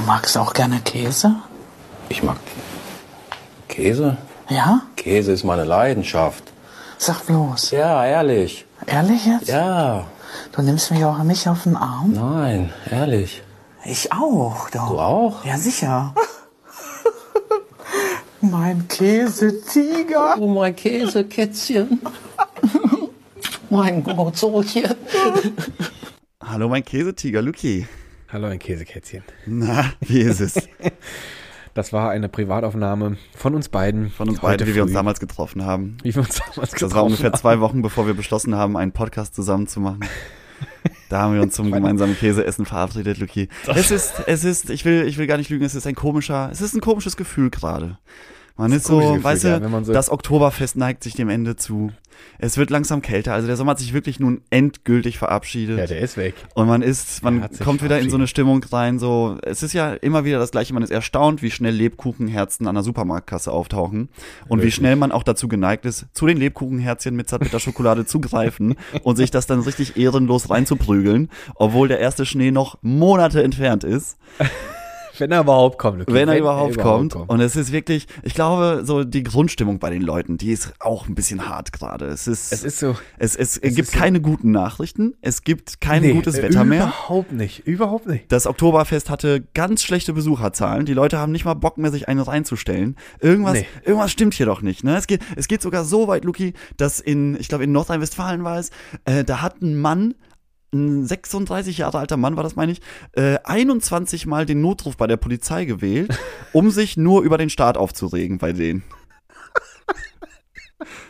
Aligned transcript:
Du 0.00 0.06
magst 0.06 0.38
auch 0.38 0.54
gerne 0.54 0.80
Käse? 0.80 1.36
Ich 2.08 2.22
mag 2.22 2.38
Käse. 3.68 4.16
Ja? 4.48 4.80
Käse 4.96 5.32
ist 5.32 5.44
meine 5.44 5.64
Leidenschaft. 5.64 6.42
Sag 6.96 7.26
bloß. 7.26 7.72
Ja, 7.72 8.06
ehrlich. 8.06 8.64
Ehrlich 8.86 9.26
jetzt? 9.26 9.48
Ja. 9.48 10.06
Du 10.52 10.62
nimmst 10.62 10.90
mich 10.90 11.04
auch 11.04 11.22
nicht 11.22 11.46
auf 11.48 11.64
den 11.64 11.76
Arm? 11.76 12.14
Nein, 12.14 12.72
ehrlich. 12.90 13.42
Ich 13.84 14.10
auch, 14.10 14.70
doch. 14.70 14.88
Du 14.88 14.98
auch? 14.98 15.44
Ja, 15.44 15.58
sicher. 15.58 16.14
mein 18.40 18.88
Käsetiger. 18.88 20.36
Oh, 20.38 20.48
mein 20.48 20.74
Käsekätzchen. 20.74 22.00
mein 23.68 24.02
Gottsohlchen. 24.02 24.94
Hallo, 26.42 26.70
mein 26.70 26.86
Käsetiger, 26.86 27.42
Luki. 27.42 27.86
Hallo, 28.32 28.46
ein 28.46 28.58
Käsekätzchen. 28.60 29.24
Na, 29.46 29.92
wie 30.00 30.20
ist 30.20 30.40
es? 30.40 30.54
Das 31.72 31.92
war 31.92 32.10
eine 32.10 32.28
Privataufnahme 32.28 33.16
von 33.36 33.54
uns 33.54 33.68
beiden. 33.68 34.10
Von 34.10 34.28
uns 34.28 34.40
beiden, 34.40 34.66
wie 34.66 34.74
wir 34.74 34.82
uns 34.82 34.92
damals 34.92 35.20
getroffen 35.20 35.64
haben. 35.64 35.98
Wie 36.02 36.12
wir 36.12 36.22
uns 36.22 36.34
damals 36.34 36.72
Das 36.72 36.94
war 36.94 37.04
ungefähr 37.04 37.30
haben. 37.30 37.38
zwei 37.38 37.60
Wochen, 37.60 37.80
bevor 37.80 38.08
wir 38.08 38.14
beschlossen 38.14 38.56
haben, 38.56 38.76
einen 38.76 38.90
Podcast 38.90 39.36
zusammen 39.36 39.68
zu 39.68 39.80
machen. 39.80 40.00
Da 41.08 41.22
haben 41.22 41.34
wir 41.34 41.42
uns 41.42 41.54
zum 41.54 41.72
gemeinsamen 41.72 42.16
Käseessen 42.16 42.66
verabredet, 42.66 43.18
Luki. 43.18 43.48
Es 43.66 43.90
ist, 43.90 44.22
es 44.26 44.44
ist, 44.44 44.70
ich 44.70 44.84
will, 44.84 45.06
ich 45.06 45.18
will 45.18 45.26
gar 45.26 45.38
nicht 45.38 45.50
lügen, 45.50 45.64
es 45.64 45.74
ist 45.74 45.86
ein 45.86 45.96
komischer, 45.96 46.48
es 46.52 46.60
ist 46.60 46.74
ein 46.74 46.80
komisches 46.80 47.16
Gefühl 47.16 47.50
gerade. 47.50 47.98
Man 48.60 48.72
ist 48.72 48.84
komisches 48.84 49.08
so, 49.08 49.14
Gefühl, 49.14 49.24
weißt 49.24 49.44
ja, 49.44 49.58
du, 49.58 49.84
so- 49.84 49.92
das 49.92 50.10
Oktoberfest 50.10 50.76
neigt 50.76 51.02
sich 51.02 51.14
dem 51.14 51.28
Ende 51.28 51.56
zu. 51.56 51.90
Es 52.38 52.58
wird 52.58 52.68
langsam 52.68 53.00
kälter, 53.00 53.32
also 53.32 53.46
der 53.46 53.56
Sommer 53.56 53.70
hat 53.70 53.78
sich 53.78 53.94
wirklich 53.94 54.20
nun 54.20 54.42
endgültig 54.50 55.16
verabschiedet. 55.16 55.78
Ja, 55.78 55.86
der 55.86 56.00
ist 56.00 56.18
weg. 56.18 56.34
Und 56.54 56.68
man 56.68 56.82
ist, 56.82 57.22
man 57.24 57.48
kommt 57.64 57.82
wieder 57.82 57.98
in 57.98 58.10
so 58.10 58.16
eine. 58.16 58.26
Stimmung 58.26 58.62
rein, 58.70 58.98
so, 58.98 59.38
es 59.42 59.62
ist 59.62 59.72
ja 59.72 59.94
immer 59.94 60.24
wieder 60.26 60.38
das 60.38 60.50
Gleiche, 60.50 60.74
man 60.74 60.82
ist 60.82 60.90
erstaunt, 60.90 61.40
wie 61.40 61.50
schnell 61.50 61.74
Lebkuchenherzen 61.74 62.66
an 62.66 62.74
der 62.74 62.84
Supermarktkasse 62.84 63.50
auftauchen 63.50 64.10
und 64.48 64.58
wie 64.58 64.62
Wirklich. 64.64 64.74
schnell 64.74 64.96
man 64.96 65.10
auch 65.12 65.22
dazu 65.22 65.48
geneigt 65.48 65.86
ist, 65.86 66.06
zu 66.12 66.26
den 66.26 66.36
Lebkuchenherzchen 66.36 67.16
mit 67.16 67.28
Zartbitterschokolade 67.28 68.04
zu 68.04 68.20
greifen 68.20 68.76
und 69.02 69.16
sich 69.16 69.30
das 69.30 69.46
dann 69.46 69.60
richtig 69.60 69.96
ehrenlos 69.96 70.50
reinzuprügeln, 70.50 71.30
obwohl 71.54 71.88
der 71.88 72.00
erste 72.00 72.26
Schnee 72.26 72.50
noch 72.50 72.76
Monate 72.82 73.42
entfernt 73.42 73.82
ist, 73.84 74.18
Wenn 75.20 75.30
er 75.32 75.40
überhaupt 75.40 75.78
kommt. 75.78 75.98
Luki. 76.00 76.12
wenn 76.12 76.28
er 76.28 76.38
überhaupt, 76.38 76.78
kommt. 76.78 77.14
Und 77.14 77.40
es 77.40 77.56
ist 77.56 77.72
wirklich, 77.72 78.06
ich 78.22 78.34
glaube, 78.34 78.82
so 78.84 79.04
die 79.04 79.22
Grundstimmung 79.22 79.78
bei 79.78 79.90
den 79.90 80.02
Leuten, 80.02 80.38
die 80.38 80.50
ist 80.52 80.72
auch 80.80 81.06
ein 81.08 81.14
bisschen 81.14 81.48
hart 81.48 81.72
gerade. 81.72 82.06
Es 82.06 82.26
ist, 82.26 82.52
Es 82.52 82.64
ist 82.64 82.78
so. 82.78 82.96
es, 83.18 83.36
es, 83.36 83.56
es 83.56 83.74
gibt 83.74 83.88
ist 83.88 83.92
so- 83.92 83.98
keine 83.98 84.20
guten 84.20 84.50
Nachrichten, 84.50 85.14
es 85.20 85.42
gibt 85.44 85.80
kein 85.80 86.02
Nee, 86.02 86.12
gutes 86.14 86.36
Wetter 86.36 86.64
mehr. 86.64 86.82
Überhaupt 86.84 87.32
nicht. 87.32 87.66
Überhaupt 87.66 88.06
nicht. 88.06 88.30
Das 88.32 88.46
Oktoberfest 88.46 89.10
hatte 89.10 89.42
ganz 89.54 89.82
schlechte 89.82 90.12
Besucherzahlen. 90.12 90.86
Die 90.86 90.94
Leute 90.94 91.18
haben 91.18 91.32
nicht 91.32 91.44
mal 91.44 91.54
Bock 91.54 91.78
mehr, 91.78 91.90
sich 91.90 92.08
eine 92.08 92.26
reinzustellen. 92.26 92.96
Irgendwas, 93.20 93.54
Nee. 93.54 93.66
irgendwas 93.84 94.10
stimmt 94.10 94.34
hier 94.34 94.46
doch 94.46 94.62
nicht. 94.62 94.84
Ne? 94.84 94.96
Es, 94.96 95.06
geht, 95.06 95.20
es 95.36 95.48
geht 95.48 95.62
sogar 95.62 95.84
so 95.84 96.08
weit, 96.08 96.24
Luki, 96.24 96.54
dass 96.76 97.00
in, 97.00 97.36
ich 97.38 97.48
glaube 97.48 97.64
in 97.64 97.72
Nordrhein-Westfalen 97.72 98.44
war 98.44 98.58
es, 98.58 98.70
äh, 99.04 99.24
da 99.24 99.42
hat 99.42 99.60
ein 99.62 99.76
Mann, 99.80 100.14
ein 100.72 101.06
36 101.06 101.78
Jahre 101.78 101.98
alter 101.98 102.16
Mann 102.16 102.36
war 102.36 102.44
das, 102.44 102.56
meine 102.56 102.72
ich, 102.72 102.80
äh, 103.12 103.38
21 103.44 104.26
Mal 104.26 104.46
den 104.46 104.60
Notruf 104.60 104.96
bei 104.96 105.06
der 105.06 105.16
Polizei 105.16 105.64
gewählt, 105.64 106.16
um 106.52 106.70
sich 106.70 106.96
nur 106.96 107.22
über 107.22 107.38
den 107.38 107.50
Staat 107.50 107.76
aufzuregen 107.76 108.38
bei 108.38 108.52
denen. 108.52 108.82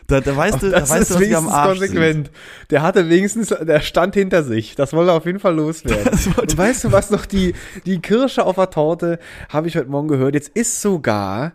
Da, 0.08 0.20
da 0.20 0.36
weißt 0.36 0.62
du, 0.64 0.70
da 0.70 0.81
Das 0.81 0.91
weißt 0.91 1.03
ist 1.03 1.11
du, 1.11 1.14
dass 1.20 1.28
die 1.28 1.36
am 1.36 1.48
Arsch 1.48 1.78
sind. 1.78 1.88
konsequent. 1.91 2.31
Der 2.70 2.83
hatte 2.83 3.08
wenigstens, 3.08 3.48
der 3.50 3.81
stand 3.81 4.14
hinter 4.14 4.42
sich. 4.42 4.75
Das 4.75 4.92
wollte 4.92 5.12
er 5.12 5.14
auf 5.14 5.27
jeden 5.27 5.38
Fall 5.38 5.55
loswerden. 5.55 6.19
Und 6.41 6.58
weißt 6.58 6.83
du, 6.84 6.91
was 6.92 7.11
noch 7.11 7.25
die, 7.25 7.55
die 7.86 8.00
Kirsche 8.00 8.44
auf 8.44 8.56
der 8.56 8.70
Torte, 8.70 9.20
habe 9.48 9.69
ich 9.69 9.77
heute 9.77 9.88
Morgen 9.88 10.08
gehört. 10.08 10.34
Jetzt 10.34 10.48
ist 10.48 10.83
sogar 10.83 11.53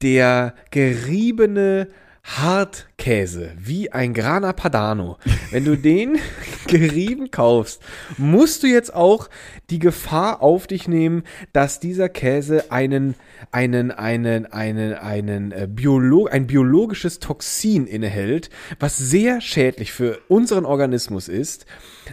der 0.00 0.54
geriebene 0.70 1.88
Hartkäse, 2.36 3.52
wie 3.56 3.90
ein 3.90 4.12
Grana 4.12 4.52
Padano. 4.52 5.16
Wenn 5.50 5.64
du 5.64 5.76
den 5.76 6.18
gerieben 6.66 7.30
kaufst, 7.30 7.80
musst 8.18 8.62
du 8.62 8.66
jetzt 8.66 8.94
auch 8.94 9.30
die 9.70 9.78
Gefahr 9.78 10.42
auf 10.42 10.66
dich 10.66 10.88
nehmen, 10.88 11.22
dass 11.52 11.80
dieser 11.80 12.08
Käse 12.08 12.70
einen, 12.70 13.14
einen, 13.50 13.90
einen, 13.90 14.46
einen, 14.46 14.94
einen 14.94 15.52
äh, 15.52 15.66
Biolo 15.70 16.26
ein 16.26 16.46
biologisches 16.46 17.18
Toxin 17.18 17.86
innehält, 17.86 18.50
was 18.78 18.98
sehr 18.98 19.40
schädlich 19.40 19.92
für 19.92 20.18
unseren 20.28 20.66
Organismus 20.66 21.28
ist. 21.28 21.66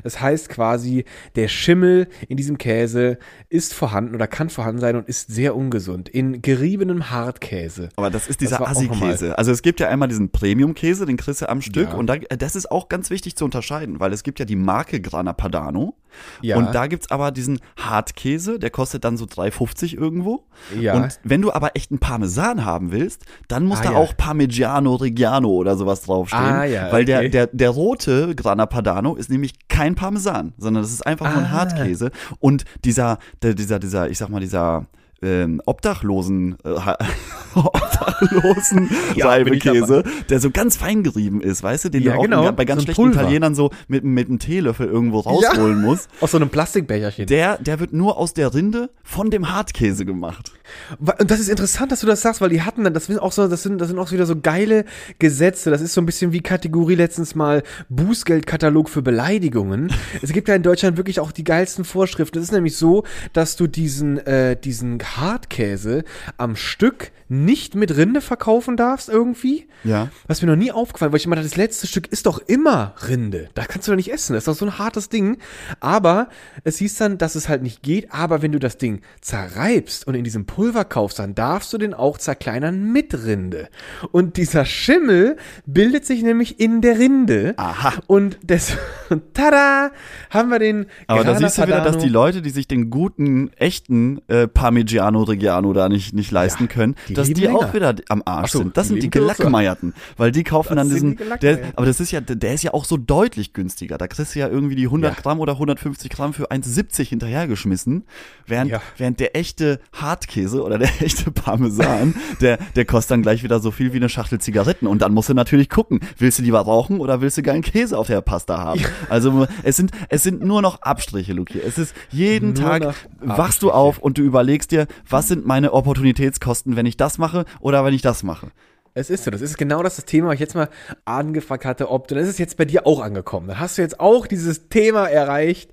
Das 0.03 0.21
heißt 0.21 0.49
quasi, 0.49 1.05
der 1.35 1.49
Schimmel 1.49 2.07
in 2.27 2.37
diesem 2.37 2.57
Käse 2.57 3.17
ist 3.49 3.73
vorhanden 3.73 4.15
oder 4.15 4.27
kann 4.27 4.49
vorhanden 4.49 4.81
sein 4.81 4.95
und 4.95 5.07
ist 5.07 5.29
sehr 5.29 5.55
ungesund. 5.55 6.09
In 6.09 6.41
geriebenem 6.41 7.09
Hartkäse. 7.11 7.89
Aber 7.95 8.09
das 8.09 8.27
ist 8.27 8.41
dieser 8.41 8.65
Assi-Käse. 8.67 9.37
Also 9.37 9.51
es 9.51 9.61
gibt 9.61 9.79
ja 9.79 9.89
einmal 9.89 10.04
diesen 10.07 10.29
Premium-Käse, 10.31 11.05
den 11.05 11.17
kriegst 11.17 11.41
du 11.41 11.49
am 11.49 11.61
Stück. 11.61 11.89
Ja. 11.89 11.95
Und 11.95 12.07
da, 12.07 12.15
das 12.17 12.55
ist 12.55 12.69
auch 12.71 12.89
ganz 12.89 13.09
wichtig 13.09 13.35
zu 13.35 13.45
unterscheiden, 13.45 13.99
weil 13.99 14.13
es 14.13 14.23
gibt 14.23 14.39
ja 14.39 14.45
die 14.45 14.55
Marke 14.55 15.01
Grana 15.01 15.33
Padano. 15.33 15.95
Ja. 16.41 16.55
Und 16.57 16.73
da 16.73 16.87
gibt's 16.87 17.11
aber 17.11 17.31
diesen 17.31 17.59
Hartkäse, 17.77 18.57
der 18.59 18.69
kostet 18.69 19.03
dann 19.03 19.17
so 19.17 19.25
3,50 19.25 19.97
irgendwo. 19.97 20.45
Ja. 20.79 20.95
Und 20.95 21.19
wenn 21.23 21.41
du 21.41 21.51
aber 21.51 21.75
echten 21.75 21.99
Parmesan 21.99 22.63
haben 22.65 22.91
willst, 22.91 23.25
dann 23.47 23.65
muss 23.65 23.79
Ah, 23.79 23.83
da 23.83 23.91
ja. 23.91 23.97
auch 23.97 24.15
Parmigiano 24.15 24.95
Reggiano 24.95 25.49
oder 25.49 25.75
sowas 25.75 26.01
draufstehen. 26.03 26.41
Ah, 26.41 26.63
ja, 26.63 26.91
weil 26.91 27.03
der, 27.05 27.19
okay. 27.19 27.29
der, 27.29 27.47
der 27.47 27.69
rote 27.69 28.33
Grana 28.35 28.65
Padano 28.65 29.15
ist 29.15 29.29
nämlich 29.29 29.67
kein 29.67 29.95
Parmesan, 29.95 30.53
sondern 30.57 30.83
das 30.83 30.91
ist 30.93 31.05
einfach 31.05 31.27
nur 31.29 31.39
ein 31.43 31.45
Ah. 31.45 31.51
Hartkäse. 31.51 32.11
Und 32.39 32.63
dieser, 32.85 33.17
der, 33.41 33.53
dieser, 33.53 33.79
dieser, 33.79 34.09
ich 34.09 34.17
sag 34.17 34.29
mal, 34.29 34.39
dieser 34.39 34.85
ähm, 35.21 35.61
Obdachlosen, 35.65 36.57
äh, 36.63 36.69
Obdachlosen 37.55 38.89
Ja, 39.15 39.27
Reibekäse, 39.29 40.03
der 40.29 40.39
so 40.39 40.51
ganz 40.51 40.75
fein 40.77 41.03
gerieben 41.03 41.41
ist, 41.41 41.63
weißt 41.63 41.85
du, 41.85 41.89
den 41.89 42.03
Ja, 42.03 42.13
du 42.13 42.19
auch 42.19 42.23
genau. 42.23 42.51
bei 42.51 42.65
ganz 42.65 42.81
So 42.81 42.85
schlechten 42.85 43.03
Pulver. 43.03 43.21
Italienern 43.21 43.55
so 43.55 43.71
mit, 43.87 44.03
mit 44.03 44.27
einem 44.27 44.39
Teelöffel 44.39 44.87
irgendwo 44.87 45.19
rausholen 45.19 45.81
musst. 45.81 46.09
Aus 46.21 46.31
so 46.31 46.37
einem 46.37 46.49
Plastikbecherchen. 46.49 47.27
Der, 47.27 47.57
der 47.57 47.79
wird 47.79 47.93
nur 47.93 48.17
aus 48.17 48.33
der 48.33 48.53
Rinde 48.53 48.89
von 49.03 49.29
dem 49.29 49.51
Hartkäse 49.53 50.05
gemacht. 50.05 50.51
Und 50.99 51.29
das 51.31 51.39
ist 51.39 51.49
interessant, 51.49 51.91
dass 51.91 52.01
du 52.01 52.07
das 52.07 52.21
sagst, 52.21 52.41
weil 52.41 52.49
die 52.49 52.61
hatten 52.61 52.83
dann, 52.83 52.93
das 52.93 53.05
sind 53.05 53.19
auch 53.19 53.31
so, 53.31 53.47
das 53.47 53.63
sind, 53.63 53.79
das 53.79 53.87
sind 53.89 53.99
auch 53.99 54.11
wieder 54.11 54.25
so 54.25 54.39
geile 54.39 54.85
Gesetze. 55.19 55.69
Das 55.69 55.81
ist 55.81 55.93
so 55.93 56.01
ein 56.01 56.05
bisschen 56.05 56.31
wie 56.31 56.41
Kategorie 56.41 56.95
letztens 56.95 57.35
mal 57.35 57.63
Bußgeldkatalog 57.89 58.89
für 58.89 59.01
Beleidigungen. 59.01 59.91
es 60.21 60.31
gibt 60.31 60.47
ja 60.47 60.55
in 60.55 60.63
Deutschland 60.63 60.97
wirklich 60.97 61.19
auch 61.19 61.31
die 61.31 61.43
geilsten 61.43 61.85
Vorschriften. 61.85 62.37
Es 62.37 62.45
ist 62.45 62.51
nämlich 62.51 62.77
so, 62.77 63.03
dass 63.33 63.55
du 63.55 63.67
diesen, 63.67 64.17
äh, 64.25 64.55
diesen 64.55 64.99
Hartkäse 65.01 66.03
am 66.37 66.55
Stück 66.55 67.11
nicht 67.27 67.73
mit 67.75 67.95
Rinde 67.95 68.21
verkaufen 68.21 68.77
darfst 68.77 69.09
irgendwie. 69.09 69.67
Ja. 69.83 70.09
Was 70.27 70.41
mir 70.41 70.47
noch 70.47 70.55
nie 70.55 70.71
aufgefallen, 70.71 71.11
weil 71.11 71.19
ich 71.19 71.25
immer 71.25 71.35
dachte, 71.35 71.49
das 71.49 71.57
letzte 71.57 71.87
Stück 71.87 72.07
ist 72.07 72.27
doch 72.27 72.39
immer 72.39 72.93
Rinde. 73.07 73.49
Da 73.55 73.65
kannst 73.65 73.87
du 73.87 73.91
doch 73.91 73.95
nicht 73.95 74.11
essen. 74.11 74.33
Das 74.33 74.41
ist 74.41 74.47
doch 74.47 74.55
so 74.55 74.65
ein 74.65 74.77
hartes 74.77 75.09
Ding. 75.09 75.37
Aber 75.79 76.29
es 76.63 76.77
hieß 76.77 76.95
dann, 76.97 77.17
dass 77.17 77.35
es 77.35 77.49
halt 77.49 77.63
nicht 77.63 77.81
geht. 77.81 78.11
Aber 78.11 78.41
wenn 78.41 78.51
du 78.51 78.59
das 78.59 78.77
Ding 78.77 79.01
zerreibst 79.21 80.05
und 80.07 80.15
in 80.15 80.23
diesem 80.23 80.45
Pulver 80.45 80.64
kaufst, 80.73 81.19
dann 81.19 81.35
darfst 81.35 81.71
du 81.73 81.77
den 81.77 81.93
auch 81.93 82.17
zerkleinern 82.17 82.91
mit 82.91 83.13
Rinde. 83.25 83.69
Und 84.11 84.37
dieser 84.37 84.65
Schimmel 84.65 85.37
bildet 85.65 86.05
sich 86.05 86.23
nämlich 86.23 86.59
in 86.59 86.81
der 86.81 86.97
Rinde. 86.99 87.53
Aha. 87.57 87.93
Und 88.07 88.37
das, 88.43 88.75
tada, 89.33 89.91
haben 90.29 90.49
wir 90.49 90.59
den 90.59 90.85
Aber 91.07 91.23
da 91.23 91.35
siehst 91.35 91.57
du 91.57 91.63
wieder, 91.67 91.81
dass 91.81 91.97
die 91.97 92.09
Leute, 92.09 92.41
die 92.41 92.49
sich 92.49 92.67
den 92.67 92.89
guten, 92.89 93.51
echten 93.57 94.19
äh, 94.27 94.47
Parmigiano 94.47 95.23
Reggiano 95.23 95.73
da 95.73 95.89
nicht, 95.89 96.13
nicht 96.13 96.31
leisten 96.31 96.67
können, 96.67 96.95
die 97.07 97.13
dass 97.13 97.27
die 97.29 97.47
auch 97.49 97.73
länger. 97.73 97.73
wieder 97.73 97.95
am 98.09 98.21
Arsch 98.25 98.51
so, 98.51 98.59
sind. 98.59 98.75
Das 98.77 98.87
die 98.87 98.93
sind 98.93 99.03
die. 99.03 99.09
Gelackmeierten. 99.09 99.93
Weil 100.17 100.31
die 100.31 100.43
kaufen 100.43 100.75
Das 100.75 100.87
dann 100.87 100.93
diesen, 100.93 101.17
die 101.17 101.23
der, 101.41 101.59
aber 101.75 101.85
das 101.85 101.99
ist 101.99 102.11
ja, 102.11 102.21
der 102.21 102.53
ist 102.53 102.63
ja 102.63 102.73
auch 102.73 102.85
so 102.85 102.97
deutlich 102.97 103.53
günstiger. 103.53 103.97
Da 103.97 104.07
kriegst 104.07 104.35
du 104.35 104.39
ja 104.39 104.47
irgendwie 104.47 104.75
die 104.75 104.85
100 104.85 105.15
Ja. 105.15 105.21
Gramm 105.21 105.39
oder 105.39 105.53
150 105.53 106.09
Gramm 106.09 106.33
für 106.33 106.51
1,70 106.51 107.03
hinterhergeschmissen. 107.09 108.05
Während, 108.45 108.71
Ja. 108.71 108.81
während 108.97 109.19
der 109.19 109.35
echte 109.35 109.79
Hartkäse 109.93 110.44
oder 110.53 110.77
der 110.77 110.89
echte 111.01 111.31
Parmesan, 111.31 112.15
der, 112.41 112.57
der 112.75 112.85
kostet 112.85 113.11
dann 113.11 113.21
gleich 113.21 113.43
wieder 113.43 113.59
so 113.59 113.71
viel 113.71 113.93
wie 113.93 113.97
eine 113.97 114.09
Schachtel 114.09 114.39
Zigaretten. 114.39 114.87
Und 114.87 115.01
dann 115.01 115.13
musst 115.13 115.29
du 115.29 115.33
natürlich 115.33 115.69
gucken, 115.69 115.99
willst 116.17 116.39
du 116.39 116.43
lieber 116.43 116.59
rauchen 116.59 116.99
oder 116.99 117.21
willst 117.21 117.37
du 117.37 117.41
geilen 117.41 117.61
Käse 117.61 117.97
auf 117.97 118.07
der 118.07 118.21
Pasta 118.21 118.57
haben? 118.57 118.81
Also 119.09 119.47
es 119.63 119.75
sind, 119.75 119.91
es 120.09 120.23
sind 120.23 120.43
nur 120.43 120.61
noch 120.61 120.81
Abstriche, 120.81 121.33
Luki. 121.33 121.59
Es 121.59 121.77
ist 121.77 121.95
jeden 122.11 122.53
Nur 122.53 122.63
Tag 122.63 122.95
wachst 123.19 123.61
du 123.63 123.71
auf 123.71 123.99
und 123.99 124.17
du 124.17 124.21
überlegst 124.21 124.71
dir, 124.71 124.87
was 125.09 125.27
sind 125.27 125.45
meine 125.45 125.73
Opportunitätskosten, 125.73 126.75
wenn 126.75 126.85
ich 126.85 126.97
das 126.97 127.17
mache 127.17 127.45
oder 127.59 127.85
wenn 127.85 127.93
ich 127.93 128.01
das 128.01 128.23
mache. 128.23 128.51
Es 128.97 129.09
ist 129.09 129.25
so, 129.25 129.31
das 129.31 129.41
ist 129.41 129.57
genau 129.57 129.83
das, 129.83 129.97
das 129.97 130.05
Thema, 130.05 130.29
was 130.29 130.35
ich 130.35 130.39
jetzt 130.39 130.55
mal 130.55 130.69
angefragt 131.03 131.65
hatte, 131.65 131.91
ob 131.91 132.07
du, 132.07 132.15
das 132.15 132.29
ist 132.29 132.39
jetzt 132.39 132.55
bei 132.55 132.63
dir 132.63 132.87
auch 132.87 133.01
angekommen. 133.01 133.49
Dann 133.49 133.59
hast 133.59 133.77
du 133.77 133.81
jetzt 133.81 133.99
auch 133.99 134.25
dieses 134.25 134.69
Thema 134.69 135.05
erreicht, 135.07 135.69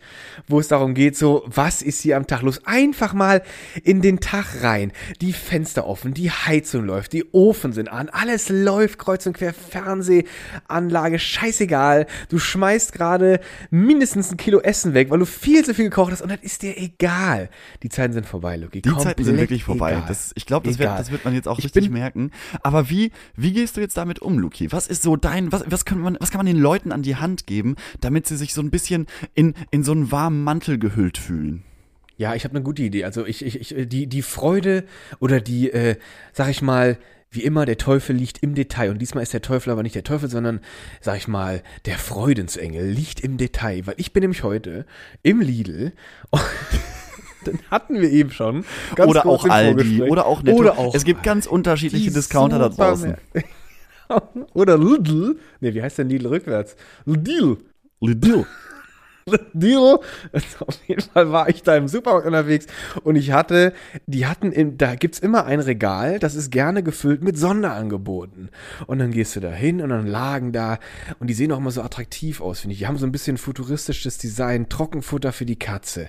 wo 0.48 0.58
es 0.58 0.66
darum 0.66 0.92
geht, 0.92 1.16
so, 1.16 1.44
was 1.46 1.82
ist 1.82 2.00
hier 2.00 2.16
am 2.16 2.26
Tag 2.26 2.42
los? 2.42 2.66
Einfach 2.66 3.14
mal 3.14 3.42
in 3.84 4.02
den 4.02 4.18
Tag 4.18 4.64
rein. 4.64 4.90
Die 5.20 5.32
Fenster 5.32 5.86
offen, 5.86 6.14
die 6.14 6.32
Heizung 6.32 6.84
läuft, 6.84 7.12
die 7.12 7.24
Ofen 7.30 7.72
sind 7.72 7.88
an, 7.88 8.08
alles 8.08 8.48
läuft 8.48 8.98
kreuz 8.98 9.24
und 9.24 9.34
quer, 9.34 9.54
Fernsehanlage, 9.54 11.20
scheißegal. 11.20 12.06
Du 12.28 12.40
schmeißt 12.40 12.92
gerade 12.92 13.38
mindestens 13.70 14.32
ein 14.32 14.36
Kilo 14.36 14.58
Essen 14.58 14.94
weg, 14.94 15.10
weil 15.10 15.20
du 15.20 15.26
viel 15.26 15.64
zu 15.64 15.74
viel 15.74 15.90
gekocht 15.90 16.10
hast 16.10 16.22
und 16.22 16.30
das 16.32 16.40
ist 16.42 16.62
dir 16.62 16.76
egal. 16.76 17.50
Die 17.84 17.88
Zeiten 17.88 18.14
sind 18.14 18.26
vorbei, 18.26 18.56
Luki. 18.56 18.82
Die 18.82 18.88
Zeiten 18.88 19.22
sind 19.22 19.34
Komplett 19.34 19.38
wirklich 19.38 19.62
vorbei. 19.62 20.02
Das, 20.08 20.32
ich 20.34 20.44
glaube, 20.44 20.68
das 20.68 20.76
das 20.76 21.12
wird 21.12 21.24
man 21.24 21.34
jetzt 21.34 21.46
auch 21.46 21.60
Ich 21.60 21.66
richtig 21.66 21.88
merken. 21.88 22.32
Aber 22.64 22.90
wie, 22.90 23.11
wie 23.36 23.52
gehst 23.52 23.76
du 23.76 23.80
jetzt 23.80 23.96
damit 23.96 24.20
um, 24.20 24.38
Luki? 24.38 24.72
Was 24.72 24.86
ist 24.86 25.02
so 25.02 25.16
dein, 25.16 25.52
was, 25.52 25.64
was, 25.66 25.84
kann 25.84 25.98
man, 25.98 26.16
was 26.20 26.30
kann 26.30 26.38
man 26.38 26.46
den 26.46 26.58
Leuten 26.58 26.92
an 26.92 27.02
die 27.02 27.16
Hand 27.16 27.46
geben, 27.46 27.76
damit 28.00 28.26
sie 28.26 28.36
sich 28.36 28.54
so 28.54 28.60
ein 28.60 28.70
bisschen 28.70 29.06
in, 29.34 29.54
in 29.70 29.84
so 29.84 29.92
einen 29.92 30.10
warmen 30.10 30.44
Mantel 30.44 30.78
gehüllt 30.78 31.18
fühlen? 31.18 31.62
Ja, 32.16 32.34
ich 32.34 32.44
habe 32.44 32.54
eine 32.54 32.62
gute 32.62 32.82
Idee. 32.82 33.04
Also 33.04 33.26
ich, 33.26 33.44
ich, 33.44 33.72
ich 33.72 33.88
die, 33.88 34.06
die 34.06 34.22
Freude 34.22 34.84
oder 35.18 35.40
die, 35.40 35.70
äh, 35.70 35.96
sag 36.32 36.48
ich 36.50 36.62
mal, 36.62 36.98
wie 37.32 37.42
immer, 37.42 37.64
der 37.64 37.78
Teufel 37.78 38.14
liegt 38.14 38.42
im 38.42 38.54
Detail. 38.54 38.90
Und 38.90 38.98
diesmal 38.98 39.22
ist 39.22 39.32
der 39.32 39.42
Teufel 39.42 39.70
aber 39.70 39.82
nicht 39.82 39.94
der 39.94 40.04
Teufel, 40.04 40.28
sondern, 40.28 40.60
sag 41.00 41.16
ich 41.16 41.28
mal, 41.28 41.62
der 41.86 41.98
Freudensengel 41.98 42.86
liegt 42.86 43.20
im 43.20 43.38
Detail. 43.38 43.86
Weil 43.86 43.94
ich 43.96 44.12
bin 44.12 44.20
nämlich 44.20 44.42
heute 44.42 44.86
im 45.22 45.40
Lidl. 45.40 45.92
Dann 47.44 47.58
hatten 47.70 48.00
wir 48.00 48.10
eben 48.10 48.30
schon. 48.30 48.64
ganz 48.94 49.10
oder 49.10 49.26
auch 49.26 49.46
Aldi 49.46 50.02
oder 50.02 50.26
auch 50.26 50.42
Netto. 50.42 50.58
Oder 50.58 50.78
auch 50.78 50.94
es 50.94 51.04
gibt 51.04 51.22
ganz 51.22 51.46
unterschiedliche 51.46 52.10
Discounter 52.10 52.58
da 52.58 52.68
draußen. 52.68 53.16
Oder 54.52 54.76
Lidl. 54.76 55.38
Nee, 55.60 55.72
wie 55.72 55.82
heißt 55.82 55.98
denn 55.98 56.10
Lidl 56.10 56.26
rückwärts? 56.26 56.76
Lidl. 57.06 57.56
Lidl. 58.00 58.46
Deal. 59.52 60.00
Auf 60.60 60.78
jeden 60.86 61.02
Fall 61.02 61.32
war 61.32 61.48
ich 61.48 61.62
da 61.62 61.76
im 61.76 61.88
Supermarkt 61.88 62.26
unterwegs 62.26 62.66
und 63.02 63.16
ich 63.16 63.32
hatte, 63.32 63.72
die 64.06 64.26
hatten, 64.26 64.52
in, 64.52 64.78
da 64.78 64.94
gibt's 64.94 65.18
immer 65.18 65.44
ein 65.44 65.60
Regal, 65.60 66.18
das 66.18 66.34
ist 66.34 66.50
gerne 66.50 66.82
gefüllt 66.82 67.22
mit 67.22 67.38
Sonderangeboten. 67.38 68.50
Und 68.86 68.98
dann 68.98 69.12
gehst 69.12 69.36
du 69.36 69.40
da 69.40 69.50
hin 69.50 69.80
und 69.80 69.90
dann 69.90 70.06
lagen 70.06 70.52
da, 70.52 70.78
und 71.18 71.28
die 71.28 71.34
sehen 71.34 71.52
auch 71.52 71.58
immer 71.58 71.70
so 71.70 71.82
attraktiv 71.82 72.40
aus, 72.40 72.60
finde 72.60 72.72
ich. 72.72 72.80
Die 72.80 72.86
haben 72.86 72.98
so 72.98 73.06
ein 73.06 73.12
bisschen 73.12 73.36
futuristisches 73.36 74.18
Design, 74.18 74.68
Trockenfutter 74.68 75.32
für 75.32 75.46
die 75.46 75.58
Katze. 75.58 76.08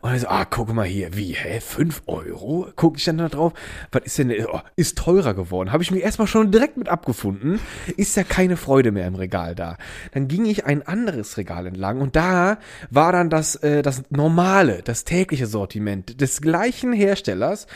Und 0.00 0.10
dann 0.10 0.18
so, 0.18 0.28
ah, 0.28 0.44
guck 0.44 0.72
mal 0.72 0.86
hier, 0.86 1.16
wie, 1.16 1.32
hä, 1.32 1.60
fünf 1.60 2.02
Euro? 2.06 2.68
Guck 2.76 2.98
ich 2.98 3.04
dann 3.04 3.18
da 3.18 3.28
drauf, 3.28 3.54
was 3.90 4.02
ist 4.04 4.18
denn, 4.18 4.32
oh, 4.52 4.60
ist 4.76 4.98
teurer 4.98 5.34
geworden. 5.34 5.72
Habe 5.72 5.82
ich 5.82 5.90
mir 5.90 6.00
erstmal 6.00 6.28
schon 6.28 6.50
direkt 6.50 6.76
mit 6.76 6.88
abgefunden. 6.88 7.58
Ist 7.96 8.16
ja 8.16 8.22
keine 8.22 8.56
Freude 8.56 8.92
mehr 8.92 9.06
im 9.06 9.14
Regal 9.14 9.54
da. 9.54 9.76
Dann 10.12 10.28
ging 10.28 10.44
ich 10.44 10.66
ein 10.66 10.86
anderes 10.86 11.36
Regal 11.38 11.66
entlang 11.66 12.00
und 12.00 12.16
da 12.16 12.43
war 12.90 13.12
dann 13.12 13.30
das, 13.30 13.56
äh, 13.56 13.82
das 13.82 14.02
normale, 14.10 14.82
das 14.82 15.04
tägliche 15.04 15.46
Sortiment 15.46 16.20
des 16.20 16.40
gleichen 16.40 16.92
Herstellers 16.92 17.66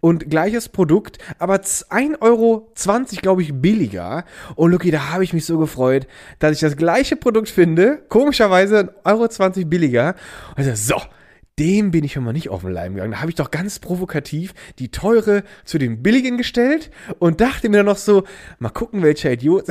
und 0.00 0.30
gleiches 0.30 0.68
Produkt, 0.68 1.18
aber 1.38 1.56
1,20 1.56 2.20
Euro, 2.20 2.68
glaube 3.20 3.42
ich, 3.42 3.54
billiger. 3.54 4.24
Und 4.54 4.72
Lucky, 4.72 4.90
da 4.90 5.12
habe 5.12 5.24
ich 5.24 5.32
mich 5.32 5.46
so 5.46 5.58
gefreut, 5.58 6.06
dass 6.38 6.52
ich 6.52 6.60
das 6.60 6.76
gleiche 6.76 7.16
Produkt 7.16 7.48
finde, 7.48 8.02
komischerweise 8.08 8.94
1,20 9.04 9.56
Euro 9.56 9.68
billiger. 9.68 10.14
Und 10.56 10.66
ich 10.66 10.76
so, 10.76 10.96
so, 10.98 11.02
dem 11.58 11.90
bin 11.90 12.04
ich 12.04 12.16
mal 12.16 12.32
nicht 12.32 12.48
auf 12.48 12.62
den 12.62 12.72
Leim 12.72 12.94
gegangen. 12.94 13.12
Da 13.12 13.20
habe 13.20 13.30
ich 13.30 13.36
doch 13.36 13.50
ganz 13.50 13.78
provokativ 13.78 14.54
die 14.78 14.90
teure 14.90 15.44
zu 15.64 15.78
dem 15.78 16.02
billigen 16.02 16.38
gestellt 16.38 16.90
und 17.18 17.40
dachte 17.40 17.68
mir 17.68 17.78
dann 17.78 17.86
noch 17.86 17.96
so, 17.96 18.24
mal 18.58 18.70
gucken, 18.70 19.02
welcher 19.02 19.32
Idiot 19.32 19.66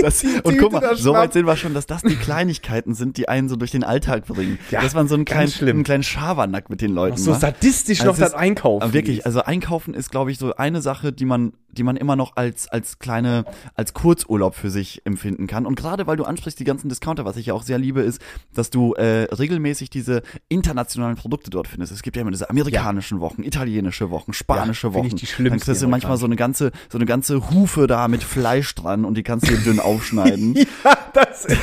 Das, 0.00 0.20
die 0.20 0.40
und 0.42 0.58
guck 0.58 0.72
mal, 0.72 0.96
so 0.96 1.12
weit 1.12 1.32
sind 1.32 1.46
wir 1.46 1.56
schon, 1.56 1.74
dass 1.74 1.86
das 1.86 2.02
die 2.02 2.16
Kleinigkeiten 2.22 2.94
sind, 2.94 3.16
die 3.16 3.28
einen 3.28 3.48
so 3.48 3.56
durch 3.56 3.70
den 3.70 3.84
Alltag 3.84 4.26
bringen. 4.26 4.58
Ja, 4.70 4.82
dass 4.82 4.94
man 4.94 5.08
so 5.08 5.14
einen 5.14 5.24
kleinen, 5.24 5.50
schlimm. 5.50 5.78
einen 5.78 5.84
kleinen 5.84 6.02
Schabernack 6.02 6.70
mit 6.70 6.80
den 6.80 6.92
Leuten 6.92 7.16
so 7.16 7.32
macht. 7.32 7.40
sadistisch 7.40 8.00
Also 8.00 8.12
noch 8.12 8.18
das 8.18 8.34
Einkaufen. 8.34 8.92
Wirklich, 8.92 9.26
also 9.26 9.42
Einkaufen 9.42 9.94
ist, 9.94 10.10
glaube 10.10 10.30
ich, 10.30 10.38
so 10.38 10.54
eine 10.54 10.82
Sache, 10.82 11.12
die 11.12 11.24
man, 11.24 11.52
die 11.72 11.82
man 11.82 11.96
immer 11.96 12.16
noch 12.16 12.36
als, 12.36 12.68
als 12.68 12.98
kleine, 12.98 13.44
als 13.74 13.92
Kurzurlaub 13.94 14.54
für 14.54 14.70
sich 14.70 15.02
empfinden 15.04 15.46
kann. 15.46 15.66
Und 15.66 15.74
gerade 15.74 16.06
weil 16.06 16.16
du 16.16 16.24
ansprichst, 16.24 16.58
die 16.60 16.64
ganzen 16.64 16.88
Discounter, 16.88 17.24
was 17.24 17.36
ich 17.36 17.46
ja 17.46 17.54
auch 17.54 17.62
sehr 17.62 17.78
liebe, 17.78 18.00
ist, 18.02 18.20
dass 18.54 18.70
du 18.70 18.92
äh, 18.94 19.24
regelmäßig 19.34 19.90
diese 19.90 20.22
internationalen 20.48 21.16
Produkte 21.16 21.50
dort 21.50 21.68
findest. 21.68 21.92
Es 21.92 22.02
gibt 22.02 22.16
ja 22.16 22.22
immer 22.22 22.30
diese 22.30 22.48
amerikanischen 22.50 23.20
Wochen, 23.20 23.42
italienische 23.42 24.10
Wochen, 24.10 24.32
spanische 24.32 24.88
Ja, 24.88 24.94
Wochen. 24.94 25.06
ich 25.06 25.14
die 25.14 25.26
schlimmsten 25.26 25.58
Dann 25.58 25.60
kriegst 25.60 25.82
du 25.82 25.88
manchmal 25.88 26.16
so 26.16 26.26
eine 26.26 26.36
ganze, 26.36 26.72
so 26.90 26.98
eine 26.98 27.06
ganze 27.06 27.50
Hufe 27.50 27.86
da 27.86 28.08
mit 28.08 28.22
Fleisch 28.22 28.74
dran 28.74 29.04
und 29.04 29.14
die 29.16 29.22
kannst 29.22 29.48
du 29.48 29.56
dünn 29.56 29.80
aufschneiden. 29.80 30.54
ja, 30.54 30.96
das 31.14 31.44
ist, 31.46 31.58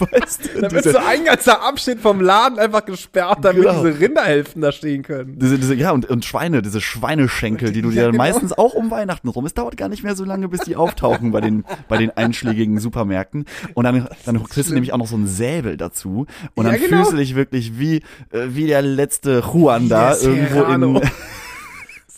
weißt 0.00 0.50
du? 0.54 0.60
da 0.60 0.70
wird 0.70 0.84
so 0.84 0.98
ein 0.98 1.24
ganzer 1.24 1.62
Abschnitt 1.62 2.00
vom 2.00 2.20
Laden 2.20 2.58
einfach 2.58 2.84
gesperrt, 2.84 3.38
damit 3.42 3.62
Genau. 3.62 3.82
diese 3.84 4.00
Rinderhälften 4.00 4.60
da 4.62 4.72
stehen 4.72 5.02
können. 5.02 5.38
Diese, 5.38 5.58
diese, 5.58 5.74
ja, 5.74 5.90
und, 5.92 6.06
und 6.06 6.24
Schweine, 6.24 6.62
diese 6.62 6.80
Schweineschenkel, 6.80 7.72
die 7.72 7.82
du 7.82 7.90
dir 7.90 7.96
Ja, 7.96 8.02
dann 8.04 8.12
genau. 8.12 8.24
meistens 8.24 8.52
auch 8.52 8.74
um 8.74 8.90
Weihnachten 8.90 9.28
rum. 9.28 9.44
Es 9.46 9.54
dauert 9.54 9.76
gar 9.76 9.88
nicht 9.88 10.02
mehr 10.02 10.14
so 10.16 10.24
lange, 10.24 10.48
bis 10.48 10.60
die 10.60 10.76
auftauchen 10.76 11.30
bei 11.32 11.40
den, 11.40 11.64
bei 11.88 11.96
den 11.98 12.10
einschlägigen 12.16 12.78
Supermärkten. 12.80 13.44
Und 13.74 13.84
dann, 13.84 14.08
dann 14.24 14.42
kriegst 14.44 14.70
du 14.70 14.74
nämlich 14.74 14.92
auch 14.92 14.98
noch 14.98 15.06
so 15.06 15.16
einen 15.16 15.26
Säbel 15.26 15.76
dazu. 15.76 16.26
Und 16.54 16.64
Ja, 16.66 16.72
dann 16.72 16.80
genau. 16.80 16.96
fühlst 16.98 17.12
du 17.12 17.16
dich 17.16 17.34
wirklich 17.34 17.78
wie, 17.78 17.96
äh, 18.30 18.48
wie 18.48 18.66
der 18.66 18.82
letzte 18.82 19.40
Juan 19.52 19.88
da 19.88 20.10
Yes, 20.10 20.24
irgendwo 20.24 20.54
Serrano. 20.60 21.00
in 21.00 21.10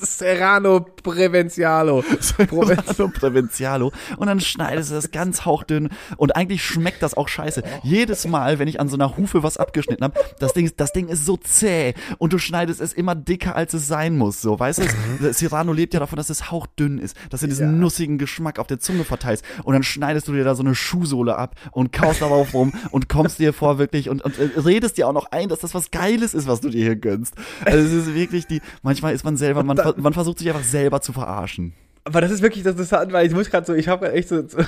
Serrano 0.04 0.80
Prevencialo. 1.02 2.02
Proven- 2.48 2.82
Serrano 2.84 3.08
Provincialo. 3.08 3.92
Und 4.16 4.26
dann 4.26 4.40
schneidest 4.40 4.90
du 4.90 4.94
das 4.94 5.10
ganz 5.10 5.44
hauchdünn. 5.44 5.88
Und 6.16 6.36
eigentlich 6.36 6.64
schmeckt 6.64 7.02
das 7.02 7.14
auch 7.14 7.28
scheiße. 7.28 7.62
Jedes 7.82 8.26
Mal, 8.26 8.58
wenn 8.58 8.68
ich 8.68 8.80
an 8.80 8.88
so 8.88 8.96
einer 8.96 9.16
Hufe 9.16 9.42
was 9.42 9.56
abgeschnitten 9.56 10.04
habe, 10.04 10.18
das 10.38 10.52
Ding, 10.52 10.70
das 10.76 10.92
Ding 10.92 11.08
ist 11.08 11.24
so 11.26 11.36
zäh. 11.36 11.94
Und 12.18 12.32
du 12.32 12.38
schneidest 12.38 12.80
es 12.80 12.92
immer 12.92 13.14
dicker, 13.14 13.56
als 13.56 13.74
es 13.74 13.86
sein 13.86 14.16
muss. 14.16 14.40
So, 14.40 14.58
weißt 14.58 14.80
du, 14.80 14.84
das 15.20 15.38
Serrano 15.38 15.72
lebt 15.72 15.94
ja 15.94 16.00
davon, 16.00 16.16
dass 16.16 16.30
es 16.30 16.50
hauchdünn 16.50 16.98
ist. 16.98 17.16
Dass 17.30 17.40
du 17.40 17.46
diesen 17.48 17.78
nussigen 17.80 18.18
Geschmack 18.18 18.58
auf 18.58 18.66
der 18.66 18.78
Zunge 18.80 19.04
verteilst. 19.04 19.44
Und 19.64 19.72
dann 19.74 19.82
schneidest 19.82 20.28
du 20.28 20.32
dir 20.32 20.44
da 20.44 20.54
so 20.54 20.62
eine 20.62 20.74
Schuhsohle 20.74 21.36
ab 21.36 21.54
und 21.72 21.92
kaust 21.92 22.22
darauf 22.22 22.54
rum 22.54 22.72
und 22.90 23.08
kommst 23.08 23.38
dir 23.38 23.52
vor 23.52 23.78
wirklich 23.78 24.08
und, 24.08 24.22
und 24.22 24.38
äh, 24.38 24.50
redest 24.60 24.98
dir 24.98 25.08
auch 25.08 25.12
noch 25.12 25.30
ein, 25.30 25.48
dass 25.48 25.60
das 25.60 25.74
was 25.74 25.90
Geiles 25.90 26.34
ist, 26.34 26.46
was 26.46 26.60
du 26.60 26.68
dir 26.68 26.82
hier 26.84 26.96
gönnst. 26.96 27.34
Also 27.64 27.78
es 27.78 27.92
ist 27.92 28.14
wirklich 28.14 28.46
die, 28.46 28.60
manchmal 28.82 29.14
ist 29.14 29.24
man 29.24 29.36
selber, 29.36 29.62
man, 29.62 29.76
man 29.96 30.12
versucht 30.12 30.38
sich 30.38 30.48
einfach 30.48 30.64
selber 30.64 31.00
zu 31.00 31.12
verarschen. 31.12 31.72
Aber 32.04 32.20
das 32.20 32.30
ist 32.30 32.42
wirklich 32.42 32.62
das 32.62 32.72
Interessant, 32.72 33.12
weil 33.12 33.26
ich 33.26 33.32
muss 33.32 33.50
gerade 33.50 33.66
so, 33.66 33.74
ich 33.74 33.88
habe 33.88 34.12
echt 34.12 34.28
so, 34.28 34.46
so, 34.46 34.58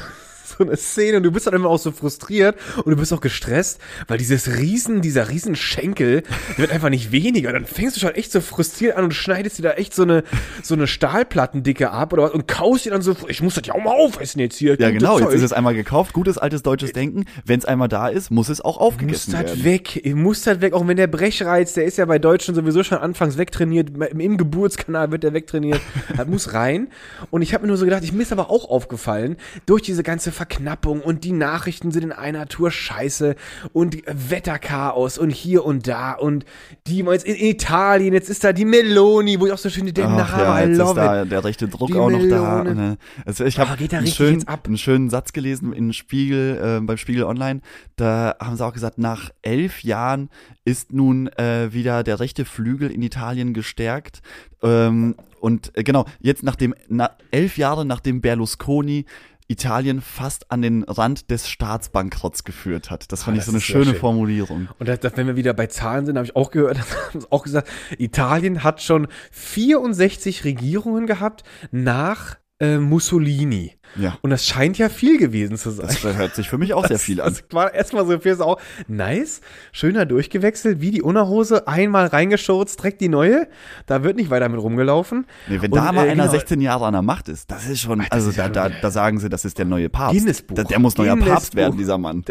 so 0.59 0.65
eine 0.65 0.77
Szene 0.77 1.19
und 1.19 1.23
du 1.23 1.31
bist 1.31 1.47
dann 1.47 1.55
immer 1.55 1.69
auch 1.69 1.79
so 1.79 1.93
frustriert 1.93 2.57
und 2.79 2.91
du 2.91 2.97
bist 2.97 3.13
auch 3.13 3.21
gestresst, 3.21 3.81
weil 4.09 4.19
dieses 4.19 4.57
Riesen, 4.57 5.03
dieser 5.03 5.29
Riesenschenkel 5.29 6.07
der 6.07 6.23
wird 6.57 6.71
einfach 6.71 6.89
nicht 6.89 7.13
weniger. 7.13 7.53
Dann 7.53 7.65
fängst 7.65 7.97
du 7.97 8.01
schon 8.01 8.15
echt 8.15 8.33
so 8.33 8.41
frustriert 8.41 8.97
an 8.97 9.05
und 9.05 9.15
schneidest 9.15 9.59
dir 9.59 9.63
da 9.63 9.71
echt 9.73 9.95
so 9.95 10.03
eine, 10.03 10.25
so 10.63 10.75
eine 10.75 10.87
Stahlplattendicke 10.87 11.91
ab 11.91 12.13
oder 12.13 12.25
was 12.25 12.33
und 12.33 12.49
kaust 12.49 12.85
dir 12.85 12.91
dann 12.91 13.03
so, 13.03 13.17
ich 13.29 13.43
muss 13.43 13.55
das 13.55 13.67
ja 13.67 13.75
auch 13.75 13.83
mal 13.83 13.95
aufessen 13.95 14.41
jetzt 14.41 14.57
hier. 14.57 14.79
Ja, 14.79 14.91
genau. 14.91 15.19
Jetzt 15.19 15.29
Zeug. 15.29 15.35
ist 15.35 15.43
es 15.43 15.53
einmal 15.53 15.75
gekauft. 15.75 16.13
Gutes 16.13 16.39
altes 16.39 16.63
deutsches 16.63 16.93
Denken. 16.93 17.25
Wenn 17.45 17.59
es 17.59 17.65
einmal 17.65 17.89
da 17.89 18.09
ist, 18.09 18.31
muss 18.31 18.49
es 18.49 18.61
auch 18.61 18.77
muss 18.77 18.87
aufgegessen 18.87 19.33
das 19.33 19.43
werden. 19.43 19.65
weg, 19.65 20.15
muss 20.15 20.43
das 20.43 20.61
weg, 20.61 20.73
auch 20.73 20.87
wenn 20.87 20.97
der 20.97 21.07
Brechreiz, 21.07 21.75
der 21.75 21.85
ist 21.85 21.99
ja 21.99 22.05
bei 22.05 22.19
Deutschen 22.19 22.55
sowieso 22.55 22.83
schon 22.83 22.99
anfangs 22.99 23.37
wegtrainiert, 23.39 23.91
im, 23.91 24.21
im 24.21 24.37
Geburtskanal 24.37 25.11
wird 25.11 25.23
der 25.23 25.33
wegtrainiert, 25.33 25.81
das 26.17 26.27
muss 26.27 26.53
rein. 26.53 26.89
Und 27.31 27.43
ich 27.43 27.55
habe 27.55 27.63
mir 27.63 27.69
nur 27.69 27.77
so 27.77 27.85
gedacht, 27.85 28.05
ich 28.05 28.13
mir 28.13 28.23
ist 28.23 28.33
aber 28.33 28.51
auch 28.51 28.69
aufgefallen, 28.69 29.37
durch 29.67 29.83
diese 29.83 30.03
ganze 30.03 30.33
Verknappung 30.37 31.01
und 31.01 31.25
die 31.25 31.33
Nachrichten 31.33 31.91
sind 31.91 32.05
in 32.05 32.13
einer 32.13 32.47
Tour 32.47 32.71
scheiße 32.71 33.35
und 33.73 33.97
Wetterchaos 34.07 35.19
und 35.19 35.31
hier 35.31 35.65
und 35.65 35.89
da 35.89 36.13
und 36.13 36.45
die 36.87 36.99
jetzt 36.99 37.25
in 37.27 37.37
Italien, 37.37 38.13
jetzt 38.15 38.29
ist 38.29 38.45
da 38.45 38.53
die 38.53 38.65
Meloni, 38.65 39.41
wo 39.41 39.47
ich 39.47 39.53
auch 39.53 39.59
so 39.59 39.71
schön 39.71 39.87
denke, 39.87 40.03
Ach 40.23 40.35
na, 40.37 40.61
ja, 40.61 40.67
jetzt 40.69 40.79
ist 40.79 40.95
da 40.97 41.25
der 41.25 41.45
rechte 41.45 41.69
Druck 41.69 41.89
Die 41.89 41.95
auch 41.95 42.11
noch 42.11 42.19
da. 42.29 42.63
Melone. 42.63 42.75
Ne? 42.75 42.99
Also 43.25 43.45
ich 43.45 43.59
Ah, 43.59 43.69
habe 43.69 43.79
geht 43.79 43.93
da 43.93 43.99
einen, 43.99 44.07
schönen- 44.07 44.47
einen 44.47 44.79
schönen 44.79 45.11
Satz 45.11 45.33
gelesen 45.33 45.73
in 45.73 45.93
Spiegel, 45.93 46.79
äh, 46.79 46.85
beim 46.85 46.97
Spiegel 46.99 47.25
Online. 47.25 47.61
Da 47.97 48.35
haben 48.39 48.57
sie 48.57 48.65
auch 48.65 48.73
gesagt, 48.75 48.99
nach 48.99 49.31
elf 49.43 49.83
Jahren 49.83 50.29
ist 50.65 50.93
nun 50.93 51.29
äh, 51.39 51.73
wieder 51.73 52.03
der 52.05 52.21
rechte 52.21 52.45
Flügel 52.45 52.91
in 52.91 53.03
Italien 53.03 53.55
gestärkt. 53.55 54.21
Ähm, 54.63 55.15
und 55.41 55.77
äh, 55.77 55.83
genau, 55.83 56.05
jetzt 56.21 56.43
nach 56.43 56.57
dem, 56.57 56.75
na, 56.89 57.11
elf 57.31 57.57
Jahre 57.57 57.85
nachdem 57.85 58.21
Berlusconi 58.21 59.07
Italien 59.49 60.01
fast 60.01 60.51
an 60.51 60.63
den 60.63 60.83
Rand 60.85 61.31
des 61.31 61.49
Staatsbankrotts 61.49 62.45
geführt 62.45 62.91
hat. 62.91 63.13
Das 63.13 63.23
fand 63.25 63.37
Ah, 63.37 63.41
ich 63.41 63.47
so 63.47 63.53
das 63.53 63.55
eine 63.57 63.61
schöne 63.63 63.85
schön. 63.93 63.97
Formulierung. 63.97 64.69
Und 64.79 64.89
das, 64.89 65.01
das, 65.01 65.17
wenn 65.17 65.27
wir 65.27 65.37
wieder 65.37 65.55
bei 65.55 65.67
Zahlen 65.69 66.05
sind, 66.07 66.17
habe 66.17 66.27
ich 66.27 66.35
auch 66.37 66.51
gehört, 66.51 66.79
haben 67.15 67.25
auch 67.31 67.45
gesagt, 67.45 67.69
Italien 67.99 68.65
hat 68.65 68.83
schon 68.83 69.07
64 69.31 70.45
Regierungen 70.45 71.07
gehabt 71.07 71.45
nach 71.71 72.37
äh, 72.59 72.79
Mussolini. 72.79 73.73
Ja. 73.97 74.19
Und 74.23 74.31
das 74.31 74.47
scheint 74.47 74.79
ja 74.79 74.89
viel 74.89 75.19
gewesen 75.19 75.57
zu 75.57 75.71
sein. 75.71 75.87
Das 75.87 76.03
hört 76.03 76.35
sich 76.35 76.49
für 76.49 76.59
mich 76.59 76.75
auch 76.75 76.87
sehr 76.89 76.99
viel 76.99 77.21
an. 77.21 77.35
Das 77.35 77.45
war 77.53 77.73
erstmal 77.73 78.07
so 78.07 78.19
viel 78.19 78.41
auch 78.41 78.61
nice, 78.89 79.41
schöner 79.73 80.07
durchgewechselt, 80.07 80.81
wie 80.81 80.91
die 80.91 81.03
Unterhose, 81.03 81.69
einmal 81.69 82.07
reingeschurzt, 82.07 82.79
direkt 82.79 83.01
die 83.01 83.09
neue. 83.09 83.49
Da 83.87 84.03
wird 84.03 84.17
nicht 84.17 84.31
weiter 84.31 84.49
mit 84.49 84.61
rumgelaufen. 84.61 85.27
Nee, 85.49 85.61
wenn 85.61 85.73
Und, 85.73 85.79
da 85.79 85.93
mal 85.93 86.07
äh, 86.07 86.11
einer 86.11 86.25
genau. 86.25 86.35
16 86.35 86.61
Jahre 86.61 86.87
an 86.87 86.93
der 86.95 87.03
Macht 87.03 87.29
ist, 87.29 87.51
das 87.51 87.67
ist 87.67 87.81
schon, 87.81 87.99
das 87.99 88.11
also 88.11 88.31
ist 88.31 88.39
da, 88.39 88.45
ja 88.45 88.49
da, 88.49 88.69
da 88.69 88.91
sagen 88.91 89.19
sie, 89.21 89.29
das 89.29 89.45
ist 89.45 89.59
der 89.59 89.67
neue 89.67 89.89
Papst. 89.89 90.19
Guinness-Buch. 90.19 90.55
Der, 90.55 90.65
der 90.65 90.79
muss 90.79 90.97
neuer 90.97 91.17
Papst 91.17 91.55
werden, 91.55 91.77
dieser 91.77 91.99
Mann. 91.99 92.25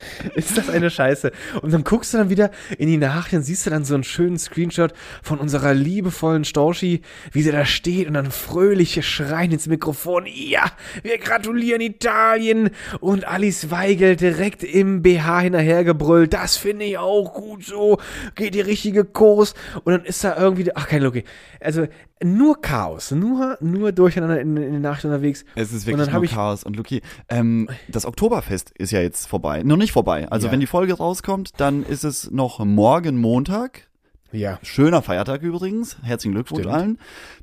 Ist 0.34 0.56
das 0.56 0.70
eine 0.70 0.90
Scheiße? 0.90 1.32
Und 1.60 1.72
dann 1.72 1.82
guckst 1.82 2.14
du 2.14 2.18
dann 2.18 2.30
wieder 2.30 2.50
in 2.78 2.88
die 2.88 2.96
Nachrichten, 2.96 3.42
siehst 3.42 3.66
du 3.66 3.70
dann 3.70 3.84
so 3.84 3.94
einen 3.94 4.04
schönen 4.04 4.38
Screenshot 4.38 4.92
von 5.22 5.38
unserer 5.38 5.74
liebevollen 5.74 6.44
Storchi, 6.44 7.02
wie 7.32 7.42
sie 7.42 7.50
da 7.50 7.64
steht 7.64 8.06
und 8.06 8.14
dann 8.14 8.30
fröhliche 8.30 9.02
Schreien 9.02 9.52
ins 9.52 9.66
Mikrofon. 9.66 10.26
Ja, 10.26 10.64
wir 11.02 11.18
gratulieren 11.18 11.80
Italien. 11.80 12.70
Und 13.00 13.26
Alice 13.26 13.70
Weigel 13.70 14.16
direkt 14.16 14.62
im 14.62 15.02
BH 15.02 15.40
hinterhergebrüllt. 15.40 16.32
Das 16.32 16.56
finde 16.56 16.84
ich 16.84 16.98
auch 16.98 17.34
gut 17.34 17.64
so. 17.64 17.98
Geht 18.34 18.54
die 18.54 18.60
richtige 18.60 19.04
Kurs. 19.04 19.54
Und 19.84 19.92
dann 19.92 20.04
ist 20.04 20.22
da 20.22 20.36
irgendwie, 20.36 20.70
ach 20.74 20.86
kein 20.86 21.02
Loki. 21.02 21.24
Also 21.60 21.88
nur 22.22 22.60
Chaos, 22.60 23.10
nur, 23.10 23.56
nur 23.60 23.92
durcheinander 23.92 24.40
in, 24.40 24.56
in 24.56 24.72
den 24.72 24.82
Nachrichten 24.82 25.08
unterwegs. 25.08 25.44
Es 25.54 25.72
ist 25.72 25.86
wirklich 25.86 26.10
nur 26.12 26.26
Chaos. 26.26 26.64
Und 26.64 26.76
Luki, 26.76 27.02
ähm, 27.28 27.68
das 27.88 28.06
Oktoberfest 28.06 28.70
ist 28.70 28.90
ja 28.90 29.00
jetzt 29.00 29.26
vorbei. 29.26 29.62
Noch 29.62 29.76
nicht 29.76 29.92
vorbei. 29.92 30.28
Also 30.30 30.46
Ja. 30.46 30.52
wenn 30.52 30.60
die 30.60 30.66
Folge 30.66 30.94
rauskommt, 30.94 31.52
dann 31.60 31.82
ist 31.82 32.04
es 32.04 32.30
noch 32.30 32.64
morgen 32.64 33.18
Montag. 33.20 33.88
Ja. 34.30 34.58
Schöner 34.62 35.00
Feiertag 35.00 35.42
übrigens. 35.42 35.96
Herzlichen 36.02 36.34
Glückwunsch 36.34 36.60
Stimmt. 36.62 36.74
allen, 36.74 36.98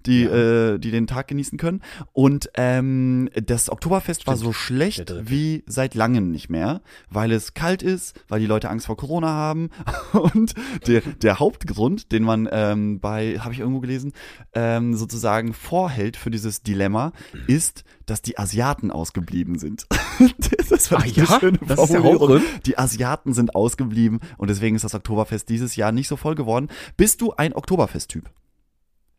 die, 0.06 0.24
äh, 0.24 0.78
die 0.78 0.92
den 0.92 1.08
Tag 1.08 1.28
genießen 1.28 1.58
können. 1.58 1.82
Und 2.12 2.50
ähm, 2.56 3.30
das 3.34 3.70
Oktoberfest 3.70 4.28
war 4.28 4.36
so 4.36 4.54
schlecht 4.54 5.14
wie 5.22 5.64
seit 5.68 5.96
langem 5.96 6.32
nicht 6.32 6.50
mehr, 6.50 6.82
weil 7.10 7.32
es 7.32 7.54
kalt 7.54 7.84
ist, 7.84 8.20
weil 8.28 8.40
die 8.40 8.46
Leute 8.46 8.70
Angst 8.70 8.88
vor 8.88 8.98
Corona 8.98 9.28
haben. 9.28 9.70
Und 10.12 10.54
der, 10.88 11.02
der 11.02 11.40
Hauptgrund, 11.40 12.12
den 12.12 12.24
man 12.24 12.50
ähm, 12.52 13.00
bei, 13.00 13.40
habe 13.40 13.54
ich 13.54 13.60
irgendwo 13.60 13.80
gelesen, 13.80 14.12
ähm, 14.54 14.96
sozusagen 14.96 15.54
vorhält 15.54 16.18
für 16.18 16.32
dieses 16.32 16.62
Dilemma, 16.62 17.12
ist, 17.48 17.84
dass 18.06 18.22
die 18.22 18.38
Asiaten 18.38 18.92
ausgeblieben 18.92 19.58
sind. 19.58 19.88
das 20.70 20.92
war 20.92 21.06
Ah 21.06 21.06
ja? 21.06 21.40
Das 21.68 21.80
ist 21.80 21.94
der 21.94 22.04
Hauptgrund? 22.04 22.44
Die 22.66 22.78
Asiaten 22.78 23.34
sind 23.34 23.56
ausgeblieben 23.56 24.20
und 24.38 24.50
deswegen 24.50 24.76
ist 24.76 24.84
das 24.84 24.96
Oktoberfest 24.96 25.50
dieses 25.50 25.76
Jahr 25.76 25.92
nicht 25.92 26.08
so 26.08 26.16
voll 26.16 26.36
geworden. 26.36 26.70
Bist 26.98 27.22
du 27.22 27.34
ein 27.34 27.54
Oktoberfest-Typ? 27.54 28.30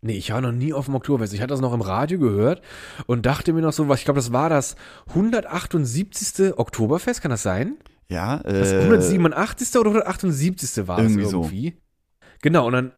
Nee, 0.03 0.17
ich 0.17 0.33
war 0.33 0.41
noch 0.41 0.53
nie 0.53 0.73
auf 0.73 0.85
dem 0.87 0.95
Oktoberfest. 0.95 1.33
Ich 1.35 1.41
hatte 1.41 1.55
das 1.55 1.61
noch 1.61 1.73
im 1.73 1.81
Radio 1.81 2.19
gehört 2.19 2.63
und 3.07 3.27
dachte 3.27 3.53
mir 3.53 3.63
noch 3.63 3.73
so, 3.73 3.89
was 3.89 3.99
ich 4.01 4.05
glaube, 4.05 4.19
das 4.19 4.33
war 4.33 4.49
das 4.51 4.77
178. 5.09 6.59
Oktoberfest, 6.59 7.23
kann 7.23 7.31
das 7.31 7.43
sein? 7.43 7.77
Ja, 8.09 8.39
Das 8.39 8.73
äh, 8.73 8.81
187. 8.83 9.75
oder 9.81 9.91
178. 9.91 10.87
war 10.87 10.99
irgendwie 10.99 11.23
es 11.23 11.31
so. 11.31 11.43
irgendwie. 11.43 11.77
Genau, 12.43 12.67
und 12.67 12.73
dann 12.73 12.93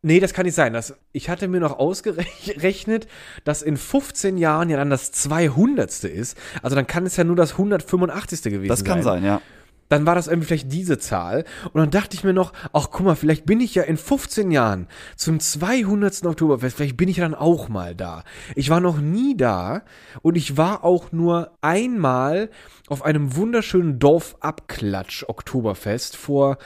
Nee, 0.00 0.20
das 0.20 0.32
kann 0.32 0.46
nicht 0.46 0.54
sein. 0.54 0.72
Das, 0.72 0.94
ich 1.10 1.28
hatte 1.28 1.48
mir 1.48 1.58
noch 1.58 1.78
ausgerechnet, 1.78 3.08
dass 3.42 3.62
in 3.62 3.76
15 3.76 4.38
Jahren 4.38 4.70
ja 4.70 4.76
dann 4.76 4.90
das 4.90 5.10
200. 5.10 6.04
ist. 6.04 6.38
Also 6.62 6.76
dann 6.76 6.86
kann 6.86 7.04
es 7.04 7.16
ja 7.16 7.24
nur 7.24 7.34
das 7.34 7.52
185. 7.52 8.42
gewesen 8.42 8.68
das 8.68 8.84
kann 8.84 9.02
sein, 9.02 9.24
ja. 9.24 9.42
Dann 9.88 10.06
war 10.06 10.14
das 10.14 10.28
irgendwie 10.28 10.46
vielleicht 10.46 10.72
diese 10.72 10.98
Zahl. 10.98 11.44
Und 11.72 11.80
dann 11.80 11.90
dachte 11.90 12.14
ich 12.14 12.24
mir 12.24 12.32
noch, 12.32 12.52
ach 12.72 12.88
guck 12.90 13.06
mal, 13.06 13.16
vielleicht 13.16 13.46
bin 13.46 13.60
ich 13.60 13.74
ja 13.74 13.82
in 13.82 13.96
15 13.96 14.50
Jahren 14.50 14.88
zum 15.16 15.40
200. 15.40 16.24
Oktoberfest, 16.26 16.76
vielleicht 16.76 16.96
bin 16.96 17.08
ich 17.08 17.18
ja 17.18 17.24
dann 17.24 17.34
auch 17.34 17.68
mal 17.68 17.94
da. 17.94 18.24
Ich 18.54 18.70
war 18.70 18.80
noch 18.80 18.98
nie 18.98 19.36
da 19.36 19.82
und 20.22 20.36
ich 20.36 20.56
war 20.56 20.84
auch 20.84 21.12
nur 21.12 21.52
einmal 21.60 22.50
auf 22.88 23.02
einem 23.02 23.36
wunderschönen 23.36 23.98
Dorfabklatsch 23.98 25.24
Oktoberfest 25.28 26.16
vor, 26.16 26.58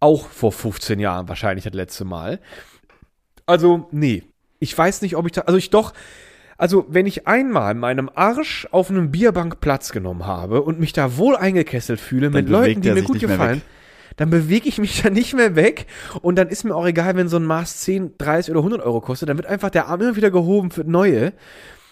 auch 0.00 0.28
vor 0.28 0.52
15 0.52 0.98
Jahren 1.00 1.28
wahrscheinlich 1.28 1.64
das 1.64 1.74
letzte 1.74 2.04
Mal. 2.04 2.40
Also, 3.46 3.88
nee. 3.90 4.24
Ich 4.58 4.76
weiß 4.76 5.02
nicht, 5.02 5.16
ob 5.16 5.26
ich 5.26 5.32
da, 5.32 5.42
also 5.42 5.58
ich 5.58 5.68
doch, 5.68 5.92
also, 6.58 6.86
wenn 6.88 7.06
ich 7.06 7.26
einmal 7.26 7.74
meinem 7.74 8.10
Arsch 8.14 8.66
auf 8.70 8.90
einem 8.90 9.10
Bierbank 9.10 9.60
Platz 9.60 9.92
genommen 9.92 10.26
habe 10.26 10.62
und 10.62 10.80
mich 10.80 10.92
da 10.92 11.16
wohl 11.16 11.36
eingekesselt 11.36 12.00
fühle 12.00 12.30
mit 12.30 12.46
bewegt 12.46 12.50
Leuten, 12.50 12.80
die 12.82 12.90
mir 12.92 13.02
gut 13.02 13.20
gefallen, 13.20 13.62
dann 14.16 14.30
bewege 14.30 14.68
ich 14.68 14.78
mich 14.78 15.00
da 15.02 15.10
nicht 15.10 15.34
mehr 15.34 15.56
weg 15.56 15.86
und 16.22 16.36
dann 16.36 16.48
ist 16.48 16.64
mir 16.64 16.74
auch 16.74 16.86
egal, 16.86 17.16
wenn 17.16 17.28
so 17.28 17.36
ein 17.36 17.44
Maß 17.44 17.80
10, 17.80 18.14
30 18.18 18.50
oder 18.52 18.60
100 18.60 18.80
Euro 18.82 19.00
kostet, 19.00 19.28
dann 19.28 19.36
wird 19.36 19.46
einfach 19.46 19.70
der 19.70 19.88
Arm 19.88 20.00
immer 20.00 20.16
wieder 20.16 20.30
gehoben 20.30 20.70
für 20.70 20.84
neue 20.84 21.32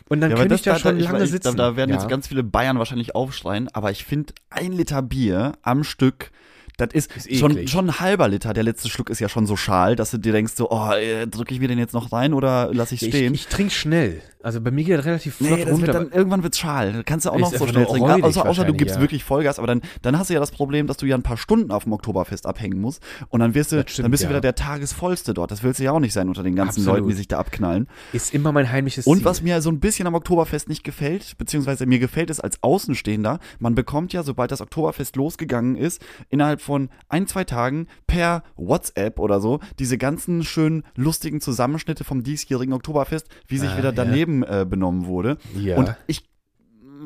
und 0.08 0.20
dann 0.20 0.30
Ja, 0.30 0.36
könnte 0.36 0.54
ich 0.54 0.62
da, 0.62 0.78
schon 0.78 0.98
ich- 0.98 1.04
lange 1.04 1.24
ich, 1.24 1.30
sitzen. 1.30 1.56
Da, 1.56 1.70
da 1.70 1.76
werden 1.76 1.90
ja. 1.90 1.96
jetzt 1.96 2.08
ganz 2.08 2.28
viele 2.28 2.42
Bayern 2.42 2.78
wahrscheinlich 2.78 3.14
aufschreien, 3.14 3.68
aber 3.72 3.90
ich 3.90 4.04
finde, 4.04 4.32
ein 4.50 4.72
Liter 4.72 5.02
Bier 5.02 5.52
am 5.62 5.84
Stück, 5.84 6.30
das 6.76 6.88
ist, 6.92 7.16
Ist 7.16 7.38
schon, 7.38 7.68
schon 7.68 7.88
ein 7.88 8.00
halber 8.00 8.28
Liter. 8.28 8.52
Der 8.52 8.64
letzte 8.64 8.88
Schluck 8.88 9.08
ist 9.08 9.20
ja 9.20 9.28
schon 9.28 9.46
so 9.46 9.56
schal, 9.56 9.94
dass 9.94 10.10
du 10.10 10.18
dir 10.18 10.32
denkst, 10.32 10.54
so, 10.56 10.70
oh, 10.70 10.90
äh, 10.92 11.26
drücke 11.26 11.54
ich 11.54 11.60
mir 11.60 11.68
den 11.68 11.78
jetzt 11.78 11.94
noch 11.94 12.12
rein 12.12 12.34
oder 12.34 12.70
lasse 12.72 12.94
ich 12.94 13.02
ich, 13.02 13.08
stehen? 13.08 13.32
ich 13.34 13.46
trinke 13.46 13.72
schnell. 13.72 14.20
Also 14.42 14.60
bei 14.60 14.70
mir 14.70 14.84
geht 14.84 14.98
das 14.98 15.06
relativ 15.06 15.36
flott 15.36 15.50
Nee, 15.50 15.64
das 15.64 15.72
runter. 15.72 15.86
wird 15.86 15.96
dann, 15.96 16.10
irgendwann 16.12 16.42
wird's 16.42 16.58
schal. 16.58 17.02
Kannst 17.06 17.24
du 17.24 17.30
auch 17.30 17.38
noch 17.38 17.54
so 17.54 17.66
schnell 17.66 17.86
trinken. 17.86 18.22
Außer, 18.24 18.44
außer 18.46 18.64
du 18.66 18.74
gibst 18.74 18.96
ja. 18.96 19.00
wirklich 19.00 19.24
Vollgas, 19.24 19.58
aber 19.58 19.66
dann, 19.66 19.80
dann 20.02 20.18
hast 20.18 20.28
du 20.28 20.34
ja 20.34 20.40
das 20.40 20.50
Problem, 20.50 20.86
dass 20.86 20.98
du 20.98 21.06
ja 21.06 21.16
ein 21.16 21.22
paar 21.22 21.38
Stunden 21.38 21.70
auf 21.70 21.84
dem 21.84 21.94
Oktoberfest 21.94 22.44
abhängen 22.44 22.78
musst 22.78 23.02
und 23.30 23.40
dann 23.40 23.54
wirst 23.54 23.72
du, 23.72 23.80
stimmt, 23.86 24.04
dann 24.04 24.10
bist 24.10 24.22
du 24.22 24.26
ja. 24.26 24.30
wieder 24.30 24.42
der 24.42 24.54
Tagesvollste 24.54 25.32
dort. 25.32 25.50
Das 25.50 25.62
willst 25.62 25.80
du 25.80 25.84
ja 25.84 25.92
auch 25.92 26.00
nicht 26.00 26.12
sein 26.12 26.28
unter 26.28 26.42
den 26.42 26.56
ganzen 26.56 26.80
Absolut. 26.80 26.98
Leuten, 26.98 27.08
die 27.08 27.14
sich 27.14 27.28
da 27.28 27.38
abknallen. 27.38 27.88
ist 28.12 28.34
immer 28.34 28.52
mein 28.52 28.70
heimliches 28.70 29.06
Und 29.06 29.18
Ziel. 29.18 29.24
was 29.24 29.40
mir 29.40 29.62
so 29.62 29.70
ein 29.70 29.80
bisschen 29.80 30.06
am 30.06 30.14
Oktoberfest 30.14 30.68
nicht 30.68 30.84
gefällt, 30.84 31.38
beziehungsweise 31.38 31.86
mir 31.86 31.98
gefällt 31.98 32.28
es 32.28 32.38
als 32.40 32.62
Außenstehender, 32.62 33.38
man 33.60 33.74
bekommt 33.74 34.12
ja, 34.12 34.22
sobald 34.22 34.50
das 34.50 34.60
Oktoberfest 34.60 35.16
losgegangen 35.16 35.74
ist, 35.76 36.02
innerhalb 36.28 36.60
von 36.64 36.88
ein, 37.08 37.26
zwei 37.26 37.44
Tagen 37.44 37.86
per 38.06 38.42
WhatsApp 38.56 39.18
oder 39.20 39.40
so, 39.40 39.60
diese 39.78 39.98
ganzen 39.98 40.42
schönen, 40.42 40.82
lustigen 40.96 41.40
Zusammenschnitte 41.40 42.02
vom 42.02 42.22
diesjährigen 42.22 42.72
Oktoberfest, 42.74 43.28
wie 43.46 43.58
sich 43.58 43.70
Ah, 43.70 43.76
wieder 43.78 43.90
ja. 43.90 43.94
daneben 43.94 44.42
äh, 44.42 44.66
benommen 44.68 45.06
wurde. 45.06 45.38
Ja. 45.54 45.76
Und 45.76 45.94
ich 46.06 46.28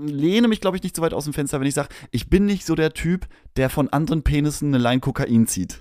lehne 0.00 0.46
mich, 0.48 0.60
glaube 0.60 0.76
ich, 0.76 0.82
nicht 0.82 0.94
so 0.94 1.02
weit 1.02 1.12
aus 1.12 1.24
dem 1.24 1.32
Fenster, 1.32 1.60
wenn 1.60 1.66
ich 1.66 1.74
sage, 1.74 1.88
ich 2.12 2.30
bin 2.30 2.46
nicht 2.46 2.64
so 2.64 2.74
der 2.74 2.92
Typ, 2.94 3.26
der 3.56 3.68
von 3.68 3.88
anderen 3.88 4.22
Penissen 4.22 4.68
eine 4.68 4.82
Line 4.82 5.00
Kokain 5.00 5.46
zieht. 5.46 5.80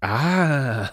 Ah. 0.00 0.88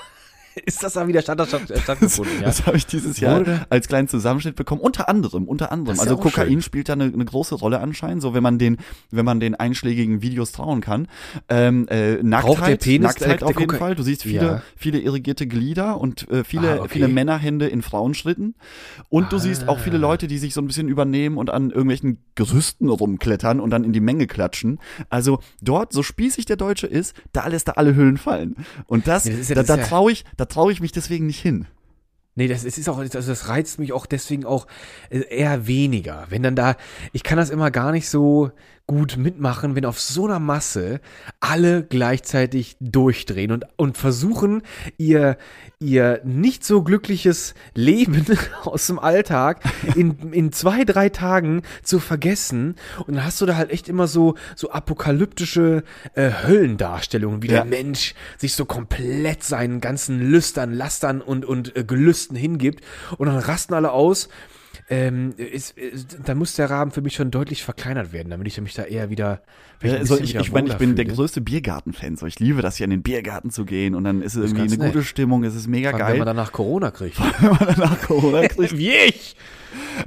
Ist 0.65 0.83
das 0.83 0.93
da 0.93 1.07
wieder 1.07 1.21
statt, 1.21 1.39
statt, 1.47 1.61
stattgefunden, 1.83 2.35
ja? 2.39 2.45
Das 2.47 2.65
habe 2.65 2.77
ich 2.77 2.85
dieses 2.85 3.19
Jahr 3.19 3.39
Wurde- 3.39 3.65
als 3.69 3.87
kleinen 3.87 4.07
Zusammenschnitt 4.07 4.55
bekommen. 4.55 4.81
Unter 4.81 5.09
anderem, 5.09 5.45
unter 5.47 5.71
anderem. 5.71 5.97
Das 5.97 6.05
ja 6.05 6.11
Also 6.11 6.17
Kokain 6.21 6.47
schön. 6.49 6.61
spielt 6.61 6.89
da 6.89 6.93
eine, 6.93 7.05
eine 7.05 7.25
große 7.25 7.55
Rolle 7.55 7.79
anscheinend, 7.79 8.21
so 8.21 8.33
wenn 8.33 8.43
man 8.43 8.57
den, 8.59 8.77
wenn 9.11 9.25
man 9.25 9.39
den 9.39 9.55
einschlägigen 9.55 10.21
Videos 10.21 10.51
trauen 10.51 10.81
kann. 10.81 11.07
Ähm, 11.49 11.87
äh, 11.89 12.21
Nacktheit, 12.23 12.81
Penis 12.81 13.07
Nacktheit 13.19 13.43
auf 13.43 13.59
jeden 13.59 13.71
Koka- 13.71 13.77
Fall. 13.77 13.95
Du 13.95 14.03
siehst 14.03 14.23
viele, 14.23 14.35
Ja. 14.45 14.61
viele 14.75 14.99
irrigierte 14.99 15.47
Glieder 15.47 15.99
und 15.99 16.29
äh, 16.29 16.43
viele, 16.43 16.73
Ah, 16.73 16.79
okay. 16.81 16.89
viele 16.93 17.07
Männerhände 17.07 17.67
in 17.67 17.81
Frauenschritten. 17.81 18.55
Und 19.09 19.31
du 19.31 19.37
siehst 19.37 19.67
auch 19.67 19.79
viele 19.79 19.97
Ah. 19.97 20.01
Leute, 20.01 20.27
die 20.27 20.37
sich 20.37 20.53
so 20.53 20.61
ein 20.61 20.67
bisschen 20.67 20.89
übernehmen 20.89 21.37
und 21.37 21.49
an 21.49 21.69
irgendwelchen 21.69 22.19
Gerüsten 22.35 22.89
rumklettern 22.89 23.59
und 23.59 23.69
dann 23.71 23.83
in 23.83 23.93
die 23.93 23.99
Menge 23.99 24.27
klatschen. 24.27 24.79
Also 25.09 25.39
dort, 25.61 25.93
so 25.93 26.03
spießig 26.03 26.45
der 26.45 26.55
Deutsche 26.57 26.87
ist, 26.87 27.13
da 27.33 27.47
lässt 27.47 27.67
er 27.67 27.77
alle 27.77 27.95
Hüllen 27.95 28.17
fallen. 28.17 28.55
Und 28.87 29.07
das, 29.07 29.25
Nee, 29.25 29.35
das 29.37 29.49
ja- 29.49 29.55
da, 29.55 29.63
das 29.63 29.77
da 29.77 29.83
traue 29.85 30.11
ich, 30.11 30.25
da 30.37 30.45
traue 30.49 30.71
ich 30.71 30.81
mich 30.81 30.91
deswegen 30.91 31.27
nicht 31.27 31.41
hin. 31.41 31.67
Nee, 32.35 32.47
das 32.47 32.63
ist, 32.63 32.87
auch, 32.87 32.99
also 32.99 33.19
das 33.19 33.49
reizt 33.49 33.79
mich 33.79 33.91
auch 33.91 34.05
deswegen 34.05 34.45
auch 34.45 34.65
äh, 35.09 35.19
eher 35.29 35.67
weniger. 35.67 36.27
Wenn 36.29 36.43
dann 36.43 36.55
da, 36.55 36.75
ich 37.11 37.23
kann 37.23 37.37
das 37.37 37.49
immer 37.49 37.69
gar 37.69 37.91
nicht 37.91 38.07
so 38.07 38.51
gut 38.89 39.17
mitmachen, 39.17 39.75
wenn 39.75 39.85
auf 39.85 39.99
so 40.01 40.25
einer 40.25 40.39
Masse 40.39 40.99
alle 41.39 41.83
gleichzeitig 41.83 42.75
durchdrehen 42.79 43.51
und, 43.51 43.65
und 43.75 43.99
versuchen, 43.99 44.63
ihr, 44.97 45.37
ihr 45.79 46.21
nicht 46.23 46.65
so 46.65 46.81
glückliches 46.81 47.53
Leben 47.75 48.25
aus 48.63 48.87
dem 48.87 48.97
Alltag 48.97 49.61
in, 49.95 50.33
in 50.33 50.51
zwei, 50.51 50.85
drei 50.85 51.09
Tagen 51.09 51.61
zu 51.83 51.99
vergessen. 51.99 52.77
Und 53.05 53.13
dann 53.13 53.23
hast 53.25 53.39
du 53.41 53.45
da 53.45 53.57
halt 53.57 53.69
echt 53.69 53.89
immer 53.89 54.07
so, 54.07 54.33
so 54.55 54.71
apokalyptische 54.71 55.83
äh, 56.15 56.31
Höllendarstellungen, 56.47 57.43
wie 57.43 57.47
Ja. 57.49 57.57
der 57.61 57.65
Mensch 57.65 58.15
sich 58.39 58.55
so 58.55 58.65
komplett 58.65 59.43
seinen 59.43 59.81
ganzen 59.81 60.19
Lüstern, 60.19 60.73
Lastern 60.73 61.21
und, 61.21 61.45
und 61.45 61.75
äh, 61.77 61.83
Gelüsten 61.83 62.35
hingibt. 62.35 62.83
Und 63.19 63.27
dann 63.27 63.37
rasten 63.37 63.75
alle 63.75 63.91
aus. 63.91 64.29
Ähm, 64.91 65.33
ist, 65.37 65.77
ist, 65.77 66.17
da 66.25 66.33
muss 66.33 66.55
der 66.55 66.69
Rahmen 66.69 66.89
für 66.91 67.01
mich 67.01 67.13
schon 67.13 67.29
deutlich 67.29 67.63
verkleinert 67.63 68.11
werden, 68.11 68.29
damit 68.31 68.47
ich 68.47 68.59
mich 68.59 68.73
da 68.73 68.83
eher 68.83 69.09
wieder. 69.11 69.41
ein 69.81 69.91
Also 69.91 70.15
bisschen 70.15 70.23
ich, 70.23 70.29
wieder 70.31 70.41
ich 70.41 70.51
meine, 70.51 70.69
ich 70.69 70.77
bin 70.77 70.95
der 70.95 71.05
fühle. 71.05 71.15
größte 71.15 71.41
Biergarten-Fan. 71.41 72.15
So, 72.17 72.25
ich 72.25 72.39
liebe 72.39 72.61
das 72.63 72.77
hier 72.77 72.85
in 72.85 72.89
den 72.89 73.03
Biergarten 73.03 73.51
zu 73.51 73.65
gehen 73.65 73.93
und 73.93 74.03
dann 74.03 74.21
ist 74.23 74.33
es 74.35 74.51
irgendwie 74.51 74.73
eine 74.73 74.83
nett. 74.83 74.93
gute 74.93 75.05
Stimmung, 75.05 75.43
es 75.43 75.53
ist 75.53 75.67
mega 75.67 75.91
Vor 75.91 75.99
allem, 75.99 76.07
Wenn 76.07 76.11
geil. 76.17 76.25
man 76.25 76.35
danach 76.37 76.51
Corona 76.51 76.89
kriegt. 76.89 77.19
Wenn 77.39 77.49
man 77.51 77.59
danach 77.75 78.01
Corona 78.01 78.47
kriegt. 78.47 78.75
Wie 78.77 78.89
ich! 78.91 79.35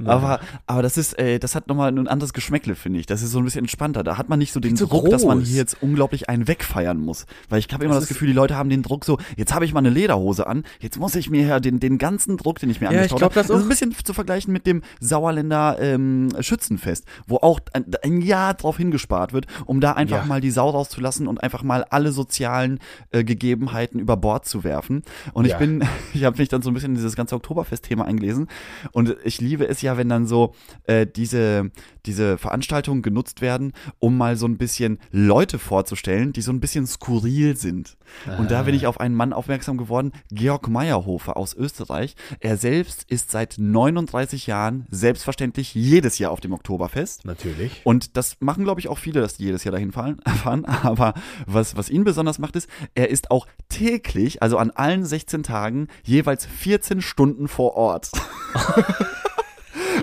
Aber, 0.05 0.39
aber 0.67 0.81
das 0.81 0.97
ist, 0.97 1.17
äh, 1.19 1.39
das 1.39 1.55
hat 1.55 1.67
nochmal 1.67 1.89
ein 1.91 2.07
anderes 2.07 2.33
Geschmäckle, 2.33 2.75
finde 2.75 2.99
ich. 2.99 3.05
Das 3.05 3.21
ist 3.21 3.31
so 3.31 3.39
ein 3.39 3.45
bisschen 3.45 3.59
entspannter. 3.61 4.03
Da 4.03 4.17
hat 4.17 4.29
man 4.29 4.39
nicht 4.39 4.51
so 4.53 4.59
den 4.59 4.75
so 4.75 4.85
Druck, 4.87 5.09
dass 5.09 5.25
man 5.25 5.39
groß. 5.39 5.47
hier 5.47 5.57
jetzt 5.57 5.77
unglaublich 5.81 6.29
einen 6.29 6.47
wegfeiern 6.47 6.97
muss. 6.99 7.25
Weil 7.49 7.59
ich 7.59 7.67
habe 7.71 7.85
immer 7.85 7.93
das, 7.95 8.03
ist- 8.03 8.09
Gefühl, 8.09 8.27
die 8.27 8.33
Leute 8.33 8.55
haben 8.55 8.69
den 8.69 8.83
Druck 8.83 9.05
so, 9.05 9.17
jetzt 9.37 9.53
habe 9.53 9.65
ich 9.65 9.73
mal 9.73 9.79
eine 9.79 9.89
Lederhose 9.89 10.47
an, 10.47 10.63
jetzt 10.79 10.99
muss 10.99 11.15
ich 11.15 11.29
mir 11.29 11.45
ja 11.45 11.59
den, 11.59 11.79
den 11.79 11.97
ganzen 11.97 12.37
Druck, 12.37 12.59
den 12.59 12.69
ich 12.69 12.81
mir 12.81 12.91
Ja, 12.91 13.01
ich 13.03 13.07
glaub, 13.09 13.21
habe. 13.21 13.33
das 13.33 13.47
Das 13.47 13.57
ist 13.57 13.63
ein 13.63 13.69
bisschen 13.69 13.95
zu 14.03 14.13
vergleichen 14.13 14.51
mit 14.53 14.65
dem 14.67 14.81
Sauerländer 14.99 15.77
ähm, 15.79 16.29
Schützenfest, 16.39 17.05
wo 17.27 17.37
auch 17.37 17.59
ein, 17.73 17.85
ein 18.03 18.21
Jahr 18.21 18.53
drauf 18.55 18.77
hingespart 18.77 19.33
wird, 19.33 19.45
um 19.65 19.79
da 19.81 19.93
einfach 19.93 20.17
Ja. 20.21 20.25
mal 20.25 20.41
die 20.41 20.51
Sau 20.51 20.69
rauszulassen 20.69 21.27
und 21.27 21.41
einfach 21.43 21.63
mal 21.63 21.83
alle 21.89 22.11
sozialen 22.11 22.79
äh, 23.11 23.23
Gegebenheiten 23.23 23.99
über 23.99 24.17
Bord 24.17 24.45
zu 24.45 24.63
werfen. 24.63 25.03
Und 25.33 25.45
ich 25.45 25.51
Ja. 25.51 25.57
bin, 25.59 25.83
ich 26.13 26.23
habe 26.23 26.37
mich 26.37 26.49
dann 26.49 26.61
so 26.61 26.69
ein 26.71 26.73
bisschen 26.73 26.91
in 26.91 26.95
dieses 26.95 27.15
ganze 27.15 27.35
Oktoberfest-Thema 27.35 28.05
eingelesen 28.05 28.47
und 28.91 29.15
ich 29.23 29.39
liebe 29.39 29.67
es 29.67 29.81
ja, 29.83 29.97
wenn 29.97 30.09
dann 30.09 30.25
so 30.25 30.53
äh, 30.85 31.05
diese, 31.05 31.71
diese 32.05 32.37
Veranstaltungen 32.37 33.01
genutzt 33.01 33.41
werden, 33.41 33.73
um 33.99 34.17
mal 34.17 34.35
so 34.35 34.47
ein 34.47 34.57
bisschen 34.57 34.99
Leute 35.11 35.59
vorzustellen, 35.59 36.33
die 36.33 36.41
so 36.41 36.51
ein 36.51 36.59
bisschen 36.59 36.87
skurril 36.87 37.55
sind. 37.55 37.97
Und 38.37 38.51
da 38.51 38.63
bin 38.63 38.75
ich 38.75 38.87
auf 38.87 38.99
einen 38.99 39.15
Mann 39.15 39.33
aufmerksam 39.33 39.77
geworden, 39.77 40.11
Georg 40.31 40.67
Meyerhofer 40.67 41.37
aus 41.37 41.53
Österreich. 41.53 42.15
Er 42.39 42.57
selbst 42.57 43.03
ist 43.09 43.31
seit 43.31 43.55
39 43.57 44.47
Jahren 44.47 44.85
selbstverständlich 44.89 45.73
jedes 45.73 46.19
Jahr 46.19 46.31
auf 46.31 46.39
dem 46.39 46.53
Oktoberfest. 46.53 47.25
Natürlich. 47.25 47.81
Und 47.83 48.17
das 48.17 48.37
machen, 48.39 48.63
glaube 48.63 48.79
ich, 48.79 48.87
auch 48.87 48.97
viele, 48.97 49.21
dass 49.21 49.37
die 49.37 49.45
jedes 49.45 49.63
Jahr 49.63 49.73
dahin 49.73 49.91
fahren. 49.91 50.19
fahren. 50.43 50.65
Aber 50.65 51.13
was, 51.45 51.75
was 51.75 51.89
ihn 51.89 52.03
besonders 52.03 52.39
macht, 52.39 52.55
ist, 52.55 52.69
er 52.95 53.09
ist 53.09 53.31
auch 53.31 53.47
täglich, 53.69 54.41
also 54.41 54.57
an 54.57 54.71
allen 54.71 55.05
16 55.05 55.43
Tagen, 55.43 55.87
jeweils 56.03 56.45
14 56.45 57.01
Stunden 57.01 57.47
vor 57.47 57.75
Ort. 57.75 58.11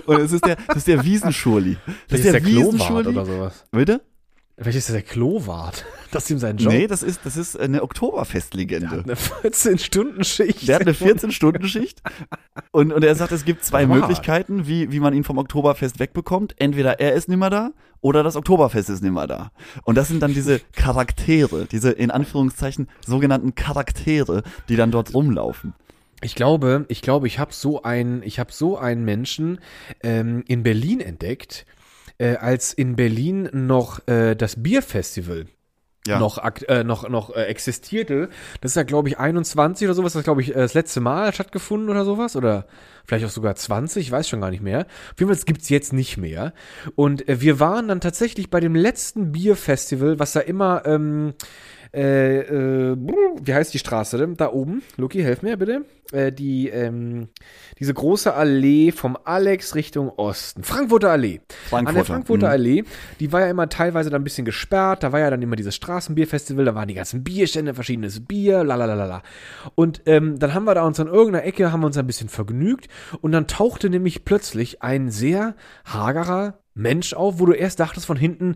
Und 0.05 0.19
es 0.21 0.31
ist 0.31 0.45
der, 0.45 0.57
das 0.67 0.77
ist 0.77 0.87
der 0.87 1.03
Wiesenschurli. 1.03 1.77
Das 2.09 2.19
ist 2.19 2.31
der 2.33 2.41
Klowart 2.41 2.73
Wiesenschurli. 2.73 3.07
oder 3.09 3.25
sowas. 3.25 3.65
Bitte? 3.71 4.01
Vielleicht 4.57 4.77
ist 4.77 4.89
der 4.89 5.01
Klowart. 5.01 5.85
Das 6.11 6.25
ist 6.25 6.29
ihm 6.31 6.39
sein 6.39 6.57
Job. 6.57 6.73
Nee, 6.73 6.87
das 6.87 7.03
ist, 7.03 7.21
das 7.23 7.37
ist 7.37 7.57
eine 7.57 7.81
Oktoberfestlegende. 7.83 9.05
Eine 9.05 9.15
14-Stunden-Schicht. 9.15 10.67
Der 10.67 10.75
hat 10.75 10.81
eine 10.81 10.91
14-Stunden-Schicht 10.91 12.01
und, 12.71 12.91
und 12.91 13.01
er 13.03 13.15
sagt, 13.15 13.31
es 13.31 13.45
gibt 13.45 13.63
zwei 13.63 13.87
Wow. 13.87 13.95
Möglichkeiten, 13.95 14.67
wie, 14.67 14.91
wie 14.91 14.99
man 14.99 15.13
ihn 15.13 15.23
vom 15.23 15.37
Oktoberfest 15.37 15.99
wegbekommt. 15.99 16.55
Entweder 16.57 16.99
er 16.99 17.13
ist 17.13 17.29
nimmer 17.29 17.49
da 17.49 17.71
oder 18.01 18.23
das 18.23 18.35
Oktoberfest 18.35 18.89
ist 18.89 19.01
nimmer 19.01 19.25
da. 19.25 19.51
Und 19.83 19.97
das 19.97 20.09
sind 20.09 20.21
dann 20.21 20.33
diese 20.33 20.59
Charaktere, 20.73 21.65
diese 21.65 21.91
in 21.91 22.11
Anführungszeichen 22.11 22.89
sogenannten 23.05 23.55
Charaktere, 23.55 24.43
die 24.67 24.75
dann 24.75 24.91
dort 24.91 25.13
rumlaufen. 25.13 25.73
Ich 26.21 26.35
glaube, 26.35 26.85
ich 26.87 27.01
glaube, 27.01 27.27
ich 27.27 27.39
habe 27.39 27.53
so 27.53 27.81
einen, 27.83 28.21
ich 28.23 28.39
habe 28.39 28.51
so 28.51 28.77
einen 28.77 29.03
Menschen 29.05 29.59
ähm, 30.03 30.43
in 30.47 30.63
Berlin 30.63 30.99
entdeckt, 31.01 31.65
äh, 32.17 32.35
als 32.35 32.73
in 32.73 32.95
Berlin 32.95 33.49
noch 33.53 34.07
äh, 34.07 34.35
das 34.35 34.61
Bierfestival 34.61 35.45
Ja. 36.07 36.19
noch 36.19 36.37
äh, 36.67 36.83
noch 36.83 37.07
noch 37.09 37.35
äh, 37.35 37.43
existierte. 37.45 38.29
Das 38.61 38.71
ist 38.71 38.75
ja 38.75 38.83
glaube 38.83 39.09
ich 39.09 39.17
21 39.19 39.87
oder 39.87 39.95
sowas, 39.95 40.13
das 40.13 40.23
glaube 40.23 40.41
ich 40.41 40.49
äh, 40.51 40.53
das 40.59 40.73
letzte 40.75 40.99
Mal 40.99 41.33
stattgefunden 41.33 41.89
oder 41.89 42.05
sowas 42.05 42.35
oder 42.35 42.65
vielleicht 43.05 43.25
auch 43.25 43.29
sogar 43.29 43.55
20, 43.55 44.05
ich 44.05 44.11
weiß 44.11 44.29
schon 44.29 44.41
gar 44.41 44.51
nicht 44.51 44.61
mehr. 44.63 44.81
Auf 44.81 45.19
jeden 45.19 45.29
Fall 45.29 45.35
das 45.35 45.45
gibt's 45.45 45.69
jetzt 45.69 45.91
nicht 45.93 46.17
mehr. 46.17 46.53
Und 46.95 47.27
äh, 47.27 47.41
wir 47.41 47.59
waren 47.59 47.87
dann 47.87 48.01
tatsächlich 48.01 48.49
bei 48.51 48.59
dem 48.59 48.75
letzten 48.75 49.31
Bierfestival, 49.31 50.19
was 50.19 50.33
da 50.33 50.39
immer 50.41 50.83
ähm, 50.85 51.33
äh, 51.93 52.39
äh, 52.39 52.97
wie 53.41 53.53
heißt 53.53 53.73
die 53.73 53.79
Straße 53.79 54.17
denn? 54.17 54.37
Da 54.37 54.51
oben. 54.51 54.81
Luki, 54.95 55.21
helf 55.21 55.41
mir 55.41 55.57
bitte. 55.57 55.85
Äh, 56.13 56.31
die, 56.31 56.69
ähm, 56.69 57.27
diese 57.79 57.93
große 57.93 58.33
Allee 58.33 58.91
vom 58.91 59.17
Alex 59.25 59.75
Richtung 59.75 60.09
Osten. 60.09 60.63
Frankfurter 60.63 61.11
Allee. 61.11 61.41
An 61.71 61.85
der 61.85 61.93
Frankfurter, 61.93 62.05
Frankfurter 62.05 62.47
mhm. 62.47 62.53
Allee, 62.53 62.83
die 63.19 63.31
war 63.33 63.41
ja 63.41 63.47
immer 63.47 63.67
teilweise 63.67 64.09
dann 64.09 64.21
ein 64.21 64.23
bisschen 64.23 64.45
gesperrt. 64.45 65.03
Da 65.03 65.11
war 65.11 65.19
ja 65.19 65.29
dann 65.29 65.41
immer 65.41 65.57
dieses 65.57 65.75
Straßenbierfestival, 65.75 66.63
da 66.63 66.75
waren 66.75 66.87
die 66.87 66.93
ganzen 66.93 67.23
Bierstände, 67.23 67.73
verschiedenes 67.73 68.25
Bier, 68.25 68.63
lalalala. 68.63 69.21
Und 69.75 70.01
ähm, 70.05 70.39
dann 70.39 70.53
haben 70.53 70.63
wir 70.63 70.75
da 70.75 70.83
uns 70.83 70.99
an 70.99 71.07
irgendeiner 71.07 71.45
Ecke, 71.45 71.73
haben 71.73 71.81
wir 71.81 71.87
uns 71.87 71.97
ein 71.97 72.07
bisschen 72.07 72.29
vergnügt. 72.29 72.87
Und 73.19 73.33
dann 73.33 73.47
tauchte 73.47 73.89
nämlich 73.89 74.23
plötzlich 74.23 74.81
ein 74.81 75.09
sehr 75.09 75.55
hagerer 75.85 76.59
Mensch 76.73 77.13
auf, 77.13 77.39
wo 77.39 77.45
du 77.45 77.53
erst 77.53 77.81
dachtest 77.81 78.05
von 78.05 78.15
hinten, 78.15 78.55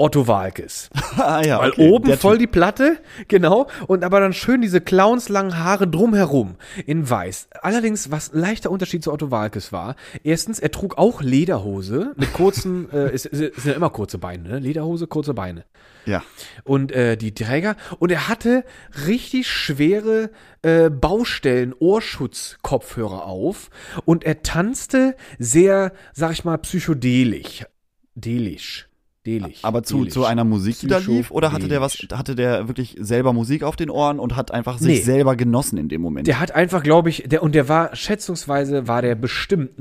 Otto 0.00 0.26
Walkes. 0.26 0.88
ah, 1.18 1.42
ja, 1.44 1.58
Weil 1.58 1.72
okay. 1.72 1.90
oben 1.90 2.16
voll 2.16 2.38
die 2.38 2.46
Platte, 2.46 2.98
genau, 3.28 3.68
und 3.86 4.02
aber 4.02 4.20
dann 4.20 4.32
schön 4.32 4.62
diese 4.62 4.80
clownslangen 4.80 5.58
Haare 5.58 5.86
drumherum 5.86 6.56
in 6.86 7.08
weiß. 7.08 7.48
Allerdings, 7.60 8.10
was 8.10 8.32
ein 8.32 8.40
leichter 8.40 8.70
Unterschied 8.70 9.04
zu 9.04 9.12
Otto 9.12 9.30
Walkes 9.30 9.72
war, 9.72 9.96
erstens, 10.24 10.58
er 10.58 10.70
trug 10.70 10.96
auch 10.96 11.20
Lederhose 11.20 12.14
mit 12.16 12.32
kurzen, 12.32 12.90
äh, 12.92 13.10
es, 13.10 13.26
es 13.26 13.38
sind 13.38 13.66
ja 13.66 13.72
immer 13.72 13.90
kurze 13.90 14.18
Beine, 14.18 14.48
ne? 14.48 14.58
Lederhose, 14.58 15.06
kurze 15.06 15.34
Beine. 15.34 15.64
Ja. 16.06 16.22
Und 16.64 16.92
äh, 16.92 17.16
die 17.16 17.34
Träger, 17.34 17.76
und 17.98 18.10
er 18.10 18.28
hatte 18.28 18.64
richtig 19.06 19.48
schwere 19.48 20.30
äh, 20.62 20.88
Baustellen, 20.88 21.74
Ohrschutzkopfhörer 21.78 23.26
auf 23.26 23.68
und 24.06 24.24
er 24.24 24.42
tanzte 24.42 25.14
sehr, 25.38 25.92
sag 26.14 26.32
ich 26.32 26.44
mal, 26.44 26.56
psychodelisch. 26.56 27.66
Delisch. 28.14 28.89
Delisch. 29.26 29.58
Aber 29.62 29.82
zu, 29.82 29.98
Delisch. 29.98 30.14
zu 30.14 30.24
einer 30.24 30.44
Musik, 30.44 30.78
die 30.78 30.86
da 30.86 30.96
lief, 30.96 31.30
oder 31.30 31.52
hatte 31.52 31.68
der 31.68 31.82
was, 31.82 31.98
hatte 32.12 32.34
der 32.34 32.68
wirklich 32.68 32.96
selber 32.98 33.34
Musik 33.34 33.62
auf 33.64 33.76
den 33.76 33.90
Ohren 33.90 34.18
und 34.18 34.34
hat 34.34 34.50
einfach 34.50 34.78
sich 34.78 34.88
Nee. 34.88 35.02
selber 35.02 35.36
genossen 35.36 35.76
in 35.76 35.88
dem 35.90 36.00
Moment? 36.00 36.26
Der 36.26 36.40
hat 36.40 36.52
einfach, 36.52 36.82
glaube 36.82 37.10
ich, 37.10 37.24
der 37.26 37.42
und 37.42 37.54
der 37.54 37.68
war 37.68 37.94
schätzungsweise 37.94 38.88
war 38.88 39.02
der 39.02 39.14
bestimmt, 39.16 39.72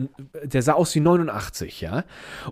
der 0.43 0.62
sah 0.62 0.73
aus 0.73 0.93
wie 0.93 0.99
89, 0.99 1.80
ja. 1.80 2.04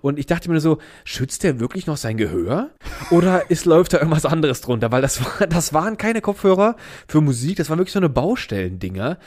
Und 0.01 0.17
ich 0.17 0.27
dachte 0.27 0.49
mir 0.49 0.61
so, 0.61 0.77
schützt 1.03 1.43
der 1.43 1.59
wirklich 1.59 1.87
noch 1.87 1.97
sein 1.97 2.15
Gehör 2.15 2.69
oder 3.11 3.51
ist 3.51 3.65
läuft 3.65 3.91
da 3.91 3.97
irgendwas 3.97 4.25
anderes 4.25 4.61
drunter? 4.61 4.89
Weil 4.89 5.01
das 5.01 5.21
war, 5.23 5.45
das 5.47 5.73
waren 5.73 5.97
keine 5.97 6.21
Kopfhörer 6.21 6.77
für 7.07 7.19
Musik, 7.19 7.57
das 7.57 7.69
waren 7.69 7.79
wirklich 7.79 7.91
so 7.93 7.99
eine 7.99 8.07
Baustellendinger. 8.09 9.17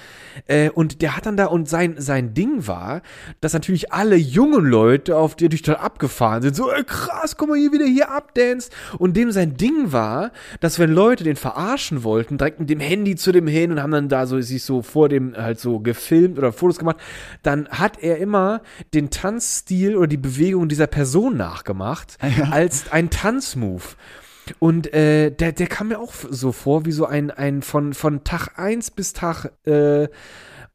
Äh, 0.47 0.71
und 0.71 1.03
der 1.03 1.15
hat 1.15 1.27
dann 1.27 1.37
da 1.37 1.47
und 1.47 1.69
sein 1.69 1.97
sein 1.99 2.33
Ding 2.33 2.67
war, 2.67 3.03
dass 3.43 3.53
natürlich 3.53 3.93
alle 3.93 4.17
jungen 4.17 4.65
Leute 4.65 5.17
auf 5.19 5.37
die 5.37 5.51
durch 5.51 5.61
dort 5.63 5.81
abgefahren 5.81 6.41
sind, 6.43 6.57
so 6.57 6.71
ey, 6.71 6.85
krass, 6.85 7.37
guck 7.37 7.50
mal 7.51 7.59
hier 7.59 7.73
wieder 7.73 7.85
hier 7.85 8.11
abdance. 8.11 8.71
Und 8.99 9.17
dem 9.17 9.33
sein 9.33 9.57
Ding 9.57 9.93
war, 9.93 10.33
dass 10.61 10.79
wenn 10.79 10.93
Leute 10.93 11.25
den 11.25 11.37
verarschen 11.37 12.03
wollten, 12.03 12.39
direkt 12.39 12.61
mit 12.61 12.71
dem 12.71 12.81
Handy 12.81 13.17
zu 13.17 13.33
dem 13.33 13.47
hin 13.47 13.73
und 13.73 13.83
haben 13.83 13.93
dann 13.93 14.09
da 14.09 14.27
so 14.27 14.41
sich 14.41 14.65
so 14.65 14.83
vor 14.83 15.09
dem 15.09 15.37
halt 15.37 15.61
so 15.61 15.81
gefilmt 15.81 16.39
oder 16.39 16.53
Fotos 16.53 16.79
gemacht, 16.79 16.97
dann 17.43 17.69
hat 17.69 18.03
er 18.03 18.19
immer 18.19 18.63
den 18.95 19.11
Tanzstil 19.11 19.97
oder 19.97 20.07
die 20.07 20.17
Bewegung 20.17 20.69
dieser 20.69 20.87
Person 20.87 21.37
nachgemacht 21.37 22.17
als 22.51 22.91
ein 22.91 23.11
Tanzmove. 23.11 23.97
Und 24.59 24.93
äh, 24.93 25.31
der, 25.31 25.53
der 25.53 25.67
kam 25.67 25.89
mir 25.89 26.01
auch 26.01 26.13
so 26.29 26.53
vor, 26.53 26.85
wie 26.85 26.93
so 26.93 27.07
ein, 27.07 27.31
ein 27.31 27.63
von, 27.63 27.95
von 27.95 28.25
Tag 28.25 28.59
1 28.59 28.91
bis 28.93 29.13
Tag 29.13 29.53
äh, 29.65 30.09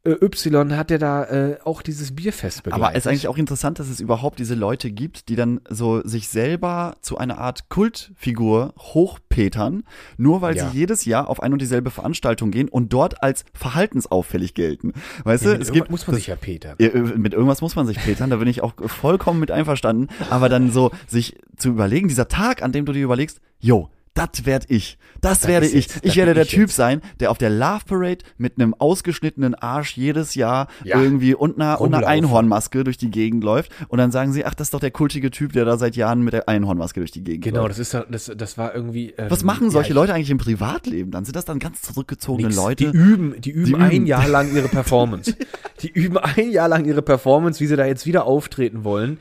Y 0.05 0.75
hat 0.77 0.91
er 0.91 0.99
da 0.99 1.23
äh, 1.25 1.57
auch 1.63 1.81
dieses 1.81 2.15
Bierfest 2.15 2.63
begleitet. 2.63 2.85
Aber 2.85 2.95
es 2.95 3.05
ist 3.05 3.07
eigentlich 3.07 3.27
auch 3.27 3.37
interessant, 3.37 3.79
dass 3.79 3.89
es 3.89 3.99
überhaupt 3.99 4.37
diese 4.39 4.53
Leute 4.53 4.91
gibt, 4.91 5.29
die 5.29 5.35
dann 5.35 5.61
so 5.67 6.01
sich 6.07 6.29
selber 6.29 6.95
zu 7.01 7.17
einer 7.17 7.39
Art 7.39 7.69
Kultfigur 7.69 8.73
hochpetern, 8.77 9.83
nur 10.17 10.41
weil 10.41 10.55
Ja. 10.55 10.69
sie 10.69 10.77
jedes 10.77 11.05
Jahr 11.05 11.27
auf 11.27 11.41
ein 11.41 11.53
und 11.53 11.61
dieselbe 11.61 11.89
Veranstaltung 11.89 12.51
gehen 12.51 12.69
und 12.69 12.93
dort 12.93 13.23
als 13.23 13.45
verhaltensauffällig 13.53 14.53
gelten. 14.53 14.93
Weißt 15.23 15.43
Ja, 15.43 15.55
du, 15.55 15.59
es 15.61 15.67
irgendwas 15.69 15.73
gibt 15.73 15.89
muss 15.91 16.07
man 16.07 16.15
sich 16.15 16.27
ja 16.27 16.35
Peter. 16.35 16.75
Ja, 16.79 16.87
äh, 16.89 16.99
mit 17.17 17.33
irgendwas 17.33 17.61
muss 17.61 17.75
man 17.75 17.87
sich 17.87 17.97
petern, 17.99 18.29
da 18.29 18.37
bin 18.37 18.47
ich 18.47 18.61
auch 18.61 18.73
vollkommen 18.85 19.39
mit 19.39 19.51
einverstanden. 19.51 20.07
Aber 20.29 20.49
dann 20.49 20.71
so 20.71 20.91
sich 21.07 21.37
zu 21.57 21.69
überlegen, 21.69 22.07
dieser 22.07 22.27
Tag, 22.27 22.61
an 22.61 22.71
dem 22.71 22.85
du 22.85 22.91
dir 22.93 23.03
überlegst, 23.03 23.39
yo, 23.59 23.89
das 24.15 24.45
werd 24.45 24.65
ich. 24.69 24.97
Das, 25.21 25.47
werde 25.47 25.65
ist 25.67 25.73
ich. 25.75 25.85
jetzt- 25.85 25.95
ich 25.97 26.01
das 26.01 26.15
werde 26.15 26.33
der 26.33 26.43
ich 26.45 26.49
Typ 26.49 26.61
jetzt. 26.67 26.75
sein, 26.75 27.01
der 27.19 27.29
auf 27.31 27.37
der 27.37 27.49
Love 27.49 27.81
Parade 27.85 28.17
mit 28.37 28.53
einem 28.57 28.73
ausgeschnittenen 28.73 29.55
Arsch 29.55 29.95
jedes 29.97 30.35
Jahr 30.35 30.67
Ja. 30.83 30.99
irgendwie 31.01 31.35
und 31.35 31.59
einer, 31.59 31.79
und 31.81 31.93
einer. 31.93 32.07
Einhornmaske 32.07 32.83
durch 32.83 32.97
die 32.97 33.11
Gegend 33.11 33.43
läuft. 33.43 33.71
Und 33.89 33.97
dann 33.99 34.11
sagen 34.11 34.31
sie, 34.33 34.45
ach, 34.45 34.53
das 34.53 34.67
ist 34.67 34.73
doch 34.73 34.79
der 34.79 34.91
kultige 34.91 35.31
Typ, 35.31 35.51
der 35.53 35.65
da 35.65 35.77
seit 35.77 35.95
Jahren 35.95 36.21
mit 36.23 36.33
der 36.33 36.47
Einhornmaske 36.49 36.99
durch 37.01 37.11
die 37.11 37.23
Gegend 37.23 37.43
Genau, 37.43 37.61
läuft. 37.67 37.79
das 37.79 37.93
ist 37.93 38.05
das, 38.09 38.31
das 38.37 38.57
war 38.57 38.73
irgendwie. 38.73 39.13
Ähm, 39.17 39.27
Was 39.29 39.43
machen 39.43 39.69
solche 39.69 39.89
ja, 39.89 39.95
Leute 39.95 40.13
eigentlich 40.13 40.29
im 40.31 40.37
Privatleben? 40.37 41.11
Dann 41.11 41.25
sind 41.25 41.35
das 41.35 41.45
dann 41.45 41.59
ganz 41.59 41.81
zurückgezogene 41.81 42.47
Nix. 42.47 42.57
Leute. 42.57 42.91
Die 42.91 42.97
üben, 42.97 43.35
die 43.41 43.51
üben 43.51 43.65
Die 43.65 43.75
ein 43.75 43.91
üben. 43.91 44.05
Jahr 44.07 44.27
lang 44.27 44.53
ihre 44.55 44.67
Performance. 44.69 45.35
die 45.81 45.89
üben 45.91 46.17
ein 46.17 46.51
Jahr 46.51 46.67
lang 46.69 46.85
ihre 46.85 47.01
Performance, 47.01 47.59
wie 47.59 47.67
sie 47.67 47.75
da 47.75 47.85
jetzt 47.85 48.05
wieder 48.05 48.25
auftreten 48.25 48.83
wollen. 48.83 49.17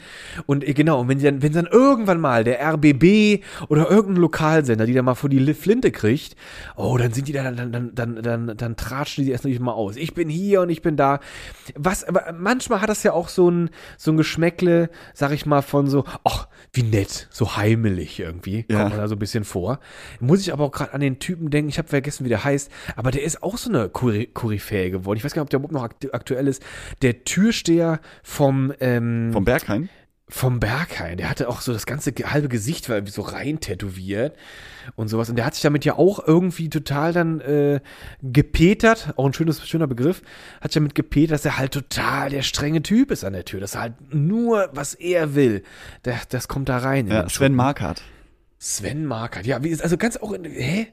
Und 0.46 0.62
äh, 0.66 0.72
genau, 0.74 1.00
und 1.00 1.08
wenn 1.08 1.18
sie 1.18 1.24
dann, 1.24 1.42
wenn 1.42 1.52
dann 1.52 1.66
irgendwann 1.66 2.20
mal 2.20 2.44
der 2.44 2.60
RBB 2.74 3.42
oder 3.68 3.90
irgendein 3.90 4.20
Lokalsender, 4.22 4.83
die 4.86 4.92
da 4.94 5.02
mal 5.02 5.14
vor 5.14 5.30
die 5.30 5.38
Li- 5.38 5.54
Flinte 5.54 5.90
kriegt, 5.92 6.36
oh, 6.76 6.96
dann 6.98 7.12
sind 7.12 7.28
die 7.28 7.32
da, 7.32 7.42
dann, 7.44 7.56
dann, 7.56 7.94
dann, 7.94 7.94
dann, 7.94 8.22
dann, 8.46 8.56
dann 8.56 8.76
tratschen 8.76 9.24
die 9.24 9.30
erst 9.30 9.44
natürlich 9.44 9.60
mal 9.60 9.72
aus. 9.72 9.96
Ich 9.96 10.14
bin 10.14 10.28
hier 10.28 10.60
und 10.60 10.70
ich 10.70 10.82
bin 10.82 10.96
da. 10.96 11.20
Was, 11.74 12.04
aber 12.04 12.32
manchmal 12.32 12.80
hat 12.80 12.88
das 12.88 13.02
ja 13.02 13.12
auch 13.12 13.28
so 13.28 13.50
ein, 13.50 13.70
so 13.96 14.10
ein 14.12 14.16
Geschmäckle, 14.16 14.90
sag 15.14 15.32
ich 15.32 15.46
mal, 15.46 15.62
von 15.62 15.88
so, 15.88 16.04
ach, 16.24 16.48
wie 16.72 16.82
nett, 16.82 17.28
so 17.30 17.56
heimelig 17.56 18.18
irgendwie, 18.20 18.64
Ja. 18.68 18.78
kommt 18.78 18.90
man 18.90 18.98
da 18.98 19.08
so 19.08 19.14
ein 19.16 19.18
bisschen 19.18 19.44
vor. 19.44 19.80
Muss 20.20 20.40
ich 20.40 20.52
aber 20.52 20.64
auch 20.64 20.72
gerade 20.72 20.92
an 20.94 21.00
den 21.00 21.18
Typen 21.18 21.50
denken, 21.50 21.68
ich 21.68 21.78
habe 21.78 21.88
vergessen, 21.88 22.24
wie 22.24 22.28
der 22.28 22.44
heißt, 22.44 22.70
aber 22.96 23.10
der 23.10 23.22
ist 23.22 23.42
auch 23.42 23.56
so 23.58 23.68
eine 23.70 23.88
Kory- 23.88 24.28
Koryphäe 24.32 24.90
geworden. 24.90 25.18
Ich 25.18 25.24
weiß 25.24 25.32
gar 25.34 25.42
nicht, 25.42 25.46
ob 25.46 25.50
der 25.50 25.58
überhaupt 25.60 25.72
noch 25.74 25.82
akt 25.84 26.14
aktuell 26.14 26.48
ist. 26.48 26.62
Der 27.02 27.24
Türsteher 27.24 28.00
vom, 28.22 28.72
ähm, 28.80 29.30
Vom 29.32 29.44
Berghain? 29.44 29.88
vom 30.28 30.58
Berghain, 30.58 31.18
der 31.18 31.28
hatte 31.30 31.48
auch 31.48 31.60
so 31.60 31.72
das 31.72 31.86
ganze 31.86 32.12
halbe 32.24 32.48
Gesicht 32.48 32.88
war 32.88 32.96
irgendwie 32.96 33.12
so 33.12 33.22
rein 33.22 33.60
tätowiert 33.60 34.34
und 34.96 35.08
sowas. 35.08 35.28
Und 35.28 35.36
der 35.36 35.46
hat 35.46 35.54
sich 35.54 35.62
damit 35.62 35.84
ja 35.84 35.96
auch 35.96 36.26
irgendwie 36.26 36.68
total 36.68 37.12
dann 37.12 37.40
äh, 37.40 37.80
gepetert, 38.22 39.14
auch 39.16 39.26
ein 39.26 39.32
schönes, 39.32 39.66
schöner 39.66 39.86
Begriff, 39.86 40.22
hat 40.60 40.72
sich 40.72 40.80
damit 40.80 40.94
gepetert, 40.94 41.32
dass 41.32 41.44
er 41.44 41.58
halt 41.58 41.72
total 41.72 42.30
der 42.30 42.42
strenge 42.42 42.82
Typ 42.82 43.10
ist 43.10 43.24
an 43.24 43.32
der 43.32 43.44
Tür. 43.44 43.60
Dass 43.60 43.74
er 43.74 43.82
halt 43.82 44.14
nur, 44.14 44.68
was 44.72 44.94
er 44.94 45.34
will, 45.34 45.62
das, 46.02 46.28
das 46.28 46.48
kommt 46.48 46.68
da 46.68 46.78
rein. 46.78 47.06
in 47.06 47.12
Ja, 47.12 47.28
Sven 47.28 47.30
Schuppen. 47.30 47.56
Sven 48.66 49.04
Markert, 49.04 49.44
ja, 49.44 49.62
wie 49.62 49.68
ist, 49.68 49.82
also 49.82 49.98
ganz 49.98 50.16
auch, 50.16 50.32
in, 50.32 50.46
hä? 50.46 50.86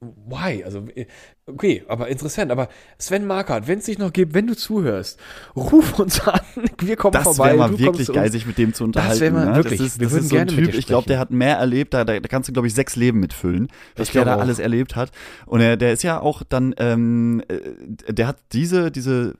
Why? 0.00 0.64
Also, 0.64 0.88
äh, 0.92 1.06
okay, 1.46 1.84
aber 1.86 2.08
interessant, 2.08 2.50
aber 2.50 2.68
Sven 2.98 3.28
Markert, 3.28 3.68
wenn 3.68 3.78
es 3.78 3.84
dich 3.84 3.96
noch 3.96 4.12
gibt, 4.12 4.34
wenn 4.34 4.48
du 4.48 4.56
zuhörst, 4.56 5.20
ruf 5.54 6.00
uns 6.00 6.20
an, 6.26 6.40
wir 6.80 6.96
kommen 6.96 7.12
Das 7.12 7.22
vorbei. 7.22 7.50
wäre 7.50 7.58
mal 7.58 7.78
wirklich 7.78 8.08
geil, 8.12 8.32
sich 8.32 8.44
mit 8.44 8.58
dem 8.58 8.74
zu 8.74 8.82
unterhalten. 8.82 9.20
wär 9.20 9.30
mal 9.30 9.46
ne? 9.46 9.54
wirklich, 9.54 9.78
das 9.78 9.86
ist, 9.86 10.00
wir 10.00 10.06
das 10.06 10.14
würden 10.14 10.24
ist 10.24 10.30
so 10.30 10.36
ein 10.36 10.46
gerne 10.48 10.60
mit 10.60 10.70
Typ, 10.72 10.78
ich 10.80 10.86
glaube, 10.88 11.06
der 11.06 11.20
hat 11.20 11.30
mehr 11.30 11.58
erlebt, 11.58 11.94
da, 11.94 12.02
da 12.02 12.18
kannst 12.18 12.48
du, 12.48 12.52
glaube 12.52 12.66
ich, 12.66 12.74
sechs 12.74 12.96
Leben 12.96 13.20
mitfüllen, 13.20 13.68
was 13.94 14.10
der 14.10 14.24
da 14.24 14.34
auch. 14.34 14.40
alles 14.40 14.58
erlebt 14.58 14.96
hat. 14.96 15.12
Und 15.46 15.60
er, 15.60 15.76
der 15.76 15.92
ist 15.92 16.02
ja 16.02 16.18
auch 16.18 16.42
dann, 16.42 16.74
ähm, 16.78 17.40
äh, 17.46 18.12
der 18.12 18.26
hat 18.26 18.38
diese, 18.50 18.90
diese, 18.90 19.36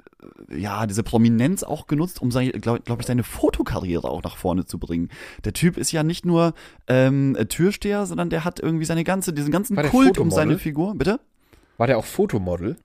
ja, 0.54 0.86
diese 0.86 1.02
Prominenz 1.02 1.62
auch 1.62 1.86
genutzt, 1.86 2.20
um, 2.22 2.30
glaube 2.30 2.80
glaub 2.80 3.00
ich, 3.00 3.06
seine 3.06 3.22
Fotokarriere 3.24 4.08
auch 4.08 4.22
nach 4.22 4.36
vorne 4.36 4.64
zu 4.64 4.78
bringen. 4.78 5.08
Der 5.44 5.52
Typ 5.52 5.76
ist 5.76 5.92
ja 5.92 6.02
nicht 6.02 6.24
nur 6.24 6.54
ähm, 6.86 7.36
Türsteher, 7.48 8.06
sondern 8.06 8.30
der 8.30 8.44
hat 8.44 8.60
irgendwie 8.60 8.84
seine 8.84 9.04
ganze, 9.04 9.32
diesen 9.32 9.50
ganzen 9.50 9.76
Kult 9.76 10.18
um 10.18 10.30
seine 10.30 10.58
Figur. 10.58 10.94
Bitte? 10.94 11.20
War 11.78 11.86
der 11.86 11.98
auch 11.98 12.04
Fotomodel? 12.04 12.76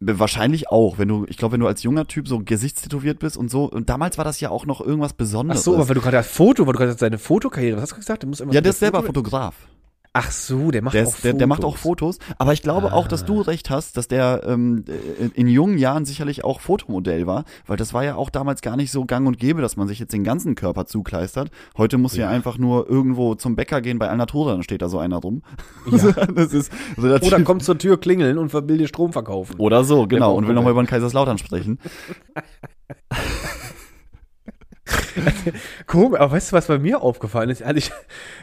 Wahrscheinlich 0.00 0.68
auch, 0.68 0.98
wenn 0.98 1.08
du, 1.08 1.26
ich 1.28 1.36
glaube, 1.36 1.52
wenn 1.52 1.60
du 1.60 1.66
als 1.66 1.82
junger 1.82 2.06
Typ 2.06 2.28
so 2.28 2.40
gesichtstätowiert 2.40 3.18
bist 3.18 3.36
und 3.36 3.50
so, 3.50 3.64
und 3.64 3.88
damals 3.90 4.18
war 4.18 4.24
das 4.24 4.40
ja 4.40 4.50
auch 4.50 4.66
noch 4.66 4.80
irgendwas 4.80 5.12
Ach 5.12 5.16
Besonderes. 5.16 5.64
so, 5.64 5.74
aber 5.74 5.88
weil 5.88 5.94
du 5.94 6.00
gerade 6.00 6.16
das 6.16 6.28
Foto, 6.28 6.66
weil 6.66 6.72
du 6.72 6.78
gerade 6.78 6.96
seine 6.96 7.18
Fotokarriere, 7.18 7.76
was 7.76 7.82
hast 7.82 7.92
du 7.92 7.96
gesagt? 7.96 8.22
Der 8.22 8.28
muss 8.28 8.40
immer 8.40 8.52
ja, 8.52 8.60
der 8.60 8.70
ist 8.70 8.78
selber 8.78 8.98
Foto- 9.00 9.08
Fotograf. 9.08 9.54
Ach 10.18 10.30
so, 10.30 10.70
der 10.70 10.80
macht 10.80 10.94
Der, 10.94 11.06
auch 11.06 11.08
ist, 11.14 11.24
der, 11.24 11.34
der 11.34 11.46
macht 11.46 11.62
auch 11.62 11.76
Fotos. 11.76 12.18
Aber 12.38 12.54
ich 12.54 12.62
glaube 12.62 12.94
auch, 12.94 13.06
dass 13.06 13.26
du 13.26 13.42
recht 13.42 13.68
hast, 13.68 13.98
dass 13.98 14.08
der 14.08 14.44
ähm, 14.46 14.82
in- 15.20 15.30
in 15.32 15.46
jungen 15.46 15.76
Jahren 15.76 16.06
sicherlich 16.06 16.42
auch 16.42 16.60
Fotomodell 16.60 17.26
war, 17.26 17.44
weil 17.66 17.76
das 17.76 17.92
war 17.92 18.02
ja 18.02 18.14
auch 18.16 18.30
damals 18.30 18.62
gar 18.62 18.76
nicht 18.76 18.90
so 18.90 19.04
gang 19.04 19.26
und 19.26 19.38
gäbe, 19.38 19.60
dass 19.60 19.76
man 19.76 19.88
sich 19.88 19.98
jetzt 19.98 20.14
den 20.14 20.24
ganzen 20.24 20.54
Körper 20.54 20.86
zukleistert. 20.86 21.50
Heute 21.76 21.98
muss 21.98 22.16
ja, 22.16 22.30
einfach 22.30 22.56
nur 22.56 22.88
irgendwo 22.88 23.34
zum 23.34 23.56
Bäcker 23.56 23.82
gehen 23.82 23.98
bei 23.98 24.08
Alnatura, 24.08 24.52
dann 24.52 24.62
steht 24.62 24.80
da 24.80 24.88
so 24.88 24.98
einer 24.98 25.16
rum. 25.18 25.42
Ja. 25.90 26.24
ist 26.44 26.72
Oder 26.96 27.42
kommt 27.42 27.62
zur 27.62 27.76
Tür 27.76 28.00
klingeln 28.00 28.38
und 28.38 28.54
will 28.54 28.78
dir 28.78 28.88
Strom 28.88 29.12
verkaufen. 29.12 29.56
Oder 29.58 29.84
so, 29.84 30.06
genau. 30.06 30.34
Und 30.34 30.48
will 30.48 30.54
nochmal 30.54 30.72
über 30.72 30.82
den 30.82 30.86
Kaiserslautern 30.88 31.36
sprechen. 31.36 31.78
Komisch, 35.86 36.20
aber 36.20 36.32
weißt 36.32 36.52
du, 36.52 36.56
was 36.56 36.66
bei 36.66 36.78
mir 36.78 37.02
aufgefallen 37.02 37.50
ist? 37.50 37.60
Ehrlich, 37.60 37.90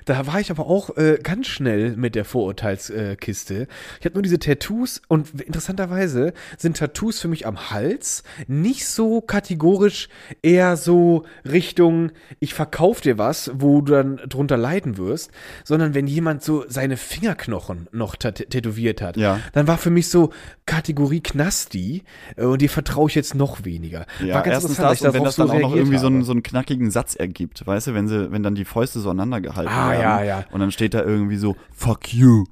da 0.06 0.28
war 0.28 0.40
ich 0.40 0.52
aber 0.52 0.68
auch 0.68 0.96
äh, 0.98 1.20
ganz 1.22 1.48
schnell 1.48 1.96
mit 1.96 2.16
der 2.16 2.26
Vorurteilskiste. 2.26 3.54
Äh, 3.64 3.68
ich 4.00 4.06
habe 4.06 4.16
nur 4.16 4.24
diese 4.24 4.40
Tattoos 4.40 5.02
und 5.08 5.42
interessanterweise 5.42 6.34
sind 6.58 6.78
Tattoos 6.78 7.20
für 7.20 7.28
mich 7.28 7.46
am 7.48 7.72
Hals 7.72 8.24
nicht 8.48 8.86
so 8.88 9.22
kategorisch 9.22 10.10
eher 10.42 10.78
so 10.78 11.24
Richtung, 11.50 12.12
ich 12.40 12.54
verkauf 12.54 13.02
dir 13.02 13.18
was, 13.18 13.52
wo 13.56 13.82
du 13.82 13.92
dann 13.94 14.18
drunter 14.28 14.58
leiden 14.58 14.98
wirst, 14.98 15.32
sondern 15.64 15.94
wenn 15.94 16.08
jemand 16.08 16.44
so 16.44 16.66
seine 16.68 16.98
Fingerknochen 16.98 17.88
noch 17.92 18.16
tat- 18.16 18.50
tätowiert 18.50 19.02
hat, 19.02 19.18
Ja. 19.18 19.40
dann 19.54 19.68
war 19.68 19.78
für 19.78 19.90
mich 19.90 20.10
so 20.10 20.32
Kategorie 20.66 21.22
Knasti 21.22 22.04
äh, 22.36 22.44
und 22.46 22.62
dir 22.62 22.70
vertraue 22.70 23.10
ich 23.10 23.16
jetzt 23.16 23.36
noch 23.36 23.66
weniger. 23.66 24.06
Ja, 24.24 24.36
war 24.36 24.44
ganz 24.44 24.56
erstens 24.56 24.80
interessant, 24.80 25.02
das, 25.02 25.08
und 25.08 25.14
wenn 25.14 25.24
das 25.24 25.36
dann 25.36 25.50
auch 25.50 25.60
noch 25.60 25.76
irgendwie 25.76 25.98
so 25.98 26.10
habe. 26.10 26.24
so 26.24 26.32
einen 26.32 26.44
knackigen 26.64 26.92
Satz 26.92 27.16
ergibt, 27.16 27.66
weißt 27.66 27.88
du, 27.88 27.94
wenn 27.94 28.08
sie, 28.08 28.32
wenn 28.32 28.44
dann 28.44 28.56
die 28.56 28.66
Fäuste 28.66 29.00
so 29.00 29.10
aneinander 29.10 29.42
gehalten 29.42 29.72
Ah, 29.72 29.92
werden. 29.92 30.02
ja, 30.02 30.24
ja. 30.24 30.46
Und 30.52 30.60
dann 30.60 30.72
steht 30.72 30.94
da 30.94 31.04
irgendwie 31.04 31.38
so, 31.38 31.56
fuck 31.76 32.14
you. 32.14 32.46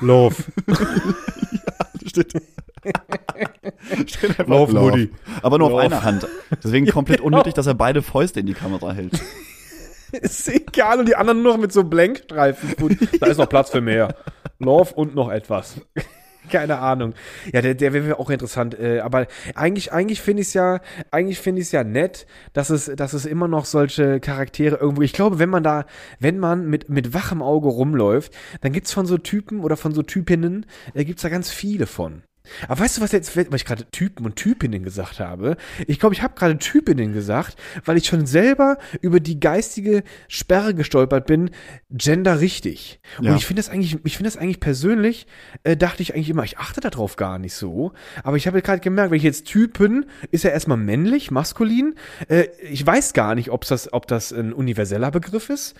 Love. 0.00 0.36
steht, 2.06 2.32
steht 4.06 4.30
einfach 4.30 4.46
Love, 4.48 4.72
Mutti. 4.72 5.10
Aber 5.42 5.58
nur 5.58 5.70
Love. 5.70 5.80
auf 5.80 5.86
einer 5.86 6.02
Hand. 6.02 6.26
Deswegen 6.62 6.86
komplett 6.90 7.20
unnötig, 7.20 7.54
dass 7.54 7.66
er 7.66 7.74
beide 7.74 8.02
Fäuste 8.02 8.40
in 8.40 8.46
die 8.46 8.54
Kamera 8.54 8.92
hält. 8.92 9.20
Ist 10.12 10.48
egal, 10.48 11.00
und 11.00 11.06
die 11.08 11.16
anderen 11.16 11.42
nur 11.42 11.52
noch 11.52 11.60
mit 11.60 11.72
so 11.72 11.84
Blankstreifen. 11.84 12.74
Gut, 12.76 12.96
da 13.20 13.26
ist 13.26 13.36
noch 13.36 13.48
Platz 13.48 13.70
für 13.70 13.82
mehr. 13.82 14.14
Love 14.58 14.94
und 14.94 15.14
noch 15.14 15.30
etwas. 15.30 15.80
Keine 16.50 16.78
Ahnung. 16.78 17.14
Ja, 17.52 17.60
der, 17.60 17.74
der 17.74 17.92
wäre 17.92 18.18
auch 18.18 18.30
interessant. 18.30 18.78
Äh, 18.78 19.00
aber 19.00 19.26
eigentlich, 19.54 19.92
eigentlich 19.92 20.20
finde 20.20 20.42
ich 20.42 20.48
es 20.48 20.54
ja, 20.54 20.80
eigentlich 21.10 21.38
finde 21.38 21.60
ich 21.60 21.68
es 21.68 21.72
ja 21.72 21.84
nett, 21.84 22.26
dass 22.52 22.70
es, 22.70 22.86
dass 22.96 23.12
es 23.12 23.26
immer 23.26 23.48
noch 23.48 23.64
solche 23.64 24.20
Charaktere 24.20 24.76
irgendwo. 24.76 25.02
Ich 25.02 25.12
glaube, 25.12 25.38
wenn 25.38 25.50
man 25.50 25.62
da, 25.62 25.86
wenn 26.18 26.38
man 26.38 26.66
mit, 26.66 26.88
mit 26.88 27.14
wachem 27.14 27.42
Auge 27.42 27.68
rumläuft, 27.68 28.32
dann 28.60 28.72
gibt's 28.72 28.92
von 28.92 29.06
so 29.06 29.18
Typen 29.18 29.60
oder 29.60 29.76
von 29.76 29.92
so 29.92 30.02
Typinnen, 30.02 30.66
äh, 30.94 31.04
gibt's 31.04 31.22
da 31.22 31.28
ganz 31.28 31.50
viele 31.50 31.86
von. 31.86 32.22
Aber 32.66 32.80
weißt 32.80 32.98
du, 32.98 33.00
was 33.00 33.12
jetzt, 33.12 33.36
weil 33.36 33.46
ich 33.54 33.64
gerade 33.64 33.84
Typen 33.90 34.24
und 34.26 34.36
Typinnen 34.36 34.82
gesagt 34.82 35.20
habe? 35.20 35.56
Ich 35.86 35.98
glaube, 35.98 36.14
ich 36.14 36.22
habe 36.22 36.34
gerade 36.34 36.58
Typinnen 36.58 37.12
gesagt, 37.12 37.56
weil 37.84 37.96
ich 37.96 38.06
schon 38.06 38.26
selber 38.26 38.78
über 39.00 39.20
die 39.20 39.40
geistige 39.40 40.02
Sperre 40.28 40.74
gestolpert 40.74 41.26
bin, 41.26 41.50
Gender 41.90 42.40
richtig. 42.40 43.00
Ja. 43.20 43.30
Und 43.30 43.36
ich 43.36 43.46
finde 43.46 43.62
das 43.62 43.70
eigentlich, 43.70 43.98
ich 44.04 44.16
finde 44.16 44.30
das 44.30 44.36
eigentlich 44.36 44.60
persönlich, 44.60 45.26
äh, 45.64 45.76
dachte 45.76 46.02
ich 46.02 46.14
eigentlich 46.14 46.30
immer, 46.30 46.44
ich 46.44 46.58
achte 46.58 46.80
darauf 46.80 47.16
gar 47.16 47.38
nicht 47.38 47.54
so. 47.54 47.92
Aber 48.22 48.36
ich 48.36 48.46
habe 48.46 48.62
gerade 48.62 48.80
gemerkt, 48.80 49.10
wenn 49.10 49.18
ich 49.18 49.22
jetzt 49.22 49.46
Typen, 49.46 50.06
ist 50.30 50.44
ja 50.44 50.50
erstmal 50.50 50.78
männlich, 50.78 51.30
maskulin. 51.30 51.94
Äh, 52.28 52.48
ich 52.70 52.84
weiß 52.84 53.12
gar 53.12 53.34
nicht, 53.34 53.50
ob 53.50 53.64
das, 53.64 53.92
ob 53.92 54.06
das 54.06 54.32
ein 54.32 54.52
universeller 54.52 55.10
Begriff 55.10 55.50
ist. 55.50 55.74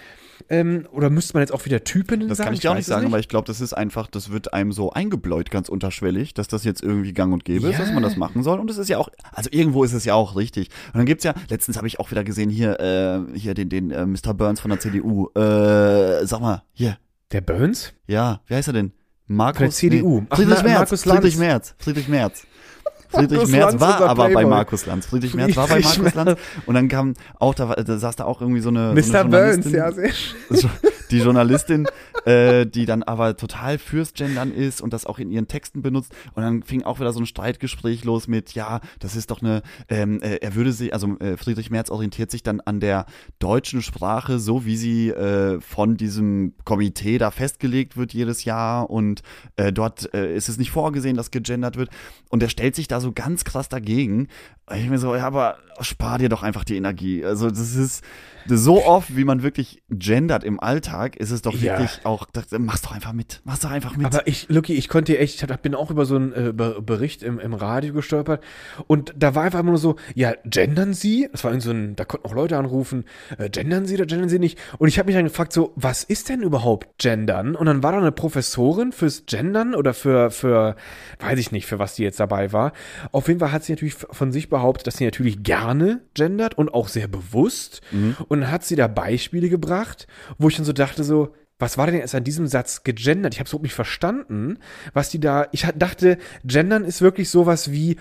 Ähm, 0.48 0.86
oder 0.92 1.10
müsste 1.10 1.34
man 1.34 1.42
jetzt 1.42 1.52
auch 1.52 1.64
wieder 1.64 1.84
Typinnen 1.84 2.28
Das 2.28 2.38
sagen? 2.38 2.46
kann 2.48 2.54
ich 2.54 2.60
dir 2.60 2.70
auch 2.70 2.74
nicht 2.74 2.86
sagen, 2.86 3.06
aber 3.06 3.18
ich 3.18 3.28
glaube, 3.28 3.46
das 3.46 3.60
ist 3.60 3.72
einfach, 3.72 4.06
das 4.06 4.30
wird 4.30 4.52
einem 4.52 4.72
so 4.72 4.92
eingebläut, 4.92 5.50
ganz 5.50 5.68
unterschwellig, 5.68 6.34
dass 6.34 6.48
das 6.48 6.64
jetzt 6.64 6.82
irgendwie 6.82 7.12
gang 7.12 7.32
und 7.32 7.44
gäbe 7.44 7.66
ist, 7.68 7.74
Ja. 7.74 7.78
dass 7.80 7.92
man 7.92 8.02
das 8.02 8.16
machen 8.16 8.42
soll. 8.42 8.58
Und 8.60 8.70
es 8.70 8.78
ist 8.78 8.88
ja 8.88 8.98
auch, 8.98 9.08
also 9.32 9.50
irgendwo 9.52 9.84
ist 9.84 9.92
es 9.92 10.04
ja 10.04 10.14
auch 10.14 10.36
richtig. 10.36 10.68
Und 10.88 10.98
dann 10.98 11.06
gibt's 11.06 11.24
ja, 11.24 11.34
letztens 11.48 11.76
habe 11.76 11.86
ich 11.86 12.00
auch 12.00 12.10
wieder 12.10 12.24
gesehen, 12.24 12.50
hier, 12.50 12.78
äh, 12.80 13.38
hier 13.38 13.54
den, 13.54 13.68
den 13.68 13.90
äh, 13.90 14.06
Mr. 14.06 14.34
Burns 14.34 14.60
von 14.60 14.70
der 14.70 14.80
CDU. 14.80 15.28
Äh, 15.34 16.26
sag 16.26 16.40
mal, 16.40 16.62
hier, 16.72 16.98
Der 17.32 17.40
Burns? 17.40 17.92
ja, 18.06 18.40
wie 18.46 18.54
heißt 18.54 18.68
er 18.68 18.74
denn? 18.74 18.92
Markus? 19.26 19.58
Von 19.58 19.64
der 19.66 19.72
CDU. 19.72 20.24
Ach, 20.30 20.36
Friedrich 20.36 20.62
Merz. 20.62 20.78
Markus 20.78 21.04
Lanz. 21.04 21.20
Friedrich 21.20 21.38
Merz. 21.38 21.74
Friedrich 21.78 22.08
Merz. 22.08 22.46
Friedrich 23.08 23.38
Markus 23.38 23.50
Merz 23.50 23.72
Lanz, 23.72 23.80
war 23.80 24.00
aber 24.00 24.24
bei 24.24 24.30
Playboy. 24.32 24.50
Markus 24.50 24.86
Lanz. 24.86 25.06
Friedrich 25.06 25.34
Merz 25.34 25.56
war 25.56 25.66
bei 25.66 25.82
Friedrich 25.82 26.14
Markus. 26.14 26.14
Lanz. 26.14 26.40
Und 26.66 26.74
dann 26.74 26.88
kam 26.88 27.14
auch, 27.38 27.54
da, 27.54 27.74
da 27.74 27.98
saß 27.98 28.16
da 28.16 28.24
auch 28.24 28.40
irgendwie 28.40 28.60
so 28.60 28.68
eine, 28.68 29.00
so 29.00 29.12
Mr. 29.12 29.20
eine 29.20 29.28
Burns, 29.30 29.70
ja, 29.72 29.90
sehr 29.92 30.12
schön. 30.12 30.70
Die 31.10 31.18
Journalistin, 31.18 31.86
äh, 32.24 32.66
die 32.66 32.86
dann 32.86 33.02
aber 33.02 33.36
total 33.36 33.78
fürs 33.78 34.12
Gendern 34.12 34.52
ist 34.52 34.80
und 34.80 34.92
das 34.92 35.06
auch 35.06 35.18
in 35.18 35.30
ihren 35.30 35.48
Texten 35.48 35.82
benutzt. 35.82 36.12
Und 36.34 36.42
dann 36.42 36.62
fing 36.62 36.82
auch 36.82 37.00
wieder 37.00 37.12
so 37.12 37.20
ein 37.20 37.26
Streitgespräch 37.26 38.04
los 38.04 38.28
mit, 38.28 38.54
ja, 38.54 38.80
das 38.98 39.16
ist 39.16 39.30
doch 39.30 39.42
eine, 39.42 39.62
ähm, 39.88 40.20
äh, 40.22 40.36
er 40.36 40.54
würde 40.54 40.72
sich, 40.72 40.92
also 40.92 41.18
äh, 41.18 41.36
Friedrich 41.36 41.70
Merz 41.70 41.90
orientiert 41.90 42.30
sich 42.30 42.42
dann 42.42 42.60
an 42.60 42.80
der 42.80 43.06
deutschen 43.38 43.82
Sprache, 43.82 44.38
so 44.38 44.64
wie 44.64 44.76
sie 44.76 45.10
äh, 45.10 45.60
von 45.60 45.96
diesem 45.96 46.54
Komitee 46.64 47.18
da 47.18 47.30
festgelegt 47.30 47.96
wird 47.96 48.12
jedes 48.12 48.44
Jahr. 48.44 48.90
Und 48.90 49.22
äh, 49.56 49.72
dort 49.72 50.12
äh, 50.14 50.34
ist 50.34 50.48
es 50.48 50.58
nicht 50.58 50.70
vorgesehen, 50.70 51.16
dass 51.16 51.30
gegendert 51.30 51.76
wird. 51.76 51.90
Und 52.30 52.42
er 52.42 52.48
stellt 52.48 52.74
sich 52.74 52.88
da 52.88 53.00
so 53.00 53.12
ganz 53.12 53.44
krass 53.44 53.68
dagegen. 53.68 54.28
Ich 54.74 54.88
mir 54.88 54.98
so, 54.98 55.14
ja, 55.14 55.26
aber 55.26 55.58
spar 55.80 56.18
dir 56.18 56.28
doch 56.28 56.42
einfach 56.42 56.64
die 56.64 56.76
Energie. 56.76 57.24
Also 57.24 57.48
das 57.48 57.74
ist 57.74 58.04
so 58.48 58.84
oft, 58.84 59.16
wie 59.16 59.24
man 59.24 59.42
wirklich 59.42 59.82
gendert 59.90 60.44
im 60.44 60.60
Alltag, 60.60 61.16
ist 61.16 61.30
es 61.30 61.42
doch 61.42 61.54
Ja. 61.54 61.78
wirklich 61.78 62.00
auch, 62.04 62.26
das, 62.32 62.46
mach's 62.58 62.82
doch 62.82 62.92
einfach 62.92 63.12
mit. 63.12 63.40
Mach's 63.44 63.60
doch 63.60 63.70
einfach 63.70 63.96
mit. 63.96 64.06
Aber 64.06 64.26
ich, 64.26 64.48
Lucky, 64.48 64.74
ich 64.74 64.88
konnte 64.88 65.18
echt, 65.18 65.42
ich 65.42 65.56
bin 65.58 65.74
auch 65.74 65.90
über 65.90 66.04
so 66.06 66.16
einen 66.16 66.32
äh, 66.32 66.52
Be- 66.54 66.80
Bericht 66.82 67.22
im, 67.22 67.38
im 67.38 67.54
Radio 67.54 67.92
gestolpert 67.94 68.42
und 68.86 69.12
da 69.16 69.34
war 69.34 69.44
einfach 69.44 69.60
immer 69.60 69.70
nur 69.70 69.78
so, 69.78 69.96
ja, 70.14 70.32
gendern 70.44 70.94
Sie? 70.94 71.28
Das 71.32 71.44
war 71.44 71.52
in 71.52 71.60
so 71.60 71.70
ein, 71.70 71.96
da 71.96 72.04
konnten 72.04 72.26
auch 72.26 72.34
Leute 72.34 72.56
anrufen, 72.56 73.04
äh, 73.38 73.48
gendern 73.50 73.86
Sie 73.86 73.94
oder 73.94 74.06
gendern 74.06 74.28
Sie 74.28 74.38
nicht? 74.38 74.58
Und 74.78 74.88
ich 74.88 74.98
habe 74.98 75.06
mich 75.06 75.16
dann 75.16 75.24
gefragt, 75.24 75.52
so, 75.52 75.72
was 75.76 76.04
ist 76.04 76.28
denn 76.28 76.42
überhaupt 76.42 76.98
gendern? 76.98 77.54
Und 77.56 77.66
dann 77.66 77.82
war 77.82 77.92
da 77.92 77.98
eine 77.98 78.12
Professorin 78.12 78.92
fürs 78.92 79.26
Gendern 79.26 79.74
oder 79.74 79.94
für, 79.94 80.30
für, 80.30 80.76
weiß 81.20 81.38
ich 81.38 81.52
nicht, 81.52 81.66
für 81.66 81.78
was 81.78 81.94
die 81.94 82.02
jetzt 82.02 82.20
dabei 82.20 82.52
war. 82.52 82.72
Auf 83.12 83.28
jeden 83.28 83.40
Fall 83.40 83.52
hat 83.52 83.64
sie 83.64 83.72
natürlich 83.72 83.94
von 83.94 84.32
sich 84.32 84.48
behauptet, 84.48 84.86
dass 84.86 84.96
sie 84.96 85.04
natürlich 85.04 85.42
gerne 85.42 86.00
gendert 86.14 86.56
und 86.56 86.72
auch 86.72 86.88
sehr 86.88 87.08
bewusst. 87.08 87.80
Und 88.28 88.37
dann 88.40 88.50
hat 88.50 88.64
sie 88.64 88.76
da 88.76 88.86
Beispiele 88.86 89.48
gebracht, 89.48 90.06
wo 90.38 90.48
ich 90.48 90.56
dann 90.56 90.64
so 90.64 90.72
dachte, 90.72 91.04
so, 91.04 91.32
was 91.58 91.76
war 91.76 91.86
denn 91.86 91.96
jetzt 91.96 92.14
an 92.14 92.24
diesem 92.24 92.46
Satz 92.46 92.84
gegendert? 92.84 93.34
Ich 93.34 93.40
habe 93.40 93.46
es 93.46 93.52
überhaupt 93.52 93.64
nicht 93.64 93.74
verstanden, 93.74 94.58
was 94.92 95.10
die 95.10 95.20
da. 95.20 95.48
Ich 95.52 95.66
dachte, 95.76 96.18
gendern 96.44 96.84
ist 96.84 97.02
wirklich 97.02 97.30
sowas 97.30 97.72
wie 97.72 97.96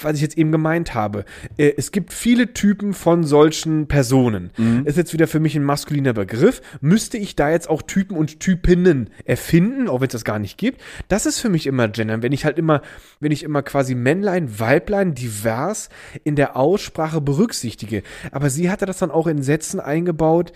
was 0.00 0.16
ich 0.16 0.22
jetzt 0.22 0.38
eben 0.38 0.52
gemeint 0.52 0.94
habe. 0.94 1.24
Äh, 1.56 1.72
es 1.76 1.92
gibt 1.92 2.12
viele 2.12 2.52
Typen 2.52 2.94
von 2.94 3.24
solchen 3.24 3.88
Personen. 3.88 4.50
Ist 4.84 4.96
jetzt 4.96 5.12
wieder 5.12 5.26
für 5.26 5.40
mich 5.40 5.56
ein 5.56 5.64
maskuliner 5.64 6.12
Begriff. 6.12 6.62
Müsste 6.80 7.18
ich 7.18 7.36
da 7.36 7.50
jetzt 7.50 7.68
auch 7.68 7.82
Typen 7.82 8.16
und 8.16 8.40
Typinnen 8.40 9.10
erfinden, 9.24 9.88
auch 9.88 10.00
wenn 10.00 10.08
es 10.08 10.12
das 10.12 10.24
gar 10.24 10.38
nicht 10.38 10.58
gibt? 10.58 10.80
Das 11.08 11.26
ist 11.26 11.40
für 11.40 11.48
mich 11.48 11.66
immer 11.66 11.88
Gendern. 11.88 12.22
Wenn 12.22 12.32
ich 12.32 12.44
halt 12.44 12.58
immer, 12.58 12.82
wenn 13.20 13.32
ich 13.32 13.42
immer 13.42 13.62
quasi 13.62 13.94
Männlein, 13.94 14.58
Weiblein, 14.58 15.14
divers 15.14 15.88
in 16.24 16.36
der 16.36 16.56
Aussprache 16.56 17.20
berücksichtige. 17.20 18.02
Aber 18.30 18.50
sie 18.50 18.70
hatte 18.70 18.86
das 18.86 18.98
dann 18.98 19.10
auch 19.10 19.26
in 19.26 19.42
Sätzen 19.42 19.80
eingebaut, 19.80 20.52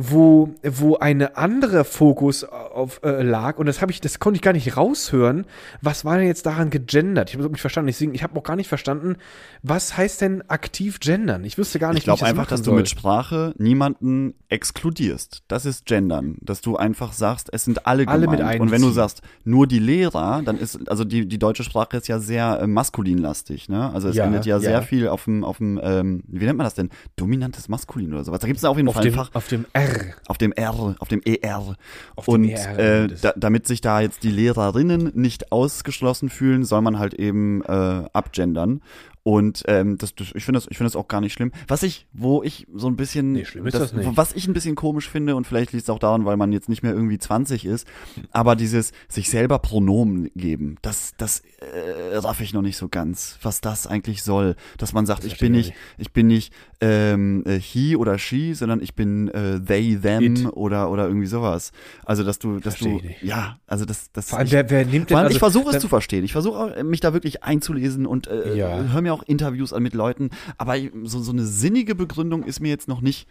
wo, 0.00 0.54
wo 0.62 0.96
eine 0.96 1.36
andere 1.36 1.84
Fokus 1.84 2.44
auf 2.44 3.00
äh, 3.02 3.22
lag 3.22 3.58
und 3.58 3.66
das 3.66 3.82
habe 3.82 3.90
ich, 3.90 4.00
das 4.00 4.20
konnte 4.20 4.36
ich 4.36 4.42
gar 4.42 4.52
nicht 4.52 4.76
raushören. 4.76 5.44
Was 5.82 6.04
war 6.04 6.16
denn 6.18 6.28
jetzt 6.28 6.46
daran 6.46 6.70
gegendert? 6.70 7.30
Ich 7.30 7.34
habe 7.34 7.44
es 7.44 7.50
nicht 7.50 7.60
verstanden. 7.60 7.88
Deswegen, 7.88 8.14
ich 8.14 8.22
habe 8.22 8.38
auch 8.38 8.44
gar 8.44 8.54
nicht 8.54 8.68
verstanden, 8.68 9.16
was 9.64 9.96
heißt 9.96 10.20
denn 10.20 10.48
aktiv 10.48 11.00
gendern? 11.00 11.42
Ich 11.44 11.58
wüsste 11.58 11.80
gar 11.80 11.88
nicht, 11.88 11.98
Ich 11.98 12.04
glaube 12.04 12.24
einfach, 12.24 12.46
dass 12.46 12.60
du 12.62 12.66
soll. 12.70 12.76
mit 12.76 12.88
Sprache 12.88 13.52
niemanden 13.58 14.34
exkludierst. 14.48 15.42
Das 15.48 15.66
ist 15.66 15.84
Gendern. 15.86 16.36
Dass 16.42 16.60
du 16.60 16.76
einfach 16.76 17.12
sagst, 17.12 17.48
es 17.52 17.64
sind 17.64 17.86
alle 17.86 18.06
Alle 18.06 18.28
mit 18.28 18.38
gemeint. 18.38 18.60
Und 18.60 18.70
wenn 18.70 18.82
du 18.82 18.90
sagst, 18.90 19.22
nur 19.42 19.66
die 19.66 19.80
Lehrer, 19.80 20.42
dann 20.44 20.58
ist, 20.58 20.88
also 20.88 21.02
die, 21.02 21.26
die 21.26 21.38
deutsche 21.40 21.64
Sprache 21.64 21.96
ist 21.96 22.06
ja 22.06 22.20
sehr 22.20 22.60
äh, 22.62 22.66
maskulinlastig, 22.68 23.68
ne? 23.68 23.90
Also 23.92 24.08
es 24.10 24.16
Ja, 24.16 24.26
endet 24.26 24.46
ja, 24.46 24.56
ja. 24.56 24.60
sehr 24.60 24.82
viel 24.82 25.08
auf 25.08 25.24
dem, 25.24 25.42
auf 25.42 25.58
dem, 25.58 25.80
ähm, 25.82 26.22
wie 26.28 26.44
nennt 26.44 26.56
man 26.58 26.64
das 26.66 26.74
denn? 26.74 26.90
Dominantes 27.16 27.68
Maskulin 27.68 28.12
oder 28.12 28.22
sowas. 28.22 28.38
Da 28.38 28.46
gibt 28.46 28.58
es 28.58 28.64
auf 28.64 28.76
jeden 28.76 28.88
auf 28.88 28.94
Fall 28.94 29.04
dem, 29.04 29.14
Fach. 29.14 29.30
auf 29.34 29.48
dem 29.48 29.66
R. 29.72 29.87
Auf 30.26 30.38
dem 30.38 30.52
R, 30.52 30.94
auf 30.98 31.08
dem 31.08 31.20
ER. 31.24 31.76
Auf 32.16 32.24
dem 32.26 32.34
und 32.34 32.48
ER, 32.48 32.78
äh, 33.04 33.08
das- 33.08 33.20
da, 33.20 33.32
damit 33.36 33.66
sich 33.66 33.80
da 33.80 34.00
jetzt 34.00 34.22
die 34.22 34.30
Lehrerinnen 34.30 35.10
nicht 35.14 35.52
ausgeschlossen 35.52 36.28
fühlen, 36.28 36.64
soll 36.64 36.82
man 36.82 36.98
halt 36.98 37.14
eben 37.14 37.62
äh, 37.64 38.04
abgendern. 38.12 38.80
Und 39.24 39.62
ähm, 39.66 39.98
das, 39.98 40.14
das, 40.14 40.28
ich 40.34 40.44
finde 40.44 40.58
das, 40.58 40.68
ich 40.70 40.78
finde 40.78 40.88
das 40.90 40.96
auch 40.96 41.06
gar 41.06 41.20
nicht 41.20 41.34
schlimm. 41.34 41.52
Was 41.66 41.82
ich, 41.82 42.06
wo 42.14 42.42
ich 42.42 42.66
so 42.74 42.86
ein 42.86 42.96
bisschen, 42.96 43.32
Nee, 43.32 43.44
schlimm 43.44 43.66
ist 43.66 43.74
das 43.74 43.92
nicht. 43.92 44.16
was 44.16 44.32
ich 44.32 44.48
ein 44.48 44.54
bisschen 44.54 44.74
komisch 44.74 45.06
finde 45.10 45.36
und 45.36 45.46
vielleicht 45.46 45.72
liegt 45.72 45.82
es 45.82 45.90
auch 45.90 45.98
daran, 45.98 46.24
weil 46.24 46.38
man 46.38 46.50
jetzt 46.50 46.70
nicht 46.70 46.82
mehr 46.82 46.94
irgendwie 46.94 47.18
20 47.18 47.66
ist, 47.66 47.86
aber 48.30 48.56
dieses 48.56 48.92
sich 49.06 49.28
selber 49.28 49.58
Pronomen 49.58 50.30
geben, 50.34 50.76
das, 50.80 51.12
das 51.18 51.42
äh, 51.60 52.16
raff 52.18 52.40
ich 52.40 52.52
noch 52.54 52.62
nicht 52.62 52.76
so 52.76 52.88
ganz, 52.88 53.36
was 53.42 53.60
das 53.60 53.86
eigentlich 53.88 54.22
soll, 54.22 54.54
dass 54.76 54.92
man 54.92 55.06
sagt, 55.06 55.24
ich 55.24 55.38
bin 55.38 55.52
nicht, 55.52 55.72
ich 55.96 56.12
bin 56.12 56.28
nicht 56.28 56.52
ähm, 56.80 57.42
äh, 57.46 57.58
he 57.58 57.96
oder 57.96 58.16
she, 58.18 58.54
sondern 58.54 58.80
ich 58.80 58.94
bin 58.94 59.26
äh, 59.28 59.58
they, 59.60 59.96
them 59.98 60.22
It. 60.22 60.46
oder 60.52 60.88
oder 60.90 61.06
irgendwie 61.08 61.26
sowas. 61.26 61.72
Also 62.04 62.22
dass 62.22 62.38
du, 62.38 62.60
dass 62.60 62.76
Verstehe 62.76 63.00
du, 63.20 63.26
ja, 63.26 63.58
also 63.66 63.84
das, 63.84 64.12
das. 64.12 64.30
Vor 64.30 64.38
allem, 64.38 64.46
ich, 64.46 64.52
wer, 64.52 64.70
wer 64.70 64.84
nimmt 64.86 65.10
denn 65.10 65.16
also, 65.16 65.30
ich 65.32 65.38
versuche 65.38 65.74
es 65.74 65.80
zu 65.80 65.88
verstehen. 65.88 66.24
Ich 66.24 66.32
versuche 66.32 66.84
mich 66.84 67.00
da 67.00 67.12
wirklich 67.12 67.42
einzulesen 67.42 68.06
und 68.06 68.28
äh, 68.28 68.54
Ja. 68.54 68.80
höre 68.92 69.02
mir 69.02 69.12
auch 69.12 69.24
Interviews 69.24 69.72
an 69.72 69.82
mit 69.82 69.94
Leuten. 69.94 70.30
Aber 70.58 70.76
so, 71.04 71.20
so 71.20 71.32
eine 71.32 71.44
sinnige 71.44 71.94
Begründung 71.96 72.44
ist 72.44 72.60
mir 72.60 72.68
jetzt 72.68 72.86
noch 72.86 73.00
nicht, 73.00 73.26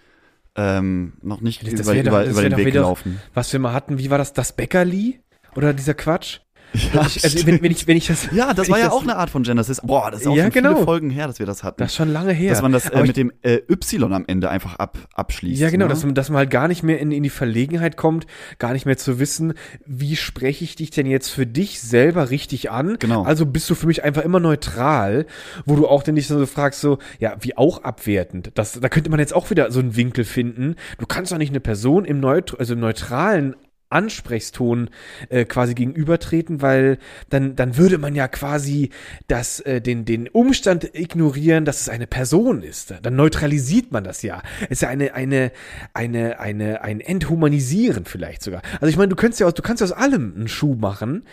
ähm, 0.55 1.13
noch 1.21 1.39
nicht 1.39 1.61
Das 1.63 1.71
über, 1.79 1.93
doch- 1.95 2.01
über, 2.01 2.25
über 2.25 2.41
den 2.49 2.57
Weg 2.57 2.73
gelaufen. 2.73 3.21
Was 3.33 3.53
wir 3.53 3.59
mal 3.61 3.71
hatten, 3.73 3.97
wie 3.97 4.09
war 4.09 4.17
das? 4.17 4.33
Das 4.33 4.51
Bäckerli? 4.53 5.21
Oder 5.55 5.73
dieser 5.73 5.93
Quatsch? 5.93 6.39
Ich, 6.73 6.93
also, 7.23 7.45
wenn, 7.47 7.61
wenn, 7.61 7.71
ich, 7.71 7.87
wenn 7.87 7.97
ich 7.97 8.07
das. 8.07 8.29
Ja, 8.31 8.53
das 8.53 8.69
war 8.69 8.79
ja 8.79 8.91
auch 8.91 9.03
eine 9.03 9.15
Art 9.15 9.29
von 9.29 9.43
Gender. 9.43 9.61
Das 9.61 9.69
ist, 9.69 9.85
boah, 9.85 10.11
das 10.11 10.21
ist 10.21 10.27
auch 10.27 10.35
Ja, 10.35 10.43
schon 10.43 10.51
genau. 10.51 10.73
viele 10.73 10.85
Folgen 10.85 11.09
her, 11.09 11.27
dass 11.27 11.39
wir 11.39 11.45
das 11.45 11.63
hatten. 11.63 11.77
Das 11.79 11.91
ist 11.91 11.95
schon 11.95 12.11
lange 12.11 12.33
her. 12.33 12.51
dass 12.51 12.61
man 12.61 12.71
das 12.71 12.89
äh, 12.89 13.01
mit 13.03 13.17
dem 13.17 13.31
äh, 13.41 13.59
Y 13.69 14.13
am 14.13 14.25
Ende 14.27 14.49
einfach 14.49 14.75
ab, 14.75 14.97
abschließt. 15.13 15.61
Ja, 15.61 15.69
genau, 15.69 15.85
ne? 15.85 15.89
dass, 15.89 16.03
man, 16.03 16.13
dass 16.15 16.29
man 16.29 16.39
halt 16.39 16.49
gar 16.49 16.67
nicht 16.67 16.83
mehr 16.83 16.99
in, 16.99 17.11
in 17.11 17.23
die 17.23 17.29
Verlegenheit 17.29 17.97
kommt, 17.97 18.27
gar 18.59 18.73
nicht 18.73 18.85
mehr 18.85 18.97
zu 18.97 19.19
wissen, 19.19 19.53
wie 19.85 20.15
spreche 20.15 20.63
ich 20.63 20.75
dich 20.75 20.91
denn 20.91 21.05
jetzt 21.05 21.29
für 21.29 21.45
dich 21.45 21.81
selber 21.81 22.29
richtig 22.29 22.71
an? 22.71 22.97
Genau. 22.99 23.23
Also 23.23 23.45
bist 23.45 23.69
du 23.69 23.75
für 23.75 23.87
mich 23.87 24.03
einfach 24.03 24.23
immer 24.23 24.39
neutral, 24.39 25.25
wo 25.65 25.75
du 25.75 25.87
auch 25.87 26.03
dann 26.03 26.15
nicht 26.15 26.27
so 26.27 26.45
fragst, 26.45 26.81
so, 26.81 26.99
ja, 27.19 27.35
wie 27.41 27.57
auch 27.57 27.83
abwertend. 27.83 28.51
Das, 28.55 28.79
da 28.79 28.89
könnte 28.89 29.09
man 29.09 29.19
jetzt 29.19 29.33
auch 29.33 29.49
wieder 29.49 29.71
so 29.71 29.79
einen 29.79 29.95
Winkel 29.95 30.25
finden. 30.25 30.75
Du 30.99 31.05
kannst 31.05 31.31
doch 31.31 31.37
nicht 31.37 31.49
eine 31.49 31.59
Person 31.59 32.05
im, 32.05 32.19
Neut 32.19 32.59
also 32.59 32.73
im 32.73 32.79
neutralen 32.79 33.55
Ansprechston 33.89 34.89
äh, 35.29 35.45
quasi 35.45 35.73
gegenübertreten, 35.73 36.61
weil 36.61 36.97
dann, 37.29 37.55
dann 37.55 37.77
würde 37.77 37.97
man 37.97 38.15
ja 38.15 38.27
quasi 38.27 38.89
das, 39.27 39.59
äh, 39.61 39.81
den, 39.81 40.05
den 40.05 40.27
Umstand 40.27 40.89
ignorieren, 40.93 41.65
dass 41.65 41.81
es 41.81 41.89
eine 41.89 42.07
Person 42.07 42.63
ist. 42.63 42.93
Dann 43.01 43.15
neutralisiert 43.15 43.91
man 43.91 44.03
das 44.03 44.21
ja. 44.23 44.41
Es 44.65 44.77
ist 44.77 44.81
ja 44.81 44.89
eine, 44.89 45.13
eine, 45.13 45.51
eine, 45.93 46.39
eine, 46.39 46.81
ein 46.81 46.99
Enthumanisieren 46.99 48.05
vielleicht 48.05 48.43
sogar. 48.43 48.61
Also 48.81 48.87
ich 48.87 48.97
meine, 48.97 49.09
du 49.09 49.15
kannst 49.15 49.39
ja 49.39 49.47
aus, 49.47 49.53
du 49.53 49.61
kannst 49.61 49.81
ja 49.81 49.85
aus 49.85 49.93
allem 49.93 50.33
einen 50.35 50.47
Schuh 50.47 50.75
machen. 50.75 51.23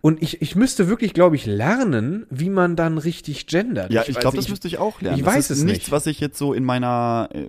Und 0.00 0.22
ich, 0.22 0.42
ich 0.42 0.54
müsste 0.56 0.88
wirklich, 0.88 1.14
glaube 1.14 1.36
ich, 1.36 1.46
lernen, 1.46 2.26
wie 2.30 2.50
man 2.50 2.76
dann 2.76 2.98
richtig 2.98 3.46
gendert. 3.46 3.92
Ja, 3.92 4.02
ich, 4.06 4.16
weiß- 4.16 4.20
glaube, 4.20 4.36
das 4.36 4.48
müsste 4.48 4.68
ich 4.68 4.78
auch 4.78 5.00
lernen. 5.00 5.18
ich 5.18 5.24
das 5.24 5.34
weiß 5.34 5.50
ist 5.50 5.58
es 5.58 5.64
nichts, 5.64 5.78
nicht. 5.86 5.92
was 5.92 6.06
ich 6.06 6.20
jetzt 6.20 6.38
so 6.38 6.52
in 6.52 6.64
meiner, 6.64 7.28
äh, 7.32 7.46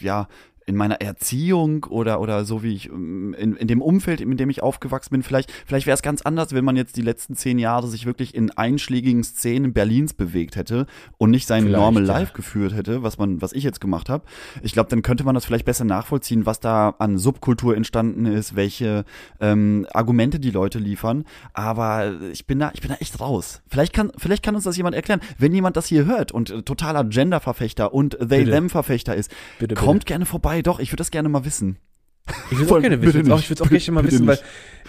ja, 0.00 0.28
in 0.70 0.76
meiner 0.76 1.00
Erziehung 1.00 1.84
oder 1.84 2.20
oder 2.20 2.44
so 2.44 2.62
wie 2.62 2.74
ich 2.74 2.88
ähm, 2.88 3.34
in, 3.36 3.56
in 3.56 3.66
dem 3.66 3.82
Umfeld, 3.82 4.20
in 4.20 4.36
dem 4.36 4.48
ich 4.48 4.62
aufgewachsen 4.62 5.10
bin, 5.10 5.22
vielleicht 5.22 5.52
vielleicht 5.66 5.86
wäre 5.86 5.94
es 5.94 6.02
ganz 6.02 6.22
anders, 6.22 6.54
wenn 6.54 6.64
man 6.64 6.76
jetzt 6.76 6.96
die 6.96 7.02
letzten 7.02 7.34
zehn 7.34 7.58
Jahre 7.58 7.88
sich 7.88 8.06
wirklich 8.06 8.34
in 8.34 8.50
einschlägigen 8.52 9.24
Szenen 9.24 9.72
Berlins 9.72 10.14
bewegt 10.14 10.54
hätte 10.54 10.86
und 11.18 11.30
nicht 11.30 11.46
sein 11.46 11.70
Normal 11.70 12.06
ja. 12.06 12.12
Life 12.12 12.32
geführt 12.34 12.72
hätte, 12.72 13.02
was 13.02 13.18
man 13.18 13.42
was 13.42 13.52
ich 13.52 13.64
jetzt 13.64 13.80
gemacht 13.80 14.08
habe. 14.08 14.24
Ich 14.62 14.72
glaube, 14.72 14.88
dann 14.88 15.02
könnte 15.02 15.24
man 15.24 15.34
das 15.34 15.44
vielleicht 15.44 15.64
besser 15.64 15.84
nachvollziehen, 15.84 16.46
was 16.46 16.60
da 16.60 16.94
an 16.98 17.18
Subkultur 17.18 17.76
entstanden 17.76 18.26
ist, 18.26 18.54
welche 18.54 19.04
ähm, 19.40 19.86
Argumente 19.92 20.38
die 20.38 20.52
Leute 20.52 20.78
liefern. 20.78 21.24
Aber 21.52 22.12
ich 22.32 22.46
bin 22.46 22.60
da 22.60 22.70
ich 22.74 22.80
bin 22.80 22.90
da 22.90 22.96
echt 22.96 23.20
raus. 23.20 23.60
Vielleicht 23.66 23.92
kann 23.92 24.12
vielleicht 24.16 24.44
kann 24.44 24.54
uns 24.54 24.64
das 24.64 24.76
jemand 24.76 24.94
erklären, 24.94 25.20
wenn 25.36 25.52
jemand 25.52 25.76
das 25.76 25.86
hier 25.86 26.06
hört 26.06 26.30
und 26.30 26.50
äh, 26.50 26.62
totaler 26.62 27.02
Gender-Verfechter 27.04 27.92
und 27.92 28.16
they 28.20 28.44
Bitte. 28.44 28.50
them 28.52 28.70
Verfechter 28.70 29.16
ist, 29.16 29.30
Bitte, 29.58 29.74
bitte. 29.74 29.74
kommt 29.74 30.06
gerne 30.06 30.26
vorbei. 30.26 30.59
Doch, 30.62 30.80
ich 30.80 30.90
würde 30.90 31.00
das 31.00 31.10
gerne 31.10 31.28
mal 31.28 31.44
wissen. 31.44 31.78
Ich 32.50 32.58
würde 32.58 32.74
auch 32.74 32.80
gerne 32.80 33.02
wissen. 33.02 33.32
Auch, 33.32 33.40
ich 33.40 33.50
würde 33.50 33.64
auch 33.64 33.68
gerne 33.68 33.90
mal 33.90 34.04
wissen, 34.04 34.26
weil 34.26 34.38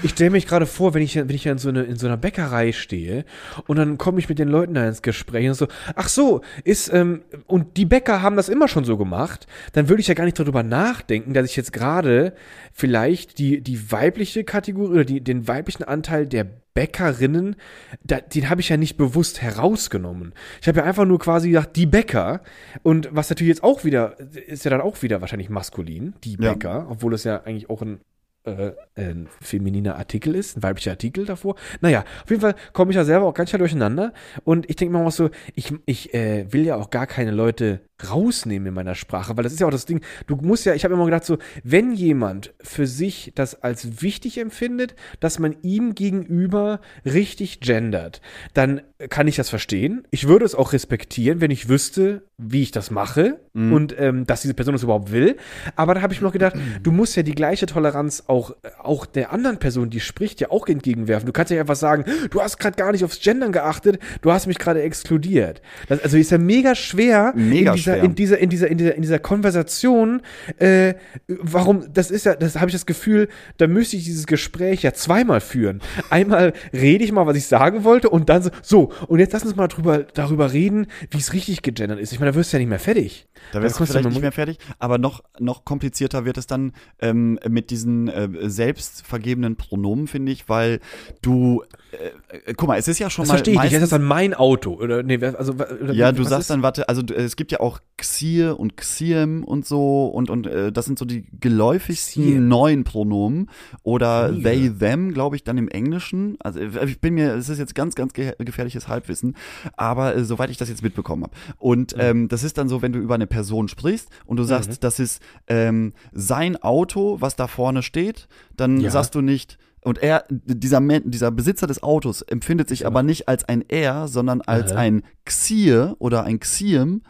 ich 0.04 0.12
stelle 0.12 0.30
mich 0.30 0.48
gerade 0.48 0.66
vor, 0.66 0.94
wenn 0.94 1.02
ich, 1.02 1.16
wenn 1.16 1.30
ich 1.30 1.46
in 1.46 1.58
so, 1.58 1.70
eine, 1.70 1.84
in 1.84 1.98
so 1.98 2.08
einer 2.08 2.18
Bäckerei 2.18 2.72
stehe 2.72 3.26
und 3.68 3.78
dann 3.78 3.98
komme 3.98 4.20
ich 4.20 4.30
mit 4.30 4.40
den 4.40 4.48
Leuten 4.48 4.74
da 4.74 4.88
ins 4.88 5.02
Gespräch 5.02 5.48
und 5.48 5.56
so, 5.56 5.68
ach 5.96 6.10
so, 6.10 6.42
ist, 6.64 6.94
ähm, 6.94 7.22
und 7.48 7.78
die 7.78 7.86
Bäcker 7.86 8.22
haben 8.22 8.36
das 8.36 8.50
immer 8.50 8.68
schon 8.68 8.86
so 8.86 8.98
gemacht, 8.98 9.48
dann 9.74 9.90
würde 9.90 10.02
ich 10.02 10.08
ja 10.08 10.14
gar 10.14 10.26
nicht 10.26 10.40
darüber 10.40 10.64
nachdenken, 10.64 11.34
dass 11.34 11.50
ich 11.50 11.56
jetzt 11.56 11.74
gerade 11.74 12.34
vielleicht 12.74 13.40
die, 13.40 13.62
die 13.62 13.92
weibliche 13.92 14.44
Kategorie 14.44 14.92
oder 14.92 15.06
die, 15.06 15.22
den 15.22 15.48
weiblichen 15.48 15.84
Anteil 15.84 16.28
der 16.28 16.61
Bäckerinnen, 16.74 17.56
da, 18.04 18.20
den 18.22 18.50
habe 18.50 18.62
ich 18.62 18.70
ja 18.70 18.78
nicht 18.78 18.98
bewusst 18.98 19.42
herausgenommen. 19.42 20.34
Ich 20.62 20.68
habe 20.68 20.80
ja 20.80 20.86
einfach 20.86 21.06
nur 21.06 21.20
quasi 21.20 21.50
gesagt, 21.50 21.76
die 21.76 21.86
Bäcker. 21.86 22.42
Und 22.84 23.10
was 23.12 23.30
natürlich 23.30 23.50
jetzt 23.50 23.64
auch 23.64 23.84
wieder, 23.84 24.18
ist 24.48 24.64
ja 24.66 24.72
dann 24.72 24.82
auch 24.82 25.02
wieder 25.02 25.22
wahrscheinlich 25.22 25.50
maskulin, 25.50 26.14
die 26.24 26.38
Ja. 26.40 26.54
Bäcker, 26.54 26.88
obwohl 26.90 27.14
es 27.14 27.24
ja 27.26 27.42
eigentlich 27.44 27.70
auch 27.70 27.82
ein, 27.82 28.00
äh, 28.46 28.72
ein 28.96 29.28
femininer 29.42 29.98
Artikel 29.98 30.34
ist, 30.34 30.58
ein 30.58 30.64
weiblicher 30.64 30.92
Artikel 30.92 31.26
davor. 31.26 31.56
Naja, 31.82 32.06
auf 32.24 32.30
jeden 32.30 32.42
Fall 32.42 32.56
komme 32.74 32.92
ich 32.92 32.96
ja 32.96 33.04
selber 33.04 33.26
auch 33.26 33.34
ganz 33.34 33.50
schnell 33.50 33.60
durcheinander. 33.60 34.14
Und 34.44 34.70
ich 34.70 34.78
denke 34.78 34.98
mir 34.98 35.06
auch 35.06 35.12
so, 35.12 35.30
ich, 35.56 35.74
ich 35.86 36.14
äh, 36.14 36.52
will 36.52 36.66
ja 36.66 36.78
auch 36.78 36.90
gar 36.90 37.06
keine 37.06 37.32
Leute 37.32 37.82
rausnehmen 38.10 38.70
in 38.70 38.74
meiner 38.74 38.96
Sprache, 38.96 39.36
weil 39.36 39.44
das 39.44 39.54
ist 39.54 39.60
ja 39.60 39.68
auch 39.68 39.72
das 39.72 39.86
Ding, 39.86 40.02
du 40.28 40.36
musst 40.38 40.66
ja, 40.66 40.74
ich 40.74 40.84
habe 40.84 40.94
immer 40.94 41.06
gedacht 41.06 41.26
so, 41.26 41.38
wenn 41.64 41.94
jemand 41.94 42.54
für 42.62 42.88
sich 42.88 43.32
das 43.36 43.62
als 43.62 44.02
wichtig 44.02 44.38
empfindet, 44.38 44.96
dass 45.20 45.40
man 45.40 45.56
ihm 45.62 45.96
gegenüber 45.96 46.80
richtig 47.06 47.60
gendert, 47.60 48.22
dann 48.54 48.82
kann 49.10 49.28
ich 49.28 49.36
das 49.36 49.50
verstehen. 49.50 50.08
Ich 50.12 50.28
würde 50.28 50.46
es 50.46 50.56
auch 50.56 50.74
respektieren, 50.74 51.42
wenn 51.42 51.52
ich 51.52 51.70
wüsste, 51.70 52.24
wie 52.38 52.62
ich 52.62 52.72
das 52.72 52.92
mache 52.92 53.40
und 53.54 53.96
ähm, 54.00 54.26
dass 54.26 54.42
diese 54.42 54.54
Person 54.54 54.74
das 54.74 54.84
überhaupt 54.84 55.12
will. 55.12 55.36
Aber 55.76 55.94
da 55.94 56.02
habe 56.02 56.14
ich 56.14 56.22
mir 56.22 56.28
noch 56.28 56.34
gedacht, 56.34 56.56
du 56.82 56.92
musst 56.92 57.16
ja 57.16 57.24
die 57.24 57.36
gleiche 57.36 57.66
Toleranz 57.66 58.24
auch, 58.28 58.56
auch 58.80 59.06
der 59.06 59.32
anderen 59.34 59.58
Person, 59.58 59.90
die 59.90 60.00
spricht, 60.00 60.40
ja 60.40 60.52
auch 60.52 60.68
entgegenwerfen. 60.68 61.26
Du 61.26 61.34
kannst 61.34 61.52
ja 61.52 61.60
einfach 61.60 61.76
sagen, 61.76 62.06
du 62.30 62.42
hast 62.42 62.58
gerade 62.58 62.78
gar 62.78 62.92
nicht 62.92 63.04
aufs 63.04 63.20
Gendern 63.20 63.52
geachtet, 63.52 64.00
du 64.22 64.32
hast 64.32 64.48
mich 64.48 64.58
gerade 64.58 64.82
exkludiert. 64.82 65.62
Das, 65.88 66.02
also 66.02 66.18
ist 66.18 66.32
ja 66.32 66.38
mega 66.38 66.76
schwer, 66.76 67.34
Mega 67.36 67.72
in, 67.72 67.78
dieser, 67.78 67.91
schwer. 67.94 68.04
in 68.04 68.16
dieser, 68.16 68.38
in 68.40 68.50
dieser, 68.50 68.68
in 68.68 68.78
dieser, 68.78 68.96
in 68.96 69.02
dieser 69.02 69.20
Konversation, 69.20 70.22
äh, 70.58 70.94
warum, 71.28 71.92
das 71.94 72.12
ist 72.12 72.26
ja, 72.26 72.36
das 72.36 72.56
habe 72.56 72.68
ich 72.68 72.74
das 72.74 72.86
Gefühl, 72.86 73.28
da 73.58 73.68
müsste 73.68 73.98
ich 73.98 74.06
dieses 74.06 74.28
Gespräch 74.28 74.84
ja 74.84 74.94
zweimal 74.94 75.42
führen. 75.42 75.82
Einmal 76.10 76.54
rede 76.74 77.04
ich 77.04 77.12
mal, 77.12 77.26
was 77.28 77.38
ich 77.38 77.48
sagen 77.48 77.84
wollte, 77.84 78.10
und 78.10 78.30
dann 78.30 78.44
so, 78.44 78.50
so, 78.62 78.92
und 79.08 79.20
jetzt 79.20 79.34
lass 79.34 79.44
uns 79.44 79.56
mal 79.56 79.68
drüber, 79.68 80.00
darüber 80.14 80.54
reden, 80.54 80.88
wie 81.10 81.18
es 81.18 81.34
richtig 81.34 81.62
gegendert 81.62 82.00
ist. 82.00 82.12
Ich 82.12 82.20
meine, 82.20 82.32
da 82.32 82.38
wirst 82.38 82.52
du 82.54 82.58
ja 82.58 82.60
nicht 82.60 82.70
mehr 82.70 82.80
fertig. 82.80 83.28
Da 83.52 83.62
wärst 83.62 83.80
du 83.80 83.86
vielleicht 83.86 84.08
nicht 84.08 84.22
mehr 84.22 84.32
fertig, 84.32 84.58
aber 84.80 84.98
noch, 84.98 85.24
noch 85.40 85.66
komplizierter 85.66 86.26
wird 86.26 86.38
es 86.38 86.48
dann 86.48 86.74
ähm, 87.00 87.40
mit 87.50 87.70
diesen 87.72 88.08
äh, 88.08 88.30
selbst 88.50 89.06
vergebenen 89.06 89.56
Pronomen, 89.56 90.08
finde 90.08 90.32
ich, 90.32 90.48
weil 90.48 90.80
du, 91.22 91.64
äh, 91.92 92.50
äh, 92.50 92.54
guck 92.56 92.68
mal, 92.68 92.78
es 92.78 92.88
ist 92.88 93.00
ja 93.00 93.10
schon 93.10 93.24
Das 93.24 93.30
mal 93.30 93.34
verstehe 93.36 93.56
ich 93.56 93.62
nicht. 93.62 93.74
Ist 93.74 93.82
das 93.82 93.90
dann 93.90 94.04
mein 94.04 94.34
Auto? 94.34 94.74
Oder, 94.76 95.04
nee, 95.04 95.18
also, 95.24 95.54
oder, 95.54 95.92
Ja, 95.94 96.12
du 96.12 96.24
sagst 96.24 96.42
ist- 96.42 96.50
dann, 96.52 96.62
warte, 96.62 96.88
also 96.88 97.02
es 97.14 97.36
gibt 97.36 97.52
ja 97.52 97.60
auch 97.60 97.80
Xir 97.98 98.60
und 98.60 98.78
Xiem 98.78 99.44
und 99.44 99.64
so 99.66 100.08
und, 100.08 100.32
und 100.32 100.48
äh, 100.48 100.72
das 100.72 100.86
sind 100.86 100.98
so 100.98 101.06
die 101.06 101.24
geläufigsten 101.40 102.24
Xiem. 102.24 102.48
neuen 102.48 102.84
Pronomen 102.84 103.48
oder 103.84 104.32
Nie 104.32 104.42
they, 104.42 104.70
them, 104.72 105.14
glaube 105.14 105.36
ich, 105.36 105.44
dann 105.44 105.58
im 105.60 105.68
Englischen. 105.68 106.36
Also 106.40 106.60
äh, 106.60 106.86
ich 106.86 107.00
bin 107.00 107.14
mir, 107.14 107.36
es 107.36 107.48
ist 107.48 107.60
jetzt 107.60 107.76
ganz, 107.76 107.94
ganz 107.94 108.14
ge 108.14 108.34
gefährliches 108.40 108.88
Halbwissen, 108.88 109.36
aber 109.78 110.16
äh, 110.16 110.24
soweit 110.24 110.50
ich 110.50 110.58
das 110.58 110.70
jetzt 110.70 110.82
mitbekommen 110.82 111.24
habe. 111.24 111.34
Und 111.58 111.94
ähm, 112.00 112.28
das 112.28 112.44
ist 112.44 112.58
dann 112.58 112.70
so, 112.70 112.82
wenn 112.82 112.92
du 112.92 112.98
über 113.00 113.14
eine 113.16 113.28
Person 113.28 113.68
sprichst 113.68 114.10
und 114.26 114.38
du 114.38 114.44
sagst, 114.44 114.84
das 114.84 115.00
ist 115.00 115.22
ähm, 115.48 115.94
sein 116.12 116.58
Auto, 116.62 117.18
was 117.20 117.36
da 117.36 117.46
vorne 117.48 117.84
steht, 117.84 118.28
dann 118.58 118.80
Ja. 118.82 118.90
sagst 118.90 119.14
du 119.14 119.22
nicht, 119.22 119.60
und 119.84 119.98
er, 120.00 120.26
dieser, 120.30 120.80
dieser 121.02 121.32
Besitzer 121.32 121.66
des 121.68 121.82
Autos 121.82 122.22
empfindet 122.22 122.70
sich 122.70 122.86
aber 122.86 123.02
nicht 123.04 123.28
als 123.28 123.44
ein 123.44 123.64
er, 123.68 124.08
sondern 124.08 124.42
als 124.42 124.72
Aha. 124.72 124.80
ein 124.80 125.04
Xir 125.26 125.96
oder 126.00 126.24
ein 126.24 126.40
Xiem, 126.40 127.02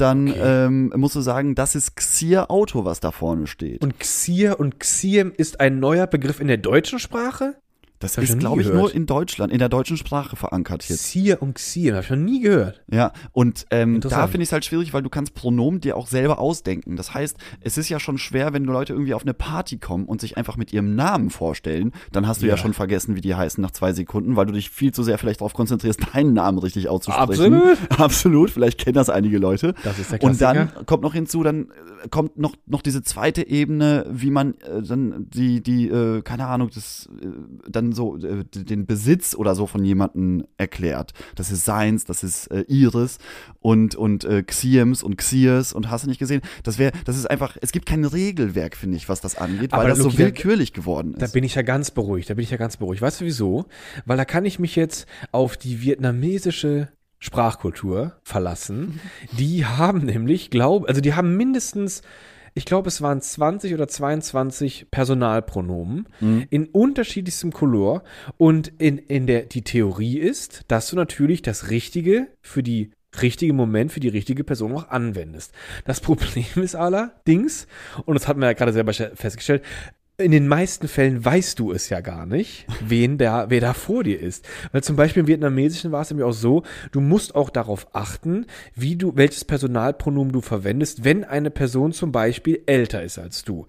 dann 0.00 0.28
Okay. 0.28 0.40
ähm, 0.66 0.92
musst 0.96 1.16
du 1.16 1.20
sagen, 1.20 1.54
das 1.54 1.74
ist 1.74 1.96
Xir 1.96 2.50
Auto, 2.50 2.84
was 2.84 3.00
da 3.00 3.10
vorne 3.10 3.46
steht. 3.46 3.82
Und 3.82 3.98
Xir 3.98 4.58
und 4.58 4.80
Xiem 4.80 5.32
ist 5.36 5.60
ein 5.60 5.78
neuer 5.80 6.06
Begriff 6.06 6.40
in 6.40 6.48
der 6.48 6.56
deutschen 6.58 6.98
Sprache? 6.98 7.56
Das 8.00 8.16
hab 8.16 8.24
ist, 8.24 8.38
glaube 8.38 8.60
ich, 8.60 8.66
gehört. 8.68 8.82
nur 8.82 8.94
in 8.94 9.06
Deutschland, 9.06 9.52
in 9.52 9.58
der 9.58 9.68
deutschen 9.68 9.96
Sprache 9.96 10.36
verankert 10.36 10.88
jetzt. 10.88 11.02
Xir 11.04 11.42
und 11.42 11.54
Xiem, 11.54 11.94
habe 11.94 12.04
ich 12.04 12.10
noch 12.10 12.16
nie 12.16 12.40
gehört. 12.40 12.82
Ja, 12.90 13.12
und 13.32 13.66
ähm, 13.70 14.00
da 14.00 14.26
finde 14.28 14.42
ich 14.42 14.48
es 14.48 14.52
halt 14.52 14.64
schwierig, 14.64 14.92
weil 14.92 15.02
du 15.02 15.08
kannst 15.10 15.34
Pronomen 15.34 15.80
dir 15.80 15.96
auch 15.96 16.06
selber 16.06 16.38
ausdenken. 16.38 16.96
Das 16.96 17.12
heißt, 17.14 17.36
es 17.60 17.76
ist 17.78 17.88
ja 17.88 17.98
schon 18.00 18.18
schwer, 18.18 18.52
wenn 18.52 18.64
Leute 18.64 18.92
irgendwie 18.92 19.14
auf 19.14 19.22
eine 19.22 19.34
Party 19.34 19.78
kommen 19.78 20.04
und 20.06 20.20
sich 20.20 20.36
einfach 20.36 20.56
mit 20.56 20.72
ihrem 20.72 20.94
Namen 20.94 21.30
vorstellen, 21.30 21.92
dann 22.12 22.26
hast 22.26 22.42
du 22.42 22.46
ja, 22.46 22.52
Ja. 22.54 22.56
schon 22.56 22.72
vergessen, 22.72 23.16
wie 23.16 23.20
die 23.20 23.34
heißen 23.34 23.60
nach 23.60 23.72
zwei 23.72 23.92
Sekunden, 23.92 24.36
weil 24.36 24.46
du 24.46 24.52
dich 24.52 24.70
viel 24.70 24.92
zu 24.92 25.02
sehr 25.02 25.18
vielleicht 25.18 25.40
darauf 25.40 25.54
konzentrierst, 25.54 26.00
deinen 26.14 26.32
Namen 26.34 26.58
richtig 26.58 26.88
auszusprechen. 26.88 27.54
Absolut. 27.54 27.78
Absolut, 28.00 28.50
vielleicht 28.50 28.78
kennen 28.78 28.94
das 28.94 29.10
einige 29.10 29.38
Leute. 29.38 29.74
Das 29.84 29.98
ist 29.98 30.12
der 30.12 30.22
Und 30.22 30.40
dann 30.40 30.56
Klassiker. 30.56 30.84
kommt 30.84 31.02
noch 31.02 31.14
hinzu, 31.14 31.42
dann 31.42 31.68
äh, 32.04 32.08
kommt 32.08 32.38
noch, 32.38 32.54
noch 32.66 32.82
diese 32.82 33.02
zweite 33.02 33.46
Ebene, 33.46 34.06
wie 34.10 34.30
man 34.30 34.54
äh, 34.60 34.82
dann 34.82 35.26
die, 35.30 35.62
die, 35.62 35.88
äh, 35.88 36.22
keine 36.22 36.46
Ahnung, 36.46 36.70
das 36.74 37.08
äh, 37.20 37.26
dann 37.68 37.87
so 37.92 38.16
äh, 38.16 38.44
den 38.44 38.86
Besitz 38.86 39.34
oder 39.34 39.54
so 39.54 39.66
von 39.66 39.84
jemandem 39.84 40.44
erklärt. 40.56 41.12
Das 41.34 41.50
ist 41.50 41.64
seins, 41.64 42.04
das 42.04 42.22
ist 42.22 42.46
äh, 42.48 42.64
ihres 42.68 43.18
und, 43.60 43.94
und 43.94 44.24
äh, 44.24 44.42
Xiems 44.42 45.02
und 45.02 45.16
Xiers 45.16 45.72
und 45.72 45.90
hast 45.90 46.04
du 46.04 46.08
nicht 46.08 46.18
gesehen? 46.18 46.40
Das 46.62 46.78
wäre, 46.78 46.92
das 47.04 47.16
ist 47.16 47.26
einfach, 47.30 47.56
es 47.60 47.72
gibt 47.72 47.86
kein 47.86 48.04
Regelwerk, 48.04 48.76
finde 48.76 48.96
ich, 48.96 49.08
was 49.08 49.20
das 49.20 49.36
angeht, 49.36 49.72
weil 49.72 49.80
Aber 49.80 49.88
das 49.88 49.98
so 49.98 50.04
Luki, 50.04 50.16
da- 50.16 50.24
willkürlich 50.24 50.72
geworden 50.72 51.14
Da 51.18 51.26
ist. 51.26 51.32
bin 51.32 51.44
ich 51.44 51.54
ja 51.54 51.62
ganz 51.62 51.90
beruhigt, 51.90 52.30
da 52.30 52.34
bin 52.34 52.42
ich 52.44 52.50
ja 52.50 52.56
ganz 52.56 52.76
beruhigt. 52.76 53.02
Weißt 53.02 53.20
du 53.20 53.24
wieso? 53.24 53.66
Weil 54.06 54.16
da 54.16 54.24
kann 54.24 54.44
ich 54.44 54.58
mich 54.58 54.76
jetzt 54.76 55.06
auf 55.32 55.56
die 55.56 55.82
vietnamesische 55.82 56.88
Sprachkultur 57.20 58.12
verlassen. 58.22 59.00
Die 59.38 59.64
haben 59.66 60.04
nämlich, 60.04 60.50
glaub, 60.50 60.88
also 60.88 61.00
die 61.00 61.14
haben 61.14 61.36
mindestens, 61.36 62.02
ich 62.58 62.64
glaube, 62.64 62.88
es 62.88 63.00
waren 63.00 63.20
20 63.20 63.72
oder 63.72 63.86
22 63.86 64.90
Personalpronomen 64.90 66.08
in 66.50 66.66
unterschiedlichstem 66.66 67.52
Color. 67.52 68.02
Und 68.36 68.72
in, 68.78 68.98
in 68.98 69.28
der, 69.28 69.42
die 69.42 69.62
Theorie 69.62 70.18
ist, 70.18 70.62
dass 70.66 70.90
du 70.90 70.96
natürlich 70.96 71.40
das 71.40 71.70
Richtige 71.70 72.26
für 72.42 72.64
die 72.64 72.90
richtige 73.22 73.52
Moment 73.52 73.90
für 73.90 74.00
die 74.00 74.08
richtige 74.08 74.44
Person 74.44 74.74
auch 74.74 74.88
anwendest. 74.88 75.52
Das 75.84 76.00
Problem 76.02 76.44
ist 76.56 76.74
allerdings, 76.74 77.66
und 78.04 78.14
das 78.14 78.28
hat 78.28 78.36
man 78.36 78.48
ja 78.48 78.52
gerade 78.52 78.72
selber 78.72 78.92
festgestellt, 78.92 79.64
in 80.20 80.32
den 80.32 80.48
meisten 80.48 80.88
Fällen 80.88 81.24
weißt 81.24 81.60
du 81.60 81.70
es 81.70 81.90
ja 81.90 82.00
gar 82.00 82.26
nicht, 82.26 82.66
wen 82.84 83.18
da, 83.18 83.50
wer 83.50 83.60
da 83.60 83.72
vor 83.72 84.02
dir 84.02 84.20
ist. 84.20 84.44
Weil 84.72 84.82
zum 84.82 84.96
Beispiel 84.96 85.20
im 85.20 85.28
Vietnamesischen 85.28 85.92
war 85.92 86.02
es 86.02 86.10
nämlich 86.10 86.26
auch 86.26 86.32
so, 86.32 86.64
du 86.90 87.00
musst 87.00 87.36
auch 87.36 87.50
darauf 87.50 87.86
achten, 87.92 88.46
wie 88.74 88.96
du, 88.96 89.12
welches 89.14 89.44
Personalpronomen 89.44 90.32
du 90.32 90.40
verwendest, 90.40 91.04
wenn 91.04 91.22
eine 91.22 91.52
Person 91.52 91.92
zum 91.92 92.10
Beispiel 92.10 92.62
älter 92.66 93.00
ist 93.04 93.16
als 93.16 93.44
du. 93.44 93.68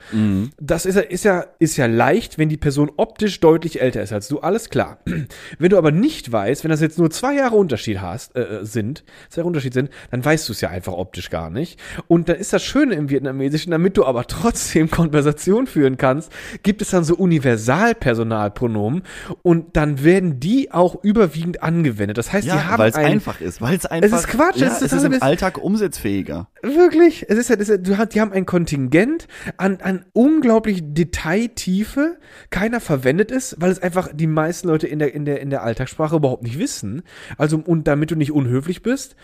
Das 0.60 0.88
ist 0.88 0.96
ja, 0.96 1.02
ist 1.02 1.24
ja, 1.24 1.46
ist 1.60 1.78
ja 1.78 1.86
leicht, 1.86 2.40
wenn 2.40 2.50
die 2.50 2.58
Person 2.58 2.92
optisch 2.98 3.40
deutlich 3.40 3.80
älter 3.80 4.02
ist 4.02 4.12
als 4.12 4.28
du, 4.28 4.40
alles 4.40 4.72
klar. 4.72 4.98
Wenn 5.60 5.70
du 5.70 5.78
aber 5.78 5.92
nicht 5.92 6.32
weißt, 6.32 6.64
wenn 6.64 6.72
das 6.72 6.82
jetzt 6.82 6.98
nur 6.98 7.12
zwei 7.12 7.36
Jahre 7.36 7.56
Unterschied 7.56 8.02
hast, 8.02 8.36
äh, 8.36 8.60
sind, 8.64 9.04
zwei 9.30 9.42
Jahre 9.42 9.48
Unterschied 9.48 9.74
sind, 9.74 9.90
dann 10.10 10.24
weißt 10.24 10.48
du 10.48 10.54
es 10.54 10.62
ja 10.62 10.70
einfach 10.70 10.94
optisch 10.94 11.30
gar 11.30 11.50
nicht. 11.50 11.80
Und 12.08 12.30
dann 12.30 12.38
ist 12.38 12.54
das 12.54 12.64
Schöne 12.64 12.96
im 12.96 13.10
Vietnamesischen, 13.10 13.72
damit 13.72 13.98
du 13.98 14.06
aber 14.06 14.26
trotzdem 14.26 14.90
Konversation 14.92 15.68
führen 15.68 15.98
kannst, 15.98 16.32
gibt 16.64 16.82
es 16.82 16.90
dann 16.90 17.04
so 17.04 17.16
Universalpersonalpronomen 17.16 19.04
und 19.42 19.76
dann 19.76 20.04
werden 20.04 20.40
die 20.40 20.72
auch 20.72 21.04
überwiegend 21.04 21.64
angewendet. 21.64 22.18
Das 22.18 22.32
heißt, 22.34 22.46
die 22.46 22.50
Ja, 22.50 22.66
haben 22.66 22.80
weil 22.80 22.90
es 22.90 22.96
ein, 22.96 23.06
einfach 23.06 23.42
ist, 23.42 23.62
weil 23.62 23.76
es 23.78 23.86
einfach. 23.86 24.20
ist 24.20 24.28
Quatsch, 24.28 24.58
Ja, 24.58 24.68
es 24.68 24.74
ist 24.82 24.82
es 24.84 24.94
ist 24.94 25.04
im 25.04 25.12
Mist. 25.12 25.24
Alltag 25.24 25.58
umsetzfähiger. 25.58 26.48
Wirklich, 26.62 27.26
es 27.30 27.38
ist 27.38 27.50
das 27.50 27.58
ist 27.60 27.70
ja 27.70 27.78
du 27.78 27.98
hast, 27.98 28.10
die 28.16 28.22
haben 28.22 28.32
ein 28.32 28.46
Kontingent 28.46 29.28
an, 29.58 29.78
an 29.82 30.06
unglaublich 30.14 30.82
Detailtiefe. 30.84 32.18
Keiner 32.50 32.80
verwendet 32.80 33.32
es, 33.32 33.56
weil 33.60 33.72
es 33.72 33.82
einfach 33.82 34.10
die 34.14 34.28
meisten 34.28 34.68
Leute 34.68 34.88
in 34.88 35.00
der, 35.00 35.14
in 35.14 35.26
der, 35.26 35.42
in 35.42 35.50
der 35.50 35.64
Alltagssprache 35.64 36.16
überhaupt 36.16 36.44
nicht 36.44 36.60
wissen. 36.60 37.04
Also, 37.38 37.58
und 37.66 37.88
damit 37.88 38.12
du 38.12 38.16
nicht 38.16 38.32
unhöflich 38.32 38.82
bist, 38.82 39.16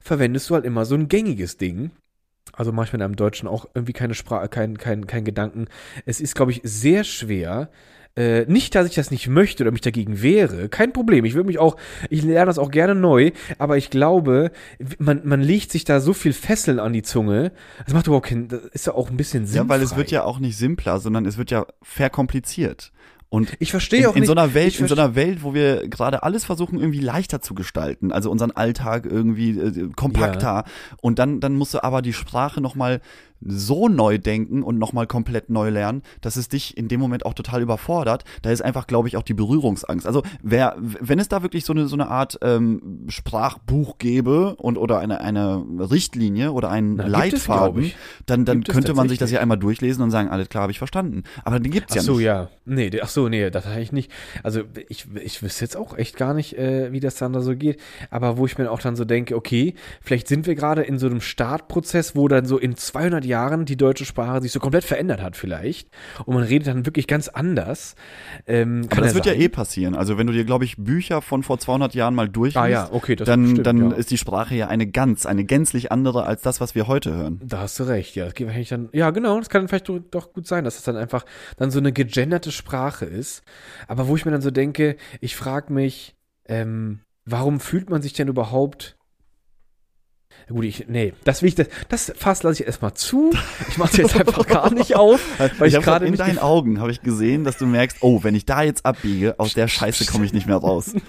verwendest 0.00 0.50
du 0.50 0.54
halt 0.54 0.64
immer 0.64 0.84
so 0.84 0.94
ein 0.94 1.08
gängiges 1.08 1.56
Ding. 1.56 1.90
Also 2.52 2.72
manchmal 2.72 3.00
in 3.00 3.04
einem 3.04 3.16
Deutschen 3.16 3.48
auch 3.48 3.66
irgendwie 3.74 3.92
keine 3.92 4.14
Sprache, 4.14 4.48
kein, 4.48 4.78
kein, 4.78 5.06
kein 5.06 5.24
Gedanken. 5.24 5.66
Es 6.06 6.20
ist, 6.20 6.34
glaube 6.34 6.52
ich, 6.52 6.60
sehr 6.62 7.04
schwer. 7.04 7.70
Äh, 8.16 8.44
nicht, 8.46 8.76
dass 8.76 8.86
ich 8.86 8.94
das 8.94 9.10
nicht 9.10 9.26
möchte 9.26 9.64
oder 9.64 9.72
mich 9.72 9.80
dagegen 9.80 10.22
wehre. 10.22 10.68
Kein 10.68 10.92
Problem. 10.92 11.24
Ich 11.24 11.34
würde 11.34 11.48
mich 11.48 11.58
auch, 11.58 11.76
ich 12.10 12.22
lerne 12.22 12.46
das 12.46 12.60
auch 12.60 12.70
gerne 12.70 12.94
neu, 12.94 13.32
aber 13.58 13.76
ich 13.76 13.90
glaube, 13.90 14.52
man, 14.98 15.22
man 15.24 15.40
legt 15.40 15.72
sich 15.72 15.84
da 15.84 15.98
so 15.98 16.12
viel 16.12 16.32
Fesseln 16.32 16.78
an 16.78 16.92
die 16.92 17.02
Zunge. 17.02 17.50
Das 17.84 17.92
macht 17.92 18.06
überhaupt 18.06 18.26
keinen, 18.26 18.46
das 18.46 18.64
ist 18.66 18.86
ja 18.86 18.94
auch 18.94 19.10
ein 19.10 19.16
bisschen 19.16 19.46
sinnfrei. 19.46 19.64
Ja, 19.64 19.68
weil 19.68 19.82
es 19.82 19.96
wird 19.96 20.12
ja 20.12 20.22
auch 20.22 20.38
nicht 20.38 20.56
simpler, 20.56 21.00
sondern 21.00 21.26
es 21.26 21.38
wird 21.38 21.50
ja 21.50 21.66
verkompliziert. 21.82 22.92
Und 23.34 23.56
Ich 23.58 23.72
verstehe 23.72 24.02
in, 24.02 24.06
auch 24.06 24.14
in 24.14 24.20
nicht. 24.20 24.28
so 24.28 24.32
einer 24.32 24.54
Welt, 24.54 24.78
in 24.78 24.86
so 24.86 24.94
einer 24.94 25.16
Welt, 25.16 25.42
wo 25.42 25.54
wir 25.54 25.88
gerade 25.88 26.22
alles 26.22 26.44
versuchen 26.44 26.78
irgendwie 26.78 27.00
leichter 27.00 27.42
zu 27.42 27.54
gestalten, 27.54 28.12
also 28.12 28.30
unseren 28.30 28.52
Alltag 28.52 29.06
irgendwie 29.06 29.58
äh, 29.58 29.90
kompakter 29.96 30.62
und 31.00 31.18
dann 31.18 31.40
dann 31.40 31.56
musst 31.56 31.74
du 31.74 31.82
aber 31.82 32.00
die 32.00 32.12
Sprache 32.12 32.60
noch 32.60 32.76
mal 32.76 33.00
so 33.44 33.88
neu 33.88 34.18
denken 34.18 34.62
und 34.62 34.78
noch 34.78 34.92
mal 34.92 35.06
komplett 35.06 35.50
neu 35.50 35.68
lernen, 35.70 36.02
dass 36.20 36.36
es 36.36 36.48
dich 36.48 36.76
in 36.76 36.88
dem 36.88 37.00
Moment 37.00 37.26
auch 37.26 37.34
total 37.34 37.62
überfordert. 37.62 38.24
Da 38.42 38.50
ist 38.50 38.62
einfach, 38.62 38.86
glaube 38.86 39.08
ich, 39.08 39.16
auch 39.16 39.22
die 39.22 39.34
Berührungsangst. 39.34 40.06
Also 40.06 40.22
wer, 40.42 40.76
wenn 40.78 41.18
es 41.18 41.28
da 41.28 41.42
wirklich 41.42 41.64
so 41.64 41.72
eine 41.72 41.86
so 41.86 41.96
eine 41.96 42.08
Art 42.08 42.38
ähm, 42.42 43.04
Sprachbuch 43.08 43.98
gäbe 43.98 44.56
und 44.56 44.78
oder 44.78 44.98
eine 44.98 45.20
eine 45.20 45.64
Richtlinie 45.78 46.52
oder 46.52 46.70
einen 46.70 46.96
Na, 46.96 47.04
gibt 47.04 47.34
es, 47.34 47.46
Leitfaden, 47.46 47.82
ich. 47.84 47.96
dann 48.26 48.44
dann 48.44 48.58
Gibt 48.58 48.68
es 48.68 48.74
könnte 48.74 48.94
man 48.94 49.08
sich 49.08 49.18
das 49.18 49.30
ja 49.30 49.40
einmal 49.40 49.58
durchlesen 49.58 50.02
und 50.02 50.10
sagen, 50.10 50.28
alles 50.28 50.48
klar, 50.48 50.62
habe 50.62 50.72
ich 50.72 50.78
verstanden. 50.78 51.24
Aber 51.44 51.60
den 51.60 51.72
gibt's 51.72 51.92
Ach 51.92 51.96
ja 51.96 52.02
so, 52.02 52.16
nicht. 52.16 52.24
ja. 52.24 52.48
Nee, 52.64 52.90
ach 53.02 53.08
so, 53.08 53.28
nee, 53.28 53.50
das 53.50 53.66
habe 53.66 53.80
ich 53.80 53.92
nicht. 53.92 54.10
Also 54.42 54.62
ich, 54.88 55.06
ich 55.22 55.42
wüsste 55.42 55.64
jetzt 55.64 55.76
auch 55.76 55.96
echt 55.96 56.16
gar 56.16 56.34
nicht, 56.34 56.56
äh, 56.58 56.92
wie 56.92 57.00
das 57.00 57.16
dann 57.16 57.32
da 57.32 57.40
so 57.40 57.54
geht. 57.54 57.80
Aber 58.10 58.38
wo 58.38 58.46
ich 58.46 58.56
mir 58.58 58.70
auch 58.70 58.80
dann 58.80 58.96
so 58.96 59.04
denke, 59.04 59.36
okay, 59.36 59.74
vielleicht 60.00 60.28
sind 60.28 60.46
wir 60.46 60.54
gerade 60.54 60.82
in 60.82 60.98
so 60.98 61.06
einem 61.06 61.20
Startprozess, 61.20 62.16
wo 62.16 62.28
dann 62.28 62.46
so 62.46 62.58
in 62.58 62.76
200 62.76 63.24
Jahren 63.24 63.33
die 63.66 63.76
deutsche 63.76 64.04
Sprache 64.04 64.40
sich 64.42 64.52
so 64.52 64.60
komplett 64.60 64.84
verändert 64.84 65.20
hat 65.22 65.36
vielleicht. 65.36 65.88
Und 66.24 66.34
man 66.34 66.44
redet 66.44 66.68
dann 66.68 66.86
wirklich 66.86 67.06
ganz 67.06 67.28
anders. 67.28 67.94
Ähm, 68.46 68.86
Aber 68.90 69.02
das 69.02 69.14
wird 69.14 69.26
ja 69.26 69.32
eh 69.32 69.48
passieren. 69.48 69.94
Also 69.94 70.16
wenn 70.18 70.26
du 70.26 70.32
dir, 70.32 70.44
glaube 70.44 70.64
ich, 70.64 70.76
Bücher 70.76 71.20
von 71.22 71.42
vor 71.42 71.58
200 71.58 71.94
Jahren 71.94 72.14
mal 72.14 72.28
durchliest, 72.28 72.56
Ah 72.56 72.66
ja, 72.66 72.88
okay, 72.92 73.16
das 73.16 73.26
dann, 73.26 73.46
stimmt, 73.50 73.66
dann 73.66 73.90
ja. 73.90 73.96
ist 73.96 74.10
die 74.10 74.18
Sprache 74.18 74.54
ja 74.54 74.68
eine 74.68 74.86
ganz, 74.86 75.26
eine 75.26 75.44
gänzlich 75.44 75.90
andere 75.92 76.24
als 76.26 76.42
das, 76.42 76.60
was 76.60 76.74
wir 76.74 76.86
heute 76.86 77.14
hören. 77.14 77.40
Da 77.44 77.58
hast 77.58 77.78
du 77.80 77.84
recht, 77.84 78.14
ja. 78.16 78.24
Das 78.24 78.34
geht 78.34 78.46
wahrscheinlich 78.46 78.68
dann, 78.68 78.88
ja, 78.92 79.10
genau, 79.10 79.38
das 79.38 79.48
kann 79.48 79.66
vielleicht 79.68 79.88
doch- 79.88 80.32
gut 80.32 80.46
sein, 80.46 80.64
dass 80.64 80.76
es 80.78 80.84
dann 80.84 80.96
einfach 80.96 81.24
dann 81.56 81.70
so 81.70 81.78
eine 81.78 81.92
gegenderte 81.92 82.50
Sprache 82.52 83.04
ist. 83.04 83.42
Aber 83.88 84.08
wo 84.08 84.16
ich 84.16 84.24
mir 84.24 84.30
dann 84.32 84.40
so 84.42 84.50
denke, 84.50 84.96
ich 85.20 85.36
frage 85.36 85.72
mich, 85.72 86.14
ähm, 86.46 87.00
warum 87.24 87.60
fühlt 87.60 87.90
man 87.90 88.02
sich 88.02 88.12
denn 88.12 88.28
überhaupt. 88.28 88.96
Gut, 90.48 90.64
ich, 90.64 90.84
nee, 90.88 91.14
das 91.24 91.40
will 91.42 91.48
ich, 91.48 91.54
das, 91.54 91.68
das 91.88 92.12
Fass 92.16 92.42
lasse 92.42 92.60
ich 92.62 92.66
erstmal 92.66 92.92
zu. 92.94 93.30
Ich 93.68 93.78
mache 93.78 93.90
es 93.92 93.96
jetzt 93.96 94.16
einfach 94.20 94.46
gar 94.46 94.72
nicht 94.72 94.94
auf, 94.94 95.20
weil 95.58 95.68
ich 95.68 95.74
hab 95.74 95.82
gerade 95.84 96.04
in 96.06 96.16
deinen 96.16 96.38
Augen 96.38 96.80
habe 96.80 96.90
ich 96.90 97.00
gesehen, 97.02 97.44
dass 97.44 97.56
du 97.56 97.64
merkst, 97.66 97.98
oh, 98.02 98.22
wenn 98.22 98.34
ich 98.34 98.44
da 98.44 98.62
jetzt 98.62 98.84
abbiege, 98.84 99.34
aus 99.38 99.54
der 99.54 99.68
Scheiße 99.68 100.04
komme 100.04 100.24
ich 100.26 100.32
nicht 100.32 100.46
mehr 100.46 100.56
raus. 100.58 100.92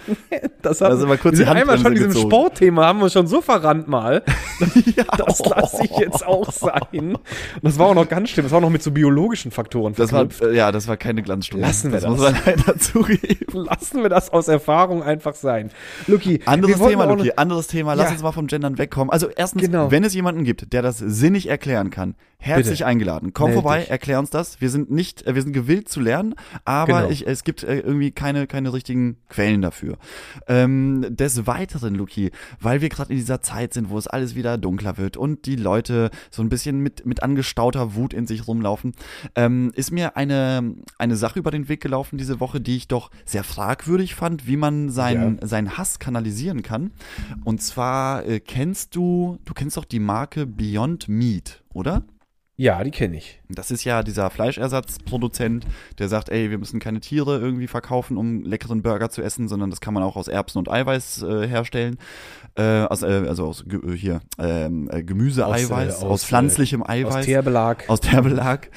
Das 0.62 0.82
hat, 0.82 0.90
Also 0.90 1.06
mal 1.06 1.18
kurz 1.20 1.38
wir 1.38 1.46
die 1.46 1.52
einmal 1.52 1.78
schon 1.78 1.94
diesem. 1.94 2.12
Sportthema, 2.14 2.86
haben 2.88 3.00
wir 3.00 3.10
schon 3.12 3.28
so 3.28 3.40
verrannt 3.42 3.88
mal. 3.88 4.24
Das 5.18 5.40
lasse 5.46 5.84
ich 5.84 5.92
jetzt 5.98 6.26
auch 6.26 6.52
sein. 6.52 6.82
Und 7.16 7.20
das 7.62 7.78
war 7.78 7.88
auch 7.88 7.94
noch 7.94 8.08
ganz 8.10 8.30
schlimm. 8.30 8.46
Das 8.46 8.52
war 8.52 8.58
auch 8.58 8.64
noch 8.64 8.70
mit 8.70 8.82
so 8.82 8.90
biologischen 8.92 9.52
Faktoren 9.52 9.94
Das 9.96 10.12
war, 10.12 10.22
verknüpft. 10.22 10.42
äh, 10.42 10.56
ja, 10.56 10.72
das 10.72 10.88
war 10.88 10.98
keine 10.98 11.22
Glanzstunde. 11.22 11.66
Lassen 11.66 11.92
wir 11.92 12.00
das. 12.00 12.10
muss 12.10 12.20
man 12.20 12.36
leider 12.46 12.78
zugeben. 12.80 13.46
Lassen 13.66 14.02
wir 14.02 14.10
das 14.10 14.32
aus 14.32 14.48
Erfahrung 14.48 15.04
einfach 15.04 15.36
sein. 15.36 15.70
Luki, 16.08 16.42
Anderes 16.46 16.80
Thema, 16.80 17.06
Luki, 17.06 17.34
anderes 17.36 17.68
Thema. 17.68 17.94
Lass 17.94 18.08
Ja. 18.08 18.12
uns 18.14 18.24
mal 18.24 18.32
vom 18.32 18.48
Gendern 18.48 18.78
wegkommen. 18.78 19.12
also 19.12 19.25
erstens, 19.36 19.62
Genau. 19.64 19.92
wenn 19.92 20.04
es 20.04 20.14
jemanden 20.14 20.44
gibt, 20.44 20.72
der 20.74 20.82
das 20.82 20.98
sinnig 20.98 21.48
erklären 21.50 21.90
kann, 21.90 22.16
herzlich 22.38 22.80
Bitte. 22.80 22.86
eingeladen. 22.88 23.34
Komm 23.34 23.52
Meld 23.52 23.56
vorbei, 23.62 23.80
dich. 23.82 23.90
erklär 23.90 24.20
uns 24.20 24.30
das. 24.30 24.62
Wir 24.62 24.70
sind 24.70 24.92
nicht, 24.92 25.26
äh, 25.26 25.34
wir 25.36 25.42
sind 25.42 25.54
gewillt 25.54 25.90
zu 25.90 26.00
lernen, 26.00 26.36
aber 26.64 27.00
Genau. 27.02 27.10
ich, 27.10 27.26
es 27.28 27.44
gibt 27.44 27.64
äh, 27.64 27.80
irgendwie 27.80 28.12
keine, 28.12 28.46
keine 28.48 28.72
richtigen 28.74 29.18
Quellen 29.30 29.62
dafür. 29.62 29.98
Ähm, 30.48 31.06
des 31.10 31.48
Weiteren, 31.48 31.96
Luki, 31.96 32.32
weil 32.60 32.82
wir 32.82 32.90
gerade 32.90 33.12
in 33.12 33.18
dieser 33.18 33.42
Zeit 33.42 33.74
sind, 33.74 33.90
wo 33.90 33.98
es 33.98 34.08
alles 34.08 34.36
wieder 34.36 34.58
dunkler 34.58 34.98
wird 34.98 35.18
und 35.18 35.46
die 35.46 35.56
Leute 35.56 36.12
so 36.30 36.42
ein 36.44 36.50
bisschen 36.50 36.80
mit, 36.82 37.06
mit 37.06 37.24
angestauter 37.24 37.96
Wut 37.96 38.14
in 38.14 38.28
sich 38.28 38.48
rumlaufen, 38.48 38.94
ähm, 39.36 39.72
ist 39.76 39.92
mir 39.92 40.16
eine, 40.18 40.76
eine 41.00 41.16
Sache 41.16 41.40
über 41.40 41.52
den 41.52 41.68
Weg 41.70 41.82
gelaufen 41.82 42.18
diese 42.18 42.40
Woche, 42.40 42.62
die 42.62 42.76
ich 42.76 42.88
doch 42.88 43.10
sehr 43.26 43.44
fragwürdig 43.44 44.14
fand, 44.16 44.46
wie 44.48 44.58
man 44.58 44.90
seinen, 44.90 45.40
seinen 45.46 45.78
Hass 45.78 46.00
kanalisieren 46.00 46.62
kann. 46.62 46.92
Und 47.44 47.62
zwar 47.62 48.26
äh, 48.26 48.40
kennst 48.40 48.96
du, 48.96 49.06
du 49.46 49.54
kennst 49.54 49.78
doch 49.78 49.86
die 49.86 50.00
Marke 50.00 50.46
Beyond 50.46 51.08
Meat, 51.08 51.64
oder? 51.74 52.04
Ja, 52.58 52.82
die 52.86 52.92
kenne 52.92 53.18
ich. 53.18 53.42
Das 53.50 53.70
ist 53.70 53.84
ja 53.84 54.02
dieser 54.02 54.30
Fleischersatzproduzent, 54.30 55.66
der 56.00 56.08
sagt, 56.08 56.30
ey, 56.30 56.50
wir 56.50 56.58
müssen 56.58 56.80
keine 56.80 57.02
Tiere 57.02 57.38
irgendwie 57.38 57.68
verkaufen, 57.68 58.16
um 58.16 58.44
leckeren 58.46 58.82
Burger 58.82 59.10
zu 59.10 59.22
essen, 59.22 59.50
sondern 59.50 59.70
das 59.72 59.82
kann 59.82 59.94
man 59.94 60.04
auch 60.04 60.16
aus 60.16 60.30
Erbsen 60.30 60.60
und 60.60 60.72
Eiweiß 60.72 61.24
äh, 61.24 61.48
herstellen. 61.50 61.98
Äh, 62.56 62.84
aus, 62.84 63.02
äh, 63.02 63.26
also 63.28 63.48
aus 63.48 63.66
äh, 63.68 63.92
hier 63.98 64.22
ähm, 64.40 64.90
äh, 64.90 65.04
Gemüseeiweiß, 65.04 65.96
Aus, 65.96 65.96
aus, 65.96 66.04
äh, 66.04 66.06
aus, 66.06 66.26
pflanzlichem 66.26 66.82
Aus 66.82 66.90
Eiweiß, 66.90 67.26
Teerbelag. 67.26 67.90
aus 67.90 68.00
Terbelag. 68.00 68.70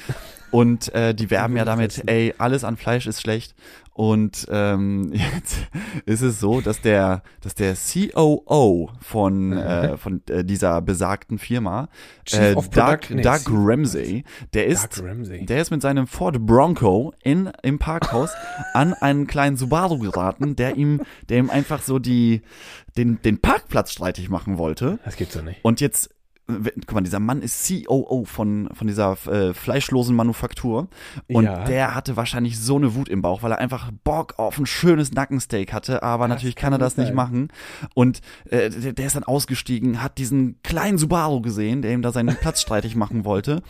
Und 0.51 0.91
die 0.95 1.29
werben 1.29 1.55
ja 1.57 1.63
damit, 1.63 2.01
ey, 2.07 2.33
alles 2.39 2.63
an 2.63 2.75
Fleisch 2.75 3.05
ist 3.05 3.21
schlecht. 3.21 3.53
Und 3.99 4.47
ähm, 4.49 5.11
jetzt 5.33 5.57
ist 6.05 6.21
es 6.21 6.39
so, 6.39 6.61
dass 6.61 6.79
der, 6.79 7.21
dass 7.41 7.53
der 7.53 7.75
COO 7.75 8.91
von, 9.01 9.51
äh, 9.51 9.97
von 9.97 10.21
äh, 10.29 10.45
dieser 10.45 10.81
besagten 10.81 11.37
Firma, 11.37 11.89
äh, 12.31 12.55
Doug, 12.55 12.99
nee, 13.09 13.21
Doug. 13.21 13.41
Ramsey, 13.49 14.23
der 14.53 14.67
ist, 14.67 15.03
Ramsey. 15.03 15.45
der 15.45 15.61
ist 15.61 15.71
mit 15.71 15.81
seinem 15.81 16.07
Ford 16.07 16.39
Bronco 16.45 17.13
in, 17.23 17.51
im 17.61 17.77
Parkhaus 17.77 18.31
an 18.73 18.93
einen 18.93 19.27
kleinen 19.27 19.57
Subaru 19.57 19.99
geraten, 19.99 20.55
der 20.55 20.77
ihm, 20.77 21.01
der 21.27 21.39
ihm 21.39 21.49
einfach 21.49 21.81
so 21.81 21.99
die, 21.99 22.41
den, 22.95 23.21
den 23.21 23.41
Parkplatz 23.41 23.91
streitig 23.91 24.29
machen 24.29 24.57
wollte. 24.57 24.99
Das 25.03 25.17
gibt's 25.17 25.33
doch 25.33 25.43
nicht. 25.43 25.59
Und 25.61 25.81
jetzt, 25.81 26.09
guck 26.87 26.93
mal, 26.93 27.01
dieser 27.01 27.19
Mann 27.19 27.41
ist 27.41 27.67
COO 27.67 28.25
von, 28.25 28.69
von 28.73 28.87
dieser 28.87 29.17
äh, 29.27 29.53
fleischlosen 29.53 30.15
Manufaktur. 30.15 30.87
Und 31.27 31.43
Ja. 31.45 31.63
der 31.65 31.95
hatte 31.95 32.17
wahrscheinlich 32.17 32.59
so 32.59 32.75
eine 32.77 32.95
Wut 32.95 33.07
im 33.09 33.21
Bauch, 33.21 33.43
weil 33.43 33.51
er 33.51 33.59
einfach 33.59 33.91
Bock 34.03 34.39
auf 34.39 34.57
ein 34.57 34.65
schönes 34.65 35.11
Nackensteak 35.11 35.71
hatte. 35.73 36.03
Aber 36.03 36.27
natürlich 36.27 36.55
kann 36.55 36.73
er 36.73 36.79
das 36.79 36.93
gut 36.95 36.99
nicht 36.99 37.07
sein. 37.09 37.15
machen. 37.15 37.47
Und 37.93 38.21
äh, 38.49 38.69
der, 38.69 38.93
der 38.93 39.05
ist 39.07 39.15
dann 39.15 39.23
ausgestiegen, 39.23 40.01
hat 40.01 40.17
diesen 40.17 40.61
kleinen 40.63 40.97
Subaru 40.97 41.41
gesehen, 41.41 41.81
der 41.81 41.93
ihm 41.93 42.01
da 42.01 42.11
seinen 42.11 42.35
Platz 42.35 42.61
streitig 42.61 42.95
machen 42.95 43.25
wollte. 43.25 43.61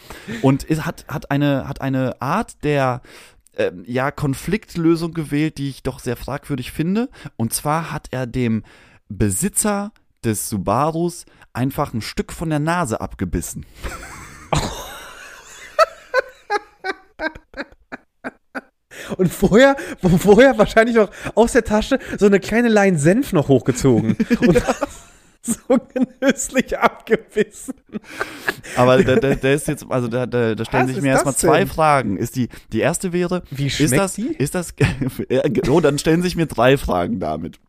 Und 0.41 0.63
ist, 0.63 0.85
hat, 0.85 1.05
hat, 1.07 1.31
eine, 1.31 1.67
hat 1.67 1.81
eine 1.81 2.21
Art 2.21 2.63
der 2.63 3.01
ähm, 3.57 3.83
ja, 3.85 4.11
Konfliktlösung 4.11 5.13
gewählt, 5.13 5.57
die 5.57 5.69
ich 5.69 5.83
doch 5.83 5.99
sehr 5.99 6.15
fragwürdig 6.15 6.71
finde. 6.71 7.09
Und 7.35 7.51
zwar 7.53 7.91
hat 7.91 8.07
er 8.11 8.25
dem 8.25 8.63
Besitzer 9.09 9.91
des 10.23 10.49
Subarus 10.49 11.25
einfach 11.53 11.93
ein 11.93 12.01
Stück 12.01 12.31
von 12.31 12.49
der 12.49 12.59
Nase 12.59 13.01
abgebissen. 13.01 13.65
Und 19.17 19.33
vorher, 19.33 19.75
vorher 20.19 20.57
wahrscheinlich 20.57 20.95
noch 20.95 21.09
aus 21.35 21.53
der 21.53 21.63
Tasche 21.63 21.99
so 22.17 22.25
eine 22.25 22.39
kleine 22.39 22.69
Line 22.69 22.97
Senf 22.97 23.33
noch 23.33 23.47
hochgezogen. 23.47 24.15
Und 24.39 24.55
das 24.55 25.08
so 25.53 25.77
genüsslich 25.93 26.77
abgebissen. 26.79 27.75
Aber 28.75 29.03
da, 29.03 29.15
da, 29.15 29.35
da 29.35 29.49
ist 29.51 29.67
jetzt, 29.67 29.85
also 29.89 30.07
da, 30.07 30.25
da, 30.25 30.55
da 30.55 30.65
stellen 30.65 30.83
Was 30.83 30.87
sich 30.89 30.97
ist 30.97 31.03
mir 31.03 31.09
erstmal 31.09 31.35
zwei? 31.35 31.65
Fragen. 31.65 32.17
Ist 32.17 32.35
die, 32.35 32.49
die 32.71 32.79
erste 32.79 33.13
wäre, 33.13 33.43
Wie 33.51 33.67
ist 33.67 33.73
schmeckt 33.77 33.97
das, 33.97 34.13
die? 34.13 34.27
ist 34.27 34.55
das, 34.55 34.73
oh, 35.69 35.79
dann 35.79 35.97
stellen 35.99 36.21
sich 36.21 36.35
mir 36.35 36.45
drei 36.45 36.77
Fragen 36.77 37.19
damit. 37.19 37.59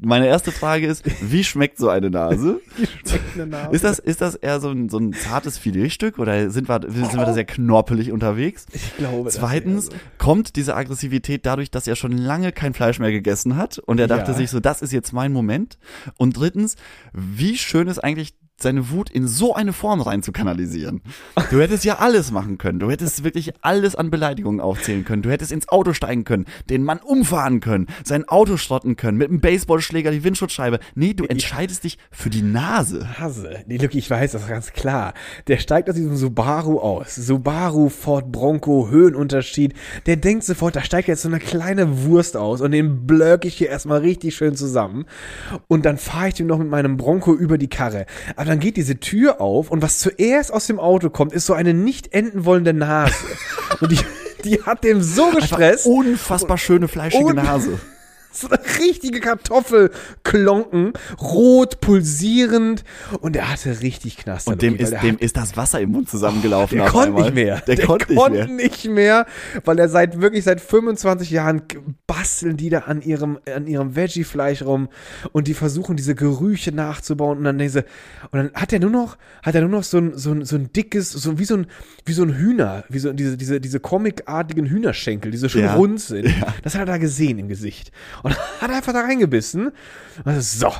Meine 0.00 0.26
erste 0.26 0.52
Frage 0.52 0.86
ist, 0.86 1.04
wie 1.20 1.44
schmeckt 1.44 1.78
so 1.78 1.88
eine 1.90 2.10
Nase? 2.10 2.60
Ist 3.72 3.84
das, 3.84 3.98
ist 3.98 4.20
das 4.20 4.34
eher 4.34 4.60
so 4.60 4.70
ein, 4.70 4.88
so 4.88 4.98
ein 4.98 5.12
zartes 5.12 5.58
Filetstück 5.58 6.18
oder 6.18 6.50
sind 6.50 6.68
wir, 6.68 6.80
sind 6.88 7.14
wir 7.14 7.24
da 7.26 7.32
sehr 7.32 7.44
knorpelig 7.44 8.10
unterwegs? 8.12 8.66
Ich 8.72 8.96
glaube, 8.96 9.28
Zweitens 9.30 9.90
wäre 9.90 10.00
kommt 10.18 10.56
diese 10.56 10.74
Aggressivität 10.76 11.46
dadurch, 11.46 11.70
dass 11.70 11.86
er 11.86 11.96
schon 11.96 12.12
lange 12.16 12.52
kein 12.52 12.74
Fleisch 12.74 12.98
mehr 12.98 13.10
gegessen 13.12 13.56
hat 13.56 13.78
und 13.78 14.00
er 14.00 14.06
dachte 14.08 14.32
Ja. 14.32 14.36
sich 14.36 14.50
so, 14.50 14.60
das 14.60 14.82
ist 14.82 14.92
jetzt 14.92 15.12
mein 15.12 15.32
Moment. 15.32 15.78
Und 16.16 16.36
drittens, 16.36 16.67
wie 17.12 17.56
schön 17.56 17.88
ist 17.88 17.98
eigentlich 17.98 18.34
seine 18.60 18.90
Wut 18.90 19.10
in 19.10 19.26
so 19.26 19.54
eine 19.54 19.72
Form 19.72 20.00
rein 20.00 20.22
zu 20.22 20.32
kanalisieren. 20.32 21.00
Du 21.50 21.60
hättest 21.60 21.84
ja 21.84 21.98
alles 21.98 22.32
machen 22.32 22.58
können. 22.58 22.80
Du 22.80 22.90
hättest 22.90 23.22
wirklich 23.24 23.52
alles 23.62 23.94
an 23.94 24.10
Beleidigungen 24.10 24.60
aufzählen 24.60 25.04
können. 25.04 25.22
Du 25.22 25.30
hättest 25.30 25.52
ins 25.52 25.68
Auto 25.68 25.92
steigen 25.92 26.24
können, 26.24 26.46
den 26.68 26.82
Mann 26.82 26.98
umfahren 26.98 27.60
können, 27.60 27.86
sein 28.04 28.28
Auto 28.28 28.56
schrotten 28.56 28.96
können, 28.96 29.16
mit 29.16 29.28
einem 29.28 29.40
Baseballschläger 29.40 30.10
die 30.10 30.24
Windschutzscheibe. 30.24 30.80
Nee, 30.94 31.14
du 31.14 31.24
entscheidest 31.24 31.84
dich 31.84 31.98
für 32.10 32.30
die 32.30 32.42
Nase. 32.42 33.18
Hase. 33.18 33.64
Nee, 33.66 33.76
Lucky, 33.76 33.98
ich 33.98 34.10
weiß 34.10 34.32
das 34.32 34.48
ganz 34.48 34.72
klar. 34.72 35.14
Der 35.46 35.58
steigt 35.58 35.88
aus 35.88 35.94
diesem 35.94 36.16
Subaru 36.16 36.80
aus. 36.80 37.14
Subaru, 37.14 37.88
Ford 37.88 38.32
Bronco, 38.32 38.88
Höhenunterschied. 38.90 39.74
Der 40.06 40.16
denkt 40.16 40.44
sofort, 40.44 40.74
da 40.74 40.82
steigt 40.82 41.08
jetzt 41.08 41.22
so 41.22 41.28
eine 41.28 41.38
kleine 41.38 42.04
Wurst 42.04 42.36
aus 42.36 42.60
und 42.60 42.72
den 42.72 43.06
blöck 43.06 43.44
ich 43.44 43.56
hier 43.56 43.68
erstmal 43.68 44.00
richtig 44.00 44.34
schön 44.34 44.56
zusammen. 44.56 45.06
Und 45.68 45.86
dann 45.86 45.96
fahre 45.96 46.28
ich 46.28 46.34
dem 46.34 46.46
noch 46.46 46.58
mit 46.58 46.68
meinem 46.68 46.96
Bronco 46.96 47.34
über 47.34 47.58
die 47.58 47.68
Karre. 47.68 48.06
Aber 48.36 48.47
dann 48.48 48.60
geht 48.60 48.76
diese 48.76 48.98
Tür 48.98 49.40
auf 49.40 49.70
und 49.70 49.82
was 49.82 49.98
zuerst 49.98 50.52
aus 50.52 50.66
dem 50.66 50.78
Auto 50.78 51.10
kommt, 51.10 51.32
ist 51.32 51.46
so 51.46 51.54
eine 51.54 51.74
nicht 51.74 52.12
enden 52.12 52.44
wollende 52.44 52.72
Nase. 52.72 53.14
und 53.80 53.92
die, 53.92 53.98
die 54.44 54.62
hat 54.62 54.84
dem 54.84 55.02
so 55.02 55.30
gestresst. 55.30 55.86
Unfassbar 55.86 56.58
schöne, 56.58 56.88
fleischige 56.88 57.34
Nase. 57.34 57.78
So 58.30 58.48
eine 58.48 58.58
richtige 58.78 59.20
Kartoffelklonken, 59.20 60.92
rot, 61.20 61.80
pulsierend 61.80 62.84
und 63.20 63.36
er 63.36 63.50
hatte 63.50 63.80
richtig 63.80 64.16
Knaster. 64.18 64.52
Und 64.52 64.62
dem 64.62 64.74
weil 64.74 64.80
ist, 64.82 64.90
der 64.92 65.00
dem 65.00 65.14
hat- 65.14 65.20
ist 65.22 65.36
das 65.36 65.56
Wasser 65.56 65.80
im 65.80 65.90
Mund 65.92 66.08
zusammengelaufen. 66.08 66.78
der 66.78 66.86
auf 66.86 66.92
konnte 66.92 67.20
nicht 67.22 67.34
mehr. 67.34 67.60
Der, 67.66 67.78
konnte 67.86 68.12
nicht 68.12 68.30
mehr. 68.30 68.46
nicht 68.48 68.84
mehr, 68.88 69.26
weil 69.64 69.78
er 69.78 69.88
seit 69.88 70.20
wirklich 70.20 70.44
seit 70.44 70.60
25 70.60 71.30
Jahren 71.30 71.62
basteln 72.06 72.56
die 72.56 72.70
da 72.70 72.80
an 72.80 73.02
ihrem 73.02 73.38
an 73.54 73.66
ihrem 73.66 73.96
Veggie-Fleisch 73.96 74.62
rum 74.62 74.88
und 75.32 75.48
die 75.48 75.54
versuchen 75.54 75.96
diese 75.96 76.14
Gerüche 76.14 76.72
nachzubauen 76.72 77.38
und 77.38 77.44
dann 77.44 77.58
diese 77.58 77.80
und 78.30 78.38
dann 78.38 78.50
hat 78.54 78.72
er 78.72 78.80
nur 78.80 78.90
noch 78.90 79.16
hat 79.42 79.54
er 79.54 79.60
nur 79.62 79.70
noch 79.70 79.82
so 79.84 79.98
ein 79.98 80.16
so 80.16 80.32
ein, 80.32 80.44
so 80.44 80.56
ein 80.56 80.72
dickes 80.72 81.10
so 81.10 81.38
wie 81.38 81.44
so 81.44 81.56
ein 81.56 81.66
wie 82.04 82.12
so 82.12 82.22
ein 82.22 82.34
Hühner 82.36 82.84
wie 82.88 82.98
so 82.98 83.12
diese 83.12 83.36
diese 83.36 83.60
diese 83.60 83.80
comicartigen 83.80 84.66
Hühnerschenkel 84.66 85.30
die 85.30 85.38
so 85.38 85.48
schön 85.48 85.64
Ja. 85.64 85.74
rund 85.74 86.00
sind 86.00 86.28
das 86.62 86.74
hat 86.74 86.82
er 86.82 86.86
da 86.86 86.98
gesehen 86.98 87.38
im 87.38 87.48
Gesicht 87.48 87.90
und 88.22 88.36
hat 88.60 88.70
einfach 88.70 88.92
da 88.92 89.00
reingebissen. 89.00 89.72
Und 90.24 90.40
so 90.42 90.72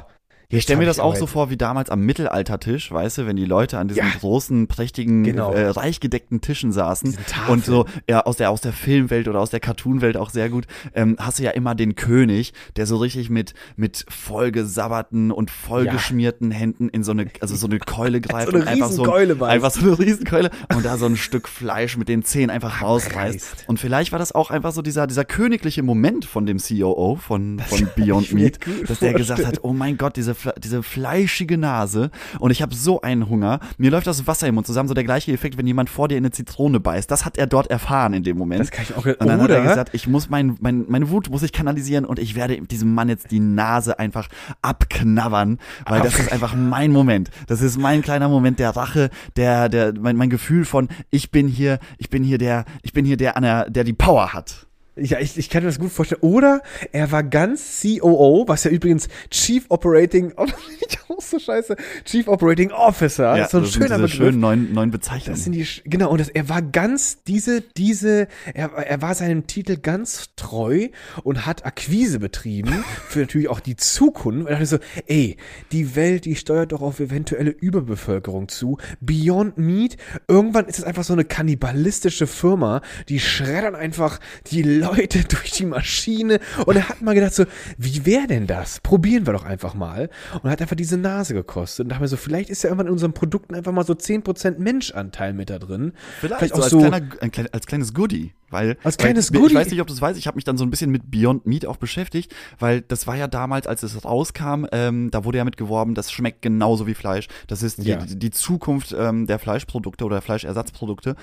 Ich 0.51 0.63
stelle 0.63 0.79
mir 0.79 0.87
das 0.87 0.99
auch 0.99 1.15
so 1.15 1.27
vor 1.27 1.51
wie 1.51 1.59
damals 1.59 1.91
am 1.91 2.01
Mittelaltertisch, 2.01 2.91
weißt 2.91 3.19
du, 3.19 3.27
wenn 3.27 3.37
die 3.37 3.45
Leute 3.45 3.77
an 3.77 3.87
diesen 3.89 4.03
Ja. 4.07 4.13
großen, 4.19 4.67
prächtigen, 4.67 5.23
Genau. 5.23 5.53
äh, 5.53 5.67
reich 5.69 6.01
gedeckten 6.01 6.41
Tischen 6.41 6.73
saßen 6.73 7.19
und 7.49 7.67
so 7.67 7.85
ja, 8.09 8.23
aus 8.25 8.39
der 8.39 8.49
aus 8.51 8.63
der 8.63 8.73
Filmwelt 8.73 9.29
oder 9.29 9.41
aus 9.41 9.51
der 9.51 9.61
Cartoonwelt 9.61 10.17
auch 10.17 10.31
sehr 10.31 10.49
gut, 10.49 10.67
ähm, 10.95 11.17
hast 11.19 11.39
du 11.39 11.43
ja 11.43 11.51
immer 11.51 11.75
den 11.75 11.97
König, 11.97 12.55
der 12.77 12.87
so 12.87 12.97
richtig 12.97 13.29
mit 13.29 13.53
mit 13.77 14.07
vollgesabberten 14.09 15.33
und 15.33 15.51
vollgeschmierten 15.51 16.51
Händen 16.51 16.89
in 16.89 17.05
so 17.05 17.11
eine 17.13 17.27
also 17.43 17.55
so 17.55 17.67
eine 17.67 17.79
Keule 17.79 18.21
greift 18.23 18.49
eine 18.49 18.63
und 18.63 18.69
einfach 18.69 18.91
so 18.91 19.05
ein, 19.05 19.43
einfach 19.43 19.71
so 19.71 19.81
eine 19.83 19.99
Riesenkeule 19.99 20.51
und 20.75 20.83
da 20.83 20.97
so 20.97 21.05
ein 21.05 21.19
Stück 21.19 21.47
Fleisch 21.47 21.99
mit 21.99 22.09
den 22.09 22.23
Zähnen 22.25 22.49
einfach 22.49 22.81
rausreißt. 22.81 23.65
Und 23.67 23.81
vielleicht 23.81 24.13
war 24.13 24.19
das 24.19 24.33
auch 24.33 24.51
einfach 24.51 24.73
so 24.73 24.81
dieser 24.81 25.07
dieser 25.07 25.27
königliche 25.27 25.83
Moment 25.83 26.25
von 26.25 26.47
dem 26.47 26.57
COO 26.57 27.17
von 27.17 27.59
von 27.69 27.91
Beyond 27.97 28.33
Meat, 28.33 28.59
dass 28.87 29.01
der 29.01 29.13
gesagt 29.13 29.45
hat, 29.45 29.59
oh 29.63 29.75
mein 29.75 29.99
Gott, 29.99 30.17
diese, 30.17 30.38
diese 30.59 30.83
fleischige 30.83 31.59
Nase 31.59 32.11
und 32.39 32.51
ich 32.51 32.63
habe 32.63 32.75
so 32.75 33.01
einen 33.01 33.29
Hunger. 33.29 33.61
Mir 33.77 33.91
läuft 33.91 34.07
das 34.07 34.27
Wasser 34.27 34.47
im 34.49 34.55
Mund 34.57 34.67
zusammen, 34.67 34.89
so 34.89 34.95
der 34.95 35.05
gleiche 35.05 35.33
Effekt, 35.33 35.57
wenn 35.59 35.67
jemand 35.67 35.91
vor 35.91 36.09
dir 36.09 36.17
in 36.17 36.25
eine 36.25 36.31
Zitrone 36.31 36.81
beißt. 36.81 37.11
Das 37.11 37.25
hat 37.25 37.39
er 37.39 37.47
dort 37.47 37.69
erfahren 37.69 38.13
in 38.15 38.23
dem 38.23 38.37
Moment. 38.39 38.61
Das 38.61 38.71
kann 38.71 38.85
ich 38.89 38.95
auch- 38.97 39.05
Und 39.07 39.27
dann 39.29 39.41
hat 39.41 39.51
er 39.51 39.61
oder- 39.61 39.69
gesagt, 39.69 39.91
ich 39.95 40.07
muss 40.07 40.29
mein, 40.31 40.57
mein, 40.61 40.85
meine 40.89 41.11
Wut 41.11 41.31
muss 41.31 41.43
ich 41.43 41.53
kanalisieren 41.53 42.05
und 42.05 42.19
ich 42.19 42.35
werde 42.37 42.61
diesem 42.61 42.95
Mann 42.95 43.09
jetzt 43.09 43.31
die 43.31 43.41
Nase 43.41 43.99
einfach 43.99 44.29
abknabbern, 44.63 45.59
weil 45.87 46.01
das 46.03 46.19
ist 46.19 46.31
einfach 46.33 46.55
mein 46.55 46.93
Moment. 46.93 47.31
Das 47.47 47.61
ist 47.63 47.79
mein 47.79 48.03
kleiner 48.03 48.29
Moment 48.29 48.59
der 48.59 48.71
Rache, 48.71 49.11
der, 49.37 49.69
der, 49.69 49.93
mein, 49.99 50.17
mein 50.17 50.31
Gefühl 50.31 50.65
von, 50.65 50.89
ich 51.11 51.31
bin 51.31 51.49
hier, 51.49 51.79
ich 51.99 52.11
bin 52.11 52.23
hier 52.23 52.39
der, 52.39 52.65
ich 52.83 52.93
bin 52.93 53.05
hier 53.05 53.17
der, 53.17 53.69
der 53.71 53.85
die 53.85 53.93
Power 53.93 54.33
hat. 54.33 54.68
Ja, 55.01 55.19
ich, 55.21 55.39
ich 55.39 55.51
kann 55.51 55.63
mir 55.63 55.69
das 55.69 55.79
gut 55.79 55.91
vorstellen. 55.91 56.23
Oder 56.23 56.63
er 56.93 57.11
war 57.13 57.23
ganz 57.23 57.83
COO, 57.83 58.45
was 58.47 58.65
ja 58.65 58.71
übrigens 58.71 59.09
Chief 59.31 59.65
Operating 59.69 60.33
ich 60.89 60.99
auch 61.09 61.21
so 61.21 61.39
scheiße. 61.39 61.77
Chief 62.05 62.29
Operating 62.29 62.71
Officer, 62.71 63.43
ist 63.43 63.51
so 63.51 63.59
ein 63.59 63.65
das 63.65 63.73
sind 63.73 63.83
schöner 63.83 63.97
diese 63.97 64.09
Begriff. 64.09 64.17
schönen 64.17 64.41
neuen, 64.41 64.73
neuen 64.73 64.91
Bezeichnungen. 64.91 65.35
Das 65.35 65.45
sind 65.45 65.53
die, 65.53 65.67
genau, 65.85 66.11
und 66.11 66.21
das, 66.21 66.29
er 66.29 66.49
war 66.49 66.63
ganz, 66.63 67.23
diese, 67.25 67.61
diese, 67.61 68.29
er, 68.55 68.73
er 68.73 69.03
war 69.03 69.15
seinem 69.15 69.47
Titel 69.47 69.77
ganz 69.77 70.31
treu 70.37 70.89
und 71.23 71.47
hat 71.47 71.65
Akquise 71.65 72.19
betrieben 72.19 72.85
für 73.09 73.21
natürlich 73.21 73.49
auch 73.49 73.61
die 73.61 73.77
Zukunft. 73.77 74.41
Und 74.41 74.51
dachte 74.51 74.67
so, 74.67 74.79
ey, 75.07 75.37
die 75.73 75.97
Welt, 75.97 76.25
die 76.25 76.37
steuert 76.37 76.73
doch 76.73 76.83
auf 76.83 77.01
eventuelle 77.01 77.51
Überbevölkerung 77.51 78.49
zu. 78.49 78.79
Beyond 79.01 79.59
Meat, 79.59 79.97
irgendwann 80.27 80.67
ist 80.67 80.79
es 80.79 80.85
einfach 80.85 81.05
so 81.05 81.13
eine 81.13 81.25
kannibalistische 81.25 82.27
Firma, 82.27 82.83
die 83.09 83.21
schreddern 83.21 83.75
einfach 83.75 84.21
die 84.51 84.63
Leute 84.63 84.88
durch 85.29 85.51
die 85.53 85.67
Maschine. 85.67 86.41
Und 86.67 86.77
er 86.77 86.89
hat 86.89 87.03
mal 87.03 87.15
gedacht 87.15 87.35
so, 87.35 87.45
wie 87.77 88.05
wäre 88.07 88.27
denn 88.27 88.47
das? 88.47 88.81
Probieren 88.81 89.27
wir 89.27 89.33
doch 89.33 89.45
einfach 89.45 89.75
mal. 89.75 90.11
Und 90.43 90.51
hat 90.51 90.61
einfach 90.63 90.77
diese 90.77 90.97
Nase 90.97 91.35
gekostet. 91.35 91.85
Und 91.85 91.89
dachte 91.91 92.03
mir 92.03 92.09
so, 92.09 92.17
vielleicht 92.17 92.51
ist 92.51 92.63
ja 92.63 92.69
irgendwann 92.71 92.87
in 92.89 92.93
unseren 92.93 93.13
Produkten 93.13 93.55
einfach 93.55 93.73
mal 93.73 93.85
so 93.85 93.93
10% 93.95 94.59
Menschanteil 94.59 95.33
mit 95.33 95.51
da 95.51 95.59
drin. 95.59 95.93
Vielleicht, 96.21 96.55
so 96.55 96.63
als, 96.63 96.71
kleiner, 96.71 97.01
ein, 97.21 97.31
klein- 97.31 97.49
als 97.53 97.67
kleines 97.67 97.95
Goodie. 97.95 98.33
Weil, 98.51 98.77
Als 98.83 98.97
kleines 98.97 99.33
weil, 99.33 99.41
Goodie. 99.41 99.55
Ich 99.55 99.61
weiß 99.61 99.71
nicht, 99.71 99.81
ob 99.81 99.87
du 99.87 99.93
es 99.93 100.01
weißt, 100.01 100.19
ich 100.19 100.27
habe 100.27 100.37
mich 100.37 100.45
dann 100.45 100.57
so 100.57 100.65
ein 100.65 100.71
bisschen 100.71 100.91
mit 100.91 101.11
Beyond 101.11 101.47
Meat 101.47 101.67
auch 101.67 101.77
beschäftigt, 101.77 102.35
weil 102.59 102.81
das 102.83 103.07
war 103.07 103.17
ja 103.17 103.27
damals, 103.29 103.67
als 103.67 103.83
es 103.83 104.05
rauskam, 104.05 104.65
ähm, 104.73 105.11
da 105.11 105.25
wurde 105.25 105.39
ja 105.39 105.45
mit 105.45 105.57
geworben, 105.57 105.95
das 105.95 106.11
schmeckt 106.11 106.43
genauso 106.43 106.87
wie 106.87 106.95
Fleisch. 106.95 107.29
Das 107.47 107.63
ist 107.63 107.79
die, 107.83 107.89
Ja. 107.89 107.99
die 108.05 108.31
Zukunft 108.31 108.95
ähm, 108.99 109.27
der 109.27 109.39
Fleischprodukte 109.39 110.05
oder 110.05 110.21
Fleischersatzprodukte. 110.21 111.17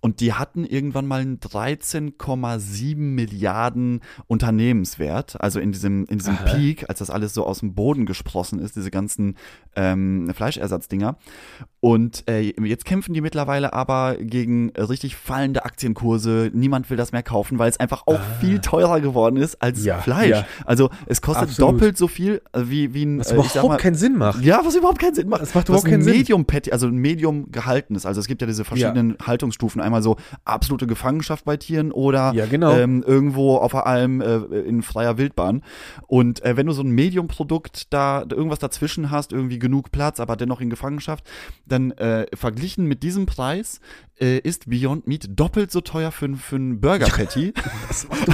Und 0.00 0.20
die 0.20 0.32
hatten 0.32 0.64
irgendwann 0.64 1.06
mal 1.06 1.20
einen 1.20 1.38
13,7 1.40 2.96
Milliarden 2.96 4.00
Unternehmenswert. 4.26 5.40
Also 5.40 5.60
in 5.60 5.72
diesem, 5.72 6.06
in 6.06 6.18
diesem 6.18 6.36
Peak, 6.38 6.88
als 6.88 7.00
das 7.00 7.10
alles 7.10 7.34
so 7.34 7.44
aus 7.44 7.60
dem 7.60 7.74
Boden 7.74 8.06
gesprossen 8.06 8.58
ist, 8.60 8.76
diese 8.76 8.90
ganzen 8.90 9.36
ähm, 9.76 10.30
Fleischersatzdinger. 10.34 11.16
Und 11.80 12.28
äh, 12.28 12.52
jetzt 12.66 12.84
kämpfen 12.84 13.14
die 13.14 13.20
mittlerweile 13.20 13.72
aber 13.72 14.16
gegen 14.18 14.70
äh, 14.70 14.82
richtig 14.82 15.16
fallende 15.16 15.64
Aktienkurse. 15.64 16.50
Niemand 16.52 16.69
will 16.72 16.96
das 16.96 17.12
mehr 17.12 17.22
kaufen, 17.22 17.58
weil 17.58 17.68
es 17.70 17.78
einfach 17.80 18.02
auch 18.06 18.20
viel 18.40 18.60
teurer 18.60 19.00
geworden 19.00 19.36
ist 19.36 19.60
als 19.62 19.80
Ah. 19.82 19.84
Ja, 19.86 19.98
Fleisch. 19.98 20.30
ja. 20.30 20.46
Also 20.64 20.90
es 21.06 21.20
kostet 21.22 21.48
Absolut. 21.50 21.74
doppelt 21.74 21.98
so 21.98 22.08
viel 22.08 22.42
äh, 22.52 22.62
wie, 22.64 22.94
wie 22.94 23.04
ein 23.04 23.20
Was 23.20 23.30
äh, 23.30 23.34
überhaupt 23.34 23.64
mal, 23.68 23.76
keinen 23.78 23.94
Sinn 23.96 24.16
macht. 24.16 24.42
ja, 24.44 24.60
was 24.64 24.74
überhaupt 24.76 24.98
keinen 25.00 25.14
Sinn 25.14 25.28
macht. 25.28 25.42
Das 25.42 25.54
macht 25.54 25.64
was 25.64 25.68
überhaupt 25.68 25.84
keinen 25.86 26.00
ein 26.00 26.04
Sinn. 26.04 26.16
Medium 26.18 26.44
Patty, 26.44 26.72
also 26.72 26.86
ein 26.86 26.96
Medium 26.96 27.50
gehaltenes. 27.50 28.06
Also 28.06 28.20
es 28.20 28.26
gibt 28.26 28.40
ja 28.40 28.46
diese 28.46 28.64
verschiedenen 28.64 29.16
Haltungsstufen. 29.26 29.80
Einmal 29.80 30.02
so 30.02 30.16
absolute 30.44 30.86
Gefangenschaft 30.86 31.44
bei 31.44 31.56
Tieren 31.56 31.92
oder 31.92 32.32
Ja, 32.34 32.46
genau. 32.46 32.72
ähm, 32.76 33.02
irgendwo 33.06 33.56
auf 33.56 33.72
der 33.72 33.86
Alm 33.86 34.20
äh, 34.20 34.36
in 34.60 34.82
freier 34.82 35.18
Wildbahn. 35.18 35.62
Und 36.06 36.44
äh, 36.44 36.56
wenn 36.56 36.66
du 36.66 36.72
so 36.72 36.82
ein 36.82 36.90
Medium-Produkt 36.90 37.92
da 37.92 38.22
irgendwas 38.28 38.58
dazwischen 38.58 39.10
hast, 39.10 39.32
irgendwie 39.32 39.58
genug 39.58 39.90
Platz, 39.92 40.20
aber 40.20 40.36
dennoch 40.36 40.60
in 40.60 40.70
Gefangenschaft, 40.70 41.24
dann 41.66 41.90
äh, 41.92 42.26
verglichen 42.34 42.86
mit 42.86 43.02
diesem 43.02 43.26
Preis 43.26 43.80
äh, 44.20 44.38
ist 44.38 44.68
Beyond 44.68 45.06
Meat 45.06 45.28
doppelt 45.30 45.70
so 45.70 45.80
teuer 45.80 46.10
für, 46.12 46.26
ein- 46.26 46.36
für 46.60 46.70
ein 46.70 46.80
Burger 46.80 47.06
Patty 47.06 47.52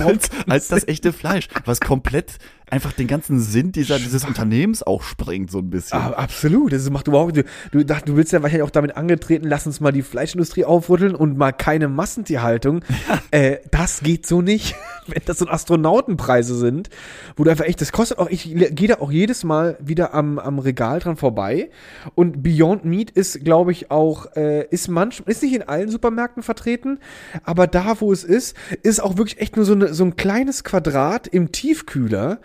als, 0.05 0.31
als 0.47 0.69
das 0.69 0.87
echte 0.89 1.13
Fleisch, 1.13 1.49
was 1.65 1.81
komplett 1.81 2.39
einfach 2.69 2.93
den 2.93 3.07
ganzen 3.07 3.39
Sinn 3.39 3.71
dieser, 3.71 3.99
dieses 3.99 4.25
Unternehmens 4.25 4.83
auch 4.83 5.03
sprengt 5.03 5.51
so 5.51 5.59
ein 5.59 5.71
bisschen. 5.71 5.99
Ah, 5.99 6.11
absolut. 6.13 6.73
Das 6.73 6.89
macht 6.91 7.07
überhaupt. 7.07 7.37
Du, 7.37 7.45
du, 7.71 7.85
du 7.85 8.17
willst 8.17 8.33
ja 8.33 8.43
wahrscheinlich 8.43 8.67
auch 8.67 8.71
damit 8.71 8.97
angetreten, 8.97 9.47
lass 9.47 9.67
uns 9.67 9.81
mal 9.81 9.93
die 9.93 10.03
Fleischindustrie 10.03 10.65
aufrütteln 10.65 11.15
und 11.15 11.39
mal 11.39 11.53
keine 11.53 11.89
Massentierhaltung. 11.89 12.81
Äh, 13.31 13.59
das 13.71 14.01
geht 14.01 14.27
so 14.27 14.41
nicht, 14.41 14.77
wenn 15.07 15.23
das 15.25 15.39
so 15.39 15.49
Astronautenpreise 15.49 16.55
sind, 16.57 16.91
wo 17.37 17.45
du 17.45 17.51
einfach 17.51 17.65
echt, 17.65 17.81
das 17.81 17.91
kostet 17.91 18.19
auch, 18.19 18.29
ich 18.31 18.45
gehe 18.55 18.89
da 18.89 18.95
auch 19.01 19.11
jedes 19.11 19.43
Mal 19.43 19.77
wieder 19.81 20.15
am, 20.15 20.39
am 20.39 20.59
Regal 20.59 21.01
dran 21.01 21.17
vorbei. 21.17 21.71
Und 22.15 22.43
Beyond 22.43 22.85
Meat 22.85 23.11
ist, 23.11 23.45
glaube 23.45 23.73
ich, 23.73 23.91
auch, 23.91 24.37
äh, 24.37 24.67
ist 24.69 24.89
manchmal, 24.89 25.31
ist 25.31 25.43
nicht 25.43 25.55
in 25.55 25.63
allen 25.63 25.91
Supermärkten 25.91 26.43
vertreten, 26.43 26.99
aber 27.43 27.67
da, 27.67 28.01
wo 28.01 28.13
es 28.13 28.23
ist, 28.23 28.57
ist 28.83 29.03
auch 29.03 29.17
wirklich 29.17 29.41
echt 29.41 29.57
nur 29.57 29.65
so, 29.65 29.73
eine, 29.73 29.93
so 29.93 30.05
ein 30.05 30.17
kleines 30.17 30.63
Quadrat 30.63 31.27
im 31.27 31.53
Tiefkühler, 31.53 32.39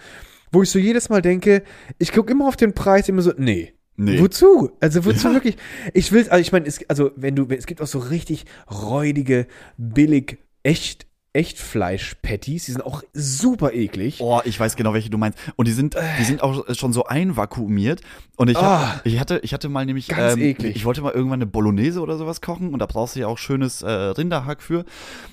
wo 0.52 0.62
ich 0.64 0.70
so 0.70 0.80
jedes 0.80 1.10
Mal 1.10 1.22
denke, 1.22 1.64
ich 1.98 2.12
gucke 2.12 2.32
immer 2.32 2.48
auf 2.48 2.58
den 2.58 2.74
Preis, 2.74 3.08
immer 3.10 3.22
so, 3.22 3.34
nee. 3.38 3.74
Nee. 3.98 4.20
Wozu? 4.20 4.72
Also 4.80 5.06
wozu 5.06 5.32
wirklich? 5.34 5.58
Ich 5.94 6.12
will, 6.12 6.28
also 6.30 6.42
ich 6.42 6.52
meine, 6.52 6.66
es, 6.66 6.80
also 6.90 7.12
wenn 7.16 7.36
du, 7.36 7.46
es 7.50 7.68
gibt 7.68 7.82
auch 7.82 7.88
so 7.88 8.00
richtig 8.00 8.46
räudige, 8.70 9.48
billig, 9.78 10.40
echt, 10.64 11.06
Echtfleisch-Patties, 11.34 12.66
die 12.66 12.72
sind 12.74 12.82
auch 12.86 13.04
super 13.14 13.74
eklig. 13.74 14.18
Oh, 14.20 14.42
ich 14.44 14.60
weiß 14.60 14.76
genau, 14.76 14.94
welche 14.94 15.10
du 15.10 15.18
meinst. 15.18 15.38
Und 15.56 15.68
die 15.68 15.72
sind, 15.72 15.96
die 16.20 16.24
sind 16.26 16.42
auch 16.44 16.66
schon 16.76 16.92
so 16.94 17.06
einvakuumiert. 17.06 18.02
Und 18.36 18.50
ich, 18.50 18.58
hab, 18.58 18.64
Ah. 18.66 19.02
ich 19.06 19.20
hatte, 19.20 19.40
ich 19.44 19.54
hatte 19.54 19.70
mal 19.70 19.86
nämlich, 19.86 20.08
Ganz 20.10 20.34
ähm, 20.34 20.42
eklig. 20.42 20.76
ich 20.76 20.84
wollte 20.86 21.02
mal 21.02 21.14
irgendwann 21.14 21.38
eine 21.38 21.46
Bolognese 21.46 22.02
oder 22.02 22.18
sowas 22.18 22.42
kochen 22.42 22.74
und 22.74 22.80
da 22.80 22.86
brauchst 22.86 23.16
du 23.16 23.22
ja 23.22 23.28
auch 23.28 23.38
schönes 23.38 23.82
äh, 23.82 23.90
Rinderhack 23.90 24.62
für. 24.62 24.84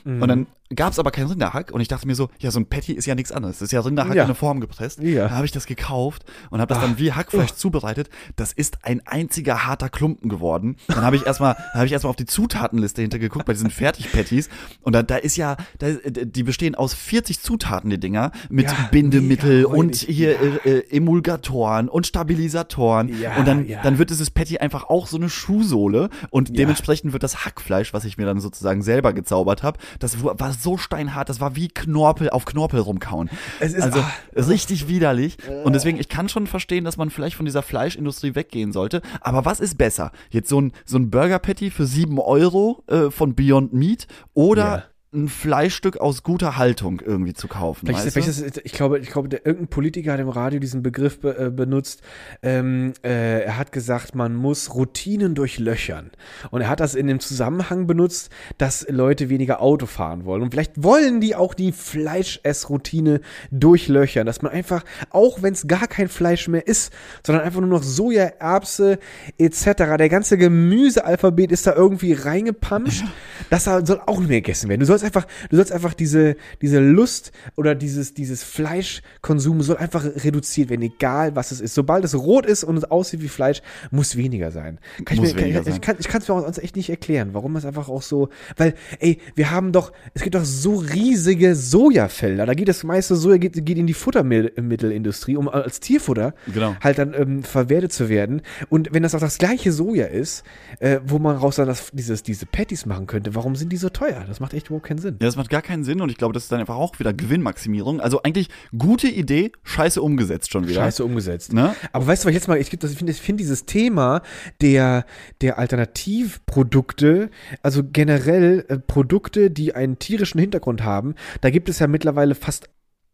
Mhm. 0.04 0.22
Und 0.22 0.28
dann 0.28 0.46
gab's 0.74 0.98
aber 0.98 1.10
kein 1.10 1.26
Rinderhack 1.26 1.70
und 1.72 1.80
ich 1.80 1.88
dachte 1.88 2.06
mir 2.06 2.14
so, 2.14 2.28
ja, 2.40 2.50
so 2.50 2.60
ein 2.60 2.66
Patty 2.66 2.92
ist 2.92 3.06
ja 3.06 3.14
nichts 3.14 3.32
anderes. 3.32 3.58
Das 3.58 3.66
ist 3.66 3.72
ja 3.72 3.80
Rinderhack 3.80 4.14
Ja. 4.14 4.22
in 4.22 4.26
eine 4.28 4.34
Form 4.34 4.60
gepresst. 4.60 4.98
Ja. 5.00 5.28
Da 5.28 5.34
habe 5.36 5.46
ich 5.46 5.52
das 5.52 5.66
gekauft 5.66 6.24
und 6.50 6.60
habe 6.60 6.72
das 6.74 6.82
dann 6.82 6.98
wie 6.98 7.12
Hackfleisch 7.12 7.52
zubereitet. 7.52 8.10
Das 8.36 8.52
ist 8.52 8.78
ein 8.84 9.00
einziger 9.06 9.66
harter 9.66 9.88
Klumpen 9.88 10.28
geworden. 10.28 10.76
Dann 10.88 11.02
habe 11.02 11.16
ich 11.16 11.26
erstmal, 11.26 11.56
habe 11.74 11.86
ich 11.86 11.92
erstmal 11.92 12.10
auf 12.10 12.16
die 12.16 12.26
Zutatenliste 12.26 13.00
hintergeguckt 13.02 13.46
bei 13.46 13.52
diesen 13.54 13.70
Fertig-Patties 13.70 14.48
und 14.82 14.92
da, 14.92 15.02
da 15.02 15.16
ist 15.16 15.36
ja, 15.36 15.56
da, 15.78 15.88
die 15.90 16.42
bestehen 16.42 16.74
aus 16.74 16.92
40 16.94 17.40
Zutaten 17.40 17.90
die 17.90 17.98
Dinger 17.98 18.30
mit 18.50 18.66
Ja, 18.66 18.88
Bindemittel 18.90 19.64
und 19.64 19.96
hier 19.96 20.38
äh, 20.66 20.78
äh, 20.80 20.96
Emulgatoren 20.96 21.88
und 21.88 22.06
Stabilisatoren 22.06 23.08
Ja, 23.20 23.36
und 23.36 23.48
dann, 23.48 23.66
dann 23.82 23.98
wird 23.98 24.10
dieses 24.10 24.30
Patty 24.30 24.58
einfach 24.58 24.84
auch 24.84 25.06
so 25.06 25.16
eine 25.16 25.28
Schuhsohle 25.28 26.10
und 26.30 26.56
dementsprechend 26.58 27.12
wird 27.12 27.22
das 27.22 27.44
Hackfleisch, 27.44 27.92
was 27.94 28.04
ich 28.04 28.18
mir 28.18 28.26
dann 28.26 28.40
sozusagen 28.40 28.82
selber 28.82 29.12
gezaubert 29.12 29.62
habe, 29.62 29.78
das 29.98 30.22
war 30.22 30.52
so 30.58 30.76
steinhart, 30.76 31.28
das 31.28 31.40
war 31.40 31.56
wie 31.56 31.68
Knorpel 31.68 32.30
auf 32.30 32.44
Knorpel 32.44 32.80
rumkauen. 32.80 33.30
Es 33.60 33.72
ist- 33.74 33.82
also 33.82 34.00
ah. 34.00 34.12
richtig 34.36 34.88
widerlich 34.88 35.38
und 35.64 35.72
deswegen 35.74 35.98
ich 35.98 36.08
kann 36.08 36.28
schon 36.28 36.46
verstehen, 36.46 36.84
dass 36.84 36.96
man 36.96 37.10
vielleicht 37.10 37.36
von 37.36 37.46
dieser 37.46 37.62
Fleischindustrie 37.62 38.34
weggehen 38.34 38.72
sollte, 38.72 39.02
aber 39.20 39.44
was 39.44 39.60
ist 39.60 39.78
besser? 39.78 40.12
Jetzt 40.30 40.48
so 40.48 40.60
ein 40.60 40.72
so 40.84 40.98
ein 40.98 41.10
Burger 41.10 41.38
Patty 41.38 41.70
für 41.70 41.86
7 41.86 42.18
Euro 42.18 42.82
äh, 42.88 43.10
von 43.10 43.34
Beyond 43.34 43.72
Meat 43.72 44.06
oder 44.34 44.64
Ja. 44.64 44.84
Ein 45.14 45.28
Fleischstück 45.28 45.96
aus 45.96 46.22
guter 46.22 46.58
Haltung 46.58 47.00
irgendwie 47.04 47.32
zu 47.32 47.48
kaufen. 47.48 47.86
Vielleicht, 47.86 48.14
ist- 48.14 48.40
ist, 48.40 48.60
ich 48.62 48.72
glaube, 48.72 48.98
ich 48.98 49.08
glaube, 49.10 49.28
der, 49.30 49.46
irgendein 49.46 49.68
Politiker 49.68 50.12
hat 50.12 50.20
im 50.20 50.28
Radio 50.28 50.60
diesen 50.60 50.82
Begriff 50.82 51.20
be, 51.20 51.36
äh, 51.46 51.50
benutzt. 51.50 52.02
Ähm, 52.42 52.92
äh, 53.02 53.40
er 53.44 53.56
hat 53.56 53.72
gesagt, 53.72 54.14
man 54.14 54.34
muss 54.34 54.74
Routinen 54.74 55.34
durchlöchern. 55.34 56.10
Und 56.50 56.60
er 56.60 56.68
hat 56.68 56.80
das 56.80 56.94
in 56.94 57.06
dem 57.06 57.20
Zusammenhang 57.20 57.86
benutzt, 57.86 58.30
dass 58.58 58.86
Leute 58.90 59.30
weniger 59.30 59.62
Auto 59.62 59.86
fahren 59.86 60.26
wollen. 60.26 60.42
Und 60.42 60.50
vielleicht 60.50 60.82
wollen 60.82 61.20
die 61.22 61.34
auch 61.34 61.54
die 61.54 61.72
Fleischessroutine 61.72 63.20
durchlöchern, 63.50 64.26
dass 64.26 64.42
man 64.42 64.52
einfach, 64.52 64.84
auch 65.10 65.42
wenn 65.42 65.54
es 65.54 65.66
gar 65.66 65.86
kein 65.86 66.08
Fleisch 66.08 66.48
mehr 66.48 66.66
ist, 66.66 66.92
sondern 67.26 67.44
einfach 67.44 67.60
nur 67.60 67.70
noch 67.70 67.82
Soja, 67.82 68.24
Erbse 68.38 68.98
etc. 69.38 69.64
Der 69.98 70.08
ganze 70.08 70.36
Gemüsealphabet 70.38 71.52
ist 71.52 71.66
da 71.66 71.74
irgendwie 71.74 72.12
reingepanscht. 72.12 73.04
Das 73.50 73.64
soll 73.64 74.00
auch 74.04 74.18
nicht 74.18 74.28
mehr 74.28 74.40
gegessen 74.42 74.68
werden. 74.68 74.80
Du 74.80 74.86
sollst 74.86 74.97
einfach, 75.04 75.26
du 75.50 75.56
sollst 75.56 75.72
einfach 75.72 75.94
diese, 75.94 76.36
diese 76.62 76.80
Lust 76.80 77.32
oder 77.56 77.74
dieses, 77.74 78.14
dieses 78.14 78.42
Fleischkonsum 78.42 79.62
soll 79.62 79.76
einfach 79.76 80.04
reduziert 80.04 80.70
werden, 80.70 80.82
egal 80.82 81.36
was 81.36 81.50
es 81.52 81.60
ist. 81.60 81.74
Sobald 81.74 82.04
es 82.04 82.14
rot 82.14 82.46
ist 82.46 82.64
und 82.64 82.76
es 82.76 82.84
aussieht 82.84 83.22
wie 83.22 83.28
Fleisch, 83.28 83.62
muss 83.90 84.16
weniger 84.16 84.50
sein. 84.50 84.78
Kann 85.04 85.16
ich 85.16 85.20
Muss 85.20 85.34
mir, 85.34 85.40
weniger 85.42 85.60
kann, 85.60 85.68
ich 85.68 85.72
sein. 85.74 85.80
kann 85.80 85.96
ich 85.98 86.08
kann 86.08 86.22
es 86.22 86.28
mir 86.28 86.34
auch 86.34 86.42
sonst 86.42 86.58
echt 86.58 86.76
nicht 86.76 86.90
erklären, 86.90 87.30
warum 87.32 87.56
es 87.56 87.64
einfach 87.64 87.88
auch 87.88 88.02
so, 88.02 88.28
weil, 88.56 88.74
ey, 89.00 89.18
wir 89.34 89.50
haben 89.50 89.72
doch, 89.72 89.92
es 90.14 90.22
gibt 90.22 90.34
doch 90.34 90.44
so 90.44 90.76
riesige 90.76 91.54
Sojafelder. 91.54 92.46
Da 92.46 92.54
geht 92.54 92.68
das 92.68 92.84
meiste 92.84 93.16
Soja 93.16 93.36
geht, 93.38 93.64
geht 93.64 93.78
in 93.78 93.86
die 93.86 93.94
Futtermittelindustrie, 93.94 95.36
um 95.36 95.48
als 95.48 95.80
Tierfutter 95.80 96.34
Genau. 96.52 96.74
halt 96.80 96.98
dann 96.98 97.14
ähm, 97.14 97.42
verwertet 97.42 97.92
zu 97.92 98.08
werden. 98.08 98.42
Und 98.68 98.92
wenn 98.92 99.02
das 99.02 99.14
auch 99.14 99.20
das 99.20 99.38
gleiche 99.38 99.72
Soja 99.72 100.06
ist, 100.06 100.44
äh, 100.80 101.00
wo 101.04 101.18
man 101.18 101.36
raus 101.36 101.56
dann 101.56 101.66
das, 101.66 101.90
dieses, 101.92 102.22
diese 102.22 102.46
Patties 102.46 102.86
machen 102.86 103.06
könnte, 103.06 103.34
warum 103.34 103.56
sind 103.56 103.70
die 103.72 103.76
so 103.76 103.88
teuer? 103.88 104.24
Das 104.26 104.40
macht 104.40 104.54
echt 104.54 104.66
überhaupt 104.66 104.86
keinen 104.88 104.98
Sinn. 104.98 105.16
Ja, 105.20 105.26
das 105.26 105.36
macht 105.36 105.50
gar 105.50 105.62
keinen 105.62 105.84
Sinn 105.84 106.00
und 106.00 106.10
ich 106.10 106.16
glaube, 106.16 106.34
das 106.34 106.44
ist 106.44 106.52
dann 106.52 106.60
einfach 106.60 106.76
auch 106.76 106.98
wieder 106.98 107.12
Gewinnmaximierung. 107.12 108.00
Also 108.00 108.22
eigentlich 108.22 108.48
gute 108.76 109.08
Idee, 109.08 109.52
scheiße 109.62 110.02
umgesetzt 110.02 110.50
schon 110.50 110.66
wieder. 110.66 110.82
Scheiße 110.82 111.04
umgesetzt. 111.04 111.52
Ne? 111.52 111.74
Aber 111.92 112.06
weißt 112.06 112.24
du, 112.24 112.26
was 112.26 112.30
ich 112.30 112.36
jetzt 112.36 112.48
mal, 112.48 112.58
ich, 112.58 112.68
finde 112.70 113.12
ich 113.12 113.20
finde 113.20 113.42
dieses 113.42 113.66
Thema 113.66 114.22
der, 114.60 115.04
der 115.40 115.58
Alternativprodukte, 115.58 117.30
also 117.62 117.82
generell 117.84 118.64
äh, 118.68 118.78
Produkte, 118.78 119.50
die 119.50 119.74
einen 119.74 119.98
tierischen 119.98 120.40
Hintergrund 120.40 120.82
haben, 120.82 121.14
da 121.40 121.50
gibt 121.50 121.68
es 121.68 121.78
ja 121.78 121.86
mittlerweile 121.86 122.34
fast 122.34 122.68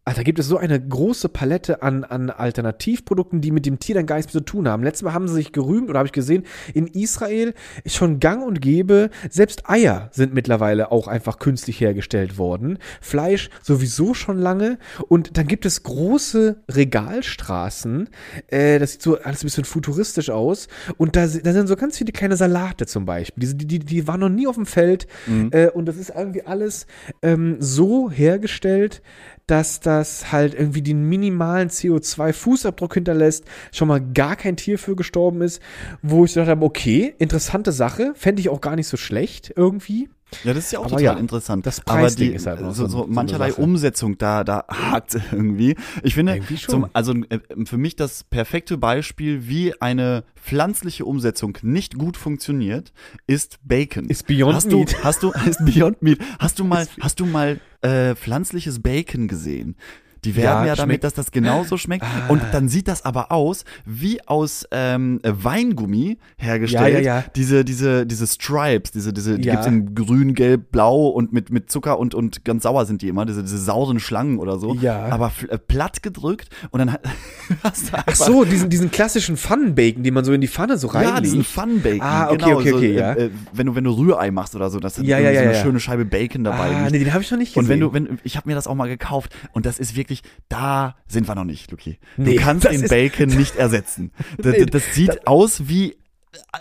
Ah, 0.07 0.12
da 0.12 0.22
gibt 0.22 0.38
es 0.38 0.48
so 0.48 0.59
eine 0.59 0.78
große 0.78 1.30
Palette 1.30 1.80
an, 1.80 2.05
an 2.05 2.28
Alternativprodukten, 2.28 3.40
die 3.40 3.50
mit 3.50 3.64
dem 3.64 3.78
Tier 3.78 3.94
dann 3.94 4.05
gar 4.05 4.16
nichts 4.16 4.34
mehr 4.34 4.42
zu 4.42 4.44
tun 4.44 4.68
haben. 4.68 4.82
Letztes 4.82 5.02
Mal 5.02 5.14
haben 5.14 5.28
sie 5.28 5.34
sich 5.34 5.52
gerühmt, 5.52 5.88
oder 5.88 5.98
habe 5.98 6.07
ich 6.07 6.12
gesehen, 6.12 6.44
in 6.74 6.88
Israel 6.88 7.55
ist 7.84 7.96
schon 7.96 8.20
gang 8.20 8.46
und 8.46 8.61
gäbe, 8.61 9.09
selbst 9.30 9.66
Eier 9.66 10.11
sind 10.12 10.34
mittlerweile 10.34 10.92
auch 10.92 11.09
einfach 11.09 11.38
künstlich 11.38 11.80
hergestellt 11.80 12.36
worden. 12.36 12.78
Fleisch 13.00 13.48
sowieso 13.62 14.12
schon 14.12 14.36
lange. 14.38 14.78
Und 15.09 15.38
dann 15.38 15.46
gibt 15.46 15.64
es 15.64 15.82
große 15.84 16.62
Regalstraßen. 16.70 18.11
Äh, 18.48 18.80
das 18.80 18.92
sieht 18.92 19.02
so 19.02 19.18
alles 19.18 19.42
ein 19.42 19.46
bisschen 19.46 19.64
futuristisch 19.64 20.28
aus. 20.28 20.68
Und 20.98 21.16
da, 21.16 21.22
da 21.22 21.52
sind 21.55 21.66
so 21.66 21.76
ganz 21.76 21.96
viele 21.96 22.12
kleine 22.12 22.36
Salate 22.36 22.84
zum 22.84 23.07
Beispiel. 23.07 23.48
Die, 23.48 23.66
die, 23.66 23.78
die, 23.78 24.07
waren 24.07 24.20
noch 24.20 24.28
nie 24.28 24.46
auf 24.46 24.57
dem 24.57 24.66
Feld. 24.66 25.07
Äh, 25.50 25.70
und 25.70 25.86
das 25.86 25.96
ist 25.96 26.11
irgendwie 26.11 26.42
alles 26.42 26.86
ähm, 27.22 27.57
so 27.59 28.11
hergestellt, 28.11 29.00
dass 29.46 29.80
das 29.99 30.32
halt 30.32 30.55
irgendwie 30.55 30.82
den 30.82 31.09
minimalen 31.09 31.68
CO2-Fußabdruck 31.68 32.95
hinterlässt, 32.95 33.45
schon 33.72 33.88
mal 33.88 34.01
gar 34.01 34.36
kein 34.36 34.57
Tier 34.57 34.78
für 34.78 34.97
gestorben 34.97 35.42
ist, 35.42 35.61
wo 36.03 36.24
ich 36.24 36.34
gedacht 36.34 36.51
habe, 36.51 36.64
okay, 36.64 37.14
interessante 37.18 37.72
Sache, 37.72 38.12
fände 38.14 38.40
ich 38.40 38.49
auch 38.49 38.61
gar 38.61 38.76
nicht 38.76 38.88
so 38.88 38.97
schlecht 38.97 39.53
irgendwie. 39.57 40.09
Ja, 40.43 40.53
das 40.55 40.64
ist 40.64 40.72
ja 40.72 40.78
auch 40.78 40.85
Aber 40.85 40.91
total 40.97 41.05
ja, 41.05 41.12
interessant. 41.14 41.64
das 41.66 41.80
Aber 41.87 42.01
Preisding 42.01 42.30
die, 42.30 42.35
ist 42.35 42.47
halt 42.47 42.61
so, 42.74 42.87
so- 42.89 43.07
mancherlei 43.09 43.51
Sache. 43.51 43.62
Umsetzung, 43.62 44.18
da, 44.18 44.43
da 44.45 44.64
hakt 44.68 45.14
irgendwie. 45.32 45.76
Ich 46.03 46.14
finde, 46.14 46.41
zum, 46.66 46.87
also 46.93 47.14
äh, 47.28 47.39
für 47.64 47.78
mich 47.78 47.97
das 47.97 48.24
perfekte 48.24 48.76
Beispiel, 48.78 49.47
wie 49.49 49.80
eine 49.80 50.24
pflanzliche 50.37 51.05
Umsetzung 51.05 51.57
nicht 51.62 51.97
gut 51.97 52.16
funktioniert, 52.16 52.93
ist 53.26 53.59
Bacon. 53.62 54.07
Ist 54.07 54.26
Beyond 54.26 54.55
hast 54.57 54.66
Meat. 54.72 54.93
Du, 54.95 55.05
hast 55.05 55.22
du, 55.22 55.32
ist 55.47 55.64
Beyond 55.64 56.03
Meat. 56.03 56.18
Hast 56.39 56.59
du 56.59 56.64
mal, 56.64 56.87
hast 57.01 57.20
du 57.20 57.26
mal 57.26 57.61
äh, 57.82 58.14
pflanzliches 58.14 58.80
Bacon 58.82 59.28
gesehen? 59.28 59.76
Die 60.25 60.37
werben 60.37 60.62
Ja, 60.62 60.66
ja, 60.68 60.75
damit, 60.75 60.95
schmeckt- 60.95 61.05
dass 61.05 61.14
das 61.14 61.31
genauso 61.31 61.77
schmeckt. 61.77 62.05
Und 62.29 62.43
dann 62.53 62.68
sieht 62.68 62.89
das 62.89 63.05
aber 63.05 63.31
aus 63.31 63.64
wie 63.85 64.27
aus 64.27 64.66
ähm, 64.70 65.20
Weingummi 65.22 66.18
hergestellt. 66.37 67.05
Ja, 67.05 67.18
ja. 67.20 67.25
Diese, 67.37 67.64
diese, 67.64 68.07
diese 68.07 68.27
Stripes, 68.27 68.91
diese, 68.91 69.12
diese, 69.12 69.39
die 69.39 69.49
gibt's 69.49 69.66
in 69.66 69.95
grün, 69.95 70.35
gelb, 70.35 70.70
blau 70.72 71.09
und 71.09 71.33
mit, 71.33 71.51
mit 71.51 71.70
Zucker 71.70 71.99
und, 71.99 72.14
und 72.14 72.45
ganz 72.45 72.62
sauer 72.64 72.87
sind 72.87 73.03
die 73.03 73.09
immer, 73.09 73.25
diese, 73.27 73.43
diese 73.43 73.59
sauren 73.59 74.01
Schlangen 74.01 74.39
oder 74.39 74.59
so. 74.59 74.75
Ja. 74.75 75.07
Aber 75.11 75.33
äh, 75.49 75.59
platt 75.59 76.03
gedrückt 76.03 76.49
und 76.70 76.79
dann 76.81 76.93
hat- 76.93 77.03
hast 77.62 77.93
du 77.93 77.97
Ach 78.07 78.14
so, 78.14 78.45
diesen, 78.45 78.70
diesen 78.70 78.91
klassischen 78.91 79.37
Pfannenbacon, 79.37 80.03
den 80.03 80.14
man 80.14 80.25
so 80.25 80.33
in 80.33 80.41
die 80.41 80.49
Pfanne 80.49 80.79
so 80.79 80.89
reinlegt. 80.89 81.14
ja, 81.14 81.20
diesen 81.20 81.45
Fun 81.45 81.81
Bacon. 81.83 82.01
Ah, 82.01 82.27
okay, 82.29 82.37
genau, 82.37 82.59
okay, 82.59 82.70
so, 82.70 82.77
okay, 82.77 82.93
äh, 82.95 82.99
ja. 82.99 83.12
äh, 83.14 83.31
wenn 83.53 83.66
du 83.66 83.75
wenn 83.75 83.85
du 83.85 83.91
Rührei 83.91 84.31
machst 84.31 84.55
oder 84.57 84.70
so, 84.70 84.81
dass 84.81 84.95
dann 84.95 85.05
Ja, 85.05 85.18
so 85.18 85.27
eine 85.27 85.55
schöne 85.57 85.81
Scheibe 85.81 86.05
Bacon 86.05 86.45
dabei 86.45 86.59
Ah, 86.75 86.79
liegt. 86.81 86.93
nee, 86.93 86.99
den 87.01 87.12
habe 87.12 87.22
ich 87.22 87.31
noch 87.31 87.39
nicht 87.39 87.55
gesehen. 87.55 87.64
Und 87.64 87.68
wenn 87.68 87.81
du, 87.81 87.93
wenn, 87.93 88.18
ich 88.25 88.37
habe 88.37 88.49
mir 88.49 88.55
das 88.55 88.66
auch 88.66 88.75
mal 88.75 88.89
gekauft 88.89 89.35
und 89.53 89.66
das 89.66 89.79
ist 89.79 89.97
wirklich, 89.97 90.13
da 90.48 90.96
sind 91.06 91.28
wir 91.28 91.34
noch 91.34 91.44
nicht, 91.44 91.70
Luki. 91.70 91.98
Du 92.16 92.22
Nee, 92.22 92.36
kannst 92.36 92.64
das 92.64 92.72
den 92.72 92.88
Bacon 92.88 93.28
nicht 93.36 93.56
ersetzen. 93.56 94.12
Das, 94.38 94.52
Nee, 94.56 94.66
das 94.66 94.94
sieht 94.94 95.26
aus 95.26 95.68
wie, 95.68 95.96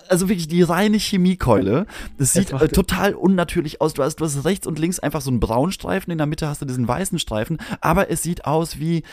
also 0.07 0.29
wirklich 0.29 0.47
die 0.47 0.61
reine 0.61 0.97
Chemiekeule. 0.97 1.85
Das 2.17 2.33
sieht 2.33 2.51
äh, 2.51 2.67
total 2.67 3.13
unnatürlich 3.15 3.81
aus. 3.81 3.93
Du 3.93 4.03
hast, 4.03 4.17
du 4.17 4.25
hast 4.25 4.45
rechts 4.45 4.67
und 4.67 4.79
links 4.79 4.99
einfach 4.99 5.21
so 5.21 5.29
einen 5.29 5.39
braunen 5.39 5.71
Streifen, 5.71 6.11
in 6.11 6.17
der 6.17 6.27
Mitte 6.27 6.47
hast 6.47 6.61
du 6.61 6.65
diesen 6.65 6.87
weißen 6.87 7.19
Streifen, 7.19 7.57
aber 7.81 8.09
es 8.09 8.23
sieht 8.23 8.45
aus 8.45 8.79
wie, 8.79 9.03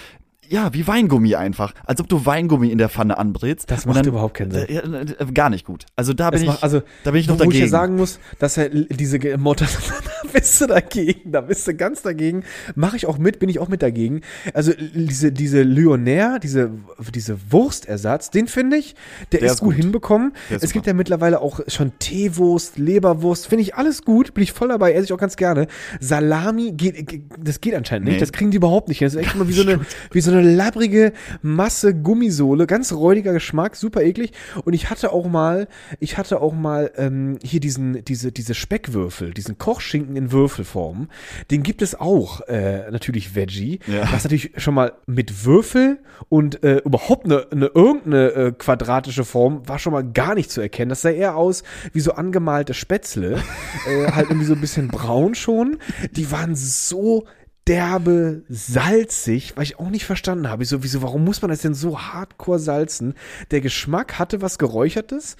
ja, 0.50 0.74
wie 0.74 0.86
Weingummi 0.86 1.34
einfach. 1.36 1.72
Als 1.84 2.00
ob 2.00 2.08
du 2.08 2.26
Weingummi 2.26 2.70
in 2.70 2.78
der 2.78 2.88
Pfanne 2.88 3.16
anbrätst. 3.18 3.70
Das 3.70 3.86
macht 3.86 4.04
überhaupt 4.06 4.34
keinen 4.34 4.50
Sinn. 4.50 4.66
Äh, 4.68 4.74
ja, 4.74 4.82
äh, 4.82 5.32
gar 5.32 5.48
nicht 5.50 5.64
gut. 5.64 5.86
Also 5.96 6.12
da 6.12 6.30
bin 6.30 6.44
Das 6.44 6.56
ich, 6.56 6.62
also, 6.62 6.82
da 7.04 7.12
bin 7.12 7.20
ich 7.20 7.28
noch 7.28 7.38
wo, 7.38 7.44
wo 7.44 7.50
ich 7.50 7.54
ja 7.54 7.60
dagegen. 7.60 7.70
sagen 7.70 7.96
muss, 7.96 8.18
dass 8.38 8.56
er 8.56 8.68
diese 8.68 9.18
Motto, 9.38 9.64
da 9.64 10.28
bist 10.32 10.60
du 10.60 10.66
dagegen, 10.66 11.32
da 11.32 11.40
bist 11.40 11.66
du 11.68 11.74
ganz 11.74 12.02
dagegen. 12.02 12.44
Mache 12.74 12.96
ich 12.96 13.06
auch 13.06 13.18
mit, 13.18 13.38
bin 13.38 13.48
ich 13.48 13.58
auch 13.58 13.68
mit 13.68 13.82
dagegen. 13.82 14.20
Also 14.52 14.72
diese, 14.94 15.32
diese 15.32 15.62
Lyonnaire, 15.62 16.38
diese, 16.40 16.70
diese 17.14 17.38
Wurstersatz, 17.50 18.30
den 18.30 18.46
finde 18.48 18.76
ich, 18.76 18.94
der, 19.32 19.40
Der 19.40 19.46
ist, 19.46 19.54
ist 19.54 19.60
gut, 19.60 19.74
hinbekommen. 19.74 20.32
Ist 20.50 20.64
Es 20.64 20.72
gibt 20.72 20.86
ja 20.86 20.94
mittlerweile 20.94 21.40
auch 21.40 21.60
schon 21.68 21.92
Teewurst, 22.00 22.76
Leberwurst, 22.78 23.46
finde 23.46 23.62
ich 23.62 23.74
alles 23.76 24.02
gut, 24.04 24.34
bin 24.34 24.42
ich 24.42 24.52
voll 24.52 24.68
dabei, 24.68 24.92
esse 24.94 25.04
ich 25.04 25.12
auch 25.12 25.18
ganz 25.18 25.36
gerne. 25.36 25.66
Salami 26.00 26.72
geht, 26.72 27.06
ge- 27.06 27.22
das 27.38 27.60
geht 27.60 27.74
anscheinend 27.74 28.06
nicht, 28.06 28.14
Nee. 28.14 28.20
das 28.20 28.32
kriegen 28.32 28.50
die 28.50 28.56
überhaupt 28.56 28.88
nicht 28.88 28.98
hin. 28.98 29.06
Das 29.06 29.14
ist 29.14 29.20
echt 29.20 29.34
immer 29.34 29.46
wie 29.48 29.52
so 29.52 29.62
eine, 29.62 29.80
wie 30.10 30.20
so 30.20 30.30
eine 30.40 30.54
labbrige 30.54 31.12
Masse 31.42 31.94
Gummisohle, 31.94 32.66
ganz 32.66 32.92
räudiger 32.92 33.32
Geschmack, 33.32 33.76
super 33.76 34.02
eklig. 34.02 34.32
Und 34.64 34.72
ich 34.72 34.90
hatte 34.90 35.12
auch 35.12 35.28
mal, 35.28 35.68
ich 35.98 36.18
hatte 36.18 36.40
auch 36.40 36.54
mal 36.54 36.90
ähm, 36.96 37.38
hier 37.42 37.60
diesen, 37.60 38.04
diese, 38.04 38.32
diese 38.32 38.54
Speckwürfel, 38.54 39.32
diesen 39.32 39.58
Kochschinken 39.58 40.16
in 40.16 40.32
Würfelform. 40.32 41.08
Den 41.50 41.62
gibt 41.62 41.82
es 41.82 41.98
auch, 41.98 42.40
äh, 42.48 42.90
natürlich 42.90 43.34
Veggie. 43.34 43.80
Ja. 43.86 44.12
Was 44.12 44.24
natürlich 44.24 44.52
schon 44.56 44.74
mal 44.74 44.92
mit 45.06 45.44
Würfel 45.44 45.98
und 46.28 46.62
äh, 46.62 46.78
überhaupt 46.78 47.24
eine, 47.24 47.46
eine 47.50 47.66
irgendeine 47.66 48.32
äh, 48.32 48.52
quadratische 48.52 49.24
Form 49.24 49.66
war 49.68 49.78
schon 49.78 49.92
mal 49.92 50.04
gar 50.04 50.34
nicht 50.34 50.50
zu 50.50 50.60
erkennen. 50.60 50.90
Das 50.90 51.02
sah 51.02 51.10
eher 51.10 51.36
aus 51.36 51.62
wie 51.92 52.00
so 52.00 52.12
angemalte 52.12 52.74
Spätzle. 52.74 53.42
äh, 53.86 54.12
halt 54.12 54.28
irgendwie 54.28 54.46
so 54.46 54.54
ein 54.54 54.60
bisschen 54.60 54.88
braun 54.88 55.34
schon. 55.34 55.78
Die 56.12 56.30
waren 56.30 56.54
so 56.54 57.24
derbe 57.70 58.42
salzig, 58.48 59.52
weil 59.54 59.62
ich 59.62 59.78
auch 59.78 59.90
nicht 59.90 60.04
verstanden 60.04 60.48
habe. 60.48 60.64
Ich 60.64 60.68
so, 60.68 60.82
wieso, 60.82 61.02
warum 61.02 61.22
muss 61.22 61.40
man 61.40 61.52
das 61.52 61.60
denn 61.60 61.72
so 61.72 62.00
hardcore 62.00 62.58
salzen? 62.58 63.14
Der 63.52 63.60
Geschmack 63.60 64.18
hatte 64.18 64.42
was 64.42 64.58
Geräuchertes, 64.58 65.36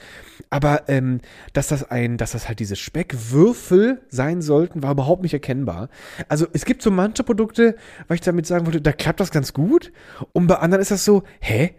aber 0.49 0.89
ähm, 0.89 1.21
dass 1.55 1.67
das 1.67 1.91
ein, 1.91 2.19
dass 2.19 2.31
das 2.31 2.47
halt 2.47 2.61
diese 2.61 2.77
Speckwürfel 2.77 4.03
sein 4.11 4.43
sollten, 4.43 4.81
war 4.81 4.93
überhaupt 4.93 5.25
nicht 5.25 5.35
erkennbar. 5.35 5.89
Also 6.29 6.47
es 6.53 6.65
gibt 6.65 6.83
so 6.83 6.93
manche 6.93 7.25
Produkte, 7.25 7.75
weil 8.07 8.15
ich 8.15 8.21
damit 8.21 8.47
sagen 8.47 8.65
wollte, 8.65 8.81
da 8.81 8.93
klappt 8.93 9.19
das 9.19 9.33
ganz 9.33 9.53
gut 9.53 9.91
und 10.33 10.47
bei 10.47 10.55
anderen 10.55 10.83
ist 10.83 10.93
das 10.93 11.05
so, 11.05 11.25
hä? 11.41 11.75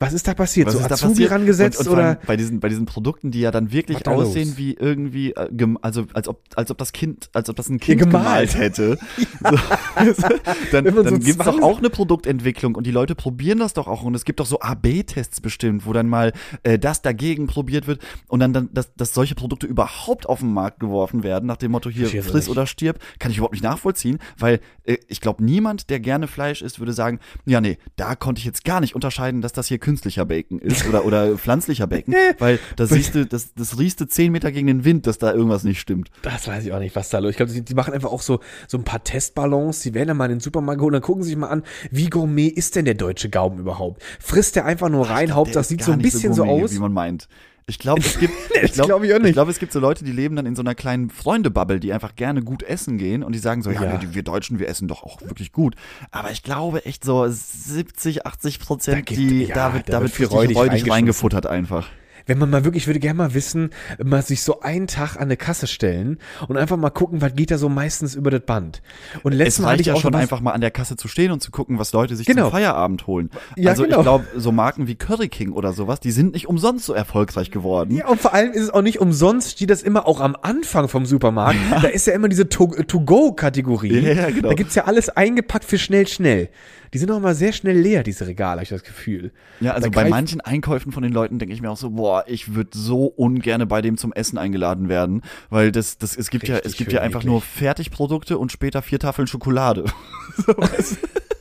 Was 0.00 0.12
ist 0.12 0.26
da 0.26 0.34
passiert? 0.34 0.66
Was 0.66 0.74
so 0.74 0.80
Azubi 0.80 1.12
passiert? 1.12 1.30
rangesetzt 1.30 1.78
und, 1.80 1.86
und 1.86 1.92
oder? 1.94 2.18
bei 2.26 2.36
diesen 2.36 2.58
bei 2.60 2.68
diesen 2.68 2.84
Produkten, 2.84 3.30
die 3.30 3.40
ja 3.40 3.50
dann 3.50 3.70
wirklich 3.70 4.06
aussehen 4.06 4.48
los? 4.48 4.58
wie 4.58 4.74
irgendwie 4.74 5.32
äh, 5.32 5.48
also 5.82 6.06
als 6.12 6.26
ob 6.26 6.42
als 6.56 6.70
ob 6.70 6.78
das 6.78 6.92
Kind 6.92 7.30
als 7.32 7.48
ob 7.48 7.56
das 7.56 7.68
ein 7.68 7.78
Kind 7.78 8.00
gemalt. 8.00 8.50
gemalt, 8.52 8.58
hätte. 8.58 8.98
So, 10.14 10.28
dann 10.72 10.84
dann 10.84 11.08
so 11.08 11.18
gibt's 11.18 11.44
doch 11.44 11.60
auch 11.62 11.78
eine 11.78 11.88
Produktentwicklung 11.88 12.74
und 12.74 12.86
die 12.86 12.90
Leute 12.90 13.14
probieren 13.14 13.58
das 13.58 13.72
doch 13.72 13.86
auch 13.86 14.02
und 14.02 14.14
es 14.14 14.24
gibt 14.24 14.40
doch 14.40 14.46
so 14.46 14.60
A/B-Tests 14.60 15.40
bestimmt, 15.40 15.86
wo 15.86 15.92
dann 15.92 16.08
mal 16.08 16.32
äh, 16.62 16.78
das 16.78 17.02
dagegen 17.02 17.46
probiert 17.46 17.86
wird 17.86 18.00
und 18.28 18.40
dann 18.40 18.52
dann 18.52 18.68
dass, 18.72 18.94
dass 18.94 19.14
solche 19.14 19.34
Produkte 19.34 19.66
überhaupt 19.66 20.28
auf 20.28 20.40
den 20.40 20.52
Markt 20.52 20.80
geworfen 20.80 21.22
werden 21.22 21.46
nach 21.46 21.56
dem 21.56 21.72
Motto 21.72 21.90
hier 21.90 22.10
das 22.10 22.26
friss 22.26 22.48
oder 22.48 22.66
stirb, 22.66 22.98
kann 23.18 23.30
ich 23.30 23.38
überhaupt 23.38 23.54
nicht 23.54 23.64
nachvollziehen, 23.64 24.18
weil 24.38 24.60
äh, 24.84 24.98
ich 25.08 25.20
glaube 25.20 25.44
niemand, 25.44 25.90
der 25.90 26.00
gerne 26.00 26.26
Fleisch 26.26 26.62
isst, 26.62 26.78
würde 26.78 26.92
sagen, 26.92 27.20
ja 27.44 27.60
nee, 27.60 27.78
da 27.96 28.16
konnte 28.16 28.40
ich 28.40 28.44
jetzt 28.44 28.64
gar 28.64 28.80
nicht 28.80 28.94
unterscheiden, 28.94 29.40
dass 29.40 29.52
das 29.52 29.68
hier 29.68 29.78
künstlicher 29.84 30.24
Bacon 30.24 30.58
ist 30.58 30.88
oder 30.88 31.04
oder 31.04 31.36
pflanzlicher 31.38 31.86
Bacon, 31.86 32.14
weil 32.38 32.58
da 32.76 32.86
siehst 32.86 33.14
du, 33.14 33.26
das 33.26 33.54
das 33.54 33.78
riechst 33.78 34.00
du 34.00 34.06
zehn 34.06 34.32
Meter 34.32 34.50
gegen 34.50 34.66
den 34.66 34.84
Wind, 34.84 35.06
dass 35.06 35.18
da 35.18 35.32
irgendwas 35.32 35.62
nicht 35.62 35.78
stimmt. 35.78 36.10
Das 36.22 36.48
weiß 36.48 36.64
ich 36.64 36.72
auch 36.72 36.78
nicht, 36.78 36.96
was 36.96 37.10
da 37.10 37.18
los 37.18 37.28
ist. 37.28 37.32
Ich 37.34 37.36
glaube, 37.36 37.52
die, 37.52 37.62
die 37.62 37.74
machen 37.74 37.92
einfach 37.92 38.10
auch 38.10 38.22
so, 38.22 38.40
so 38.66 38.78
ein 38.78 38.84
paar 38.84 39.04
Testballons. 39.04 39.80
Die 39.82 39.92
werden 39.94 40.08
dann 40.08 40.16
mal 40.16 40.24
in 40.26 40.32
den 40.32 40.40
Supermarkt 40.40 40.78
geholt 40.78 40.94
und 40.94 41.00
dann 41.00 41.06
gucken 41.06 41.22
sie 41.22 41.30
sich 41.30 41.38
mal 41.38 41.48
an, 41.48 41.62
wie 41.90 42.08
gourmet 42.08 42.48
ist 42.48 42.74
denn 42.76 42.86
der 42.86 42.94
deutsche 42.94 43.28
Gaumen 43.28 43.58
überhaupt? 43.58 44.02
Frisst 44.18 44.56
der 44.56 44.64
einfach 44.64 44.88
nur 44.88 45.08
rein? 45.08 45.34
Hauptsache, 45.34 45.52
Der 45.52 45.60
das 45.60 45.68
sieht 45.68 45.82
so 45.84 45.92
ein 45.92 45.98
bisschen 45.98 46.32
so, 46.32 46.44
gourmet, 46.44 46.64
aus. 46.64 46.72
wie 46.74 46.78
man 46.78 46.92
meint. 46.92 47.28
Ich 47.66 47.78
glaube, 47.78 48.00
es 48.02 48.18
gibt, 48.18 48.34
das 48.62 48.72
glaub 48.72 49.02
ich. 49.02 49.10
Ich 49.10 49.32
glaube, 49.32 49.50
es 49.50 49.58
gibt 49.58 49.72
so 49.72 49.80
Leute, 49.80 50.04
die 50.04 50.12
leben 50.12 50.36
dann 50.36 50.44
in 50.44 50.54
so 50.54 50.60
einer 50.62 50.74
kleinen 50.74 51.08
Freundebubble, 51.08 51.80
die 51.80 51.92
einfach 51.92 52.14
gerne 52.14 52.42
gut 52.42 52.62
essen 52.62 52.98
gehen 52.98 53.22
und 53.22 53.32
die 53.32 53.38
sagen 53.38 53.62
so, 53.62 53.70
ja, 53.70 53.82
Ja. 53.82 54.02
Wir, 54.02 54.14
wir 54.14 54.22
Deutschen, 54.22 54.58
wir 54.58 54.68
essen 54.68 54.86
doch 54.88 55.02
auch 55.02 55.22
wirklich 55.22 55.50
gut. 55.52 55.74
Aber 56.10 56.30
ich 56.30 56.42
glaube 56.42 56.84
echt 56.84 57.04
so 57.04 57.26
70, 57.28 58.26
80 58.26 58.58
Da 58.58 58.64
Prozent, 58.64 59.06
gibt- 59.06 59.18
die, 59.18 59.44
ja, 59.44 59.54
da 59.54 59.72
wird, 59.74 59.88
da 59.88 59.92
da 59.92 60.02
wird 60.02 60.12
viel 60.12 60.26
räudig 60.26 60.90
reingefuttert 60.90 61.46
einfach. 61.46 61.88
Wenn 62.26 62.38
man 62.38 62.48
mal 62.50 62.64
wirklich, 62.64 62.84
ich 62.84 62.86
würde 62.86 63.00
gerne 63.00 63.18
mal 63.18 63.34
wissen, 63.34 63.70
mal 64.02 64.22
sich 64.22 64.42
so 64.42 64.60
einen 64.60 64.86
Tag 64.86 65.16
an 65.16 65.22
eine 65.24 65.36
Kasse 65.36 65.66
stellen 65.66 66.18
und 66.48 66.56
einfach 66.56 66.76
mal 66.76 66.90
gucken, 66.90 67.20
was 67.20 67.34
geht 67.34 67.50
da 67.50 67.58
so 67.58 67.68
meistens 67.68 68.14
über 68.14 68.30
das 68.30 68.40
Band. 68.40 68.80
Und 69.22 69.32
letztes 69.32 69.56
Es 69.56 69.60
Mal 69.60 69.72
hatte 69.72 69.80
ich 69.82 69.86
ja 69.88 69.94
auch 69.94 70.00
schon 70.00 70.14
einfach 70.14 70.40
mal 70.40 70.52
an 70.52 70.60
der 70.60 70.70
Kasse 70.70 70.96
zu 70.96 71.06
stehen 71.08 71.30
und 71.32 71.42
zu 71.42 71.50
gucken, 71.50 71.78
was 71.78 71.92
Leute 71.92 72.16
sich 72.16 72.26
Genau. 72.26 72.44
zum 72.44 72.52
Feierabend 72.52 73.06
holen. 73.06 73.30
Ja, 73.56 73.70
also 73.70 73.82
genau. 73.84 73.96
ich 73.98 74.02
glaube, 74.02 74.24
so 74.36 74.52
Marken 74.52 74.86
wie 74.86 74.94
Curry 74.94 75.28
King 75.28 75.52
oder 75.52 75.72
sowas, 75.72 76.00
die 76.00 76.10
sind 76.12 76.32
nicht 76.32 76.48
umsonst 76.48 76.86
so 76.86 76.94
erfolgreich 76.94 77.50
geworden. 77.50 77.94
Ja, 77.96 78.08
und 78.08 78.20
vor 78.20 78.32
allem 78.32 78.52
ist 78.52 78.62
es 78.62 78.70
auch 78.70 78.82
nicht 78.82 79.00
umsonst, 79.00 79.52
steht 79.52 79.70
das 79.70 79.82
immer 79.82 80.06
auch 80.06 80.20
am 80.20 80.36
Anfang 80.40 80.88
vom 80.88 81.04
Supermarkt. 81.06 81.58
Da 81.82 81.88
ist 81.88 82.06
ja 82.06 82.14
immer 82.14 82.28
diese 82.28 82.48
To- 82.48 82.74
To-Go-Kategorie. 83.18 83.98
Ja, 84.00 84.12
ja, 84.12 84.30
genau. 84.30 84.48
Da 84.48 84.54
gibt's 84.54 84.74
ja 84.74 84.84
alles 84.84 85.08
eingepackt 85.10 85.64
für 85.64 85.78
schnell, 85.78 86.06
schnell. 86.06 86.48
Die 86.94 86.98
sind 86.98 87.10
auch 87.10 87.18
mal 87.18 87.34
sehr 87.34 87.52
schnell 87.52 87.76
leer, 87.76 88.04
diese 88.04 88.24
Regale, 88.24 88.52
habe 88.52 88.62
ich 88.62 88.68
das 88.68 88.84
Gefühl. 88.84 89.32
Ja, 89.58 89.72
also 89.72 89.90
Da 89.90 90.00
bei 90.00 90.08
manchen 90.08 90.40
Einkäufen 90.40 90.92
von 90.92 91.02
den 91.02 91.12
Leuten 91.12 91.40
denke 91.40 91.52
ich 91.52 91.60
mir 91.60 91.68
auch 91.68 91.76
so, 91.76 91.90
boah, 91.90 92.22
ich 92.28 92.54
würde 92.54 92.70
so 92.72 93.06
ungerne 93.06 93.66
bei 93.66 93.82
dem 93.82 93.96
zum 93.96 94.12
Essen 94.12 94.38
eingeladen 94.38 94.88
werden, 94.88 95.22
weil 95.50 95.72
das, 95.72 95.98
das, 95.98 96.16
es 96.16 96.30
gibt 96.30 96.46
ja, 96.46 96.58
es 96.58 96.66
Richtig 96.66 96.78
gibt 96.78 96.92
ja 96.92 97.00
einfach 97.00 97.22
eklig. 97.22 97.32
nur 97.32 97.40
Fertigprodukte 97.42 98.38
und 98.38 98.52
später 98.52 98.80
vier 98.80 99.00
Tafeln 99.00 99.26
Schokolade. 99.26 99.84
So, 100.36 100.52
du? 100.52 100.62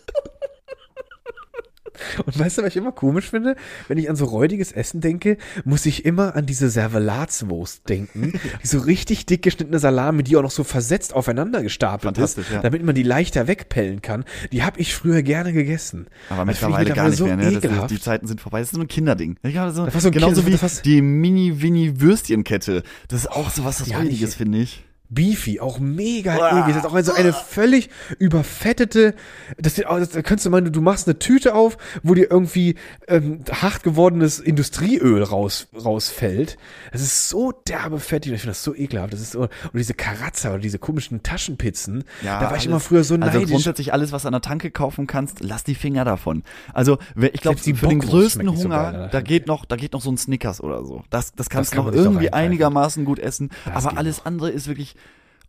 Und 2.25 2.37
weißt 2.39 2.57
du, 2.57 2.61
was 2.63 2.69
ich 2.69 2.77
immer 2.77 2.91
komisch 2.91 3.29
finde? 3.29 3.55
Wenn 3.87 3.97
ich 3.97 4.09
an 4.09 4.15
so 4.15 4.25
räudiges 4.25 4.71
Essen 4.71 5.01
denke, 5.01 5.37
muss 5.65 5.85
ich 5.85 6.05
immer 6.05 6.35
an 6.35 6.45
diese 6.45 6.69
Servelatswurst 6.69 7.87
denken. 7.89 8.33
Die 8.63 8.67
so 8.67 8.79
richtig 8.79 9.25
dick 9.25 9.41
geschnittene 9.41 9.79
Salami, 9.79 10.23
die 10.23 10.35
auch 10.37 10.41
noch 10.41 10.51
so 10.51 10.63
versetzt 10.63 11.13
aufeinander 11.13 11.61
gestapelt 11.63 12.17
ist, 12.17 12.37
ja. 12.51 12.61
damit 12.61 12.83
man 12.83 12.95
die 12.95 13.03
leichter 13.03 13.47
wegpellen 13.47 14.01
kann. 14.01 14.23
Die 14.51 14.63
habe 14.63 14.79
ich 14.79 14.93
früher 14.95 15.21
gerne 15.23 15.53
gegessen. 15.53 16.07
Aber 16.29 16.45
mittlerweile 16.45 16.91
gar 16.93 17.09
nicht 17.09 17.17
so 17.17 17.25
mehr, 17.25 17.35
ne? 17.37 17.51
Ekelhaft. 17.51 17.91
die 17.91 17.99
Zeiten 17.99 18.27
sind 18.27 18.41
vorbei. 18.41 18.59
Das 18.59 18.69
ist 18.69 18.75
so 18.75 18.81
ein 18.81 18.87
Kinderding. 18.87 19.37
So, 19.43 19.49
Das 19.51 19.75
war 19.77 19.89
so 20.01 20.07
ein 20.07 20.11
genauso 20.11 20.41
Kind- 20.43 20.61
wie 20.61 20.81
die 20.83 21.01
Mini-Winnie-Würstchenkette. 21.01 22.83
Das 23.07 23.21
ist 23.21 23.31
auch 23.31 23.49
so 23.49 23.63
was 23.65 23.85
ja, 23.87 23.97
Räudiges, 23.97 24.31
ich- 24.31 24.35
finde 24.37 24.59
ich. 24.59 24.83
Beefy, 25.13 25.59
auch 25.59 25.79
mega 25.79 26.35
Uah. 26.35 26.59
eklig. 26.59 26.75
Das 26.75 26.85
ist 26.85 26.91
auch 26.91 26.99
so 27.01 27.13
eine 27.13 27.33
völlig 27.33 27.89
überfettete, 28.19 29.13
das, 29.57 29.75
das, 29.75 30.09
da 30.09 30.21
könntest 30.21 30.45
du 30.45 30.49
meinen, 30.49 30.71
du 30.71 30.81
machst 30.81 31.07
eine 31.07 31.19
Tüte 31.19 31.55
auf, 31.55 31.77
wo 32.03 32.13
dir 32.13 32.29
irgendwie 32.29 32.75
ähm, 33.07 33.41
hart 33.51 33.83
gewordenes 33.83 34.39
Industrieöl 34.39 35.23
raus, 35.23 35.67
rausfällt. 35.73 36.57
Das 36.91 37.01
ist 37.01 37.29
so 37.29 37.51
derbe 37.67 37.99
fettig 37.99 38.31
und 38.31 38.35
ich 38.35 38.41
finde 38.41 38.51
das 38.51 38.63
so 38.63 38.75
ekelhaft. 38.75 39.13
Das 39.13 39.21
ist 39.21 39.31
so, 39.33 39.41
und 39.41 39.49
diese 39.73 39.93
Karazza 39.93 40.49
oder 40.49 40.59
diese 40.59 40.79
komischen 40.79 41.23
Taschenpizzen, 41.23 42.03
da 42.23 42.41
war 42.41 42.57
ich 42.57 42.65
immer 42.65 42.79
früher 42.79 43.03
so 43.03 43.15
Also 43.15 43.25
neidisch. 43.37 43.51
grundsätzlich 43.51 43.93
alles, 43.93 44.11
was 44.11 44.23
du 44.23 44.27
an 44.27 44.33
der 44.33 44.41
Tanke 44.41 44.71
kaufen 44.71 45.07
kannst, 45.07 45.41
lass 45.41 45.63
die 45.63 45.75
Finger 45.75 46.05
davon. 46.05 46.43
Also 46.73 46.97
ich 47.15 47.41
glaube, 47.41 47.57
für 47.57 47.87
den 47.87 47.99
größten 47.99 48.45
nicht 48.45 48.57
so 48.57 48.65
Hunger, 48.65 48.91
geil 48.91 48.93
der 48.93 49.07
da 49.09 49.21
geht 49.21 49.47
noch, 49.47 49.65
da 49.65 49.75
geht 49.75 49.93
noch 49.93 50.01
so 50.01 50.11
ein 50.11 50.17
Snickers 50.17 50.61
oder 50.61 50.83
so. 50.85 51.03
Das, 51.09 51.33
das 51.33 51.49
kannst 51.49 51.71
kann 51.71 51.85
du 51.85 51.85
noch 51.85 51.93
sich 51.93 51.99
doch 51.99 52.05
irgendwie 52.05 52.31
einigermaßen 52.33 53.05
gut 53.05 53.19
essen. 53.19 53.49
Das 53.65 53.85
aber 53.85 53.97
alles 53.97 54.25
andere 54.25 54.49
ist 54.49 54.67
wirklich, 54.67 54.95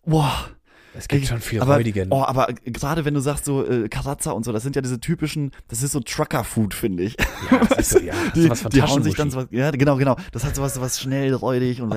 boah. 0.07 0.49
es 0.95 1.09
gibt 1.09 1.27
schon 1.27 1.41
viel 1.41 1.61
aber, 1.61 1.77
räudigen. 1.77 2.09
Oh, 2.11 2.23
aber 2.23 2.49
gerade 2.65 3.05
wenn 3.05 3.15
du 3.15 3.21
sagst 3.21 3.45
so 3.45 3.67
äh, 3.67 3.89
Karazza 3.89 4.33
und 4.33 4.45
so, 4.45 4.53
das 4.53 4.63
sind 4.63 4.77
ja 4.77 4.83
diese 4.83 5.01
typischen, 5.01 5.53
das 5.69 5.83
ist 5.83 5.93
so 5.93 6.01
Trucker-Food, 6.01 6.75
finde 6.75 7.05
ich. 7.05 7.17
Ja, 7.51 7.59
das 7.59 7.79
ist 7.79 7.91
so, 7.91 7.99
ja, 8.01 8.15
die, 8.35 8.49
was 8.49 8.63
von 8.63 8.71
die 8.71 8.83
hauen 8.83 9.03
sich 9.03 9.15
dann 9.15 9.31
so, 9.31 9.47
ja, 9.51 9.71
genau, 9.71 9.97
genau. 9.97 10.17
Das 10.33 10.45
hat 10.45 10.55
sowas, 10.55 10.75
sowas 10.75 11.01
schnell, 11.01 11.35
räudig 11.35 11.81
und, 11.81 11.93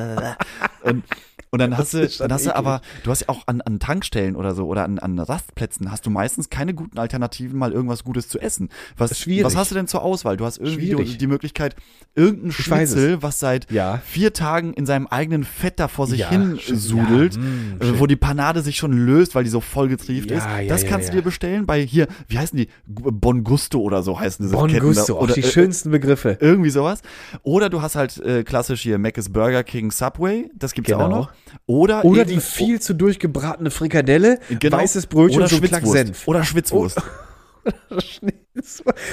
und 0.83 1.03
und 1.51 1.59
dann 1.59 1.77
hast 1.77 1.93
du, 1.93 2.07
dann 2.07 2.31
hast 2.33 2.45
du 2.45 2.55
aber, 2.55 2.81
du 3.03 3.11
hast 3.11 3.21
ja 3.21 3.29
auch 3.29 3.43
an, 3.47 3.61
an 3.61 3.79
Tankstellen 3.79 4.35
oder 4.35 4.53
so 4.55 4.65
oder 4.67 4.83
an, 4.83 4.99
an 4.99 5.17
Rastplätzen 5.19 5.91
hast 5.91 6.05
du 6.05 6.09
meistens 6.09 6.49
keine 6.49 6.73
guten 6.73 6.97
Alternativen, 6.99 7.57
mal 7.57 7.71
irgendwas 7.71 8.03
Gutes 8.03 8.27
zu 8.27 8.39
essen. 8.39 8.69
Was, 8.97 9.17
schwierig. 9.19 9.45
was 9.45 9.55
hast 9.55 9.71
du 9.71 9.75
denn 9.75 9.87
zur 9.87 10.01
Auswahl? 10.01 10.37
Du 10.37 10.45
hast 10.45 10.57
irgendwie 10.57 10.81
die, 10.87 10.91
Schwierig. 10.91 11.17
die 11.17 11.27
Möglichkeit, 11.27 11.75
irgendein 12.15 12.51
Schnitzel, 12.51 13.21
was 13.23 13.39
seit 13.39 13.71
Ja. 13.71 14.01
vier 14.05 14.33
Tagen 14.33 14.73
in 14.73 14.85
seinem 14.85 15.07
eigenen 15.07 15.43
Fett 15.43 15.79
da 15.79 15.87
vor 15.87 16.07
sich 16.07 16.19
Ja, 16.21 16.29
hin 16.29 16.57
stimmt. 16.59 16.79
sudelt, 16.79 17.35
Ja, 17.35 17.41
mm, 17.41 17.77
äh, 17.79 17.85
schön. 17.85 17.99
wo 17.99 18.07
die 18.07 18.15
Panade 18.15 18.61
sich 18.61 18.77
schon 18.77 18.91
löst, 18.93 19.35
weil 19.35 19.43
die 19.43 19.49
so 19.49 19.61
voll 19.61 19.87
getrieft 19.87 20.31
Ja, 20.31 20.37
ist. 20.59 20.69
das 20.69 20.85
kannst 20.85 21.09
du 21.09 21.13
dir 21.13 21.21
bestellen 21.21 21.65
bei 21.65 21.81
hier, 21.81 22.07
wie 22.27 22.37
heißen 22.39 22.57
die? 22.57 22.67
Bon 22.85 23.43
Gusto 23.43 23.79
oder 23.79 24.03
so 24.03 24.19
heißen 24.19 24.45
diese 24.45 24.55
Bon 24.57 24.69
Ketten 24.69 24.85
Gusto, 24.85 25.13
da. 25.13 25.19
auch 25.19 25.31
die 25.31 25.41
äh, 25.41 25.47
schönsten 25.51 25.91
Begriffe. 25.91 26.37
irgendwie 26.41 26.69
sowas. 26.69 27.01
Oder 27.43 27.69
du 27.69 27.81
hast 27.81 27.95
halt 27.95 28.17
äh, 28.19 28.43
klassisch 28.43 28.81
hier 28.81 28.97
Mc's 28.97 29.29
Burger 29.29 29.63
King 29.63 29.91
Subway, 29.91 30.49
das 30.55 30.73
gibt's 30.73 30.91
Genau. 30.91 31.05
auch 31.05 31.09
noch. 31.09 31.31
Oder, 31.65 32.05
Oder 32.05 32.21
eben- 32.21 32.31
die 32.31 32.39
viel 32.39 32.79
zu 32.81 32.93
durchgebratene 32.93 33.71
Frikadelle, 33.71 34.39
genau. 34.59 34.77
weißes 34.77 35.07
Brötchen 35.07 35.41
oder 35.41 35.49
Schwitzwurst. 35.49 35.91
Senf. 35.91 36.27
Oder 36.27 36.43
Schwitzwurst. 36.43 36.97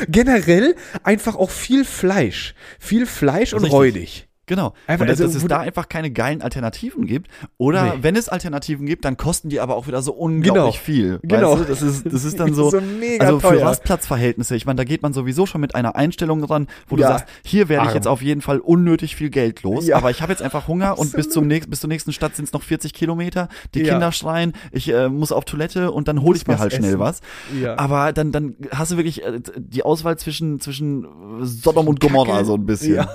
Generell 0.08 0.74
einfach 1.02 1.36
auch 1.36 1.50
viel 1.50 1.84
Fleisch. 1.84 2.54
Viel 2.78 3.06
Fleisch 3.06 3.52
und 3.52 3.64
räudig. 3.64 4.28
Genau. 4.46 4.74
Einfach, 4.86 5.02
und 5.04 5.08
dass, 5.10 5.20
also, 5.20 5.32
dass 5.34 5.42
es 5.42 5.48
da 5.48 5.56
du- 5.58 5.62
einfach 5.62 5.88
keine 5.88 6.10
geilen 6.10 6.42
Alternativen 6.42 7.06
gibt. 7.06 7.28
Oder 7.56 7.84
Nee. 7.84 7.92
wenn 8.02 8.16
es 8.16 8.28
Alternativen 8.28 8.86
gibt, 8.86 9.04
dann 9.04 9.16
kosten 9.16 9.48
die 9.48 9.60
aber 9.60 9.76
auch 9.76 9.86
wieder 9.86 10.02
so 10.02 10.12
unglaublich 10.12 10.54
Genau. 10.54 10.84
viel. 10.84 11.20
Genau. 11.22 11.52
Weißt 11.58 11.62
du? 11.62 11.64
Das 11.72 11.82
ist, 11.82 12.06
das 12.12 12.24
ist 12.24 12.38
dann 12.38 12.52
so, 12.54 12.70
So 12.74 12.80
mega 12.80 13.24
also 13.24 13.40
für 13.40 13.48
teuer. 13.48 13.66
Rastplatzverhältnisse. 13.66 14.56
Ich 14.56 14.66
meine, 14.66 14.76
da 14.76 14.84
geht 14.84 15.02
man 15.02 15.12
sowieso 15.12 15.46
schon 15.46 15.60
mit 15.60 15.74
einer 15.74 15.96
Einstellung 15.96 16.44
ran, 16.44 16.66
wo 16.88 16.96
du 16.96 17.02
Ja. 17.02 17.08
sagst, 17.08 17.26
hier 17.44 17.68
werde 17.68 17.84
ich 17.84 17.88
Arm. 17.88 17.94
jetzt 17.96 18.06
auf 18.08 18.20
jeden 18.22 18.40
Fall 18.40 18.58
unnötig 18.58 19.16
viel 19.16 19.30
Geld 19.30 19.62
los. 19.62 19.86
Ja. 19.86 19.96
Aber 19.96 20.10
ich 20.10 20.20
habe 20.22 20.32
jetzt 20.32 20.42
einfach 20.42 20.68
Hunger 20.68 20.98
und 20.98 21.12
bis 21.12 21.30
zum 21.30 21.46
nächsten, 21.46 21.70
bis 21.70 21.80
zur 21.80 21.88
nächsten 21.88 22.12
Stadt 22.12 22.36
sind 22.36 22.44
es 22.46 22.52
noch 22.52 22.62
40 22.62 22.92
Kilometer. 22.92 23.48
Die 23.74 23.80
Ja. 23.80 23.92
Kinder 23.92 24.12
schreien, 24.12 24.52
ich 24.72 24.88
äh, 24.92 25.08
muss 25.08 25.32
auf 25.32 25.44
Toilette 25.44 25.90
und 25.90 26.08
dann 26.08 26.20
hole 26.22 26.36
ich 26.36 26.46
mir 26.46 26.58
halt 26.58 26.72
schnell 26.72 26.90
essen. 26.90 26.98
was. 26.98 27.20
Ja. 27.62 27.78
Aber 27.78 28.12
dann, 28.12 28.32
dann 28.32 28.56
hast 28.72 28.92
du 28.92 28.96
wirklich 28.96 29.22
äh, 29.24 29.40
die 29.56 29.82
Auswahl 29.84 30.18
zwischen, 30.18 30.60
zwischen 30.60 31.06
Sodom 31.42 31.88
und 31.88 32.00
Gomorra 32.00 32.44
so 32.44 32.54
ein 32.54 32.66
bisschen. 32.66 33.06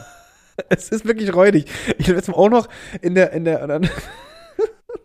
Es 0.69 0.89
ist 0.89 1.05
wirklich 1.05 1.33
räudig. 1.33 1.65
Ich 1.97 2.07
habe 2.07 2.17
jetzt 2.17 2.29
auch 2.29 2.49
noch 2.49 2.67
in 3.01 3.15
der, 3.15 3.31
in 3.33 3.45
der 3.45 3.81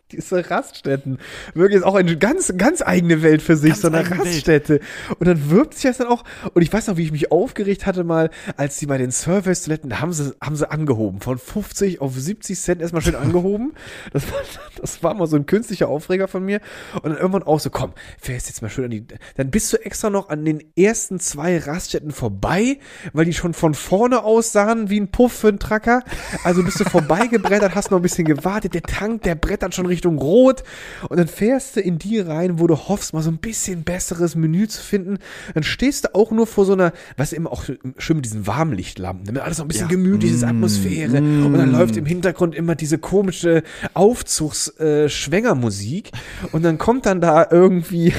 diese 0.12 0.50
Raststätten. 0.50 1.18
Wirklich 1.54 1.78
ist 1.78 1.84
auch 1.84 1.94
eine 1.94 2.16
ganz, 2.16 2.52
ganz 2.56 2.82
eigene 2.82 3.22
Welt 3.22 3.42
für 3.42 3.56
sich, 3.56 3.70
Ganz 3.70 3.82
so 3.82 3.88
eine 3.88 3.98
eigene 3.98 4.18
Welt. 4.18 4.26
Raststätte. 4.28 4.80
Und 5.18 5.26
dann 5.26 5.50
wirbt 5.50 5.74
sich 5.74 5.84
das 5.84 5.98
dann 5.98 6.08
auch. 6.08 6.24
Und 6.52 6.62
ich 6.62 6.72
weiß 6.72 6.86
noch, 6.88 6.96
wie 6.96 7.04
ich 7.04 7.12
mich 7.12 7.32
aufgeregt 7.32 7.86
hatte 7.86 8.04
mal, 8.04 8.30
als 8.56 8.78
die 8.78 8.86
bei 8.86 8.98
den 8.98 9.10
Service-Toiletten, 9.10 9.90
da 9.90 10.00
haben 10.00 10.12
sie, 10.12 10.34
haben 10.40 10.56
sie 10.56 10.70
angehoben. 10.70 11.20
Von 11.20 11.38
50 11.38 12.00
auf 12.00 12.14
70 12.14 12.58
Cent 12.60 12.82
erstmal 12.82 13.02
schön 13.02 13.14
angehoben. 13.14 13.72
Das 14.12 14.30
war, 14.30 14.40
das 14.80 15.02
war 15.02 15.14
mal 15.14 15.26
so 15.26 15.36
ein 15.36 15.46
künstlicher 15.46 15.88
Aufreger 15.88 16.28
von 16.28 16.44
mir. 16.44 16.60
Und 16.94 17.06
dann 17.06 17.16
irgendwann 17.16 17.42
auch 17.42 17.58
so, 17.58 17.70
komm, 17.70 17.92
fährst 18.20 18.48
jetzt 18.48 18.62
mal 18.62 18.68
schön 18.68 18.84
an 18.84 18.90
die, 18.90 19.06
dann 19.36 19.50
bist 19.50 19.72
du 19.72 19.84
extra 19.84 20.10
noch 20.10 20.28
an 20.28 20.44
den 20.44 20.62
ersten 20.76 21.18
zwei 21.18 21.58
Raststätten 21.58 22.12
vorbei, 22.12 22.78
weil 23.12 23.24
die 23.24 23.32
schon 23.32 23.54
von 23.54 23.74
vorne 23.74 24.22
aussahen 24.22 24.90
wie 24.90 25.00
ein 25.00 25.10
Puff 25.10 25.32
für 25.32 25.48
einen 25.48 25.58
Tracker. 25.58 26.04
Also 26.44 26.62
bist 26.62 26.78
du 26.80 26.84
vorbeigebrettert, 26.84 27.74
hast 27.74 27.90
noch 27.90 27.98
ein 27.98 28.02
bisschen 28.02 28.24
gewartet, 28.24 28.74
der 28.74 28.82
Tank, 28.82 29.22
der 29.22 29.34
brettert 29.34 29.74
schon 29.74 29.86
Richtung 29.94 30.18
Rot 30.18 30.62
und 31.08 31.18
dann 31.18 31.28
fährst 31.28 31.76
du 31.76 31.80
in 31.80 31.98
die 31.98 32.18
rein, 32.20 32.58
wo 32.60 32.66
du 32.66 32.76
hoffst, 32.76 33.14
mal 33.14 33.22
so 33.22 33.30
ein 33.30 33.38
bisschen 33.38 33.84
besseres 33.84 34.34
Menü 34.34 34.66
zu 34.68 34.82
finden. 34.82 35.18
Dann 35.54 35.62
stehst 35.62 36.04
du 36.04 36.14
auch 36.14 36.30
nur 36.30 36.46
vor 36.46 36.64
so 36.64 36.72
einer, 36.74 36.92
was 37.16 37.32
immer 37.32 37.50
auch 37.52 37.64
schön 37.98 38.16
mit 38.16 38.24
diesen 38.24 38.46
Warmlichtlampen, 38.46 39.26
damit 39.26 39.42
alles 39.42 39.58
noch 39.58 39.64
ein 39.64 39.68
bisschen 39.68 39.88
Ja. 39.88 39.96
gemütlich 39.96 40.32
ist, 40.32 40.44
Atmosphäre. 40.44 41.18
Und 41.18 41.54
dann 41.54 41.72
läuft 41.72 41.96
im 41.96 42.06
Hintergrund 42.06 42.54
immer 42.54 42.74
diese 42.74 42.98
komische 42.98 43.62
Aufzugs-Schwängermusik. 43.94 46.10
und 46.52 46.62
dann 46.64 46.78
kommt 46.78 47.06
dann 47.06 47.20
da 47.20 47.46
irgendwie 47.50 48.12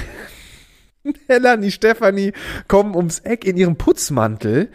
Melanie, 1.27 1.71
Stefanie 1.71 2.33
kommen 2.67 2.95
ums 2.95 3.19
Eck 3.19 3.45
in 3.45 3.57
ihrem 3.57 3.75
Putzmantel 3.75 4.69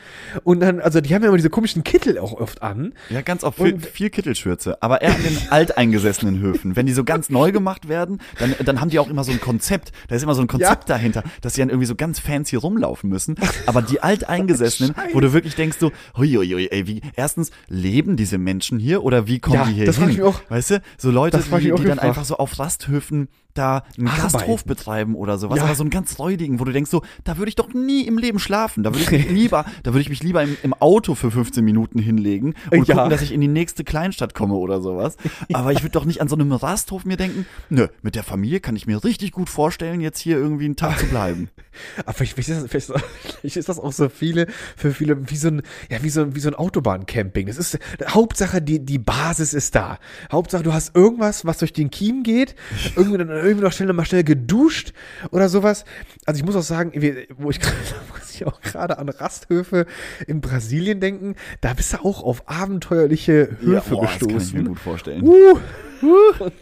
und 0.45 0.61
dann, 0.61 0.81
also 0.81 1.01
die 1.01 1.15
haben 1.15 1.23
ja 1.23 1.29
immer 1.29 1.37
diese 1.37 1.51
komischen 1.51 1.85
Kittel 1.85 2.19
auch 2.19 2.33
oft 2.33 2.63
an. 2.63 2.95
Ja, 3.09 3.21
ganz 3.23 3.45
oft 3.45 3.59
viel, 3.59 3.75
Und- 3.75 3.87
viel 3.87 4.11
Kittelschürze. 4.11 4.83
Aber 4.83 5.03
eher 5.03 5.15
an 5.15 5.23
den 5.23 5.37
alteingesessenen 5.51 6.41
Höfen. 6.41 6.77
Wenn 6.77 6.87
die 6.87 6.93
so 6.93 7.05
ganz 7.05 7.31
neu 7.31 7.53
gemacht 7.53 7.89
werden, 7.89 8.21
dann, 8.39 8.55
dann 8.65 8.81
haben 8.81 8.91
die 8.91 8.99
auch 8.99 9.09
immer 9.09 9.25
so 9.25 9.33
ein 9.33 9.41
Konzept. 9.41 9.93
Da 10.09 10.17
ist 10.17 10.23
immer 10.23 10.35
so 10.35 10.43
ein 10.43 10.47
Konzept 10.49 10.89
Ja. 10.89 10.97
dahinter, 10.97 11.23
dass 11.41 11.55
sie 11.55 11.61
dann 11.63 11.69
irgendwie 11.71 11.87
so 11.87 11.95
ganz 11.95 12.19
fancy 12.21 12.57
rumlaufen 12.57 13.11
müssen. 13.11 13.37
Aber 13.67 13.83
die 13.83 14.01
alteingesessenen, 14.03 14.95
wo 15.13 15.21
du 15.21 15.33
wirklich 15.33 15.55
denkst 15.55 15.79
so, 15.81 15.93
hui, 16.17 16.29
hui, 16.35 16.49
hui, 16.49 16.69
ey, 16.71 16.87
wie, 16.87 17.01
erstens, 17.17 17.51
leben 17.69 18.17
diese 18.17 18.39
Menschen 18.39 18.79
hier 18.79 19.03
oder 19.05 19.27
wie 19.27 19.39
kommen 19.41 19.57
Ja, 19.57 19.65
die 19.67 19.73
hier 19.75 19.87
das 19.87 19.97
hin? 19.99 20.09
ich 20.11 20.23
auch. 20.23 20.41
Weißt 20.49 20.71
du, 20.71 20.83
so 20.99 21.11
Leute, 21.11 21.39
die, 21.61 21.73
die 21.73 21.85
dann 21.85 21.99
einfach 21.99 22.25
so 22.25 22.37
auf 22.37 22.59
Rasthöfen 22.59 23.29
da 23.55 23.83
einen 23.99 24.09
Arbeiten. 24.09 24.23
Gasthof 24.33 24.65
betreiben 24.65 25.15
oder 25.15 25.39
sowas, 25.39 25.59
Ja. 25.59 25.65
aber 25.65 25.75
so 25.75 25.83
einen 25.83 25.91
ganz 25.91 26.19
räudigen, 26.19 26.61
wo 26.61 26.65
du 26.65 26.73
denkst 26.73 26.91
so, 26.91 27.03
da 27.25 27.37
würde 27.39 27.49
ich 27.49 27.57
doch 27.57 27.73
nie 27.75 28.03
im 28.07 28.19
Leben 28.19 28.39
schlafen. 28.39 28.83
Da 28.83 28.91
würde 28.95 29.03
ich 29.03 29.11
mich 29.11 29.29
lieber, 29.31 29.65
da 29.83 29.93
würde 29.93 30.01
ich 30.01 30.09
mich 30.09 30.23
lieber 30.23 30.43
im, 30.43 30.57
im 30.63 30.75
Auto 30.75 31.15
für 31.15 31.31
15 31.31 31.65
Minuten 31.65 31.99
hinlegen 31.99 32.55
und 32.71 32.87
Ja. 32.89 32.95
gucken, 32.95 33.11
dass 33.11 33.23
ich 33.23 33.33
in 33.33 33.41
die 33.41 33.49
nächste 33.49 33.85
Kleinstadt 33.85 34.35
komme 34.35 34.55
oder 34.55 34.81
sowas. 34.81 35.17
Aber 35.53 35.73
ich 35.73 35.83
würde 35.83 35.93
doch 35.93 36.05
nicht 36.05 36.21
an 36.21 36.29
so 36.29 36.37
einem 36.37 36.53
Rasthof 36.53 37.05
mir 37.05 37.17
denken, 37.17 37.47
nö, 37.69 37.89
mit 38.03 38.15
der 38.15 38.23
Familie 38.23 38.61
kann 38.61 38.77
ich 38.77 38.87
mir 38.87 39.03
richtig 39.05 39.33
gut 39.33 39.49
vorstellen, 39.51 40.01
jetzt 40.01 40.19
hier 40.21 40.37
irgendwie 40.37 40.65
einen 40.67 40.77
Tag 40.77 40.99
zu 40.99 41.07
bleiben. 41.07 41.49
Aber 42.05 42.13
vielleicht, 42.15 42.33
vielleicht, 42.35 42.49
ist 42.51 42.63
das, 42.63 42.71
vielleicht, 42.71 43.05
vielleicht 43.41 43.57
ist 43.57 43.69
das 43.69 43.79
auch 43.79 43.93
so 43.93 44.09
viele, 44.09 44.47
für 44.77 44.93
viele, 44.93 45.31
wie 45.31 45.37
so 45.37 45.49
ein, 45.49 45.63
ja, 45.91 46.03
wie 46.03 46.11
so, 46.11 46.23
ein- 46.23 46.35
wie 46.35 46.41
so 46.41 46.49
ein 46.49 46.55
Autobahncamping. 46.55 47.47
Das 47.47 47.57
ist, 47.59 47.79
Hauptsache, 48.09 48.61
die, 48.63 48.81
die 48.85 48.99
Basis 48.99 49.55
ist 49.55 49.75
da. 49.75 49.99
Hauptsache, 50.33 50.63
du 50.63 50.73
hast 50.73 50.95
irgendwas, 50.97 51.45
was 51.45 51.59
durch 51.59 51.73
den 51.73 51.91
Kiem 51.91 52.23
geht. 52.23 52.55
Irgendwie 52.97 53.19
dann 53.19 53.29
irgendwie 53.31 53.63
noch 53.65 53.73
schnell, 53.73 53.93
mal 53.93 54.05
schnell 54.05 54.25
geduscht 54.25 54.93
oder 55.31 55.49
sowas. 55.49 55.85
Also 56.27 56.39
ich 56.39 56.45
muss 56.45 56.57
auch 56.57 56.63
sagen, 56.63 56.93
wo 57.37 57.51
ich 57.51 57.61
gerade, 57.61 57.77
muss 58.13 58.31
ich 58.35 58.47
auch 58.47 58.61
gerade 58.61 58.99
an 58.99 59.09
Rasthöfe 59.09 59.87
in 60.27 60.41
Brasilien 60.41 61.01
denken, 61.01 61.35
da 61.61 61.75
bist 61.75 61.93
du 61.93 61.99
auch 62.05 62.23
auf 62.23 62.49
abenteuerliche 62.49 63.57
Höfe 63.61 63.91
boah, 63.91 64.03
das 64.07 64.19
kann 64.19 64.21
ich 64.21 64.27
mir 64.29 64.35
gestoßen. 64.39 64.65
gut 64.67 64.79
vorstellen. 64.79 65.23
Uh, 65.23 65.59
uh, 66.03 66.45
und 66.45 66.53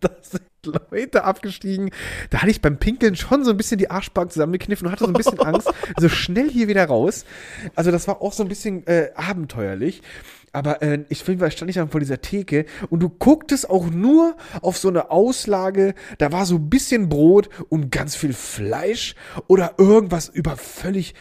da 0.00 0.10
sind 0.20 0.42
Leute 0.90 1.24
abgestiegen. 1.24 1.90
Da 2.30 2.38
hatte 2.38 2.50
ich 2.50 2.62
beim 2.62 2.78
Pinkeln 2.78 3.16
schon 3.16 3.44
so 3.44 3.50
ein 3.50 3.56
bisschen 3.56 3.78
die 3.78 3.90
Arschbacken 3.90 4.30
zusammengekniffen 4.30 4.86
und 4.86 4.92
hatte 4.92 5.04
so 5.04 5.10
ein 5.10 5.14
bisschen 5.14 5.40
Angst. 5.40 5.70
So 5.98 6.08
schnell 6.08 6.50
hier 6.50 6.68
wieder 6.68 6.84
raus. 6.86 7.24
Also 7.74 7.90
das 7.90 8.08
war 8.08 8.22
auch 8.22 8.32
so 8.32 8.42
ein 8.42 8.48
bisschen 8.48 8.86
äh, 8.86 9.10
abenteuerlich. 9.14 10.02
Aber 10.52 10.82
äh, 10.82 11.04
ich 11.08 11.24
finde, 11.24 11.50
stand 11.50 11.68
ich 11.68 11.76
dann 11.76 11.90
vor 11.90 12.00
dieser 12.00 12.20
Theke 12.20 12.64
und 12.90 13.00
du 13.00 13.08
gucktest 13.08 13.68
auch 13.68 13.90
nur 13.90 14.36
auf 14.62 14.78
so 14.78 14.88
eine 14.88 15.10
Auslage, 15.10 15.94
da 16.18 16.32
war 16.32 16.46
so 16.46 16.56
ein 16.56 16.70
bisschen 16.70 17.08
Brot 17.08 17.48
und 17.68 17.90
ganz 17.90 18.16
viel 18.16 18.32
Fleisch 18.32 19.14
oder 19.46 19.74
irgendwas 19.78 20.28
über 20.28 20.56
völlig 20.56 21.14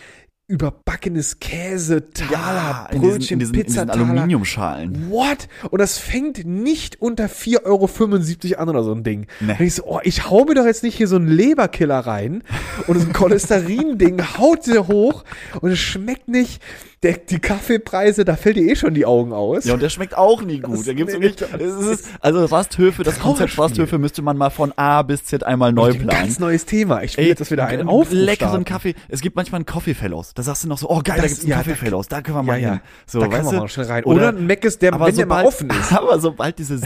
überbackenes 0.50 1.40
Käse, 1.40 2.10
Taler, 2.12 2.88
in 2.92 3.02
diesen, 3.02 3.18
Brötchen, 3.18 3.34
in 3.34 3.40
diesen, 3.40 3.54
in 3.56 3.64
diesen 3.64 3.86
Pizzataler. 3.86 4.06
Aluminiumschalen. 4.06 5.10
What? 5.12 5.50
Und 5.70 5.80
das 5.80 5.98
fängt 5.98 6.46
nicht 6.46 7.02
unter 7.02 7.26
4,75 7.26 7.66
Euro 7.66 8.62
an 8.62 8.70
oder 8.70 8.84
so 8.84 8.94
ein 8.94 9.04
Ding. 9.04 9.28
Nee. 9.42 9.58
Und 9.60 9.66
ich 9.66 9.76
so, 9.76 9.84
oh, 9.86 10.00
ich 10.04 10.30
hau 10.30 10.46
mir 10.46 10.56
doch 10.56 10.66
jetzt 10.66 10.84
nicht 10.84 10.96
hier 10.96 11.10
so 11.10 11.18
einen 11.18 11.28
Leberkiller 11.28 12.00
rein 12.00 12.44
und 12.88 12.98
so 12.98 13.08
ein 13.08 13.14
Cholesterin-Ding 13.14 14.38
haut 14.38 14.66
dir 14.66 14.88
hoch 14.88 15.26
und 15.60 15.72
es 15.72 15.80
schmeckt 15.80 16.30
nicht. 16.30 16.62
Der, 17.04 17.14
die 17.14 17.38
Kaffeepreise, 17.38 18.26
da 18.26 18.36
fällt 18.36 18.56
dir 18.56 18.72
eh 18.72 18.76
schon 18.76 18.96
die 18.96 19.06
Augen 19.06 19.32
aus. 19.32 19.66
Ja, 19.66 19.76
und 19.76 19.84
der 19.84 19.90
schmeckt 19.90 20.18
auch 20.18 20.42
nie 20.42 20.60
gut. 20.62 20.80
Das- 20.80 20.86
Da 20.86 20.94
gibt's 20.94 21.14
nee, 21.16 21.30
das 21.30 21.62
es 21.62 21.86
ist, 22.02 22.10
also 22.22 22.44
Rasthöfe, 22.46 23.04
das 23.04 23.20
Konzept. 23.20 23.56
Rasthöfe 23.60 24.00
müsste 24.00 24.24
man 24.24 24.36
mal 24.36 24.50
von 24.50 24.74
A 24.78 25.04
bis 25.04 25.24
Z 25.26 25.44
einmal 25.44 25.72
neu 25.74 25.92
Ein 25.92 26.00
planen. 26.00 26.08
ganz 26.10 26.40
neues 26.40 26.66
Thema. 26.66 27.04
Ich 27.04 27.16
will 27.16 27.26
Ey, 27.26 27.30
jetzt, 27.30 27.40
dass 27.40 27.52
wir 27.52 27.58
da 27.58 27.66
einen 27.68 27.88
Aufruf 27.88 28.08
leckeren 28.14 28.50
starten. 28.50 28.66
Kaffee. 28.66 28.96
Es 29.10 29.22
gibt 29.22 29.36
manchmal 29.36 29.60
einen 29.60 29.68
Coffee 29.68 29.94
Fellows. 29.94 30.34
Da 30.34 30.42
sagst 30.42 30.64
du 30.64 30.68
noch 30.70 30.80
so, 30.80 30.90
oh 30.90 31.02
geil, 31.04 31.18
da 31.18 31.22
Das- 31.22 31.28
gibt's 31.34 31.44
einen 31.44 31.52
ja, 31.52 31.58
Coffee 31.58 31.70
da- 31.70 31.76
Fellows. 31.76 32.08
Da 32.08 32.22
können 32.22 32.38
wir 32.38 32.44
mal 32.44 32.60
ja. 32.60 32.70
hin. 32.72 32.80
So, 33.06 33.20
Da 33.20 33.32
weißt 33.32 33.52
du? 33.78 33.82
rein. 33.90 34.04
Oder 34.06 34.30
ein 34.30 34.48
Mc's, 34.48 34.80
der- 34.80 34.94
aber 34.94 35.06
wenn 35.06 35.16
der 35.16 35.26
mal 35.28 35.44
sobald- 35.44 35.48
offen 35.48 35.70
ist. 35.70 35.94
Aber 35.98 36.20
sobald 36.20 36.58
diese 36.58 36.80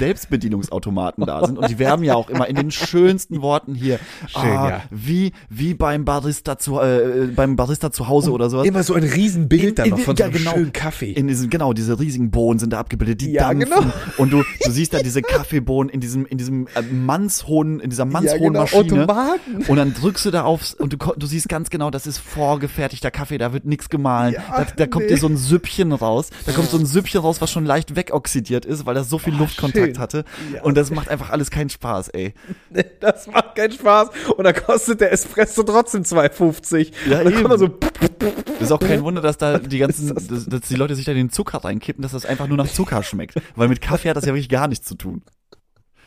Selbstbedienungsautomaten 0.45 1.26
da 1.26 1.45
sind 1.45 1.57
und 1.57 1.70
die 1.70 1.80
werben 1.80 2.03
ja 2.03 2.16
auch 2.16 2.30
immer 2.30 2.47
in 2.47 2.55
den 2.55 2.72
schönsten 2.72 3.41
Worten 3.41 3.76
hier, 3.76 3.99
Schön, 4.28 4.41
ah, 4.41 4.70
ja. 4.70 4.82
wie 4.89 5.32
wie 5.49 5.74
beim 5.74 6.03
Barista 6.05 6.57
zu 6.57 6.80
äh, 6.80 7.28
beim 7.36 7.55
Barista 7.55 7.91
zu 7.91 8.07
Hause 8.07 8.32
oder 8.32 8.49
sowas. 8.49 8.68
Immer 8.68 8.84
so 8.84 8.93
ein 8.93 9.03
Riesenbild 9.03 9.80
dann 9.80 9.89
noch 9.89 10.00
von 10.05 10.15
so 10.15 10.21
ja, 10.21 10.27
einem 10.27 10.37
genau. 10.37 10.51
schönen 10.51 10.73
Kaffee. 10.73 11.11
In 11.11 11.27
diesen, 11.27 11.49
genau, 11.49 11.73
diese 11.73 11.99
riesigen 11.99 12.31
Bohnen 12.31 12.59
sind 12.59 12.73
da 12.73 12.79
abgebildet, 12.79 13.21
die 13.21 13.31
Ja, 13.31 13.49
dampfen. 13.49 13.69
genau. 13.69 13.93
Und 14.17 14.31
du, 14.33 14.43
du 14.63 14.71
siehst 14.71 14.93
da 14.93 14.99
diese 14.99 15.21
Kaffeebohnen 15.21 15.89
in 15.89 15.99
diesem, 15.99 16.25
in 16.25 16.37
diesem 16.37 16.67
äh, 16.67 16.81
mannshohen, 16.81 17.79
in 17.79 17.89
dieser 17.89 18.05
mannshohen 18.05 18.39
genau, 18.39 18.61
Maschine. 18.61 18.81
Automaten. 18.83 19.63
Und 19.67 19.77
dann 19.77 19.93
drückst 19.93 20.25
du 20.25 20.31
da 20.31 20.43
aufs 20.43 20.73
und 20.73 20.93
du, 20.93 20.97
du 20.97 21.25
siehst 21.27 21.49
ganz 21.49 21.69
genau, 21.69 21.91
das 21.91 22.07
ist 22.07 22.17
vorgefertigter 22.17 23.11
Kaffee, 23.11 23.37
da 23.37 23.53
wird 23.53 23.65
nichts 23.65 23.89
gemahlen. 23.89 24.33
Ja, 24.33 24.63
da, 24.63 24.67
da 24.75 24.87
kommt 24.87 25.05
nee. 25.05 25.13
dir 25.13 25.17
so 25.19 25.27
ein 25.27 25.37
Süppchen 25.37 25.91
raus. 25.91 26.29
Da 26.45 26.51
kommt 26.51 26.69
so 26.69 26.77
ein 26.77 26.85
Süppchen 26.85 27.21
raus, 27.21 27.41
was 27.41 27.51
schon 27.51 27.65
leicht 27.65 27.95
wegoxidiert 27.95 28.65
ist, 28.65 28.85
weil 28.85 28.95
das 28.95 29.09
so 29.09 29.17
viel 29.17 29.33
Luftkontakt 29.35 29.85
schön. 29.95 29.99
hatte. 29.99 30.25
Ja. 30.53 30.61
Und 30.63 30.77
das 30.77 30.91
macht 30.91 31.09
einfach 31.09 31.29
alles 31.29 31.51
keinen 31.51 31.69
Spaß, 31.69 32.09
ey. 32.09 32.33
Das 32.99 33.27
macht 33.27 33.55
keinen 33.55 33.71
Spaß. 33.71 34.09
Und 34.37 34.43
da 34.43 34.53
kostet 34.53 35.01
der 35.01 35.11
Espresso 35.11 35.63
trotzdem 35.63 36.03
2,50. 36.03 36.91
Ja, 37.09 37.19
und 37.19 37.25
dann 37.25 37.33
eben. 37.33 37.35
kommt 37.35 37.49
man 37.49 37.59
so, 37.59 37.67
Das 37.67 38.61
ist 38.61 38.71
auch 38.71 38.79
kein 38.79 39.03
Wunder, 39.03 39.21
dass 39.21 39.37
da 39.37 39.57
die 39.59 39.79
ganzen, 39.97 40.29
dass, 40.29 40.45
dass 40.45 40.61
die 40.61 40.75
Leute 40.75 40.95
sich 40.95 41.05
da 41.05 41.13
den 41.13 41.29
Zucker 41.29 41.63
reinkippen, 41.63 42.01
dass 42.01 42.11
das 42.11 42.25
einfach 42.25 42.47
nur 42.47 42.57
nach 42.57 42.67
Zucker 42.67 43.03
schmeckt. 43.03 43.35
Weil 43.55 43.67
mit 43.67 43.81
Kaffee 43.81 44.09
hat 44.09 44.17
das 44.17 44.25
ja 44.25 44.33
wirklich 44.33 44.49
gar 44.49 44.67
nichts 44.67 44.85
zu 44.87 44.95
tun. 44.95 45.21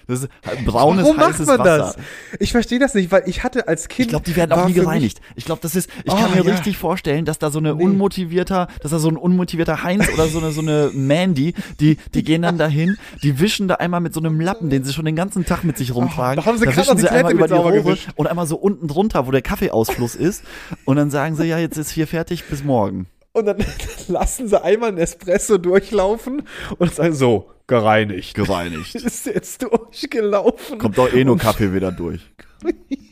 Das 0.07 0.23
ist 0.23 0.29
halt 0.47 0.67
braunes, 0.67 1.05
warum 1.05 1.17
macht 1.17 1.29
heißes 1.31 1.47
man 1.47 1.59
Wasser. 1.61 1.79
das? 1.79 1.97
Ich 2.39 2.53
verstehe 2.53 2.79
das 2.79 2.93
nicht, 2.95 3.11
weil 3.11 3.23
ich 3.27 3.43
hatte 3.43 3.69
als 3.69 3.89
Kind. 3.89 4.01
Ich 4.01 4.09
glaube, 4.11 4.27
die 4.27 4.37
werden 4.37 4.53
auch 4.53 4.67
nie 4.67 4.75
gereinigt. 4.75 5.23
Ich 5.35 5.47
glaube, 5.47 5.63
das 5.63 5.75
ist, 5.75 5.89
ich 6.05 6.13
Oh, 6.13 6.17
kann 6.17 6.31
mir 6.33 6.45
ja. 6.45 6.53
richtig 6.53 6.77
vorstellen, 6.77 7.25
dass 7.25 7.39
da 7.39 7.51
so 7.51 7.59
eine 7.59 7.75
unmotivierter, 7.75 8.69
dass 8.83 8.91
da 8.91 8.99
so 8.99 9.09
ein 9.09 9.17
unmotivierter 9.17 9.83
Heinz 9.83 10.07
oder 10.13 10.27
so 10.27 10.41
eine, 10.41 10.51
so 10.53 10.61
eine 10.61 10.91
Mandy, 10.93 11.55
die, 11.81 11.97
die 12.13 12.23
gehen 12.23 12.43
dann 12.43 12.59
dahin, 12.59 12.99
die 13.23 13.41
wischen 13.41 13.67
da 13.67 13.77
einmal 13.77 14.01
mit 14.01 14.13
so 14.13 14.21
einem 14.21 14.41
Lappen, 14.41 14.69
den 14.69 14.85
sie 14.85 14.93
schon 14.93 15.07
den 15.07 15.17
ganzen 15.17 15.47
Tag 15.47 15.65
mit 15.65 15.79
sich 15.79 15.95
rumtragen. 15.95 16.39
Oh, 16.39 16.43
da 16.43 16.51
haben 16.51 16.59
sie 16.59 16.67
grad 16.67 16.77
wischen 16.77 16.99
sie 16.99 17.09
einmal 17.09 17.33
über 17.33 17.49
die 17.49 17.55
Rohre 17.55 17.83
gewischt. 17.83 18.09
und 18.17 18.27
einmal 18.27 18.47
so 18.47 18.57
unten 18.57 18.89
drunter, 18.89 19.27
wo 19.27 19.31
der 19.31 19.41
Kaffeeausfluss 19.41 20.17
ist. 20.17 20.45
Und 20.85 20.97
dann 20.97 21.11
sagen 21.11 21.35
sie, 21.35 21.45
ja, 21.45 21.59
jetzt 21.59 21.79
ist 21.79 21.89
hier 21.91 22.07
fertig, 22.07 22.45
bis 22.45 22.63
morgen. 22.63 23.07
Und 23.35 23.47
dann 23.47 23.65
lassen 24.09 24.49
sie 24.49 24.63
einmal 24.63 24.91
einen 24.91 24.99
Espresso 24.99 25.59
durchlaufen 25.59 26.45
und 26.79 26.95
sagen 26.95 27.15
so, 27.15 27.51
gereinigt. 27.67 28.35
Gereinigt. 28.35 28.95
Ist 28.95 29.27
jetzt 29.27 29.63
durchgelaufen. 29.63 30.79
Kommt 30.79 30.97
doch 30.97 31.13
eh 31.13 31.25
nur 31.25 31.37
Kaffee 31.37 31.75
wieder 31.75 31.91
durch. 31.93 32.21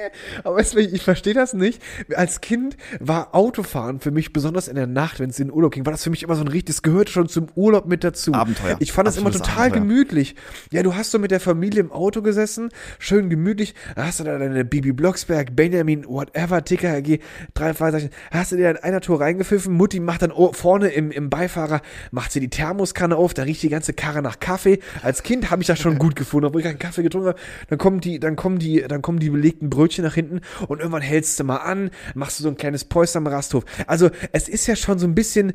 Aber 0.44 0.56
weißt 0.56 0.74
du, 0.74 0.80
ich, 0.80 1.02
verstehe 1.02 1.34
das 1.34 1.54
nicht. 1.54 1.82
Als 2.14 2.40
Kind 2.40 2.76
war 3.00 3.34
Autofahren 3.34 4.00
für 4.00 4.10
mich, 4.10 4.32
besonders 4.32 4.68
in 4.68 4.76
der 4.76 4.86
Nacht, 4.86 5.20
wenn 5.20 5.30
es 5.30 5.38
in 5.38 5.48
den 5.48 5.54
Urlaub 5.54 5.72
ging, 5.72 5.86
war 5.86 5.92
das 5.92 6.04
für 6.04 6.10
mich 6.10 6.22
immer 6.22 6.34
so 6.34 6.42
ein 6.42 6.48
richtig, 6.48 6.76
das 6.76 6.82
gehörte 6.82 7.12
schon 7.12 7.28
zum 7.28 7.46
Urlaub 7.54 7.86
mit 7.86 8.04
dazu. 8.04 8.32
Abenteuer. 8.34 8.76
Ich 8.80 8.92
fand 8.92 9.06
das 9.08 9.16
immer 9.16 9.28
Absolutes 9.28 9.48
total 9.48 9.70
Abenteuer. 9.70 9.82
gemütlich. 9.82 10.34
Ja, 10.72 10.82
du 10.82 10.94
hast 10.94 11.10
so 11.10 11.18
mit 11.18 11.30
der 11.30 11.40
Familie 11.40 11.80
im 11.80 11.92
Auto 11.92 12.22
gesessen, 12.22 12.70
schön 12.98 13.30
gemütlich, 13.30 13.74
da 13.94 14.06
hast 14.06 14.20
du 14.20 14.24
da 14.24 14.38
deine 14.38 14.64
Bibi 14.64 14.92
Blocksberg, 14.92 15.54
Benjamin, 15.54 16.04
whatever, 16.06 16.64
Ticker, 16.64 16.94
AG, 16.94 17.18
drei 17.54 17.74
Fragezeichen, 17.74 18.10
hast 18.30 18.52
du 18.52 18.56
dir 18.56 18.70
in 18.70 18.76
einer 18.76 19.00
Tour 19.00 19.20
reingepfiffen, 19.20 19.72
Mutti 19.72 20.00
macht 20.00 20.22
dann 20.22 20.32
vorne 20.52 20.88
im, 20.88 21.10
im 21.10 21.30
Beifahrer, 21.30 21.80
macht 22.10 22.32
sie 22.32 22.40
die 22.40 22.50
Thermoskanne 22.50 23.16
auf, 23.16 23.34
da 23.34 23.42
riecht 23.42 23.62
die 23.62 23.68
ganze 23.68 23.92
Karre 23.92 24.22
nach 24.22 24.40
Kaffee. 24.40 24.80
Als 25.02 25.22
Kind 25.22 25.50
habe 25.50 25.62
ich 25.62 25.68
das 25.68 25.78
schon 25.78 25.98
gut 25.98 26.16
gefunden, 26.16 26.46
obwohl 26.46 26.60
ich 26.60 26.66
keinen 26.66 26.78
Kaffee 26.78 27.02
getrunken 27.02 27.28
habe. 27.28 27.38
Dann 27.68 27.78
kommen 27.78 28.00
die, 28.00 28.18
dann 28.18 28.36
kommen 28.36 28.58
die, 28.58 28.82
dann 28.82 29.02
kommen 29.02 29.18
die 29.18 29.30
belegten 29.30 29.70
Brötchen 29.70 29.85
nach 30.02 30.14
hinten 30.14 30.40
und 30.68 30.80
irgendwann 30.80 31.02
hältst 31.02 31.38
du 31.40 31.44
mal 31.44 31.58
an, 31.58 31.90
machst 32.14 32.38
du 32.38 32.42
so 32.42 32.48
ein 32.48 32.56
kleines 32.56 32.84
Päuschen 32.84 33.18
am 33.18 33.26
Rasthof. 33.26 33.64
Also 33.86 34.10
es 34.32 34.48
ist 34.48 34.66
ja 34.66 34.76
schon 34.76 34.98
so 34.98 35.06
ein 35.06 35.14
bisschen 35.14 35.52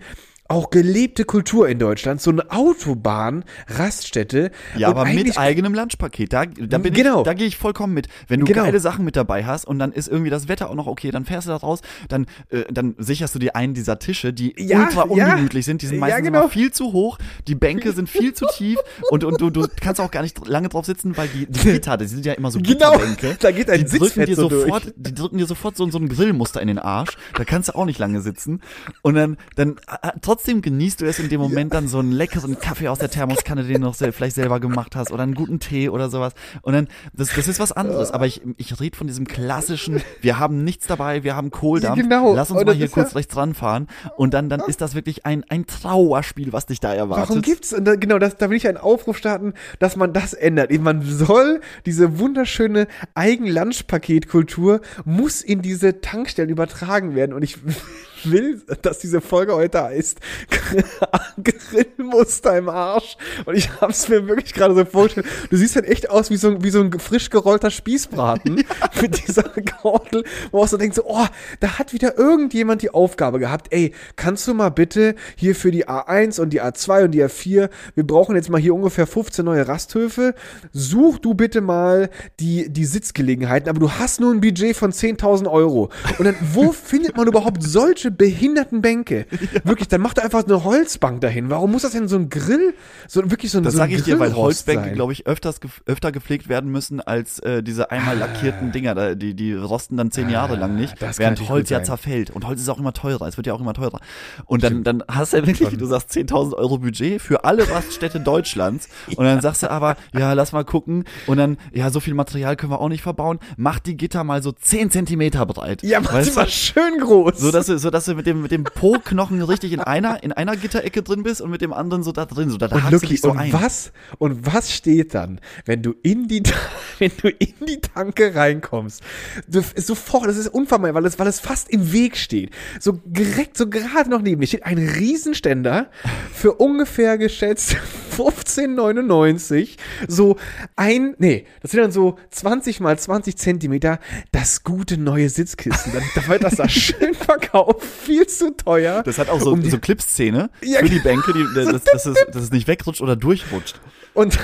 auch 0.51 0.69
gelebte 0.69 1.25
Kultur 1.25 1.67
in 1.69 1.79
Deutschland, 1.79 2.21
so 2.21 2.31
eine 2.31 2.49
Autobahn, 2.51 3.43
Raststätte. 3.67 4.51
Ja, 4.77 4.89
aber 4.89 5.05
mit 5.05 5.37
eigenem 5.37 5.73
Lunchpaket. 5.73 6.33
Da, 6.33 6.45
da 6.45 6.77
bin 6.77 6.93
Genau. 6.93 7.19
ich, 7.19 7.25
da 7.25 7.33
gehe 7.33 7.47
ich 7.47 7.57
vollkommen 7.57 7.93
mit. 7.93 8.07
Wenn 8.27 8.39
du 8.41 8.45
Genau. 8.45 8.63
geile 8.63 8.79
Sachen 8.79 9.05
mit 9.05 9.15
dabei 9.15 9.45
hast 9.45 9.65
und 9.65 9.79
dann 9.79 9.91
ist 9.91 10.07
irgendwie 10.07 10.29
das 10.29 10.47
Wetter 10.47 10.69
auch 10.69 10.75
noch 10.75 10.87
okay, 10.87 11.11
dann 11.11 11.25
fährst 11.25 11.47
du 11.47 11.51
da 11.51 11.57
raus, 11.57 11.81
dann, 12.09 12.25
äh, 12.49 12.63
dann 12.71 12.95
sicherst 12.97 13.33
du 13.35 13.39
dir 13.39 13.55
einen 13.55 13.73
dieser 13.73 13.99
Tische, 13.99 14.33
die 14.33 14.53
Ja, 14.57 14.79
ultra 14.83 15.05
ja. 15.15 15.27
ungemütlich 15.33 15.65
sind. 15.65 15.81
Die 15.81 15.87
sind 15.87 15.95
Ja, 15.95 16.01
meistens 16.01 16.25
genau. 16.25 16.39
immer 16.41 16.49
viel 16.49 16.71
zu 16.71 16.91
hoch, 16.93 17.17
die 17.47 17.55
Bänke 17.55 17.91
sind 17.93 18.09
viel 18.09 18.33
zu 18.33 18.45
tief 18.55 18.77
und, 19.09 19.23
und 19.23 19.39
du, 19.41 19.49
du 19.49 19.67
kannst 19.81 19.99
auch 20.01 20.11
gar 20.11 20.21
nicht 20.21 20.47
lange 20.47 20.69
drauf 20.69 20.85
sitzen, 20.85 21.17
weil 21.17 21.27
die, 21.29 21.45
die 21.47 21.59
Gitter, 21.71 21.97
die 21.97 22.05
sind 22.07 22.25
ja 22.25 22.33
immer 22.33 22.51
so 22.51 22.59
Genau, 22.59 22.91
Gitterbänke. 22.91 23.37
da 23.39 23.51
geht 23.51 23.69
ein 23.69 23.85
die 23.85 23.97
drücken 23.97 24.25
dir 24.25 24.35
so 24.35 24.49
durch. 24.49 24.63
sofort, 24.63 24.93
Die 24.95 25.13
drücken 25.15 25.37
dir 25.37 25.45
sofort 25.45 25.77
so, 25.77 25.89
so 25.89 25.97
ein 25.97 26.09
Grillmuster 26.09 26.61
in 26.61 26.67
den 26.67 26.79
Arsch. 26.79 27.17
Da 27.35 27.43
kannst 27.45 27.69
du 27.69 27.75
auch 27.75 27.85
nicht 27.85 27.99
lange 27.99 28.21
sitzen. 28.21 28.61
Und 29.01 29.15
dann, 29.15 29.37
dann 29.55 29.77
äh, 30.01 30.11
trotzdem 30.41 30.63
genießt 30.63 31.01
du 31.01 31.05
es 31.05 31.19
in 31.19 31.29
dem 31.29 31.39
Moment 31.39 31.71
dann 31.71 31.87
so 31.87 31.99
einen 31.99 32.11
leckeren 32.11 32.57
Kaffee 32.57 32.87
aus 32.87 32.97
der 32.97 33.11
Thermoskanne, 33.11 33.63
den 33.63 33.75
du 33.75 33.79
noch 33.81 33.93
sel 33.93 34.11
vielleicht 34.11 34.33
selber 34.35 34.59
gemacht 34.59 34.95
hast 34.95 35.11
oder 35.11 35.21
einen 35.21 35.35
guten 35.35 35.59
Tee 35.59 35.87
oder 35.87 36.09
sowas. 36.09 36.33
Und 36.63 36.73
dann, 36.73 36.87
das, 37.13 37.31
das 37.35 37.47
ist 37.47 37.59
was 37.59 37.71
anderes. 37.71 38.09
Aber 38.09 38.25
ich, 38.25 38.41
ich 38.57 38.79
rede 38.79 38.97
von 38.97 39.05
diesem 39.05 39.27
klassischen, 39.27 40.01
wir 40.21 40.39
haben 40.39 40.63
nichts 40.63 40.87
dabei, 40.87 41.23
wir 41.23 41.35
haben 41.35 41.51
Kohldampf. 41.51 41.97
Ja, 41.97 42.01
genau. 42.03 42.33
Lass 42.33 42.49
uns 42.49 42.59
Und 42.61 42.65
mal 42.65 42.73
hier 42.73 42.89
kurz 42.89 43.11
ja- 43.11 43.17
rechts 43.17 43.35
ranfahren. 43.37 43.87
Und 44.17 44.33
dann, 44.33 44.49
dann 44.49 44.61
ist 44.61 44.81
das 44.81 44.95
wirklich 44.95 45.27
ein, 45.27 45.43
ein 45.47 45.67
Trauerspiel, 45.67 46.51
was 46.53 46.65
dich 46.65 46.79
da 46.79 46.91
erwartet. 46.91 47.29
Warum 47.29 47.41
gibt's, 47.43 47.71
und 47.71 47.85
da, 47.85 47.95
genau, 47.95 48.17
das, 48.17 48.35
da 48.37 48.49
will 48.49 48.57
ich 48.57 48.67
einen 48.67 48.77
Aufruf 48.77 49.19
starten, 49.19 49.53
dass 49.77 49.95
man 49.95 50.11
das 50.11 50.33
ändert. 50.33 50.71
Man 50.81 51.03
soll 51.03 51.61
diese 51.85 52.17
wunderschöne 52.17 52.87
Eigen-Lunch-Paket-Kultur 53.13 54.81
muss 55.05 55.43
in 55.43 55.61
diese 55.61 56.01
Tankstellen 56.01 56.49
übertragen 56.49 57.13
werden. 57.13 57.33
Und 57.33 57.43
ich 57.43 57.59
will, 58.26 58.61
dass 58.82 58.99
diese 58.99 59.22
Folge 59.22 59.53
heute 59.55 59.82
heißt 59.84 60.19
Grillmuster 61.43 62.57
im 62.57 62.69
Arsch. 62.69 63.17
Und 63.45 63.55
ich 63.55 63.69
hab's 63.82 64.09
mir 64.09 64.28
wirklich 64.28 64.53
gerade 64.53 64.76
so 64.76 64.86
vorgestellt. 64.86 65.26
Du 65.49 65.57
siehst 65.57 65.76
halt 65.76 65.86
echt 65.88 66.09
aus 66.09 66.30
wie 66.30 66.38
so, 66.38 66.49
ein- 66.49 66.63
wie 66.63 66.69
so 66.69 66.82
ein 66.82 66.91
frisch 66.99 67.30
gerollter 67.30 67.72
Spießbraten 67.72 68.63
mit 69.01 69.28
dieser 69.28 69.43
Kordel, 69.82 70.24
wo 70.51 70.59
auch 70.63 70.67
so 70.67 70.78
denkt, 70.78 70.95
so, 70.95 71.03
oh, 71.05 71.26
da 71.59 71.80
hat 71.80 71.93
wieder 71.93 72.17
irgendjemand 72.17 72.82
die 72.82 72.89
Aufgabe 72.91 73.39
gehabt, 73.39 73.67
ey, 73.72 73.93
kannst 74.15 74.47
du 74.47 74.53
mal 74.53 74.69
bitte 74.69 75.15
hier 75.36 75.55
für 75.55 75.72
die 75.72 75.88
A1 75.88 76.39
und 76.39 76.51
die 76.51 76.61
A2 76.61 77.05
und 77.05 77.11
die 77.11 77.24
A4, 77.24 77.69
wir 77.95 78.07
brauchen 78.07 78.36
jetzt 78.36 78.49
mal 78.49 78.59
hier 78.61 78.74
ungefähr 78.76 79.07
15 79.07 79.45
neue 79.45 79.67
Rasthöfe, 79.67 80.36
such 80.74 81.19
du 81.19 81.34
bitte 81.34 81.61
mal 81.61 82.09
die, 82.39 82.72
die 82.72 82.86
Sitzgelegenheiten, 82.86 83.69
aber 83.69 83.80
du 83.80 83.91
hast 83.91 84.19
nur 84.19 84.32
ein 84.34 84.41
Budget 84.41 84.76
von 84.76 84.91
10.000 84.91 85.49
Euro. 85.49 85.89
Und 86.17 86.26
dann, 86.26 86.36
wo 86.53 86.72
findet 86.82 87.15
man 87.17 87.28
überhaupt 87.28 87.63
solche 87.63 88.11
behinderten 88.18 88.82
Bänke? 88.82 89.26
Wirklich, 89.64 89.88
dann 89.88 90.01
macht 90.01 90.18
er 90.18 90.26
einfach 90.26 90.43
eine 90.45 90.64
Holzbank 90.64 91.22
dahin. 91.22 91.49
Warum 91.49 91.72
muss 91.72 91.84
das 91.84 91.91
denn 91.91 92.07
so 92.07 92.16
ein 92.16 92.30
Grill, 92.30 92.74
so 93.07 93.30
wirklich 93.30 93.51
so 93.51 93.57
ein 93.57 93.64
Das 93.64 93.74
so 93.74 93.78
sage 93.78 93.95
ich 93.95 94.03
dir, 94.03 94.20
weil 94.20 94.36
Holzbänke, 94.36 94.91
glaube 94.91 95.14
ich, 95.14 95.28
öfters, 95.28 95.59
öfter 95.86 96.12
gepflegt 96.12 96.49
werden 96.49 96.72
müssen 96.72 97.01
als 97.01 97.39
äh, 97.39 97.64
diese 97.64 97.91
einmal 97.91 98.18
lackierten 98.18 98.72
Dinger. 98.72 98.95
Da, 98.95 99.16
die, 99.16 99.34
die 99.34 99.53
rosten 99.53 99.97
dann 99.97 100.12
zehn 100.12 100.30
Jahre 100.30 100.55
lang 100.55 100.76
nicht, 100.76 101.01
Ah, 101.01 101.12
während 101.18 101.47
Holz 101.49 101.70
ja 101.70 101.84
zerfällt. 101.84 102.30
Und 102.30 102.45
Holz 102.47 102.62
ist 102.62 102.70
auch 102.70 102.80
immer 102.80 102.93
teurer. 102.93 103.28
Es 103.28 103.38
wird 103.38 103.47
ja 103.47 103.53
auch 103.53 103.62
immer 103.62 103.74
teurer. 103.74 103.99
Und 104.45 104.64
dann, 104.64 104.84
dann 104.84 105.03
hast 105.07 105.34
du 105.34 105.38
ja 105.38 105.47
wirklich, 105.47 105.78
du 105.78 105.86
sagst 105.86 106.12
10.000 106.12 106.53
Euro 106.53 106.78
Budget 106.78 107.22
für 107.22 107.43
alle 107.43 107.70
Raststätte 107.70 108.20
Deutschlands. 108.20 108.89
Und 109.16 109.26
dann 109.26 109.41
sagst 109.41 109.64
du 109.64 109.72
aber, 109.72 109.95
ja, 110.14 110.34
lass 110.34 110.51
mal 110.51 110.66
gucken. 110.66 111.05
Und 111.28 111.38
dann, 111.38 111.57
ja, 111.74 111.89
so 111.89 111.99
viel 111.99 112.14
Material 112.14 112.55
können 112.55 112.72
wir 112.72 112.80
auch 112.80 112.89
nicht 112.89 113.03
verbauen. 113.03 113.39
Mach 113.57 113.80
die 113.80 113.97
Gitter 113.97 114.24
mal 114.24 114.43
so 114.43 114.51
10 114.51 114.91
Zentimeter 114.91 115.45
breit. 115.45 115.84
Ja, 115.84 115.99
mach 115.99 116.22
sie 116.22 116.32
mal 116.32 116.47
schön 116.47 116.99
groß. 116.99 117.38
So 117.38 117.51
dass 117.51 117.68
so 117.68 117.89
dass 117.89 118.00
du 118.07 118.15
mit 118.15 118.25
dem, 118.25 118.41
mit 118.41 118.51
dem 118.51 118.63
Po-Knochen 118.63 119.41
richtig 119.41 119.73
in 119.73 119.79
einer, 119.79 120.23
in 120.23 120.31
einer 120.31 120.55
Gitterecke 120.55 121.03
drin 121.03 121.23
bist 121.23 121.41
und 121.41 121.49
mit 121.49 121.61
dem 121.61 121.73
anderen 121.73 122.03
so 122.03 122.11
da 122.11 122.25
drin. 122.25 122.49
So, 122.49 122.57
da, 122.57 122.67
Und 122.67 123.09
dich 123.09 123.21
so 123.21 123.31
und 123.31 123.37
ein. 123.37 123.53
was, 123.53 123.91
und 124.17 124.45
was 124.45 124.71
steht 124.71 125.13
dann, 125.13 125.39
wenn 125.65 125.81
du 125.81 125.93
in 126.03 126.27
die, 126.27 126.43
wenn 126.99 127.11
du 127.21 127.29
in 127.29 127.53
die 127.67 127.81
Tanke 127.81 128.35
reinkommst? 128.35 129.01
Du, 129.47 129.61
sofort, 129.75 130.27
das 130.27 130.37
ist 130.37 130.47
unvermeidbar, 130.47 131.01
weil 131.01 131.07
es, 131.07 131.19
weil 131.19 131.27
es 131.27 131.39
fast 131.39 131.69
im 131.69 131.91
Weg 131.91 132.17
steht. 132.17 132.51
So 132.79 132.99
direkt, 133.05 133.57
so 133.57 133.69
gerade 133.69 134.09
noch 134.09 134.21
neben 134.21 134.41
dir 134.41 134.47
steht 134.47 134.65
ein 134.65 134.77
Riesenständer 134.77 135.89
für 136.33 136.53
ungefähr 136.53 137.17
geschätzt 137.17 137.75
15,99 138.17 139.77
so 140.07 140.37
ein, 140.75 141.15
nee, 141.17 141.45
das 141.61 141.71
sind 141.71 141.81
dann 141.81 141.91
so 141.91 142.17
20 142.31 142.79
mal 142.79 142.97
20 142.97 143.37
Zentimeter, 143.37 143.99
das 144.31 144.63
gute 144.63 144.97
neue 144.97 145.29
Sitzkissen. 145.29 145.93
Dann, 145.93 146.03
da 146.15 146.27
wird 146.27 146.43
das 146.43 146.55
da 146.55 146.67
schön 146.69 147.13
verkauft, 147.13 147.87
viel 147.91 148.25
zu 148.27 148.55
teuer. 148.55 149.03
Das 149.03 149.17
hat 149.17 149.29
auch 149.29 149.39
so, 149.39 149.51
Um 149.51 149.61
die- 149.61 149.69
so 149.69 149.77
Clipszene 149.79 150.49
Ja, 150.63 150.79
für 150.79 150.89
die 150.89 150.99
Bänke, 150.99 151.33
die, 151.33 151.45
dass, 151.55 151.83
dass, 151.83 152.05
es, 152.05 152.17
dass 152.31 152.43
es 152.43 152.51
nicht 152.51 152.67
wegrutscht 152.67 153.01
oder 153.01 153.15
durchrutscht. 153.15 153.79
Und, 154.13 154.37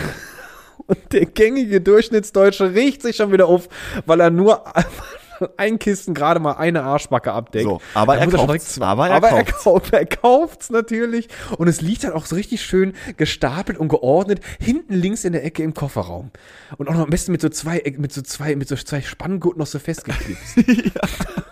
und 0.85 0.97
der 1.11 1.25
gängige 1.25 1.81
Durchschnittsdeutsche 1.81 2.73
riecht 2.73 3.01
sich 3.01 3.15
schon 3.15 3.31
wieder 3.31 3.47
auf, 3.47 3.67
weil 4.05 4.19
er 4.21 4.29
nur 4.29 4.63
ein 5.57 5.77
Kissen 5.77 6.15
gerade 6.15 6.39
mal 6.39 6.53
eine 6.53 6.81
Arschbacke 6.81 7.31
abdeckt. 7.31 7.65
So, 7.65 7.79
aber 7.93 8.17
er 8.17 8.25
kauft's, 8.27 8.81
aber 8.81 9.07
er 9.09 9.15
aber 9.17 9.27
er 9.29 9.43
kauft's. 9.43 9.63
kauft, 9.63 9.93
er 9.93 10.05
kauft's 10.07 10.69
natürlich. 10.71 11.27
Und 11.59 11.67
es 11.67 11.79
liegt 11.81 12.03
dann 12.05 12.13
auch 12.13 12.25
so 12.25 12.35
richtig 12.35 12.63
schön 12.63 12.93
gestapelt 13.17 13.77
und 13.77 13.87
geordnet 13.89 14.39
hinten 14.59 14.95
links 14.95 15.25
in 15.25 15.33
der 15.33 15.45
Ecke 15.45 15.61
im 15.61 15.75
Kofferraum. 15.75 16.31
Und 16.77 16.89
auch 16.89 16.93
noch 16.93 17.01
am 17.01 17.09
besten 17.11 17.31
mit 17.33 17.41
so 17.41 17.49
zwei, 17.49 17.83
mit 17.97 18.11
so 18.13 18.23
zwei, 18.23 18.55
mit 18.55 18.67
so 18.67 18.75
zwei 18.75 19.01
Spanngurten 19.01 19.59
noch 19.59 19.67
so 19.67 19.77
festgeklipst. 19.77 20.57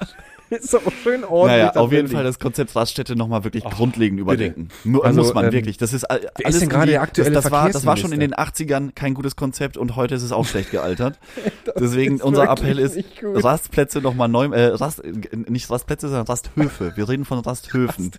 Ist 0.50 0.76
auch 0.76 0.82
schön 1.04 1.24
ordentlich. 1.24 1.64
Naja, 1.64 1.76
auf 1.76 1.92
jeden 1.92 2.08
Fall 2.08 2.24
das 2.24 2.40
Konzept 2.40 2.76
Raststätte 2.76 3.16
nochmal 3.16 3.44
wirklich 3.44 3.64
grundlegend 3.64 4.20
überdenken. 4.20 4.70
Also, 5.02 5.22
muss 5.22 5.34
man 5.34 5.46
ähm, 5.46 5.54
wirklich. 5.54 5.78
Das 5.78 5.94
ist 5.94 6.04
alles 6.06 6.30
ist 6.46 6.62
denn 6.62 6.70
gerade 6.70 6.92
der 6.92 7.02
aktuelle 7.02 7.32
das, 7.32 7.44
das 7.46 7.52
war, 7.52 7.70
das 7.70 7.86
war 7.86 7.98
schon 7.98 8.12
in 8.12 8.20
den 8.20 8.32
Verkehrsminister? 8.32 8.76
80ern 8.76 8.94
kein 8.94 9.14
gutes 9.14 9.36
Konzept 9.36 9.78
und 9.78 9.96
heute 9.96 10.16
ist 10.16 10.24
es 10.24 10.32
auch 10.32 10.46
schlecht 10.46 10.72
gealtert. 10.72 11.20
Deswegen 11.80 12.22
unser 12.22 12.50
Appell 12.50 12.80
ist. 12.80 12.98
Rastplätze 13.24 14.00
nochmal 14.00 14.28
neu, 14.28 14.46
äh, 14.46 14.68
Rast, 14.68 15.02
nicht 15.48 15.70
Rastplätze, 15.70 16.08
sondern 16.08 16.28
Rasthöfe. 16.28 16.94
Wir 16.96 17.10
reden 17.10 17.26
von 17.26 17.40
Rasthöfen. 17.40 18.12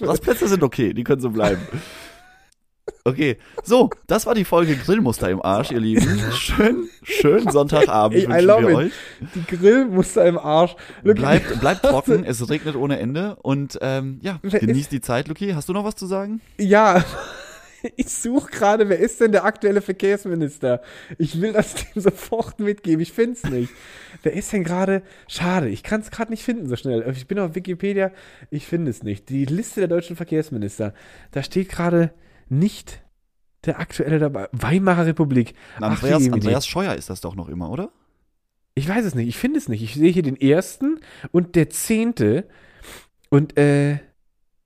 Rastplätze 0.00 0.48
sind 0.48 0.62
okay, 0.62 0.94
die 0.94 1.04
können 1.04 1.20
so 1.20 1.30
bleiben. 1.30 1.60
Okay, 3.04 3.36
so, 3.64 3.90
das 4.06 4.26
war 4.26 4.34
die 4.34 4.44
Folge 4.44 4.76
Grillmuster 4.76 5.30
im 5.30 5.42
Arsch, 5.42 5.70
ihr 5.70 5.80
Lieben. 5.80 6.20
Schön, 6.32 6.88
schön 7.02 7.50
Sonntagabend 7.50 8.18
Ey, 8.20 8.28
wünschen 8.28 8.46
wir 8.48 8.68
it. 8.68 8.76
euch. 8.76 8.92
Die 9.34 9.56
Grillmuster 9.56 10.26
im 10.26 10.38
Arsch. 10.38 10.76
Lucky, 11.02 11.20
Bleibt, 11.20 11.60
bleibt 11.60 11.82
trocken, 11.84 12.24
es 12.24 12.48
regnet 12.50 12.76
ohne 12.76 12.98
Ende 12.98 13.36
und 13.36 13.78
ähm, 13.80 14.18
ja, 14.22 14.38
Wer 14.42 14.60
genießt 14.60 14.92
die 14.92 15.00
Zeit, 15.00 15.28
Luki. 15.28 15.52
Hast 15.52 15.68
du 15.68 15.72
noch 15.72 15.84
was 15.84 15.96
zu 15.96 16.06
sagen? 16.06 16.40
Ja, 16.58 17.02
ich 17.96 18.10
suche 18.10 18.50
gerade, 18.50 18.88
wer 18.88 18.98
ist 18.98 19.20
denn 19.20 19.32
der 19.32 19.44
aktuelle 19.44 19.80
Verkehrsminister? 19.80 20.82
Ich 21.16 21.40
will 21.40 21.52
das 21.52 21.74
dem 21.94 22.02
sofort 22.02 22.60
mitgeben, 22.60 23.00
ich 23.00 23.12
find's 23.12 23.44
nicht. 23.44 23.72
Wer 24.22 24.32
ist 24.34 24.52
denn 24.52 24.64
gerade? 24.64 25.02
Schade, 25.28 25.68
ich 25.68 25.82
kann 25.82 26.00
es 26.00 26.10
gerade 26.10 26.30
nicht 26.30 26.42
finden 26.44 26.68
so 26.68 26.76
schnell. 26.76 27.10
Ich 27.16 27.26
bin 27.26 27.38
auf 27.38 27.54
Wikipedia, 27.54 28.10
ich 28.50 28.66
finde 28.66 28.90
es 28.90 29.02
nicht. 29.02 29.28
Die 29.28 29.44
Liste 29.44 29.80
der 29.80 29.88
deutschen 29.88 30.16
Verkehrsminister, 30.16 30.92
da 31.30 31.42
steht 31.42 31.68
gerade 31.68 32.10
nicht 32.50 33.02
der 33.64 33.80
aktuelle 33.80 34.18
dabei. 34.18 34.48
Weimarer 34.52 35.06
Republik. 35.06 35.54
Ach, 35.80 36.02
Andreas, 36.02 36.66
Scheuer 36.66 36.94
ist 36.94 37.10
das 37.10 37.20
doch 37.20 37.34
noch 37.34 37.48
immer, 37.48 37.70
oder? 37.70 37.90
Ich 38.74 38.88
weiß 38.88 39.04
es 39.04 39.14
nicht, 39.14 39.28
ich 39.28 39.36
finde 39.36 39.58
es 39.58 39.68
nicht. 39.68 39.82
Ich 39.82 39.94
sehe 39.94 40.10
hier 40.10 40.22
den 40.22 40.40
ersten 40.40 41.00
und 41.32 41.56
der 41.56 41.68
zehnte 41.68 42.48
und 43.28 43.58
äh, 43.58 43.98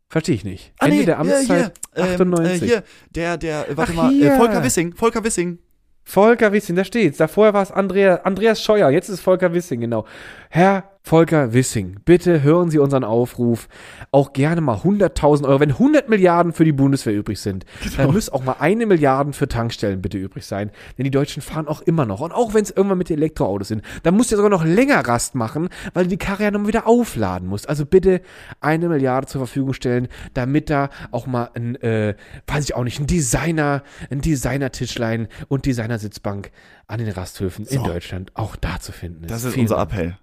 verstehe 0.08 0.34
ich 0.34 0.44
nicht. 0.44 0.74
Ende 0.78 1.06
der 1.06 1.18
Amtszeit 1.18 1.72
hier, 1.94 2.04
ähm, 2.04 2.12
98. 2.12 2.62
Äh, 2.62 2.66
hier, 2.66 2.84
der, 3.10 3.38
der, 3.38 3.70
äh, 3.70 3.76
warte 3.76 3.92
Ach, 3.92 3.96
mal, 3.96 4.10
hier. 4.10 4.34
äh, 4.34 4.36
Volker 4.36 4.62
Wissing, 4.62 4.94
Volker 4.94 5.24
Wissing. 5.24 5.58
Volker 6.04 6.52
Wissing, 6.52 6.76
da 6.76 6.84
steht's. 6.84 7.16
Davor 7.16 7.54
war 7.54 7.62
es 7.62 7.70
Andrea, 7.70 8.16
Andreas 8.24 8.62
Scheuer, 8.62 8.90
jetzt 8.90 9.08
ist 9.08 9.14
es 9.14 9.20
Volker 9.20 9.54
Wissing, 9.54 9.80
genau. 9.80 10.04
Herr 10.50 10.91
Volker 11.04 11.52
Wissing, 11.52 11.96
bitte 12.04 12.42
hören 12.42 12.70
Sie 12.70 12.78
unseren 12.78 13.02
Aufruf. 13.02 13.68
Auch 14.12 14.32
gerne 14.32 14.60
mal 14.60 14.76
100.000 14.78 15.44
Euro. 15.46 15.58
Wenn 15.60 15.70
100 15.70 16.08
Milliarden 16.08 16.52
für 16.52 16.64
die 16.64 16.72
Bundeswehr 16.72 17.12
übrig 17.14 17.40
sind, 17.40 17.66
dann 17.96 18.12
muss 18.12 18.30
auch 18.30 18.44
mal 18.44 18.56
eine 18.60 18.86
Milliarde 18.86 19.32
für 19.32 19.48
Tankstellen 19.48 20.00
bitte 20.00 20.16
übrig 20.16 20.46
sein. 20.46 20.70
Denn 20.96 21.04
die 21.04 21.10
Deutschen 21.10 21.42
fahren 21.42 21.66
auch 21.66 21.80
immer 21.82 22.06
noch. 22.06 22.20
Und 22.20 22.32
auch 22.32 22.54
wenn 22.54 22.62
es 22.62 22.70
irgendwann 22.70 22.98
mit 22.98 23.10
Elektroautos 23.10 23.68
sind, 23.68 23.82
dann 24.04 24.14
muss 24.16 24.28
der 24.28 24.36
sogar 24.36 24.50
noch 24.50 24.64
länger 24.64 25.00
Rast 25.06 25.34
machen, 25.34 25.68
weil 25.92 26.04
du 26.04 26.10
die 26.10 26.18
Karre 26.18 26.44
ja 26.44 26.50
noch 26.52 26.66
wieder 26.66 26.86
aufladen 26.86 27.48
musst. 27.48 27.68
Also 27.68 27.84
bitte 27.84 28.20
eine 28.60 28.88
Milliarde 28.88 29.26
zur 29.26 29.40
Verfügung 29.40 29.72
stellen, 29.74 30.06
damit 30.34 30.70
da 30.70 30.88
auch 31.10 31.26
mal 31.26 31.50
ein, 31.54 31.74
äh, 31.82 32.14
weiß 32.46 32.64
ich 32.64 32.74
auch 32.76 32.84
nicht, 32.84 33.00
ein 33.00 33.06
Designer, 33.08 33.82
ein 34.10 34.20
Designer-Tischlein 34.20 35.26
und 35.48 35.66
Designer-Sitzbank 35.66 36.52
an 36.86 36.98
den 36.98 37.08
Rasthöfen 37.10 37.66
in 37.66 37.78
So. 37.78 37.84
Deutschland 37.84 38.30
auch 38.34 38.54
da 38.56 38.78
zu 38.78 38.92
finden 38.92 39.24
ist. 39.24 39.30
Das 39.30 39.44
ist 39.44 39.54
Vielen 39.54 39.64
unser 39.64 39.76
Dank. 39.76 39.92
Appell. 39.92 40.16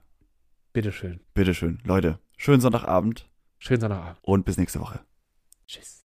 Bitteschön. 0.73 1.19
Bitteschön, 1.33 1.79
Leute. 1.83 2.19
Schönen 2.37 2.61
Sonntagabend 2.61 3.29
Schönen 3.57 3.81
Sonntagabend. 3.81 4.19
und 4.21 4.45
bis 4.45 4.57
nächste 4.57 4.79
Woche. 4.79 5.01
Tschüss. 5.67 5.98